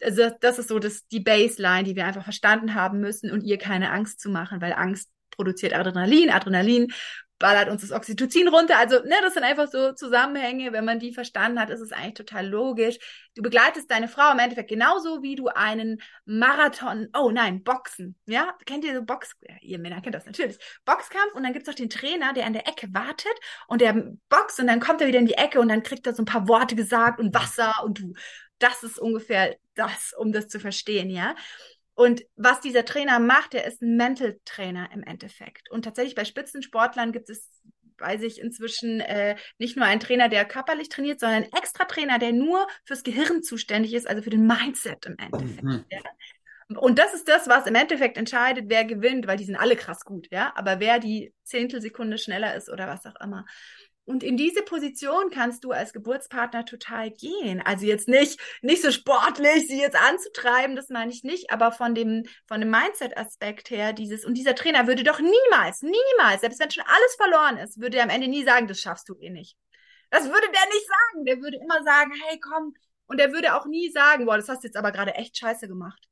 also 0.04 0.30
das 0.40 0.60
ist 0.60 0.70
so 0.70 0.80
das, 0.80 1.08
die 1.08 1.20
Baseline, 1.20 1.84
die 1.84 1.96
wir 1.96 2.06
einfach 2.06 2.24
verstanden 2.24 2.74
haben 2.74 3.00
müssen 3.00 3.32
und 3.32 3.44
ihr 3.44 3.58
keine 3.58 3.92
Angst 3.92 4.20
zu 4.20 4.30
machen, 4.30 4.62
weil 4.62 4.74
Angst 4.74 5.10
produziert 5.32 5.74
Adrenalin, 5.74 6.30
Adrenalin 6.30 6.92
ballert 7.40 7.70
uns 7.70 7.82
das 7.82 7.92
Oxytocin 7.92 8.50
runter. 8.50 8.78
Also, 8.78 8.98
ne, 8.98 9.16
das 9.22 9.34
sind 9.34 9.44
einfach 9.44 9.70
so 9.70 9.94
Zusammenhänge. 9.94 10.74
Wenn 10.74 10.86
man 10.86 11.00
die 11.00 11.14
verstanden 11.14 11.60
hat, 11.60 11.70
ist 11.70 11.80
es 11.80 11.94
eigentlich 11.94 12.16
total 12.16 12.46
logisch. 12.46 12.98
Du 13.36 13.42
begleitest 13.42 13.90
deine 13.90 14.10
Frau 14.10 14.32
im 14.32 14.40
Endeffekt 14.40 14.70
genauso 14.70 15.24
wie 15.24 15.36
du 15.36 15.48
einen 15.48 16.02
Marathon, 16.26 17.08
oh 17.18 17.32
nein, 17.32 17.64
Boxen. 17.64 18.16
Ja, 18.26 18.54
kennt 18.66 18.84
ihr 18.84 18.94
so 18.94 19.04
Box, 19.04 19.32
ja, 19.48 19.56
ihr 19.62 19.80
Männer 19.80 20.02
kennt 20.02 20.16
das 20.16 20.26
natürlich. 20.26 20.58
Boxkampf 20.84 21.34
und 21.34 21.44
dann 21.44 21.54
gibt's 21.54 21.70
auch 21.70 21.74
den 21.74 21.90
Trainer, 21.90 22.34
der 22.34 22.46
an 22.46 22.54
der 22.54 22.68
Ecke 22.68 22.94
wartet 22.94 23.34
und 23.68 23.80
der 23.80 23.94
boxt 24.28 24.60
und 24.60 24.68
dann 24.68 24.82
kommt 24.82 25.00
er 25.02 25.08
wieder 25.08 25.20
in 25.20 25.26
die 25.26 25.36
Ecke 25.36 25.62
und 25.62 25.70
dann 25.70 25.84
kriegt 25.84 26.06
er 26.06 26.14
so 26.14 26.22
ein 26.22 26.26
paar 26.26 26.48
Worte 26.50 26.76
gesagt 26.76 27.20
und 27.20 27.34
Wasser 27.34 27.74
und 27.86 28.00
du 28.00 28.14
das 28.60 28.84
ist 28.84 29.00
ungefähr 29.00 29.58
das, 29.76 30.14
um 30.18 30.32
das 30.32 30.48
zu 30.48 30.60
verstehen, 30.60 31.10
ja. 31.10 31.36
Und 31.96 32.24
was 32.38 32.62
dieser 32.62 32.86
Trainer 32.86 33.20
macht, 33.20 33.52
der 33.52 33.66
ist 33.66 33.82
ein 33.82 33.98
Mental 33.98 34.40
Trainer 34.46 34.90
im 34.94 35.04
Endeffekt. 35.04 35.70
Und 35.70 35.84
tatsächlich 35.84 36.16
bei 36.16 36.24
Spitzensportlern 36.24 37.12
gibt 37.12 37.30
es, 37.30 37.50
weiß 37.98 38.22
ich 38.22 38.40
inzwischen, 38.40 39.02
äh, 39.02 39.36
nicht 39.58 39.76
nur 39.76 39.86
einen 39.86 40.00
Trainer, 40.00 40.30
der 40.30 40.46
körperlich 40.46 40.88
trainiert, 40.88 41.20
sondern 41.20 41.44
einen 41.44 41.54
extra 41.54 41.84
Trainer, 41.84 42.18
der 42.18 42.32
nur 42.32 42.68
fürs 42.86 43.04
Gehirn 43.04 43.44
zuständig 43.44 43.94
ist, 43.94 44.08
also 44.08 44.22
für 44.22 44.30
den 44.30 44.48
Mindset 44.48 45.08
im 45.08 45.18
Endeffekt. 45.18 45.64
Mhm. 45.64 45.84
Ja. 45.90 46.00
Und 46.78 47.00
das 47.00 47.14
ist 47.14 47.28
das, 47.28 47.50
was 47.50 47.66
im 47.66 47.76
Endeffekt 47.76 48.16
entscheidet, 48.16 48.66
wer 48.68 48.86
gewinnt, 48.86 49.28
weil 49.28 49.38
die 49.38 49.44
sind 49.44 49.56
alle 49.58 49.76
krass 49.76 50.06
gut, 50.06 50.28
ja. 50.32 50.54
Aber 50.56 50.80
wer 50.80 51.00
die 51.00 51.34
Zehntelsekunde 51.44 52.18
schneller 52.18 52.56
ist 52.56 52.70
oder 52.70 52.88
was 52.88 53.06
auch 53.06 53.20
immer. 53.22 53.46
Und 54.10 54.24
in 54.24 54.38
diese 54.38 54.64
Position 54.64 55.30
kannst 55.30 55.64
du 55.64 55.70
als 55.70 55.94
Geburtspartner 55.94 56.66
total 56.66 57.12
gehen. 57.12 57.62
Also 57.64 57.86
jetzt 57.86 58.08
nicht, 58.08 58.40
nicht 58.64 58.82
so 58.82 58.90
sportlich, 58.90 59.68
sie 59.68 59.80
jetzt 59.80 59.96
anzutreiben, 59.96 60.76
das 60.76 60.90
meine 60.90 61.12
ich 61.12 61.24
nicht, 61.24 61.52
aber 61.52 61.72
von 61.72 61.94
dem, 61.94 62.24
von 62.48 62.60
dem 62.60 62.72
Mindset-Aspekt 62.72 63.70
her, 63.70 63.94
dieses, 63.94 64.26
und 64.26 64.34
dieser 64.34 64.56
Trainer 64.56 64.88
würde 64.88 65.04
doch 65.04 65.20
niemals, 65.20 65.84
niemals, 65.84 66.42
selbst 66.42 66.60
wenn 66.60 66.72
schon 66.72 66.86
alles 66.88 67.16
verloren 67.18 67.58
ist, 67.58 67.80
würde 67.80 67.98
er 67.98 68.04
am 68.04 68.10
Ende 68.10 68.28
nie 68.28 68.44
sagen, 68.44 68.66
das 68.66 68.80
schaffst 68.82 69.08
du 69.10 69.16
eh 69.20 69.30
nicht. 69.30 69.56
Das 70.10 70.24
würde 70.24 70.48
der 70.48 70.66
nicht 70.74 70.88
sagen. 70.88 71.26
Der 71.26 71.42
würde 71.42 71.58
immer 71.58 71.84
sagen, 71.84 72.12
hey, 72.26 72.40
komm. 72.40 72.74
Und 73.06 73.20
er 73.20 73.32
würde 73.32 73.54
auch 73.54 73.68
nie 73.68 73.92
sagen, 73.92 74.26
boah, 74.26 74.38
das 74.38 74.50
hast 74.50 74.64
du 74.64 74.70
jetzt 74.70 74.78
aber 74.78 74.92
gerade 74.92 75.14
echt 75.14 75.38
scheiße 75.38 75.68
gemacht. 75.68 76.09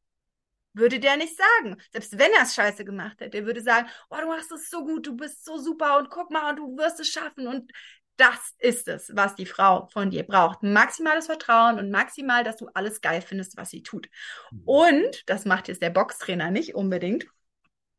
Würde 0.77 0.99
der 0.99 1.17
nicht 1.17 1.35
sagen. 1.35 1.77
Selbst 1.91 2.17
wenn 2.19 2.31
er 2.33 2.43
es 2.43 2.53
scheiße 2.53 2.85
gemacht 2.85 3.19
hätte, 3.19 3.31
der 3.31 3.45
würde 3.45 3.61
sagen, 3.61 3.87
oh, 4.09 4.17
du 4.21 4.27
machst 4.27 4.51
es 4.51 4.69
so 4.69 4.85
gut, 4.85 5.07
du 5.07 5.15
bist 5.15 5.43
so 5.43 5.57
super 5.57 5.97
und 5.97 6.09
guck 6.09 6.29
mal, 6.29 6.55
du 6.55 6.77
wirst 6.77 6.99
es 6.99 7.07
schaffen. 7.07 7.47
Und 7.47 7.71
das 8.17 8.55
ist 8.59 8.87
es, 8.87 9.11
was 9.15 9.35
die 9.35 9.45
Frau 9.45 9.87
von 9.91 10.11
dir 10.11 10.23
braucht. 10.23 10.61
Maximales 10.61 11.25
Vertrauen 11.25 11.79
und 11.79 11.89
maximal, 11.89 12.43
dass 12.43 12.57
du 12.57 12.67
alles 12.73 13.01
geil 13.01 13.21
findest, 13.21 13.57
was 13.57 13.71
sie 13.71 13.81
tut. 13.81 14.07
Mhm. 14.51 14.61
Und, 14.65 15.23
das 15.29 15.45
macht 15.45 15.67
jetzt 15.67 15.81
der 15.81 15.89
Boxtrainer 15.89 16.51
nicht 16.51 16.75
unbedingt, 16.75 17.25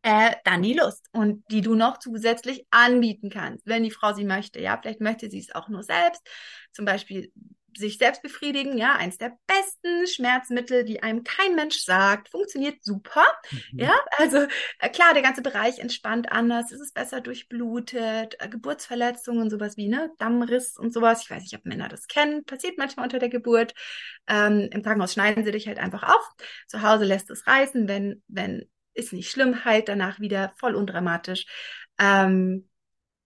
äh, 0.03 0.37
dann 0.45 0.63
die 0.63 0.75
Lust 0.75 1.07
und 1.13 1.45
die 1.51 1.61
du 1.61 1.75
noch 1.75 1.99
zusätzlich 1.99 2.65
anbieten 2.71 3.31
kannst, 3.31 3.67
wenn 3.67 3.83
die 3.83 3.91
Frau 3.91 4.13
sie 4.13 4.25
möchte. 4.25 4.61
Ja, 4.61 4.79
vielleicht 4.81 5.01
möchte 5.01 5.29
sie 5.29 5.41
es 5.41 5.53
auch 5.53 5.69
nur 5.69 5.83
selbst. 5.83 6.23
Zum 6.73 6.85
Beispiel 6.85 7.33
sich 7.77 7.99
selbst 7.99 8.23
befriedigen, 8.23 8.79
ja, 8.79 8.95
eins 8.95 9.19
der 9.19 9.37
besten 9.47 10.07
Schmerzmittel, 10.07 10.85
die 10.85 11.03
einem 11.03 11.25
kein 11.25 11.55
Mensch 11.55 11.79
sagt, 11.79 12.29
funktioniert 12.29 12.83
super, 12.83 13.25
mhm. 13.51 13.79
ja, 13.81 13.95
also 14.17 14.47
äh, 14.79 14.89
klar, 14.89 15.15
der 15.15 15.23
ganze 15.23 15.43
Bereich 15.43 15.79
entspannt 15.79 16.33
anders, 16.33 16.73
ist 16.73 16.81
es 16.81 16.93
besser 16.93 17.21
durchblutet, 17.21 18.37
äh, 18.41 18.49
Geburtsverletzungen, 18.49 19.51
sowas 19.51 19.77
wie, 19.77 19.89
ne, 19.89 20.11
Dammriss 20.19 20.77
und 20.77 20.93
sowas, 20.93 21.23
ich 21.23 21.31
weiß 21.31 21.43
nicht, 21.43 21.57
ob 21.57 21.65
Männer 21.65 21.89
das 21.89 22.07
kennen, 22.07 22.45
passiert 22.45 22.79
manchmal 22.79 23.05
unter 23.05 23.19
der 23.19 23.29
Geburt, 23.29 23.75
ähm, 24.27 24.69
im 24.73 24.83
Krankenhaus 24.83 25.13
schneiden 25.13 25.45
sie 25.45 25.53
dich 25.53 25.69
halt 25.69 25.79
einfach 25.79 26.03
auf, 26.05 26.31
zu 26.67 26.83
Hause 26.83 27.05
lässt 27.05 27.31
es 27.31 27.47
reißen, 27.47 27.89
wenn, 27.89 28.23
wenn, 28.29 28.69
ist 28.95 29.13
nicht 29.13 29.31
schlimm, 29.31 29.65
halt 29.65 29.89
danach 29.89 30.21
wieder 30.21 30.53
voll 30.57 30.75
undramatisch, 30.75 31.47
ähm, 31.99 32.69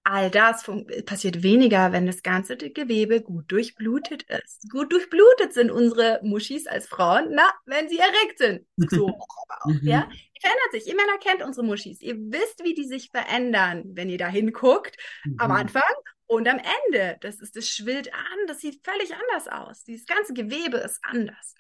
all 0.05 0.31
das 0.31 0.65
passiert 1.07 1.43
weniger, 1.43 1.93
wenn 1.93 2.07
das 2.07 2.23
ganze 2.23 2.57
Gewebe 2.57 3.23
gut 3.23 3.51
durchblutet 3.51 4.25
ist. 4.25 4.69
Gut 4.71 4.93
durchblutet 4.93 5.53
sind 5.53 5.71
unsere 5.71 6.21
Muschis 6.23 6.67
als 6.67 6.89
Frauen, 6.89 7.29
na, 7.31 7.51
wenn 7.67 7.89
sie 7.89 7.99
erregt 7.99 8.39
sind. 8.39 8.67
So, 8.77 9.09
auch, 9.09 9.67
ja. 9.83 10.07
Mhm. 10.07 10.11
Die 10.11 10.41
verändert 10.41 10.73
sich. 10.73 10.87
Ihr 10.89 10.97
Männer 10.97 11.19
kennt 11.19 11.43
unsere 11.43 11.65
Muschis. 11.65 12.01
Ihr 12.01 12.17
wisst, 12.17 12.65
wie 12.65 12.75
die 12.75 12.87
sich 12.87 13.11
verändern, 13.11 13.85
wenn 13.95 14.09
ihr 14.09 14.19
da 14.19 14.29
hinguckt. 14.29 14.97
Mhm. 15.25 15.37
Am 15.39 15.53
Anfang 15.53 15.83
und 16.27 16.49
am 16.49 16.59
Ende. 16.59 17.19
Das 17.21 17.41
ist, 17.41 17.55
das 17.57 17.69
schwillt 17.69 18.13
an, 18.13 18.47
das 18.49 18.61
sieht 18.61 18.85
völlig 18.85 19.15
anders 19.15 19.49
aus. 19.49 19.85
Dieses 19.85 20.07
ganze 20.07 20.33
Gewebe 20.33 20.79
ist 20.79 20.99
anders. 21.03 21.55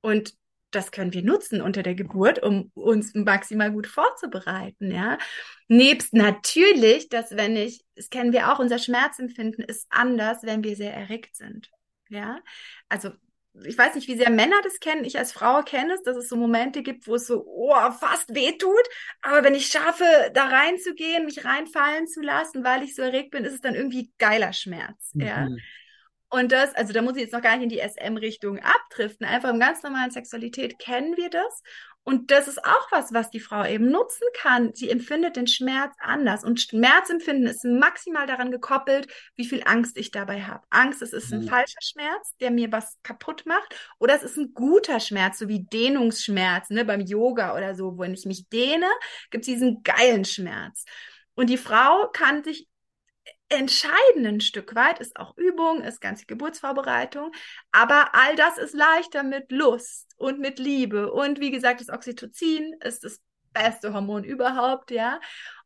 Und 0.00 0.34
das 0.70 0.90
können 0.92 1.12
wir 1.12 1.22
nutzen 1.22 1.62
unter 1.62 1.82
der 1.82 1.94
Geburt, 1.94 2.42
um 2.42 2.70
uns 2.74 3.14
maximal 3.14 3.72
gut 3.72 3.86
vorzubereiten, 3.86 4.90
ja. 4.90 5.18
Nebst 5.68 6.14
natürlich, 6.14 7.08
dass 7.08 7.36
wenn 7.36 7.56
ich, 7.56 7.84
das 7.94 8.10
kennen 8.10 8.32
wir 8.32 8.52
auch, 8.52 8.58
unser 8.58 8.78
Schmerzempfinden 8.78 9.64
ist 9.64 9.86
anders, 9.90 10.42
wenn 10.42 10.64
wir 10.64 10.76
sehr 10.76 10.92
erregt 10.92 11.36
sind, 11.36 11.70
ja. 12.08 12.40
Also, 12.88 13.10
ich 13.64 13.76
weiß 13.76 13.94
nicht, 13.96 14.06
wie 14.06 14.16
sehr 14.16 14.30
Männer 14.30 14.60
das 14.62 14.78
kennen. 14.78 15.04
Ich 15.04 15.18
als 15.18 15.32
Frau 15.32 15.62
kenne 15.62 15.94
es, 15.94 16.02
dass 16.02 16.16
es 16.16 16.28
so 16.28 16.36
Momente 16.36 16.82
gibt, 16.82 17.08
wo 17.08 17.16
es 17.16 17.26
so 17.26 17.44
oh, 17.44 17.90
fast 17.90 18.32
weh 18.32 18.52
tut. 18.52 18.84
Aber 19.20 19.42
wenn 19.42 19.54
ich 19.54 19.66
schaffe, 19.66 20.04
da 20.32 20.44
reinzugehen, 20.44 21.24
mich 21.24 21.44
reinfallen 21.44 22.06
zu 22.06 22.20
lassen, 22.20 22.62
weil 22.62 22.84
ich 22.84 22.94
so 22.94 23.02
erregt 23.02 23.32
bin, 23.32 23.44
ist 23.44 23.54
es 23.54 23.60
dann 23.60 23.74
irgendwie 23.74 24.12
geiler 24.18 24.52
Schmerz. 24.52 25.12
Mhm. 25.14 25.26
Ja. 25.26 25.48
Und 26.30 26.52
das, 26.52 26.74
also 26.74 26.92
da 26.92 27.00
muss 27.00 27.16
ich 27.16 27.22
jetzt 27.22 27.32
noch 27.32 27.40
gar 27.40 27.56
nicht 27.56 27.64
in 27.64 27.68
die 27.70 27.80
SM-Richtung 27.80 28.58
abdriften. 28.58 29.26
Einfach 29.26 29.50
im 29.50 29.60
ganz 29.60 29.82
normalen 29.82 30.10
Sexualität 30.10 30.78
kennen 30.78 31.16
wir 31.16 31.30
das. 31.30 31.62
Und 32.08 32.30
das 32.30 32.48
ist 32.48 32.64
auch 32.64 32.90
was, 32.90 33.12
was 33.12 33.28
die 33.28 33.38
Frau 33.38 33.66
eben 33.66 33.90
nutzen 33.90 34.26
kann. 34.34 34.72
Sie 34.74 34.88
empfindet 34.88 35.36
den 35.36 35.46
Schmerz 35.46 35.94
anders. 35.98 36.42
Und 36.42 36.58
Schmerzempfinden 36.58 37.46
ist 37.46 37.64
maximal 37.64 38.26
daran 38.26 38.50
gekoppelt, 38.50 39.08
wie 39.36 39.44
viel 39.44 39.62
Angst 39.66 39.98
ich 39.98 40.10
dabei 40.10 40.42
habe. 40.42 40.64
Angst, 40.70 41.02
es 41.02 41.12
ist 41.12 41.32
ein 41.34 41.42
mhm. 41.42 41.48
falscher 41.48 41.82
Schmerz, 41.82 42.34
der 42.40 42.50
mir 42.50 42.72
was 42.72 42.96
kaputt 43.02 43.44
macht. 43.44 43.74
Oder 43.98 44.14
es 44.14 44.22
ist 44.22 44.38
ein 44.38 44.54
guter 44.54 45.00
Schmerz, 45.00 45.38
so 45.38 45.48
wie 45.48 45.64
Dehnungsschmerz, 45.64 46.70
ne, 46.70 46.86
beim 46.86 47.02
Yoga 47.02 47.54
oder 47.54 47.74
so. 47.74 47.98
Wenn 47.98 48.14
ich 48.14 48.24
mich 48.24 48.48
dehne, 48.48 48.88
gibt 49.30 49.42
es 49.42 49.46
diesen 49.46 49.82
geilen 49.82 50.24
Schmerz. 50.24 50.86
Und 51.34 51.50
die 51.50 51.58
Frau 51.58 52.08
kann 52.14 52.42
sich 52.42 52.68
entscheiden 53.48 54.26
ein 54.26 54.40
Stück 54.40 54.74
weit, 54.74 55.00
ist 55.00 55.18
auch 55.18 55.36
Übung, 55.36 55.82
ist 55.82 56.00
ganze 56.00 56.26
Geburtsvorbereitung, 56.26 57.32
aber 57.72 58.14
all 58.14 58.36
das 58.36 58.58
ist 58.58 58.74
leichter 58.74 59.22
mit 59.22 59.50
Lust 59.50 60.14
und 60.16 60.38
mit 60.38 60.58
Liebe. 60.58 61.12
Und 61.12 61.40
wie 61.40 61.50
gesagt, 61.50 61.80
das 61.80 61.88
Oxytocin 61.88 62.74
ist 62.84 63.04
das 63.04 63.20
beste 63.58 63.92
Hormon 63.92 64.24
überhaupt, 64.24 64.90
ja. 64.90 65.20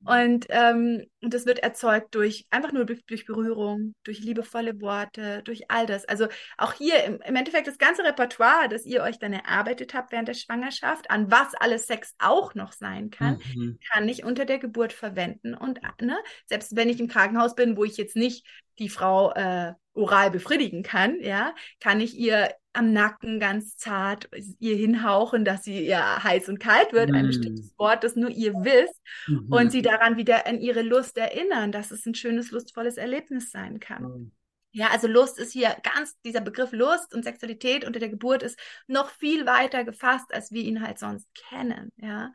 Und 0.04 0.46
ähm, 0.48 1.04
das 1.20 1.46
wird 1.46 1.60
erzeugt 1.60 2.14
durch 2.14 2.46
einfach 2.50 2.72
nur 2.72 2.84
durch, 2.84 3.04
durch, 3.06 3.24
Berührung, 3.24 3.94
durch 4.02 4.18
liebevolle 4.18 4.80
Worte, 4.80 5.42
durch 5.44 5.70
all 5.70 5.86
das. 5.86 6.04
Also 6.04 6.26
auch 6.58 6.72
hier 6.72 7.04
im, 7.04 7.20
im, 7.20 7.36
Endeffekt 7.36 7.68
das 7.68 7.78
ganze 7.78 8.02
Repertoire, 8.02 8.68
das 8.68 8.84
ihr 8.84 9.02
euch 9.02 9.20
dann 9.20 9.32
erarbeitet 9.32 9.94
habt 9.94 10.10
während 10.10 10.26
der 10.26 10.34
Schwangerschaft, 10.34 11.10
an 11.10 11.30
was 11.30 11.54
alles 11.54 11.86
Sex 11.86 12.14
auch 12.18 12.54
noch 12.54 12.72
sein 12.72 13.10
kann, 13.10 13.40
mhm. 13.54 13.78
kann 13.92 14.08
ich 14.08 14.24
unter 14.24 14.44
der 14.44 14.58
Geburt 14.58 14.92
verwenden. 14.92 15.54
Und 15.54 15.80
ne, 16.00 16.18
selbst 16.46 16.74
wenn 16.74 16.88
ich 16.88 16.98
im 16.98 17.08
Krankenhaus 17.08 17.54
bin, 17.54 17.76
wo 17.76 17.84
ich 17.84 17.96
jetzt 17.96 18.16
nicht 18.16 18.44
die 18.80 18.88
Frau 18.88 19.32
äh, 19.34 19.74
oral 19.94 20.30
befriedigen 20.30 20.82
kann, 20.82 21.20
ja, 21.20 21.54
kann 21.78 22.00
ich 22.00 22.16
ihr 22.16 22.50
am 22.72 22.92
Nacken 22.92 23.38
ganz 23.38 23.76
zart 23.76 24.28
ihr 24.58 24.76
hinhauchen, 24.76 25.44
dass 25.44 25.64
sie 25.64 25.84
ja 25.84 26.22
heiß 26.22 26.48
und 26.48 26.58
kalt 26.58 26.92
wird, 26.92 27.10
mm. 27.10 27.14
ein 27.14 27.26
bestimmtes 27.26 27.78
Wort, 27.78 28.04
das 28.04 28.16
nur 28.16 28.30
ihr 28.30 28.54
wisst 28.54 29.00
mhm. 29.26 29.52
und 29.52 29.72
sie 29.72 29.82
daran 29.82 30.16
wieder 30.16 30.46
an 30.46 30.58
ihre 30.58 30.82
Lust 30.82 31.18
erinnern, 31.18 31.72
dass 31.72 31.90
es 31.90 32.06
ein 32.06 32.14
schönes, 32.14 32.50
lustvolles 32.50 32.96
Erlebnis 32.96 33.50
sein 33.50 33.78
kann. 33.78 34.02
Mhm. 34.02 34.32
Ja, 34.74 34.88
also 34.88 35.06
Lust 35.06 35.38
ist 35.38 35.52
hier 35.52 35.76
ganz, 35.82 36.18
dieser 36.24 36.40
Begriff 36.40 36.72
Lust 36.72 37.14
und 37.14 37.24
Sexualität 37.24 37.84
unter 37.84 38.00
der 38.00 38.08
Geburt 38.08 38.42
ist 38.42 38.58
noch 38.86 39.10
viel 39.10 39.44
weiter 39.44 39.84
gefasst, 39.84 40.32
als 40.32 40.50
wir 40.50 40.62
ihn 40.62 40.80
halt 40.80 40.98
sonst 40.98 41.28
kennen, 41.34 41.92
ja. 41.96 42.32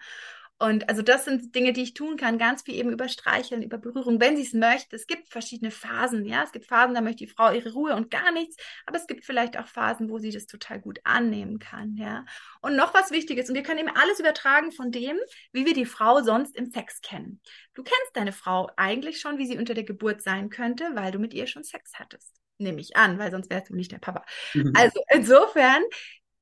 Und 0.59 0.89
also 0.89 1.03
das 1.03 1.25
sind 1.25 1.53
Dinge, 1.53 1.71
die 1.71 1.83
ich 1.83 1.93
tun 1.93 2.17
kann, 2.17 2.39
ganz 2.39 2.63
viel 2.63 2.75
eben 2.75 2.91
über 2.91 3.07
Streicheln, 3.07 3.61
über 3.61 3.77
Berührung, 3.77 4.19
wenn 4.19 4.35
sie 4.35 4.43
es 4.43 4.53
möchte. 4.53 4.95
Es 4.95 5.05
gibt 5.05 5.29
verschiedene 5.29 5.69
Phasen, 5.69 6.25
ja. 6.25 6.43
Es 6.43 6.51
gibt 6.51 6.65
Phasen, 6.65 6.95
da 6.95 7.01
möchte 7.01 7.25
die 7.25 7.31
Frau 7.31 7.51
ihre 7.51 7.73
Ruhe 7.73 7.95
und 7.95 8.09
gar 8.09 8.31
nichts, 8.31 8.57
aber 8.87 8.97
es 8.97 9.05
gibt 9.05 9.23
vielleicht 9.23 9.57
auch 9.57 9.67
Phasen, 9.67 10.09
wo 10.09 10.17
sie 10.17 10.31
das 10.31 10.47
total 10.47 10.79
gut 10.79 10.99
annehmen 11.03 11.59
kann, 11.59 11.95
ja. 11.95 12.25
Und 12.61 12.75
noch 12.75 12.95
was 12.95 13.11
Wichtiges, 13.11 13.49
und 13.49 13.55
wir 13.55 13.63
können 13.63 13.79
eben 13.79 13.95
alles 13.95 14.19
übertragen 14.19 14.71
von 14.71 14.91
dem, 14.91 15.17
wie 15.51 15.65
wir 15.65 15.73
die 15.73 15.85
Frau 15.85 16.23
sonst 16.23 16.55
im 16.55 16.71
Sex 16.71 17.01
kennen. 17.01 17.39
Du 17.75 17.83
kennst 17.83 18.15
deine 18.15 18.31
Frau 18.31 18.71
eigentlich 18.77 19.21
schon, 19.21 19.37
wie 19.37 19.45
sie 19.45 19.59
unter 19.59 19.75
der 19.75 19.83
Geburt 19.83 20.23
sein 20.23 20.49
könnte, 20.49 20.89
weil 20.95 21.11
du 21.11 21.19
mit 21.19 21.35
ihr 21.35 21.45
schon 21.45 21.63
Sex 21.63 21.93
hattest 21.95 22.37
nehme 22.59 22.81
ich 22.81 22.95
an, 22.95 23.19
weil 23.19 23.31
sonst 23.31 23.49
wärst 23.49 23.69
du 23.69 23.75
nicht 23.75 23.91
der 23.91 23.99
Papa. 23.99 24.25
Mhm. 24.53 24.73
Also 24.75 24.99
insofern 25.09 25.83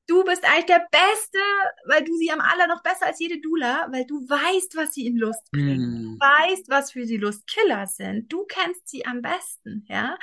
du 0.06 0.24
bist 0.24 0.44
eigentlich 0.44 0.66
der 0.66 0.86
Beste, 0.90 1.38
weil 1.86 2.04
du 2.04 2.14
sie 2.16 2.30
am 2.30 2.40
aller 2.40 2.66
noch 2.66 2.82
besser 2.82 3.06
als 3.06 3.18
jede 3.18 3.40
Dula, 3.40 3.88
weil 3.90 4.06
du 4.06 4.28
weißt, 4.28 4.76
was 4.76 4.94
sie 4.94 5.06
in 5.06 5.16
Lust 5.16 5.50
bringt. 5.50 5.78
Mm. 5.78 6.18
Du 6.18 6.18
weißt, 6.20 6.68
was 6.68 6.92
für 6.92 7.04
sie 7.04 7.16
Lustkiller 7.16 7.86
sind. 7.86 8.32
Du 8.32 8.44
kennst 8.44 8.88
sie 8.88 9.04
am 9.06 9.22
besten, 9.22 9.84
ja. 9.88 10.16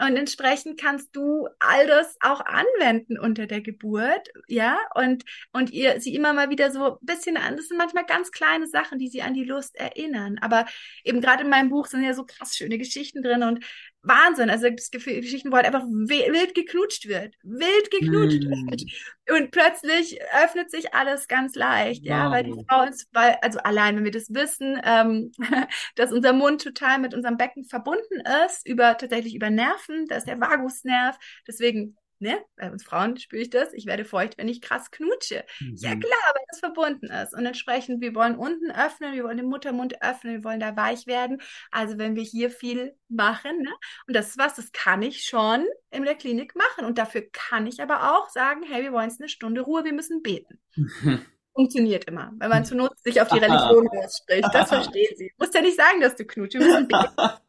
Und 0.00 0.16
entsprechend 0.16 0.80
kannst 0.80 1.14
du 1.16 1.48
all 1.58 1.88
das 1.88 2.16
auch 2.20 2.40
anwenden 2.40 3.18
unter 3.18 3.48
der 3.48 3.60
Geburt, 3.60 4.28
ja, 4.46 4.78
und, 4.94 5.24
und 5.52 5.70
ihr, 5.70 6.00
sie 6.00 6.14
immer 6.14 6.32
mal 6.32 6.50
wieder 6.50 6.70
so 6.70 6.92
ein 6.92 6.96
bisschen 7.00 7.36
an, 7.36 7.56
das 7.56 7.66
sind 7.66 7.78
manchmal 7.78 8.06
ganz 8.06 8.30
kleine 8.30 8.68
Sachen, 8.68 9.00
die 9.00 9.08
sie 9.08 9.22
an 9.22 9.34
die 9.34 9.42
Lust 9.42 9.74
erinnern. 9.74 10.38
Aber 10.40 10.66
eben 11.02 11.20
gerade 11.20 11.42
in 11.42 11.50
meinem 11.50 11.68
Buch 11.68 11.86
sind 11.86 12.04
ja 12.04 12.14
so 12.14 12.24
krass 12.24 12.56
schöne 12.56 12.78
Geschichten 12.78 13.24
drin 13.24 13.42
und 13.42 13.64
Wahnsinn. 14.02 14.48
Also 14.48 14.66
es 14.66 14.90
gibt 14.90 15.04
Geschichten, 15.04 15.52
wo 15.52 15.56
halt 15.56 15.66
einfach 15.66 15.84
wild 15.84 16.54
geknutscht 16.54 17.06
wird. 17.06 17.34
Wild 17.42 17.90
geknutscht 17.90 18.44
mm. 18.44 18.70
wird. 18.70 18.82
Und 19.30 19.50
plötzlich 19.50 20.18
öffnet 20.42 20.70
sich 20.70 20.94
alles 20.94 21.28
ganz 21.28 21.54
leicht, 21.54 22.02
wow. 22.02 22.08
ja, 22.08 22.30
weil 22.30 22.44
die 22.44 22.64
Frau 22.68 22.84
ist, 22.84 23.08
weil, 23.12 23.36
also 23.42 23.58
allein, 23.58 23.96
wenn 23.96 24.04
wir 24.04 24.10
das 24.10 24.32
wissen, 24.32 24.80
ähm, 24.84 25.32
dass 25.96 26.12
unser 26.12 26.32
Mund 26.32 26.62
total 26.62 26.98
mit 26.98 27.12
unserem 27.12 27.36
Becken 27.36 27.64
verbunden 27.64 28.22
ist, 28.46 28.66
über, 28.66 28.96
tatsächlich 28.96 29.34
über 29.34 29.50
Nerven, 29.50 30.06
da 30.06 30.16
ist 30.16 30.26
der 30.26 30.40
Vagusnerv. 30.40 31.18
Deswegen 31.46 31.97
ne, 32.20 32.38
bei 32.56 32.70
uns 32.70 32.84
Frauen 32.84 33.16
spüre 33.16 33.42
ich 33.42 33.50
das, 33.50 33.72
ich 33.72 33.86
werde 33.86 34.04
feucht, 34.04 34.38
wenn 34.38 34.48
ich 34.48 34.60
krass 34.60 34.90
knutsche. 34.90 35.44
Mhm. 35.60 35.74
Ja 35.76 35.90
klar, 35.90 36.34
weil 36.34 36.44
das 36.50 36.60
verbunden 36.60 37.06
ist. 37.06 37.34
Und 37.34 37.46
entsprechend, 37.46 38.00
wir 38.00 38.14
wollen 38.14 38.36
unten 38.36 38.70
öffnen, 38.70 39.14
wir 39.14 39.24
wollen 39.24 39.36
den 39.36 39.46
Muttermund 39.46 40.02
öffnen, 40.02 40.34
wir 40.34 40.44
wollen 40.44 40.60
da 40.60 40.76
weich 40.76 41.06
werden. 41.06 41.40
Also 41.70 41.98
wenn 41.98 42.16
wir 42.16 42.22
hier 42.22 42.50
viel 42.50 42.94
machen, 43.08 43.62
ne? 43.62 43.70
Und 44.06 44.14
das 44.14 44.28
ist 44.28 44.38
was, 44.38 44.54
das 44.54 44.72
kann 44.72 45.02
ich 45.02 45.24
schon 45.24 45.66
in 45.90 46.04
der 46.04 46.14
Klinik 46.14 46.54
machen. 46.54 46.84
Und 46.84 46.98
dafür 46.98 47.22
kann 47.32 47.66
ich 47.66 47.80
aber 47.82 48.16
auch 48.16 48.28
sagen, 48.28 48.62
hey, 48.68 48.82
wir 48.82 48.92
wollen 48.92 49.08
jetzt 49.08 49.20
eine 49.20 49.28
Stunde 49.28 49.60
Ruhe, 49.60 49.84
wir 49.84 49.92
müssen 49.92 50.22
beten. 50.22 50.58
Mhm. 50.76 51.24
Funktioniert 51.54 52.04
immer, 52.04 52.32
wenn 52.38 52.50
man 52.50 52.64
zu 52.64 52.76
Not 52.76 52.96
sich 53.00 53.20
auf 53.20 53.28
die 53.28 53.38
Religion 53.38 53.88
ausspricht. 53.88 54.48
Das 54.52 54.68
verstehen 54.68 55.12
sie. 55.16 55.32
Du 55.36 55.44
musst 55.44 55.54
ja 55.54 55.60
nicht 55.60 55.76
sagen, 55.76 56.00
dass 56.00 56.14
du 56.14 56.24
knutschst, 56.24 56.60
wir 56.60 56.66
müssen 56.66 56.88
beten. 56.88 57.14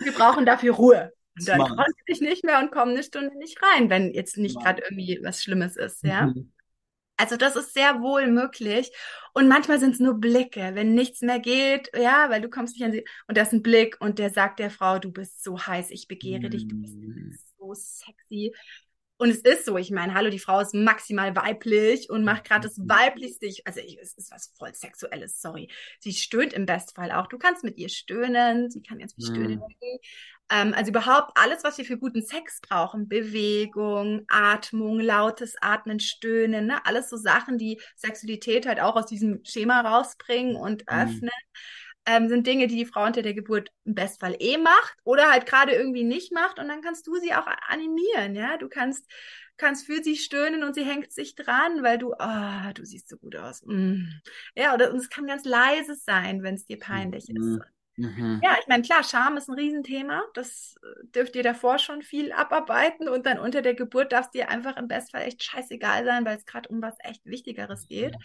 Wir 0.00 0.12
brauchen 0.12 0.46
dafür 0.46 0.74
Ruhe. 0.74 1.12
Und 1.38 1.48
dann 1.48 1.58
konnte 1.60 1.94
ich 2.06 2.20
nicht 2.20 2.44
mehr 2.44 2.58
und 2.60 2.70
komme 2.70 2.92
eine 2.92 3.02
Stunde 3.02 3.36
nicht 3.38 3.58
rein, 3.62 3.90
wenn 3.90 4.12
jetzt 4.12 4.36
nicht 4.36 4.58
gerade 4.60 4.82
irgendwie 4.82 5.20
was 5.22 5.42
Schlimmes 5.42 5.76
ist, 5.76 6.02
ja. 6.02 6.26
Mhm. 6.26 6.52
Also 7.18 7.36
das 7.36 7.56
ist 7.56 7.74
sehr 7.74 8.00
wohl 8.00 8.28
möglich. 8.28 8.92
Und 9.34 9.48
manchmal 9.48 9.80
sind 9.80 9.94
es 9.94 10.00
nur 10.00 10.14
Blicke, 10.14 10.70
wenn 10.74 10.94
nichts 10.94 11.20
mehr 11.20 11.40
geht, 11.40 11.90
ja, 11.96 12.30
weil 12.30 12.40
du 12.40 12.48
kommst 12.48 12.76
nicht 12.76 12.84
an 12.84 12.92
sie. 12.92 13.04
Und 13.26 13.36
da 13.36 13.42
ist 13.42 13.52
ein 13.52 13.62
Blick 13.62 13.96
und 14.00 14.20
der 14.20 14.30
sagt 14.30 14.60
der 14.60 14.70
Frau, 14.70 15.00
du 15.00 15.10
bist 15.10 15.42
so 15.42 15.58
heiß, 15.58 15.90
ich 15.90 16.06
begehre 16.06 16.46
mm. 16.46 16.50
dich, 16.50 16.68
du 16.68 16.76
bist 16.76 16.94
mhm. 16.94 17.36
so 17.58 17.74
sexy. 17.74 18.54
Und 19.16 19.30
es 19.30 19.38
ist 19.38 19.66
so, 19.66 19.76
ich 19.76 19.90
meine, 19.90 20.14
hallo, 20.14 20.30
die 20.30 20.38
Frau 20.38 20.60
ist 20.60 20.74
maximal 20.74 21.34
weiblich 21.34 22.08
und 22.08 22.22
macht 22.22 22.44
gerade 22.44 22.68
das 22.68 22.78
mhm. 22.78 22.88
weiblichste, 22.88 23.48
also 23.64 23.80
es 23.80 24.14
ist 24.14 24.30
was 24.30 24.54
voll 24.56 24.72
sexuelles, 24.72 25.40
sorry. 25.40 25.68
Sie 25.98 26.12
stöhnt 26.12 26.52
im 26.52 26.66
Bestfall 26.66 27.10
auch. 27.10 27.26
Du 27.26 27.36
kannst 27.36 27.64
mit 27.64 27.78
ihr 27.78 27.88
stöhnen, 27.88 28.70
sie 28.70 28.80
kann 28.80 29.00
ganz 29.00 29.14
viel 29.14 29.26
stöhnen. 29.26 29.58
Mm. 29.58 29.98
Ähm, 30.50 30.72
also 30.74 30.90
überhaupt 30.90 31.32
alles, 31.34 31.64
was 31.64 31.78
wir 31.78 31.84
für 31.84 31.98
guten 31.98 32.22
Sex 32.22 32.60
brauchen, 32.60 33.08
Bewegung, 33.08 34.24
Atmung, 34.28 35.00
lautes 35.00 35.56
Atmen, 35.60 36.00
Stöhnen, 36.00 36.66
ne? 36.66 36.84
alles 36.86 37.10
so 37.10 37.16
Sachen, 37.16 37.58
die 37.58 37.80
Sexualität 37.96 38.66
halt 38.66 38.80
auch 38.80 38.96
aus 38.96 39.06
diesem 39.06 39.44
Schema 39.44 39.80
rausbringen 39.80 40.56
und 40.56 40.82
mhm. 40.82 40.98
öffnen. 40.98 41.30
Ähm, 42.06 42.28
sind 42.28 42.46
Dinge, 42.46 42.68
die 42.68 42.76
die 42.76 42.86
Frau 42.86 43.04
unter 43.04 43.20
der 43.20 43.34
Geburt 43.34 43.70
im 43.84 43.94
Bestfall 43.94 44.34
eh 44.38 44.56
macht 44.56 44.96
oder 45.04 45.30
halt 45.30 45.44
gerade 45.44 45.72
irgendwie 45.72 46.04
nicht 46.04 46.32
macht 46.32 46.58
und 46.58 46.68
dann 46.68 46.80
kannst 46.80 47.06
du 47.06 47.16
sie 47.16 47.34
auch 47.34 47.46
animieren, 47.68 48.34
ja, 48.34 48.56
du 48.56 48.70
kannst 48.70 49.04
kannst 49.58 49.86
für 49.86 50.02
sie 50.02 50.16
stöhnen 50.16 50.62
und 50.64 50.74
sie 50.74 50.84
hängt 50.84 51.12
sich 51.12 51.34
dran, 51.34 51.82
weil 51.82 51.98
du, 51.98 52.14
ah, 52.14 52.68
oh, 52.68 52.72
du 52.72 52.86
siehst 52.86 53.08
so 53.08 53.18
gut 53.18 53.36
aus. 53.36 53.62
Mm. 53.66 54.04
Ja, 54.54 54.72
oder 54.72 54.90
und 54.92 54.98
es 54.98 55.10
kann 55.10 55.26
ganz 55.26 55.44
leise 55.44 55.96
sein, 55.96 56.42
wenn 56.42 56.54
es 56.54 56.64
dir 56.64 56.78
peinlich 56.78 57.26
mhm. 57.28 57.58
ist. 57.58 57.60
Mhm. 57.98 58.40
Ja, 58.44 58.56
ich 58.60 58.68
meine, 58.68 58.84
klar, 58.84 59.02
Scham 59.02 59.36
ist 59.36 59.48
ein 59.48 59.56
Riesenthema. 59.56 60.22
Das 60.34 60.76
äh, 60.82 61.06
dürft 61.08 61.34
ihr 61.34 61.42
davor 61.42 61.78
schon 61.78 62.02
viel 62.02 62.32
abarbeiten 62.32 63.08
und 63.08 63.26
dann 63.26 63.40
unter 63.40 63.60
der 63.60 63.74
Geburt 63.74 64.12
darf 64.12 64.26
es 64.26 64.30
dir 64.30 64.48
einfach 64.48 64.76
im 64.76 64.86
Bestfall 64.86 65.22
echt 65.22 65.42
scheißegal 65.42 66.04
sein, 66.04 66.24
weil 66.24 66.36
es 66.36 66.46
gerade 66.46 66.68
um 66.68 66.80
was 66.80 66.94
echt 67.00 67.26
Wichtigeres 67.26 67.88
geht. 67.88 68.14
Mhm. 68.14 68.22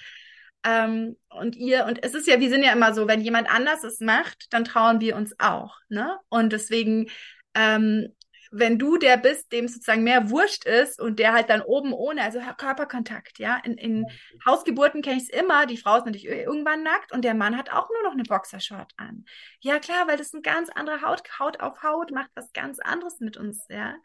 Ähm, 0.66 1.18
und 1.30 1.56
ihr, 1.56 1.86
und 1.86 2.04
es 2.04 2.14
ist 2.14 2.28
ja, 2.28 2.40
wir 2.40 2.50
sind 2.50 2.64
ja 2.64 2.72
immer 2.72 2.94
so, 2.94 3.08
wenn 3.08 3.22
jemand 3.22 3.50
anders 3.54 3.84
es 3.84 4.00
macht, 4.00 4.54
dann 4.54 4.64
trauen 4.64 5.02
wir 5.02 5.16
uns 5.16 5.36
auch. 5.40 5.78
Ne? 5.90 6.18
Und 6.30 6.54
deswegen 6.54 7.10
ähm, 7.56 8.14
wenn 8.56 8.78
du 8.78 8.98
der 8.98 9.18
bist, 9.18 9.52
dem 9.52 9.68
sozusagen 9.68 10.04
mehr 10.04 10.30
wurscht 10.30 10.66
ist 10.66 11.02
und 11.02 11.18
der 11.18 11.34
halt 11.34 11.50
dann 11.50 11.62
oben 11.62 11.92
ohne, 11.92 12.22
also 12.22 12.40
Körperkontakt, 12.58 13.40
ja. 13.40 13.58
In, 13.64 13.78
in 13.78 14.06
Hausgeburten 14.46 15.02
kenne 15.02 15.18
ich 15.18 15.24
es 15.24 15.30
immer, 15.30 15.66
die 15.66 15.78
Frau 15.78 15.98
ist 15.98 16.06
natürlich 16.06 16.28
irgendwann 16.28 16.84
nackt 16.84 17.12
und 17.12 17.26
der 17.26 17.34
Mann 17.34 17.58
hat 17.58 17.72
auch 17.72 17.90
nur 17.90 18.04
noch 18.04 18.12
eine 18.12 18.24
Boxershort 18.24 18.92
an. 18.98 19.26
Ja, 19.60 19.80
klar, 19.80 20.08
weil 20.08 20.18
das 20.18 20.34
ein 20.34 20.44
ganz 20.44 20.70
anderer 20.70 21.02
Haut, 21.02 21.24
Haut 21.40 21.62
auf 21.62 21.82
Haut 21.82 22.12
macht 22.12 22.30
was 22.36 22.54
ganz 22.54 22.80
anderes 22.80 23.20
mit 23.20 23.38
uns, 23.38 23.66
ja. 23.70 23.96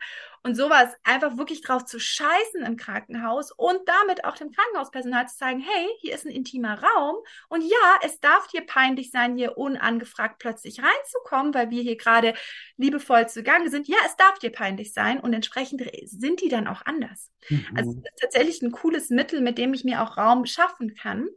Und 0.42 0.54
sowas 0.54 0.94
einfach 1.04 1.36
wirklich 1.36 1.60
drauf 1.60 1.84
zu 1.84 2.00
scheißen 2.00 2.62
im 2.64 2.76
Krankenhaus 2.76 3.52
und 3.52 3.80
damit 3.86 4.24
auch 4.24 4.36
dem 4.36 4.50
Krankenhauspersonal 4.50 5.28
zu 5.28 5.36
sagen, 5.36 5.60
hey, 5.60 5.88
hier 6.00 6.14
ist 6.14 6.24
ein 6.24 6.32
intimer 6.32 6.82
Raum 6.82 7.16
und 7.48 7.62
ja, 7.62 7.98
es 8.02 8.18
darf 8.20 8.46
dir 8.46 8.64
peinlich 8.64 9.10
sein, 9.10 9.36
hier 9.36 9.58
unangefragt 9.58 10.36
plötzlich 10.38 10.80
reinzukommen, 10.80 11.52
weil 11.52 11.68
wir 11.70 11.82
hier 11.82 11.96
gerade 11.96 12.32
liebevoll 12.78 13.28
zugange 13.28 13.68
sind. 13.68 13.88
Ja, 13.88 13.98
es 14.06 14.16
darf 14.16 14.37
dir 14.38 14.50
peinlich 14.52 14.92
sein 14.92 15.20
und 15.20 15.32
entsprechend 15.32 15.82
sind 16.06 16.40
die 16.42 16.48
dann 16.48 16.68
auch 16.68 16.82
anders. 16.86 17.30
Mhm. 17.48 17.66
Also 17.74 17.92
das 17.94 18.12
ist 18.12 18.20
tatsächlich 18.20 18.62
ein 18.62 18.72
cooles 18.72 19.10
Mittel, 19.10 19.40
mit 19.40 19.58
dem 19.58 19.74
ich 19.74 19.84
mir 19.84 20.02
auch 20.02 20.16
Raum 20.16 20.46
schaffen 20.46 20.94
kann. 20.94 21.28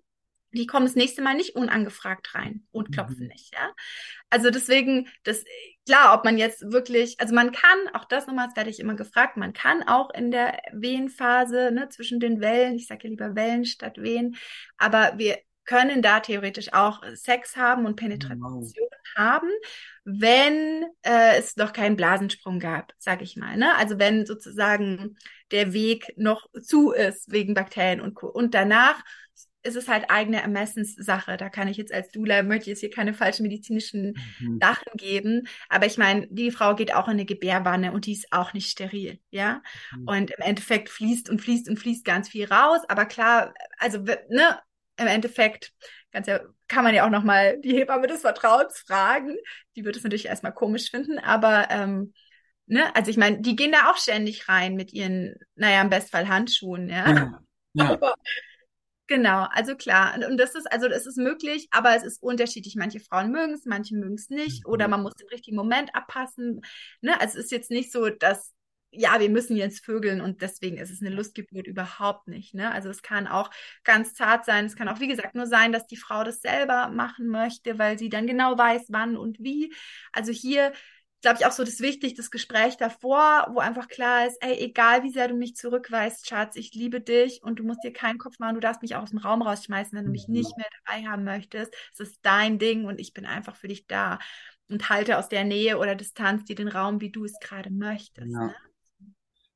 die 0.54 0.68
kommen 0.68 0.86
das 0.86 0.96
nächste 0.96 1.22
Mal 1.22 1.36
nicht 1.36 1.56
unangefragt 1.56 2.36
rein 2.36 2.68
und 2.72 2.92
klopfen 2.92 3.28
Mhm. 3.28 3.28
nicht, 3.28 3.54
ja. 3.54 3.74
Also 4.30 4.50
deswegen, 4.50 5.08
das, 5.24 5.46
klar, 5.86 6.14
ob 6.14 6.26
man 6.26 6.38
jetzt 6.38 6.72
wirklich, 6.72 7.20
also 7.22 7.34
man 7.34 7.52
kann, 7.54 7.88
auch 7.94 8.06
das 8.06 8.28
nochmal, 8.28 8.48
das 8.48 8.58
werde 8.58 8.70
ich 8.70 8.80
immer 8.82 8.96
gefragt, 8.96 9.38
man 9.38 9.54
kann 9.54 9.84
auch 9.88 10.10
in 10.14 10.30
der 10.32 10.60
Wehenphase, 10.74 11.72
ne, 11.72 11.88
zwischen 11.90 12.20
den 12.20 12.42
Wellen, 12.42 12.76
ich 12.76 12.88
sage 12.88 13.06
ja 13.06 13.10
lieber 13.12 13.36
Wellen 13.36 13.64
statt 13.66 13.98
Wehen, 14.02 14.36
aber 14.78 15.14
wir 15.18 15.40
können 15.64 16.02
da 16.02 16.20
theoretisch 16.20 16.74
auch 16.74 17.02
Sex 17.14 17.56
haben 17.56 17.86
und 17.86 17.96
Penetration 17.96 18.88
haben, 19.16 19.50
wenn 20.04 20.86
äh, 21.04 21.38
es 21.38 21.56
noch 21.58 21.74
keinen 21.74 21.96
Blasensprung 21.96 22.60
gab, 22.60 22.94
sage 22.98 23.24
ich 23.24 23.36
mal. 23.36 23.58
Ne? 23.58 23.76
Also 23.76 24.00
wenn 24.00 24.26
sozusagen 24.26 25.18
der 25.52 25.74
Weg 25.74 26.14
noch 26.18 26.48
zu 26.62 26.92
ist 26.92 27.32
wegen 27.32 27.54
Bakterien 27.54 28.02
und 28.02 28.16
Co. 28.16 28.28
Und 28.28 28.54
danach 28.54 29.02
ist 29.64 29.76
es 29.76 29.88
halt 29.88 30.06
eigene 30.10 30.42
Ermessenssache. 30.42 31.38
Da 31.38 31.50
kann 31.50 31.68
ich 31.68 31.78
jetzt 31.78 31.94
als 31.94 32.10
Dula, 32.10 32.42
möchte 32.44 32.64
ich 32.64 32.68
jetzt 32.70 32.80
hier 32.80 32.90
keine 32.90 33.14
falschen 33.14 33.44
medizinischen 33.44 34.16
Mhm. 34.40 34.60
Sachen 34.60 34.92
geben. 34.96 35.48
Aber 35.70 35.86
ich 35.86 35.98
meine, 35.98 36.28
die 36.30 36.52
Frau 36.52 36.76
geht 36.76 36.94
auch 36.94 37.08
in 37.08 37.14
eine 37.14 37.26
Gebärwanne 37.26 37.92
und 37.92 38.06
die 38.06 38.14
ist 38.14 38.32
auch 38.32 38.54
nicht 38.54 38.70
steril, 38.72 39.20
ja. 39.30 39.62
Mhm. 39.96 40.08
Und 40.08 40.32
im 40.32 40.44
Endeffekt 40.44 40.90
fließt 40.90 41.30
und 41.30 41.42
fließt 41.42 41.70
und 41.70 41.78
fließt 41.78 42.04
ganz 42.06 42.30
viel 42.30 42.46
raus. 42.46 42.82
Aber 42.88 43.06
klar, 43.06 43.54
also 43.78 44.00
ne, 44.00 44.60
im 44.98 45.08
Endeffekt 45.08 45.74
ganz 46.12 46.28
ja, 46.28 46.42
kann 46.72 46.86
man 46.86 46.96
ja 46.96 47.06
auch 47.06 47.10
nochmal 47.10 47.60
die 47.60 47.74
Hebamme 47.76 48.08
des 48.08 48.22
Vertrauens 48.22 48.80
fragen. 48.80 49.36
Die 49.76 49.84
wird 49.84 49.98
es 49.98 50.04
natürlich 50.04 50.28
erstmal 50.28 50.54
komisch 50.54 50.90
finden, 50.90 51.20
aber 51.20 51.68
ähm, 51.70 52.14
ne, 52.66 52.96
also 52.96 53.12
ich 53.12 53.18
meine, 53.18 53.42
die 53.42 53.58
gehen 53.58 53.74
da 53.74 53.92
auch 53.92 53.98
ständig 53.98 54.48
rein 54.48 54.76
mit 54.76 54.94
ihren, 54.94 55.36
naja, 55.56 55.82
im 55.82 55.90
Bestfall 55.90 56.30
Handschuhen, 56.30 56.88
ja. 56.88 57.10
Ja, 57.14 57.40
ja. 57.74 57.92
Aber 57.92 58.16
genau, 59.08 59.48
also 59.52 59.76
klar. 59.76 60.16
Und, 60.30 60.38
das 60.38 60.56
ist, 60.56 60.72
also 60.72 60.88
das 60.88 61.06
ist 61.06 61.18
möglich, 61.18 61.68
aber 61.72 61.94
es 61.96 62.04
ist 62.04 62.24
unterschiedlich. 62.24 62.76
Manche 62.78 63.02
Frauen 63.02 63.32
mögen 63.32 63.54
es, 63.54 63.66
manche 63.66 63.96
mögen 63.96 64.16
es 64.16 64.30
nicht. 64.30 64.66
Oder 64.66 64.88
Mhm. 64.88 64.92
man 64.92 65.02
muss 65.04 65.16
den 65.16 65.28
richtigen 65.28 65.58
Moment 65.58 65.94
abpassen. 65.94 66.62
Ne? 67.02 67.20
Also 67.20 67.38
es 67.38 67.46
ist 67.46 67.52
jetzt 67.52 67.72
nicht 67.72 67.92
so, 67.92 68.10
dass, 68.10 68.54
ja, 68.92 69.20
wir 69.20 69.30
müssen 69.30 69.56
jetzt 69.56 69.86
vögeln 69.86 70.22
und 70.22 70.42
deswegen 70.42 70.78
ist 70.78 70.92
es 70.92 71.02
eine 71.02 71.16
Lustgeburt 71.16 71.66
überhaupt 71.66 72.28
nicht. 72.28 72.54
Ne? 72.54 72.72
Also 72.72 72.90
es 72.90 73.02
kann 73.02 73.28
auch 73.28 73.50
ganz 73.84 74.14
zart 74.14 74.46
sein. 74.46 74.66
Es 74.66 74.76
kann 74.76 74.90
auch, 74.90 75.00
wie 75.00 75.08
gesagt, 75.08 75.34
nur 75.34 75.48
sein, 75.48 75.72
dass 75.72 75.88
die 75.88 75.98
Frau 75.98 76.24
das 76.24 76.42
selber 76.42 76.90
machen 76.90 77.28
möchte, 77.28 77.80
weil 77.80 77.98
sie 77.98 78.10
dann 78.10 78.28
genau 78.28 78.58
weiß, 78.58 78.88
wann 78.90 79.16
und 79.16 79.40
wie. 79.40 79.74
Also 80.12 80.32
hier 80.32 80.74
glaube 81.22 81.38
ich, 81.40 81.46
auch 81.46 81.52
so 81.52 81.64
das 81.64 81.80
wichtig, 81.80 82.16
das 82.16 82.32
Gespräch 82.32 82.78
davor, 82.78 83.48
wo 83.52 83.60
einfach 83.60 83.88
klar 83.88 84.28
ist, 84.28 84.38
ey, 84.42 84.58
egal 84.58 85.04
wie 85.04 85.12
sehr 85.12 85.28
du 85.28 85.36
mich 85.36 85.56
zurückweist, 85.56 86.28
Schatz, 86.28 86.56
ich 86.56 86.74
liebe 86.74 87.00
dich 87.00 87.44
und 87.44 87.60
du 87.60 87.64
musst 87.64 87.84
dir 87.84 87.94
keinen 87.94 88.18
Kopf 88.18 88.40
machen, 88.40 88.56
du 88.56 88.60
darfst 88.60 88.82
mich 88.82 88.96
auch 88.96 89.04
aus 89.04 89.12
dem 89.12 89.20
Raum 89.20 89.42
rausschmeißen, 89.42 89.98
wenn 89.98 90.06
du 90.06 90.12
mich 90.12 90.28
nicht 90.28 90.58
mehr 90.58 90.68
dabei 90.84 91.08
haben 91.08 91.24
möchtest. 91.24 91.74
Es 91.94 92.00
ist 92.00 92.20
dein 92.24 92.58
Ding 92.58 92.86
und 92.86 93.00
ich 93.00 93.14
bin 93.14 93.26
einfach 93.26 93.56
für 93.56 93.68
dich 93.68 93.88
da. 93.88 94.20
Und 94.68 94.90
halte 94.90 95.18
aus 95.18 95.28
der 95.28 95.44
Nähe 95.44 95.78
oder 95.78 95.96
Distanz 95.96 96.46
dir 96.46 96.56
den 96.56 96.70
Raum, 96.70 97.02
wie 97.02 97.12
du 97.12 97.26
es 97.26 97.38
gerade 97.42 97.70
möchtest. 97.70 98.32
Ja. 98.32 98.48
Ne? 98.48 98.56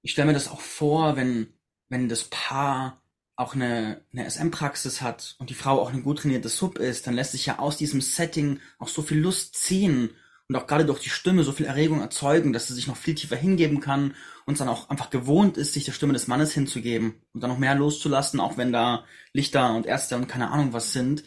Ich 0.05 0.11
stelle 0.11 0.27
mir 0.27 0.33
das 0.33 0.49
auch 0.49 0.61
vor, 0.61 1.15
wenn, 1.15 1.47
wenn 1.89 2.09
das 2.09 2.25
Paar 2.25 3.01
auch 3.35 3.55
eine, 3.55 4.05
eine 4.13 4.29
SM-Praxis 4.29 5.01
hat 5.01 5.35
und 5.39 5.49
die 5.49 5.55
Frau 5.55 5.81
auch 5.81 5.91
eine 5.91 6.03
gut 6.03 6.19
trainierte 6.19 6.47
Sub 6.47 6.77
ist, 6.77 7.07
dann 7.07 7.15
lässt 7.15 7.31
sich 7.31 7.47
ja 7.47 7.57
aus 7.57 7.77
diesem 7.77 8.01
Setting 8.01 8.59
auch 8.77 8.87
so 8.87 9.01
viel 9.01 9.17
Lust 9.17 9.55
ziehen 9.55 10.11
und 10.47 10.55
auch 10.57 10.67
gerade 10.67 10.85
durch 10.85 10.99
die 10.99 11.09
Stimme 11.09 11.43
so 11.43 11.51
viel 11.51 11.65
Erregung 11.65 12.01
erzeugen, 12.01 12.53
dass 12.53 12.67
sie 12.67 12.75
sich 12.75 12.85
noch 12.85 12.97
viel 12.97 13.15
tiefer 13.15 13.35
hingeben 13.35 13.79
kann 13.79 14.13
und 14.45 14.59
dann 14.59 14.69
auch 14.69 14.91
einfach 14.91 15.09
gewohnt 15.09 15.57
ist, 15.57 15.73
sich 15.73 15.85
der 15.85 15.91
Stimme 15.93 16.13
des 16.13 16.27
Mannes 16.27 16.53
hinzugeben 16.53 17.15
und 17.33 17.41
dann 17.41 17.49
noch 17.49 17.57
mehr 17.57 17.73
loszulassen, 17.73 18.39
auch 18.39 18.57
wenn 18.57 18.71
da 18.71 19.05
Lichter 19.33 19.73
und 19.73 19.87
Ärzte 19.87 20.17
und 20.17 20.27
keine 20.27 20.51
Ahnung 20.51 20.71
was 20.71 20.93
sind. 20.93 21.23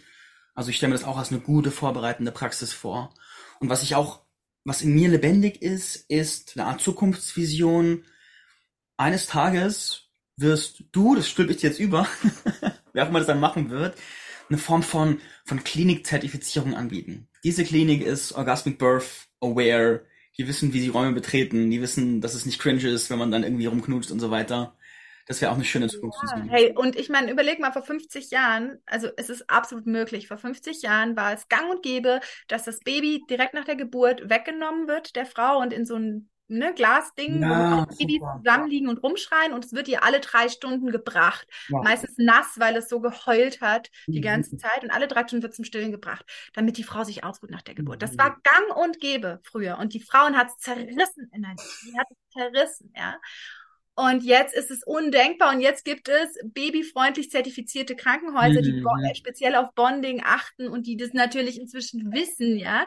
Also 0.54 0.70
ich 0.70 0.76
stelle 0.76 0.90
mir 0.90 0.98
das 0.98 1.04
auch 1.04 1.18
als 1.18 1.32
eine 1.32 1.40
gute 1.40 1.72
vorbereitende 1.72 2.30
Praxis 2.30 2.72
vor. 2.72 3.12
Und 3.58 3.70
was 3.70 3.82
ich 3.82 3.96
auch, 3.96 4.20
was 4.62 4.82
in 4.82 4.94
mir 4.94 5.08
lebendig 5.08 5.62
ist, 5.62 5.96
ist 6.08 6.52
eine 6.56 6.66
Art 6.66 6.80
Zukunftsvision, 6.80 8.04
eines 8.98 9.26
Tages 9.26 10.10
wirst 10.36 10.84
du, 10.92 11.16
das 11.16 11.28
stülpe 11.28 11.52
ich 11.52 11.58
dir 11.60 11.68
jetzt 11.70 11.80
über, 11.80 12.08
wer 12.92 13.04
auch 13.04 13.08
immer 13.10 13.20
das 13.20 13.28
dann 13.28 13.40
machen 13.40 13.70
wird, 13.70 13.98
eine 14.50 14.58
Form 14.58 14.82
von, 14.82 15.20
von 15.44 15.64
Klinik-Zertifizierung 15.64 16.74
anbieten. 16.74 17.28
Diese 17.44 17.64
Klinik 17.64 18.02
ist 18.02 18.32
Orgasmic 18.32 18.78
Birth 18.78 19.28
Aware. 19.40 20.06
Die 20.38 20.48
wissen, 20.48 20.72
wie 20.72 20.80
sie 20.80 20.88
Räume 20.88 21.12
betreten. 21.14 21.70
Die 21.70 21.82
wissen, 21.82 22.20
dass 22.20 22.34
es 22.34 22.46
nicht 22.46 22.60
cringe 22.60 22.88
ist, 22.88 23.10
wenn 23.10 23.18
man 23.18 23.30
dann 23.32 23.44
irgendwie 23.44 23.66
rumknutscht 23.66 24.10
und 24.12 24.20
so 24.20 24.30
weiter. 24.30 24.76
Das 25.26 25.40
wäre 25.42 25.52
auch 25.52 25.56
eine 25.56 25.64
schöne 25.64 25.88
Ja, 25.90 25.98
Zukunftsvision. 26.00 26.48
hey, 26.48 26.72
und 26.76 26.96
ich 26.96 27.08
meine, 27.08 27.30
überleg 27.30 27.58
mal, 27.60 27.72
vor 27.72 27.82
50 27.82 28.30
Jahren, 28.30 28.78
also 28.86 29.08
es 29.16 29.30
ist 29.30 29.48
absolut 29.50 29.86
möglich, 29.86 30.28
vor 30.28 30.36
50 30.38 30.82
Jahren 30.82 31.16
war 31.16 31.32
es 31.32 31.48
gang 31.48 31.70
und 31.70 31.82
gäbe, 31.82 32.20
dass 32.48 32.64
das 32.64 32.80
Baby 32.82 33.26
direkt 33.28 33.54
nach 33.54 33.64
der 33.64 33.76
Geburt 33.76 34.28
weggenommen 34.28 34.86
wird 34.88 35.16
der 35.16 35.26
Frau 35.26 35.58
und 35.60 35.72
in 35.72 35.86
so 35.86 35.96
ein 35.96 36.28
ne, 36.48 36.72
Glasding, 36.74 37.48
wo 37.48 37.54
Ja, 37.54 37.70
alle 37.70 37.86
Babys 37.98 38.20
zusammenliegen 38.36 38.88
und 38.88 39.02
rumschreien 39.02 39.52
und 39.52 39.64
es 39.64 39.72
wird 39.72 39.88
ihr 39.88 40.02
alle 40.02 40.20
drei 40.20 40.48
Stunden 40.48 40.90
gebracht. 40.90 41.46
Ja. 41.68 41.78
Meistens 41.82 42.14
nass, 42.18 42.58
weil 42.58 42.76
es 42.76 42.88
so 42.88 43.00
geheult 43.00 43.60
hat 43.60 43.90
die 44.12 44.20
Mhm. 44.20 44.22
ganze 44.22 44.56
Zeit 44.56 44.82
und 44.82 44.90
alle 44.90 45.08
drei 45.08 45.22
Stunden 45.24 45.42
wird 45.42 45.54
zum 45.54 45.64
Stillen 45.64 45.92
gebracht, 45.92 46.24
damit 46.54 46.76
die 46.78 46.84
Frau 46.84 47.04
sich 47.04 47.24
ausruht 47.24 47.50
nach 47.50 47.62
der 47.62 47.74
Geburt. 47.74 48.02
Das 48.02 48.12
Mhm. 48.12 48.18
war 48.18 48.36
gang 48.42 48.76
und 48.76 49.00
gäbe 49.00 49.40
früher 49.44 49.78
und 49.78 49.94
die 49.94 50.00
Frauen 50.00 50.36
hat 50.36 50.48
es 50.48 50.56
zerrissen 50.58 51.30
innerlich. 51.34 51.78
Die 51.82 51.96
hat 51.98 52.06
es 52.10 52.16
zerrissen, 52.32 52.92
ja. 52.96 53.18
Und 53.94 54.22
jetzt 54.22 54.54
ist 54.54 54.70
es 54.70 54.84
undenkbar 54.84 55.52
und 55.52 55.60
jetzt 55.60 55.84
gibt 55.84 56.08
es 56.08 56.28
babyfreundlich 56.44 57.30
zertifizierte 57.32 57.96
Krankenhäuser, 57.96 58.62
die 58.62 58.70
Mhm. 58.72 59.14
speziell 59.14 59.56
auf 59.56 59.74
Bonding 59.74 60.22
achten 60.24 60.68
und 60.68 60.86
die 60.86 60.96
das 60.96 61.12
natürlich 61.14 61.58
inzwischen 61.60 62.12
wissen, 62.12 62.56
ja. 62.58 62.86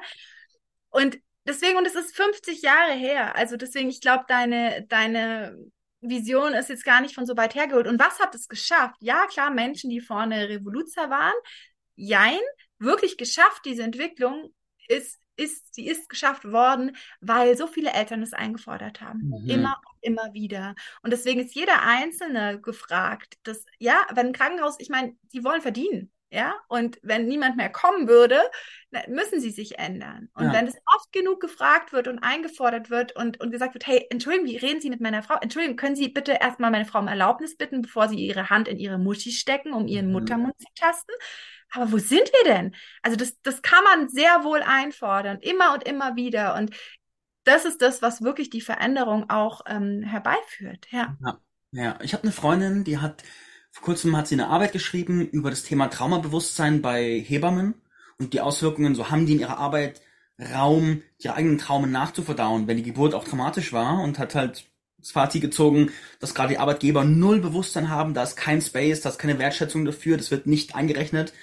Und 0.90 1.18
deswegen, 1.46 1.78
und 1.78 1.88
es 1.88 1.96
ist 1.96 2.16
50 2.16 2.62
Jahre 2.62 2.94
her, 2.94 3.36
also 3.36 3.58
deswegen, 3.58 3.90
ich 3.90 4.02
glaube, 4.02 4.26
deine, 4.28 4.86
deine 4.88 5.58
Vision 6.02 6.54
ist 6.54 6.70
jetzt 6.70 6.84
gar 6.84 7.02
nicht 7.02 7.16
von 7.16 7.26
so 7.26 7.38
weit 7.38 7.56
hergeholt. 7.56 7.88
Und 7.88 8.00
was 8.00 8.20
hat 8.20 8.34
es 8.36 8.48
geschafft? 8.48 8.98
Ja, 9.00 9.28
klar, 9.28 9.52
Menschen, 9.52 9.90
die 9.90 10.02
vorne 10.02 10.50
Revoluzer 10.50 11.10
waren, 11.10 11.34
jein, 11.96 12.40
wirklich 12.80 13.18
geschafft, 13.18 13.62
diese 13.66 13.84
Entwicklung 13.84 14.54
ist, 14.88 15.20
ist, 15.38 15.74
sie 15.74 15.88
ist 15.88 16.10
geschafft 16.10 16.46
worden, 16.46 16.96
weil 17.20 17.56
so 17.56 17.68
viele 17.68 17.92
Eltern 17.92 18.22
es 18.22 18.34
eingefordert 18.34 19.02
haben. 19.02 19.30
Mhm. 19.30 19.50
Immer 19.50 19.82
und 19.92 19.98
immer 20.02 20.34
wieder. 20.34 20.76
Und 21.04 21.12
deswegen 21.12 21.40
ist 21.40 21.56
jeder 21.56 21.82
Einzelne 21.84 22.60
gefragt, 22.60 23.36
dass, 23.44 23.66
ja, 23.78 24.06
wenn 24.14 24.28
ein 24.28 24.34
Krankenhaus, 24.34 24.76
ich 24.80 24.90
meine, 24.90 25.16
die 25.34 25.44
wollen 25.44 25.62
verdienen. 25.62 26.12
Ja, 26.34 26.56
und 26.70 26.98
wenn 27.04 27.26
niemand 27.28 27.58
mehr 27.58 27.70
kommen 27.70 28.08
würde, 28.08 28.40
müssen 29.08 29.42
sie 29.42 29.52
sich 29.52 29.78
ändern. 29.80 30.30
Und 30.34 30.46
Ja. 30.46 30.54
wenn 30.54 30.66
es 30.66 30.76
oft 30.96 31.12
genug 31.12 31.42
gefragt 31.42 31.92
wird 31.92 32.08
und 32.08 32.20
eingefordert 32.20 32.90
wird 32.90 33.14
und, 33.16 33.42
und 33.42 33.52
gesagt 33.52 33.74
wird, 33.74 33.86
hey, 33.86 34.08
Entschuldigung, 34.10 34.48
wie 34.48 34.56
reden 34.58 34.80
Sie 34.80 34.90
mit 34.90 35.02
meiner 35.02 35.24
Frau? 35.24 35.36
Entschuldigung, 35.42 35.76
können 35.76 35.98
Sie 35.98 36.08
bitte 36.08 36.34
erstmal 36.40 36.72
meine 36.72 36.86
Frau 36.86 37.00
um 37.00 37.08
Erlaubnis 37.10 37.58
bitten, 37.58 37.82
bevor 37.82 38.08
Sie 38.08 38.16
Ihre 38.18 38.50
Hand 38.50 38.70
in 38.70 38.78
Ihre 38.80 38.98
Muschi 38.98 39.32
stecken, 39.32 39.74
um 39.74 39.88
Ihren 39.88 40.10
Mhm. 40.10 40.12
Muttermund 40.12 40.54
zu 40.60 40.68
tasten? 40.76 41.12
Aber 41.74 41.92
wo 41.92 41.98
sind 41.98 42.32
wir 42.34 42.54
denn? 42.54 42.76
Also 43.02 43.18
das, 43.18 43.42
das 43.42 43.62
kann 43.62 43.84
man 43.84 44.10
sehr 44.10 44.44
wohl 44.44 44.62
einfordern, 44.62 45.40
immer 45.42 45.74
und 45.74 45.84
immer 45.84 46.16
wieder. 46.16 46.56
Und 46.56 46.76
das 47.44 47.66
ist 47.66 47.82
das, 47.82 48.02
was 48.02 48.22
wirklich 48.22 48.50
die 48.50 48.62
Veränderung 48.62 49.30
auch 49.30 49.62
ähm, 49.68 50.04
herbeiführt. 50.04 50.88
Ja. 50.92 51.18
Ja, 51.20 51.40
ja. 51.72 52.00
Ich 52.02 52.14
habe 52.14 52.24
eine 52.24 52.32
Freundin, 52.32 52.84
die 52.84 52.98
hat 52.98 53.24
vor 53.72 53.84
kurzem 53.84 54.16
hat 54.16 54.28
sie 54.28 54.36
eine 54.36 54.50
Arbeit 54.50 54.74
geschrieben 54.74 55.28
über 55.28 55.50
das 55.50 55.64
Thema 55.64 55.88
Traumabewusstsein 55.88 56.82
bei 56.82 57.24
Hebammen 57.26 57.76
und 58.20 58.34
die 58.34 58.42
Auswirkungen. 58.42 58.96
So 58.96 59.10
haben 59.10 59.26
die 59.26 59.34
in 59.34 59.40
ihrer 59.40 59.58
Arbeit 59.58 60.02
Raum, 60.54 61.04
ihre 61.20 61.36
eigenen 61.36 61.58
Traumen 61.58 61.92
nachzuverdauen, 61.92 62.68
wenn 62.68 62.78
die 62.78 62.84
Geburt 62.84 63.14
auch 63.14 63.24
traumatisch 63.24 63.74
war 63.74 64.02
und 64.02 64.20
hat 64.20 64.36
halt 64.36 64.66
das 64.98 65.12
Fazit 65.12 65.42
gezogen, 65.42 65.92
dass 66.20 66.36
gerade 66.36 66.54
die 66.54 66.60
Arbeitgeber 66.60 67.04
null 67.04 67.40
Bewusstsein 67.40 67.90
haben, 67.90 68.14
da 68.14 68.24
ist 68.24 68.36
kein 68.36 68.62
Space, 68.62 69.02
da 69.02 69.10
ist 69.10 69.18
keine 69.18 69.40
Wertschätzung 69.40 69.86
dafür, 69.86 70.18
das 70.18 70.32
wird 70.32 70.48
nicht 70.48 70.76
eingerechnet. 70.76 71.34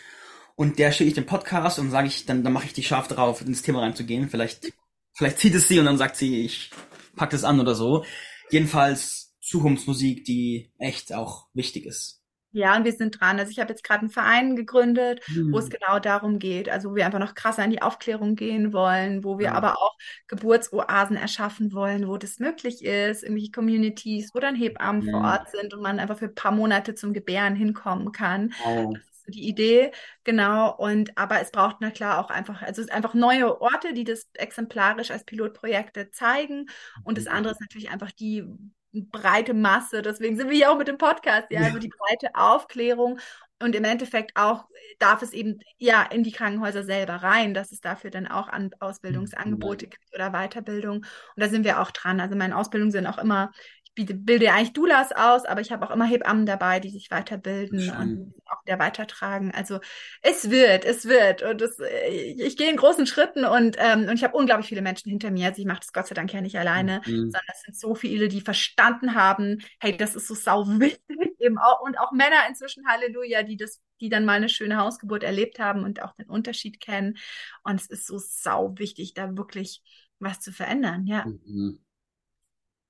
Und 0.55 0.79
der 0.79 0.93
schicke 0.93 1.09
ich 1.09 1.15
den 1.15 1.27
Podcast 1.27 1.79
und 1.79 1.91
sage 1.91 2.09
ich, 2.09 2.27
dann, 2.27 2.43
dann 2.43 2.53
mache 2.53 2.67
ich 2.67 2.73
die 2.73 2.83
scharf 2.83 3.09
drauf, 3.09 3.41
ins 3.41 3.63
Thema 3.63 3.81
reinzugehen. 3.81 4.29
Vielleicht, 4.29 4.73
vielleicht 5.15 5.39
zieht 5.39 5.55
es 5.55 5.69
sie 5.69 5.79
und 5.79 5.87
dann 5.87 5.99
sagt 5.99 6.17
sie, 6.17 6.45
ich 6.45 6.71
pack 7.17 7.31
das 7.31 7.45
an 7.45 7.61
oder 7.61 7.75
so. 7.75 8.05
Jedenfalls 8.51 9.28
Zukunftsmusik, 9.49 10.25
die 10.25 10.73
echt 10.79 11.13
auch 11.13 11.49
wichtig 11.55 11.87
ist. 11.87 12.23
Ja, 12.51 12.75
und 12.77 12.85
wir 12.85 12.93
sind 12.93 13.21
dran. 13.21 13.39
Also 13.39 13.51
ich 13.51 13.59
habe 13.61 13.71
jetzt 13.71 13.85
gerade 13.85 14.01
einen 14.01 14.11
Verein 14.11 14.57
gegründet, 14.57 15.21
wo 15.51 15.59
es 15.59 15.67
Hm. 15.67 15.71
genau 15.71 15.99
darum 15.99 16.39
geht, 16.39 16.69
also 16.71 16.91
wo 16.91 16.95
wir 16.97 17.05
einfach 17.05 17.19
noch 17.19 17.35
krasser 17.35 17.63
in 17.63 17.71
die 17.71 17.83
Aufklärung 17.83 18.37
gehen 18.37 18.73
wollen, 18.73 19.23
wo 19.23 19.39
wir 19.39 19.49
Ja. 19.49 19.53
aber 19.53 19.77
auch 19.79 19.97
Geburtsoasen 20.29 21.17
erschaffen 21.17 21.73
wollen, 21.75 22.09
wo 22.09 22.17
das 22.17 22.39
möglich 22.39 22.83
ist, 22.85 23.23
irgendwelche 23.23 23.51
Communities, 23.53 24.31
wo 24.35 24.41
dann 24.41 24.57
Hebammen 24.57 25.03
vor 25.03 25.21
Mhm. 25.21 25.25
Ort 25.25 25.51
sind 25.51 25.75
und 25.75 25.83
man 25.83 25.99
einfach 26.01 26.19
für 26.19 26.25
ein 26.27 26.35
paar 26.35 26.53
Monate 26.53 26.95
zum 26.95 27.13
Gebären 27.13 27.55
hinkommen 27.55 28.13
kann. 28.13 28.55
Wow. 28.59 28.95
Das 28.95 29.03
ist 29.05 29.25
so 29.27 29.31
die 29.33 29.47
Idee, 29.47 29.93
genau. 30.25 30.75
Und 30.75 31.17
aber 31.19 31.41
es 31.43 31.51
braucht 31.51 31.77
na 31.81 31.91
klar 31.91 32.19
auch 32.19 32.31
einfach, 32.31 32.63
also 32.63 32.81
es 32.81 32.89
ist 32.89 32.95
einfach 32.95 33.13
neue 33.15 33.61
Orte, 33.61 33.93
die 33.93 34.05
das 34.05 34.27
exemplarisch 34.35 35.11
als 35.11 35.25
Pilotprojekte 35.25 36.11
zeigen. 36.11 36.71
Und 37.05 37.19
das 37.19 37.27
andere 37.27 37.53
ist 37.53 37.61
natürlich 37.61 37.91
einfach 37.91 38.11
die 38.13 38.45
breite 38.93 39.55
Masse. 39.55 40.03
Deswegen 40.03 40.37
sind 40.37 40.49
wir 40.49 40.57
hier 40.57 40.71
auch 40.73 40.79
mit 40.79 40.89
dem 40.89 40.99
Podcast, 40.99 41.49
ja, 41.51 41.61
Ja. 41.61 41.67
also 41.67 41.79
die 41.79 41.89
breite 41.91 42.35
Aufklärung 42.35 43.19
und 43.61 43.75
im 43.75 43.85
Endeffekt 43.85 44.33
auch 44.37 44.67
darf 45.01 45.21
es 45.23 45.33
eben 45.33 45.59
ja 45.79 46.03
in 46.03 46.23
die 46.23 46.33
Krankenhäuser 46.33 46.85
selber 46.85 47.15
rein, 47.17 47.55
dass 47.55 47.73
es 47.73 47.81
dafür 47.81 48.11
dann 48.11 48.27
auch 48.29 48.49
an 48.49 48.71
Ausbildungsangebote 48.81 49.87
gibt 49.89 50.05
oder 50.15 50.31
Weiterbildung. 50.31 50.99
Und 50.99 51.05
da 51.37 51.49
sind 51.49 51.65
wir 51.65 51.81
auch 51.81 51.91
dran. 51.91 52.21
Also 52.21 52.37
meine 52.37 52.57
Ausbildungen 52.57 52.93
sind 52.93 53.07
auch 53.07 53.19
immer 53.19 53.51
biete, 53.99 54.15
bilde 54.15 54.53
eigentlich 54.53 54.75
Doulas 54.75 55.11
aus, 55.11 55.45
aber 55.45 55.61
ich 55.61 55.73
habe 55.73 55.85
auch 55.85 55.91
immer 55.91 56.05
Hebammen 56.05 56.47
dabei, 56.47 56.79
die 56.79 56.91
sich 56.91 57.11
weiterbilden 57.11 57.81
Schön. 57.81 57.97
und 57.97 58.35
auch 58.47 58.65
wieder 58.65 58.79
weitertragen. 58.79 59.51
Also 59.51 59.81
es 60.23 60.51
wird, 60.51 60.85
es 60.85 61.07
wird. 61.07 61.43
Und 61.43 61.61
es, 61.61 61.81
ich, 62.09 62.39
ich 62.39 62.57
gehe 62.57 62.71
in 62.71 62.77
großen 62.77 63.09
Schritten 63.09 63.45
und, 63.45 63.77
ähm, 63.81 64.07
und 64.09 64.15
ich 64.15 64.23
habe 64.23 64.37
unglaublich 64.37 64.69
viele 64.69 64.83
Menschen 64.83 65.11
hinter 65.11 65.33
mir. 65.33 65.49
Also 65.49 65.61
ich 65.61 65.67
mache 65.67 65.81
das 65.81 65.93
Gott 65.93 66.07
sei 66.07 66.15
Dank 66.15 66.33
ja 66.33 66.41
nicht 66.41 66.57
alleine, 66.57 67.01
mhm. 67.07 67.33
sondern 67.33 67.43
es 67.53 67.63
sind 67.63 67.77
so 67.77 67.97
viele, 67.97 68.29
die 68.29 68.41
verstanden 68.41 69.17
haben, 69.17 69.59
hey, 69.81 69.97
das 69.97 70.15
ist 70.15 70.29
so 70.29 70.35
sau 70.37 70.65
wichtig. 70.79 71.01
Eben 71.41 71.59
auch, 71.59 71.81
und 71.81 71.99
auch 71.99 72.13
Männer 72.13 72.47
inzwischen, 72.49 72.87
Halleluja, 72.87 73.43
die 73.43 73.57
das, 73.57 73.81
die 74.01 74.11
dann 74.11 74.25
mal 74.25 74.35
eine 74.35 74.49
schöne 74.49 74.77
Hausgeburt 74.77 75.25
erlebt 75.25 75.59
haben 75.59 75.83
und 75.83 76.03
auch 76.03 76.15
den 76.15 76.31
Unterschied 76.31 76.81
kennen. 76.81 77.19
Und 77.65 77.81
es 77.81 77.89
ist 77.89 78.07
so 78.07 78.19
sau 78.19 78.79
wichtig, 78.79 79.15
da 79.15 79.37
wirklich 79.37 79.83
was 80.21 80.39
zu 80.39 80.53
verändern, 80.53 81.05
ja. 81.07 81.27
Mhm. 81.27 81.81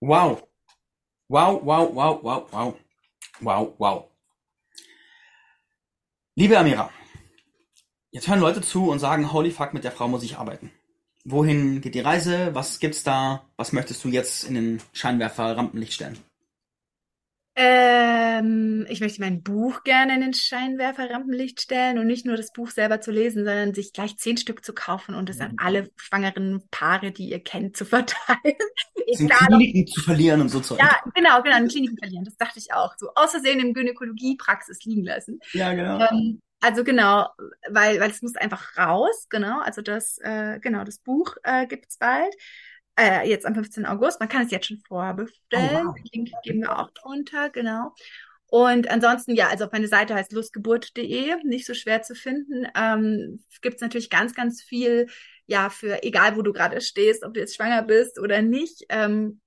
Wow, 0.01 0.47
Wow, 1.31 1.61
wow, 1.63 1.95
wow, 1.95 2.21
wow, 2.23 2.49
wow. 2.51 2.75
Wow, 3.41 3.75
wow. 3.77 4.11
Liebe 6.37 6.59
Amira, 6.59 6.91
jetzt 8.11 8.29
hören 8.29 8.41
Leute 8.41 8.63
zu 8.63 8.91
und 8.91 8.99
sagen, 8.99 9.31
holy 9.31 9.51
fuck, 9.51 9.75
mit 9.75 9.85
der 9.85 9.93
Frau 9.93 10.09
muss 10.09 10.23
ich 10.23 10.39
arbeiten. 10.39 10.73
Wohin 11.27 11.83
geht 11.83 11.95
die 11.95 12.01
Reise? 12.01 12.55
Was 12.55 12.81
gibt's 12.81 13.03
da? 13.03 13.45
Was 13.59 13.73
möchtest 13.73 14.03
du 14.05 14.09
jetzt 14.09 14.45
in 14.45 14.55
den 14.55 14.83
Scheinwerfer 14.95 15.55
Rampenlicht 15.55 15.93
stellen? 15.93 16.19
Ähm, 17.61 18.87
ich 18.89 19.01
möchte 19.01 19.21
mein 19.21 19.43
Buch 19.43 19.83
gerne 19.83 20.15
in 20.15 20.21
den 20.21 20.33
Scheinwerfer-Rampenlicht 20.33 21.61
stellen 21.61 21.99
und 21.99 22.07
nicht 22.07 22.25
nur 22.25 22.37
das 22.37 22.53
Buch 22.53 22.71
selber 22.71 23.01
zu 23.01 23.11
lesen, 23.11 23.45
sondern 23.45 23.75
sich 23.75 23.93
gleich 23.93 24.17
zehn 24.17 24.37
Stück 24.37 24.65
zu 24.65 24.73
kaufen 24.73 25.17
und 25.17 25.29
es 25.29 25.41
an 25.41 25.57
alle 25.57 25.91
schwangeren 25.97 26.63
Paare, 26.71 27.11
die 27.11 27.29
ihr 27.29 27.43
kennt, 27.43 27.77
zu 27.77 27.85
verteilen. 27.85 28.39
In 29.09 29.29
Kliniken 29.29 29.89
zu 29.89 30.03
verlieren 30.03 30.41
und 30.41 30.51
so 30.51 30.61
Zeug. 30.61 30.79
Ja, 30.79 31.01
genau, 31.15 31.43
genau, 31.43 31.57
in 31.57 31.69
Kliniken 31.69 31.97
verlieren. 31.97 32.25
Das 32.25 32.37
dachte 32.37 32.59
ich 32.59 32.75
auch. 32.75 32.93
So 32.99 33.09
außersehen 33.15 33.59
in 33.59 33.73
Gynäkologiepraxis 33.73 34.85
liegen 34.85 35.03
lassen. 35.03 35.41
Ja, 35.55 35.73
genau. 35.73 35.99
Ähm, 35.99 36.43
also 36.61 36.85
genau, 36.85 37.27
weil, 37.71 38.01
weil 38.01 38.11
es 38.11 38.21
muss 38.21 38.37
einfach 38.37 38.77
raus, 38.77 39.27
genau. 39.31 39.61
Also 39.61 39.81
das, 39.81 40.19
äh, 40.19 40.61
genau, 40.61 40.85
das 40.85 40.99
Buch 40.99 41.37
äh, 41.43 41.67
gibt's 41.67 41.97
bald 41.97 42.35
äh, 42.99 43.29
jetzt 43.29 43.47
am 43.47 43.55
15. 43.55 43.87
August. 43.87 44.21
Man 44.21 44.29
kann 44.29 44.45
es 44.45 44.51
jetzt 44.51 44.67
schon 44.67 44.81
vorbestellen. 44.87 45.87
Oh, 45.87 45.89
wow. 45.89 45.97
Link 46.13 46.31
geben 46.43 46.61
wir 46.61 46.79
auch 46.79 46.91
drunter, 46.91 47.51
genau. 47.51 47.95
Und 48.51 48.91
ansonsten, 48.91 49.35
ja, 49.35 49.49
also 49.49 49.67
auf 49.67 49.73
meine 49.73 49.89
Seite 49.89 50.15
heißt 50.15 50.33
lustgeburt.de, 50.33 51.45
nicht 51.45 51.67
so 51.67 51.75
schwer 51.75 52.03
zu 52.03 52.15
finden. 52.15 52.67
Ähm, 52.75 53.45
Gibt 53.61 53.77
es 53.77 53.81
natürlich 53.83 54.09
ganz, 54.09 54.35
ganz 54.35 54.63
viel, 54.63 55.07
ja, 55.47 55.69
für 55.69 56.03
egal 56.03 56.37
wo 56.37 56.43
du 56.43 56.53
gerade 56.53 56.81
stehst, 56.81 57.25
ob 57.25 57.35
du 57.35 57.41
jetzt 57.41 57.57
schwanger 57.57 57.83
bist 57.83 58.19
oder 58.19 58.41
nicht. 58.41 58.85
Ähm, 58.89 59.41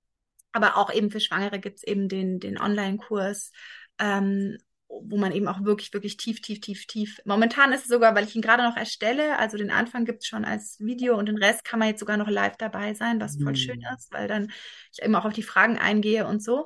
aber 0.51 0.77
auch 0.77 0.93
eben 0.93 1.09
für 1.09 1.19
Schwangere 1.19 1.59
gibt 1.59 1.77
es 1.77 1.83
eben 1.83 2.09
den, 2.09 2.39
den 2.39 2.59
Online-Kurs 2.59 3.51
ähm, 3.99 4.57
wo 5.03 5.17
man 5.17 5.31
eben 5.31 5.47
auch 5.47 5.63
wirklich, 5.63 5.93
wirklich 5.93 6.17
tief, 6.17 6.41
tief, 6.41 6.59
tief, 6.59 6.85
tief. 6.85 7.21
Momentan 7.25 7.71
ist 7.73 7.83
es 7.83 7.87
sogar, 7.87 8.15
weil 8.15 8.25
ich 8.25 8.35
ihn 8.35 8.41
gerade 8.41 8.63
noch 8.63 8.77
erstelle, 8.77 9.37
also 9.39 9.57
den 9.57 9.71
Anfang 9.71 10.05
gibt 10.05 10.23
es 10.23 10.27
schon 10.27 10.45
als 10.45 10.79
Video 10.79 11.17
und 11.17 11.27
den 11.27 11.37
Rest 11.37 11.63
kann 11.63 11.79
man 11.79 11.89
jetzt 11.89 11.99
sogar 11.99 12.17
noch 12.17 12.29
live 12.29 12.57
dabei 12.57 12.93
sein, 12.93 13.19
was 13.19 13.37
voll 13.41 13.55
schön 13.55 13.79
mhm. 13.79 13.95
ist, 13.95 14.11
weil 14.11 14.27
dann 14.27 14.51
ich 14.91 15.03
eben 15.03 15.15
auch 15.15 15.25
auf 15.25 15.33
die 15.33 15.43
Fragen 15.43 15.77
eingehe 15.77 16.27
und 16.27 16.43
so. 16.43 16.65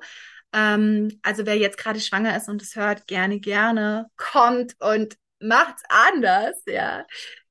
Ähm, 0.53 1.19
also 1.21 1.45
wer 1.45 1.57
jetzt 1.57 1.77
gerade 1.77 1.99
schwanger 1.99 2.35
ist 2.35 2.49
und 2.49 2.61
es 2.61 2.75
hört, 2.75 3.07
gerne, 3.07 3.39
gerne 3.39 4.07
kommt 4.15 4.75
und 4.79 5.17
macht's 5.39 5.83
anders, 5.89 6.61
ja. 6.65 7.05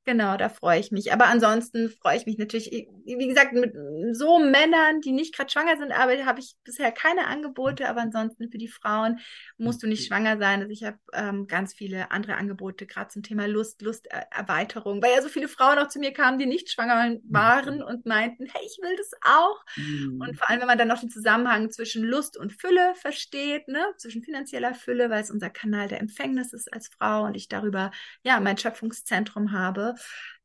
Genau, 0.06 0.36
da 0.36 0.50
freue 0.50 0.78
ich 0.80 0.90
mich. 0.90 1.14
Aber 1.14 1.26
ansonsten 1.26 1.88
freue 1.88 2.18
ich 2.18 2.26
mich 2.26 2.36
natürlich, 2.36 2.70
wie 2.70 3.26
gesagt, 3.26 3.54
mit 3.54 3.74
so 4.12 4.38
Männern, 4.38 5.00
die 5.00 5.12
nicht 5.12 5.34
gerade 5.34 5.50
schwanger 5.50 5.78
sind, 5.78 5.92
aber 5.92 6.12
habe 6.26 6.40
ich 6.40 6.56
bisher 6.62 6.92
keine 6.92 7.26
Angebote. 7.26 7.88
Aber 7.88 8.02
ansonsten 8.02 8.50
für 8.50 8.58
die 8.58 8.68
Frauen 8.68 9.20
musst 9.56 9.82
du 9.82 9.86
nicht 9.86 10.06
schwanger 10.06 10.36
sein. 10.36 10.60
Also 10.60 10.72
ich 10.72 10.84
habe 10.84 10.98
ähm, 11.14 11.46
ganz 11.46 11.72
viele 11.72 12.10
andere 12.10 12.36
Angebote, 12.36 12.86
gerade 12.86 13.08
zum 13.08 13.22
Thema 13.22 13.46
Lust, 13.46 13.80
Lusterweiterung, 13.80 15.02
weil 15.02 15.14
ja 15.14 15.22
so 15.22 15.28
viele 15.30 15.48
Frauen 15.48 15.78
auch 15.78 15.88
zu 15.88 15.98
mir 15.98 16.12
kamen, 16.12 16.38
die 16.38 16.46
nicht 16.46 16.70
schwanger 16.70 17.16
waren 17.24 17.82
und 17.82 18.04
meinten, 18.04 18.44
hey, 18.44 18.62
ich 18.66 18.78
will 18.82 18.96
das 18.98 19.10
auch. 19.22 19.64
Mhm. 19.76 20.20
Und 20.20 20.36
vor 20.36 20.50
allem, 20.50 20.60
wenn 20.60 20.68
man 20.68 20.78
dann 20.78 20.88
noch 20.88 21.00
den 21.00 21.10
Zusammenhang 21.10 21.70
zwischen 21.70 22.04
Lust 22.04 22.36
und 22.36 22.52
Fülle 22.52 22.94
versteht, 22.96 23.68
ne, 23.68 23.82
zwischen 23.96 24.22
finanzieller 24.22 24.74
Fülle, 24.74 25.08
weil 25.08 25.22
es 25.22 25.30
unser 25.30 25.48
Kanal 25.48 25.88
der 25.88 26.00
Empfängnis 26.00 26.52
ist 26.52 26.70
als 26.74 26.88
Frau 26.88 27.24
und 27.24 27.36
ich 27.36 27.48
darüber 27.48 27.90
ja 28.22 28.38
mein 28.40 28.58
Schöpfungszentrum 28.58 29.52
habe 29.52 29.93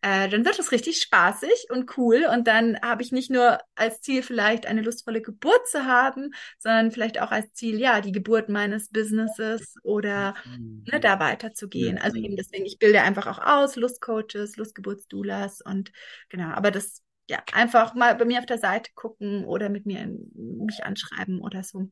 äh, 0.02 0.30
dann 0.30 0.46
wird 0.46 0.58
es 0.60 0.72
richtig 0.72 1.02
spaßig 1.02 1.68
und 1.70 1.98
cool. 1.98 2.26
Und 2.32 2.48
dann 2.48 2.80
habe 2.82 3.02
ich 3.02 3.12
nicht 3.12 3.30
nur 3.30 3.60
als 3.76 4.02
Ziel 4.02 4.24
vielleicht 4.24 4.66
eine 4.66 4.82
lustvolle 4.82 5.22
Geburt 5.22 5.68
zu 5.68 5.86
haben, 5.86 6.32
sondern 6.58 6.92
vielleicht 6.92 7.22
auch 7.22 7.32
als 7.32 7.52
Ziel, 7.54 7.80
ja, 7.80 8.00
die 8.00 8.14
Geburt 8.14 8.48
meines 8.48 8.90
Businesses 8.90 9.76
oder 9.84 10.36
ne, 10.58 11.00
da 11.00 11.20
weiterzugehen. 11.20 11.98
Also 11.98 12.18
eben 12.18 12.36
deswegen, 12.38 12.66
ich 12.66 12.80
bilde 12.80 13.02
einfach 13.02 13.28
auch 13.28 13.46
aus, 13.46 13.76
Lustcoaches, 13.76 14.56
Lustgeburtsdoulas 14.56 15.62
und 15.62 15.92
genau, 16.30 16.50
aber 16.50 16.72
das 16.72 17.04
ja, 17.30 17.44
einfach 17.54 17.94
mal 17.94 18.16
bei 18.16 18.26
mir 18.26 18.40
auf 18.40 18.46
der 18.46 18.58
Seite 18.58 18.92
gucken 18.96 19.46
oder 19.46 19.70
mit 19.70 19.86
mir 19.86 20.08
mich 20.34 20.84
anschreiben 20.84 21.40
oder 21.42 21.64
so. 21.64 21.92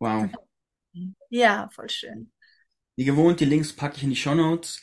Wow. 0.00 0.28
Ja, 1.30 1.68
voll 1.72 1.88
schön. 1.88 2.32
Wie 2.96 3.04
gewohnt, 3.04 3.40
die 3.40 3.44
Links 3.44 3.72
packe 3.72 3.96
ich 3.96 4.02
in 4.02 4.10
die 4.10 4.16
Show 4.16 4.34
Notes. 4.34 4.82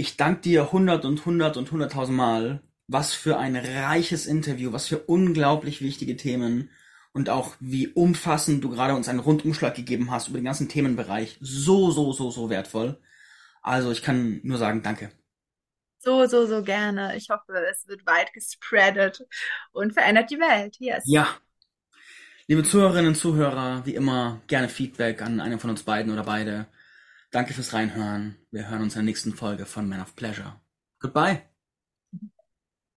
Ich 0.00 0.16
danke 0.16 0.42
dir 0.42 0.70
hundert 0.70 1.04
und 1.04 1.26
hundert 1.26 1.56
und 1.56 1.72
hunderttausend 1.72 2.16
Mal. 2.16 2.62
Was 2.86 3.14
für 3.14 3.36
ein 3.36 3.56
reiches 3.56 4.26
Interview, 4.26 4.72
was 4.72 4.86
für 4.86 5.00
unglaublich 5.00 5.82
wichtige 5.82 6.16
Themen 6.16 6.70
und 7.12 7.28
auch 7.28 7.56
wie 7.58 7.88
umfassend 7.88 8.62
du 8.62 8.70
gerade 8.70 8.94
uns 8.94 9.08
einen 9.08 9.18
Rundumschlag 9.18 9.74
gegeben 9.74 10.12
hast 10.12 10.28
über 10.28 10.38
den 10.38 10.44
ganzen 10.44 10.68
Themenbereich. 10.68 11.36
So, 11.40 11.90
so, 11.90 12.12
so, 12.12 12.30
so 12.30 12.48
wertvoll. 12.48 12.96
Also 13.60 13.90
ich 13.90 14.02
kann 14.02 14.40
nur 14.44 14.56
sagen, 14.56 14.84
danke. 14.84 15.10
So, 15.98 16.26
so, 16.26 16.46
so 16.46 16.62
gerne. 16.62 17.16
Ich 17.16 17.28
hoffe, 17.28 17.54
es 17.68 17.88
wird 17.88 18.06
weit 18.06 18.32
gespreadet 18.32 19.26
und 19.72 19.94
verändert 19.94 20.30
die 20.30 20.38
Welt. 20.38 20.76
Yes. 20.78 21.02
Ja. 21.06 21.26
Liebe 22.46 22.62
Zuhörerinnen 22.62 23.08
und 23.08 23.16
Zuhörer, 23.16 23.84
wie 23.84 23.96
immer 23.96 24.40
gerne 24.46 24.68
Feedback 24.68 25.22
an 25.22 25.40
einen 25.40 25.58
von 25.58 25.70
uns 25.70 25.82
beiden 25.82 26.12
oder 26.12 26.22
beide. 26.22 26.68
Danke 27.30 27.52
fürs 27.52 27.74
Reinhören. 27.74 28.36
Wir 28.50 28.68
hören 28.70 28.82
uns 28.82 28.94
in 28.94 29.00
der 29.00 29.04
nächsten 29.04 29.34
Folge 29.34 29.66
von 29.66 29.88
Man 29.88 30.00
of 30.00 30.16
Pleasure. 30.16 30.60
Goodbye. 30.98 31.42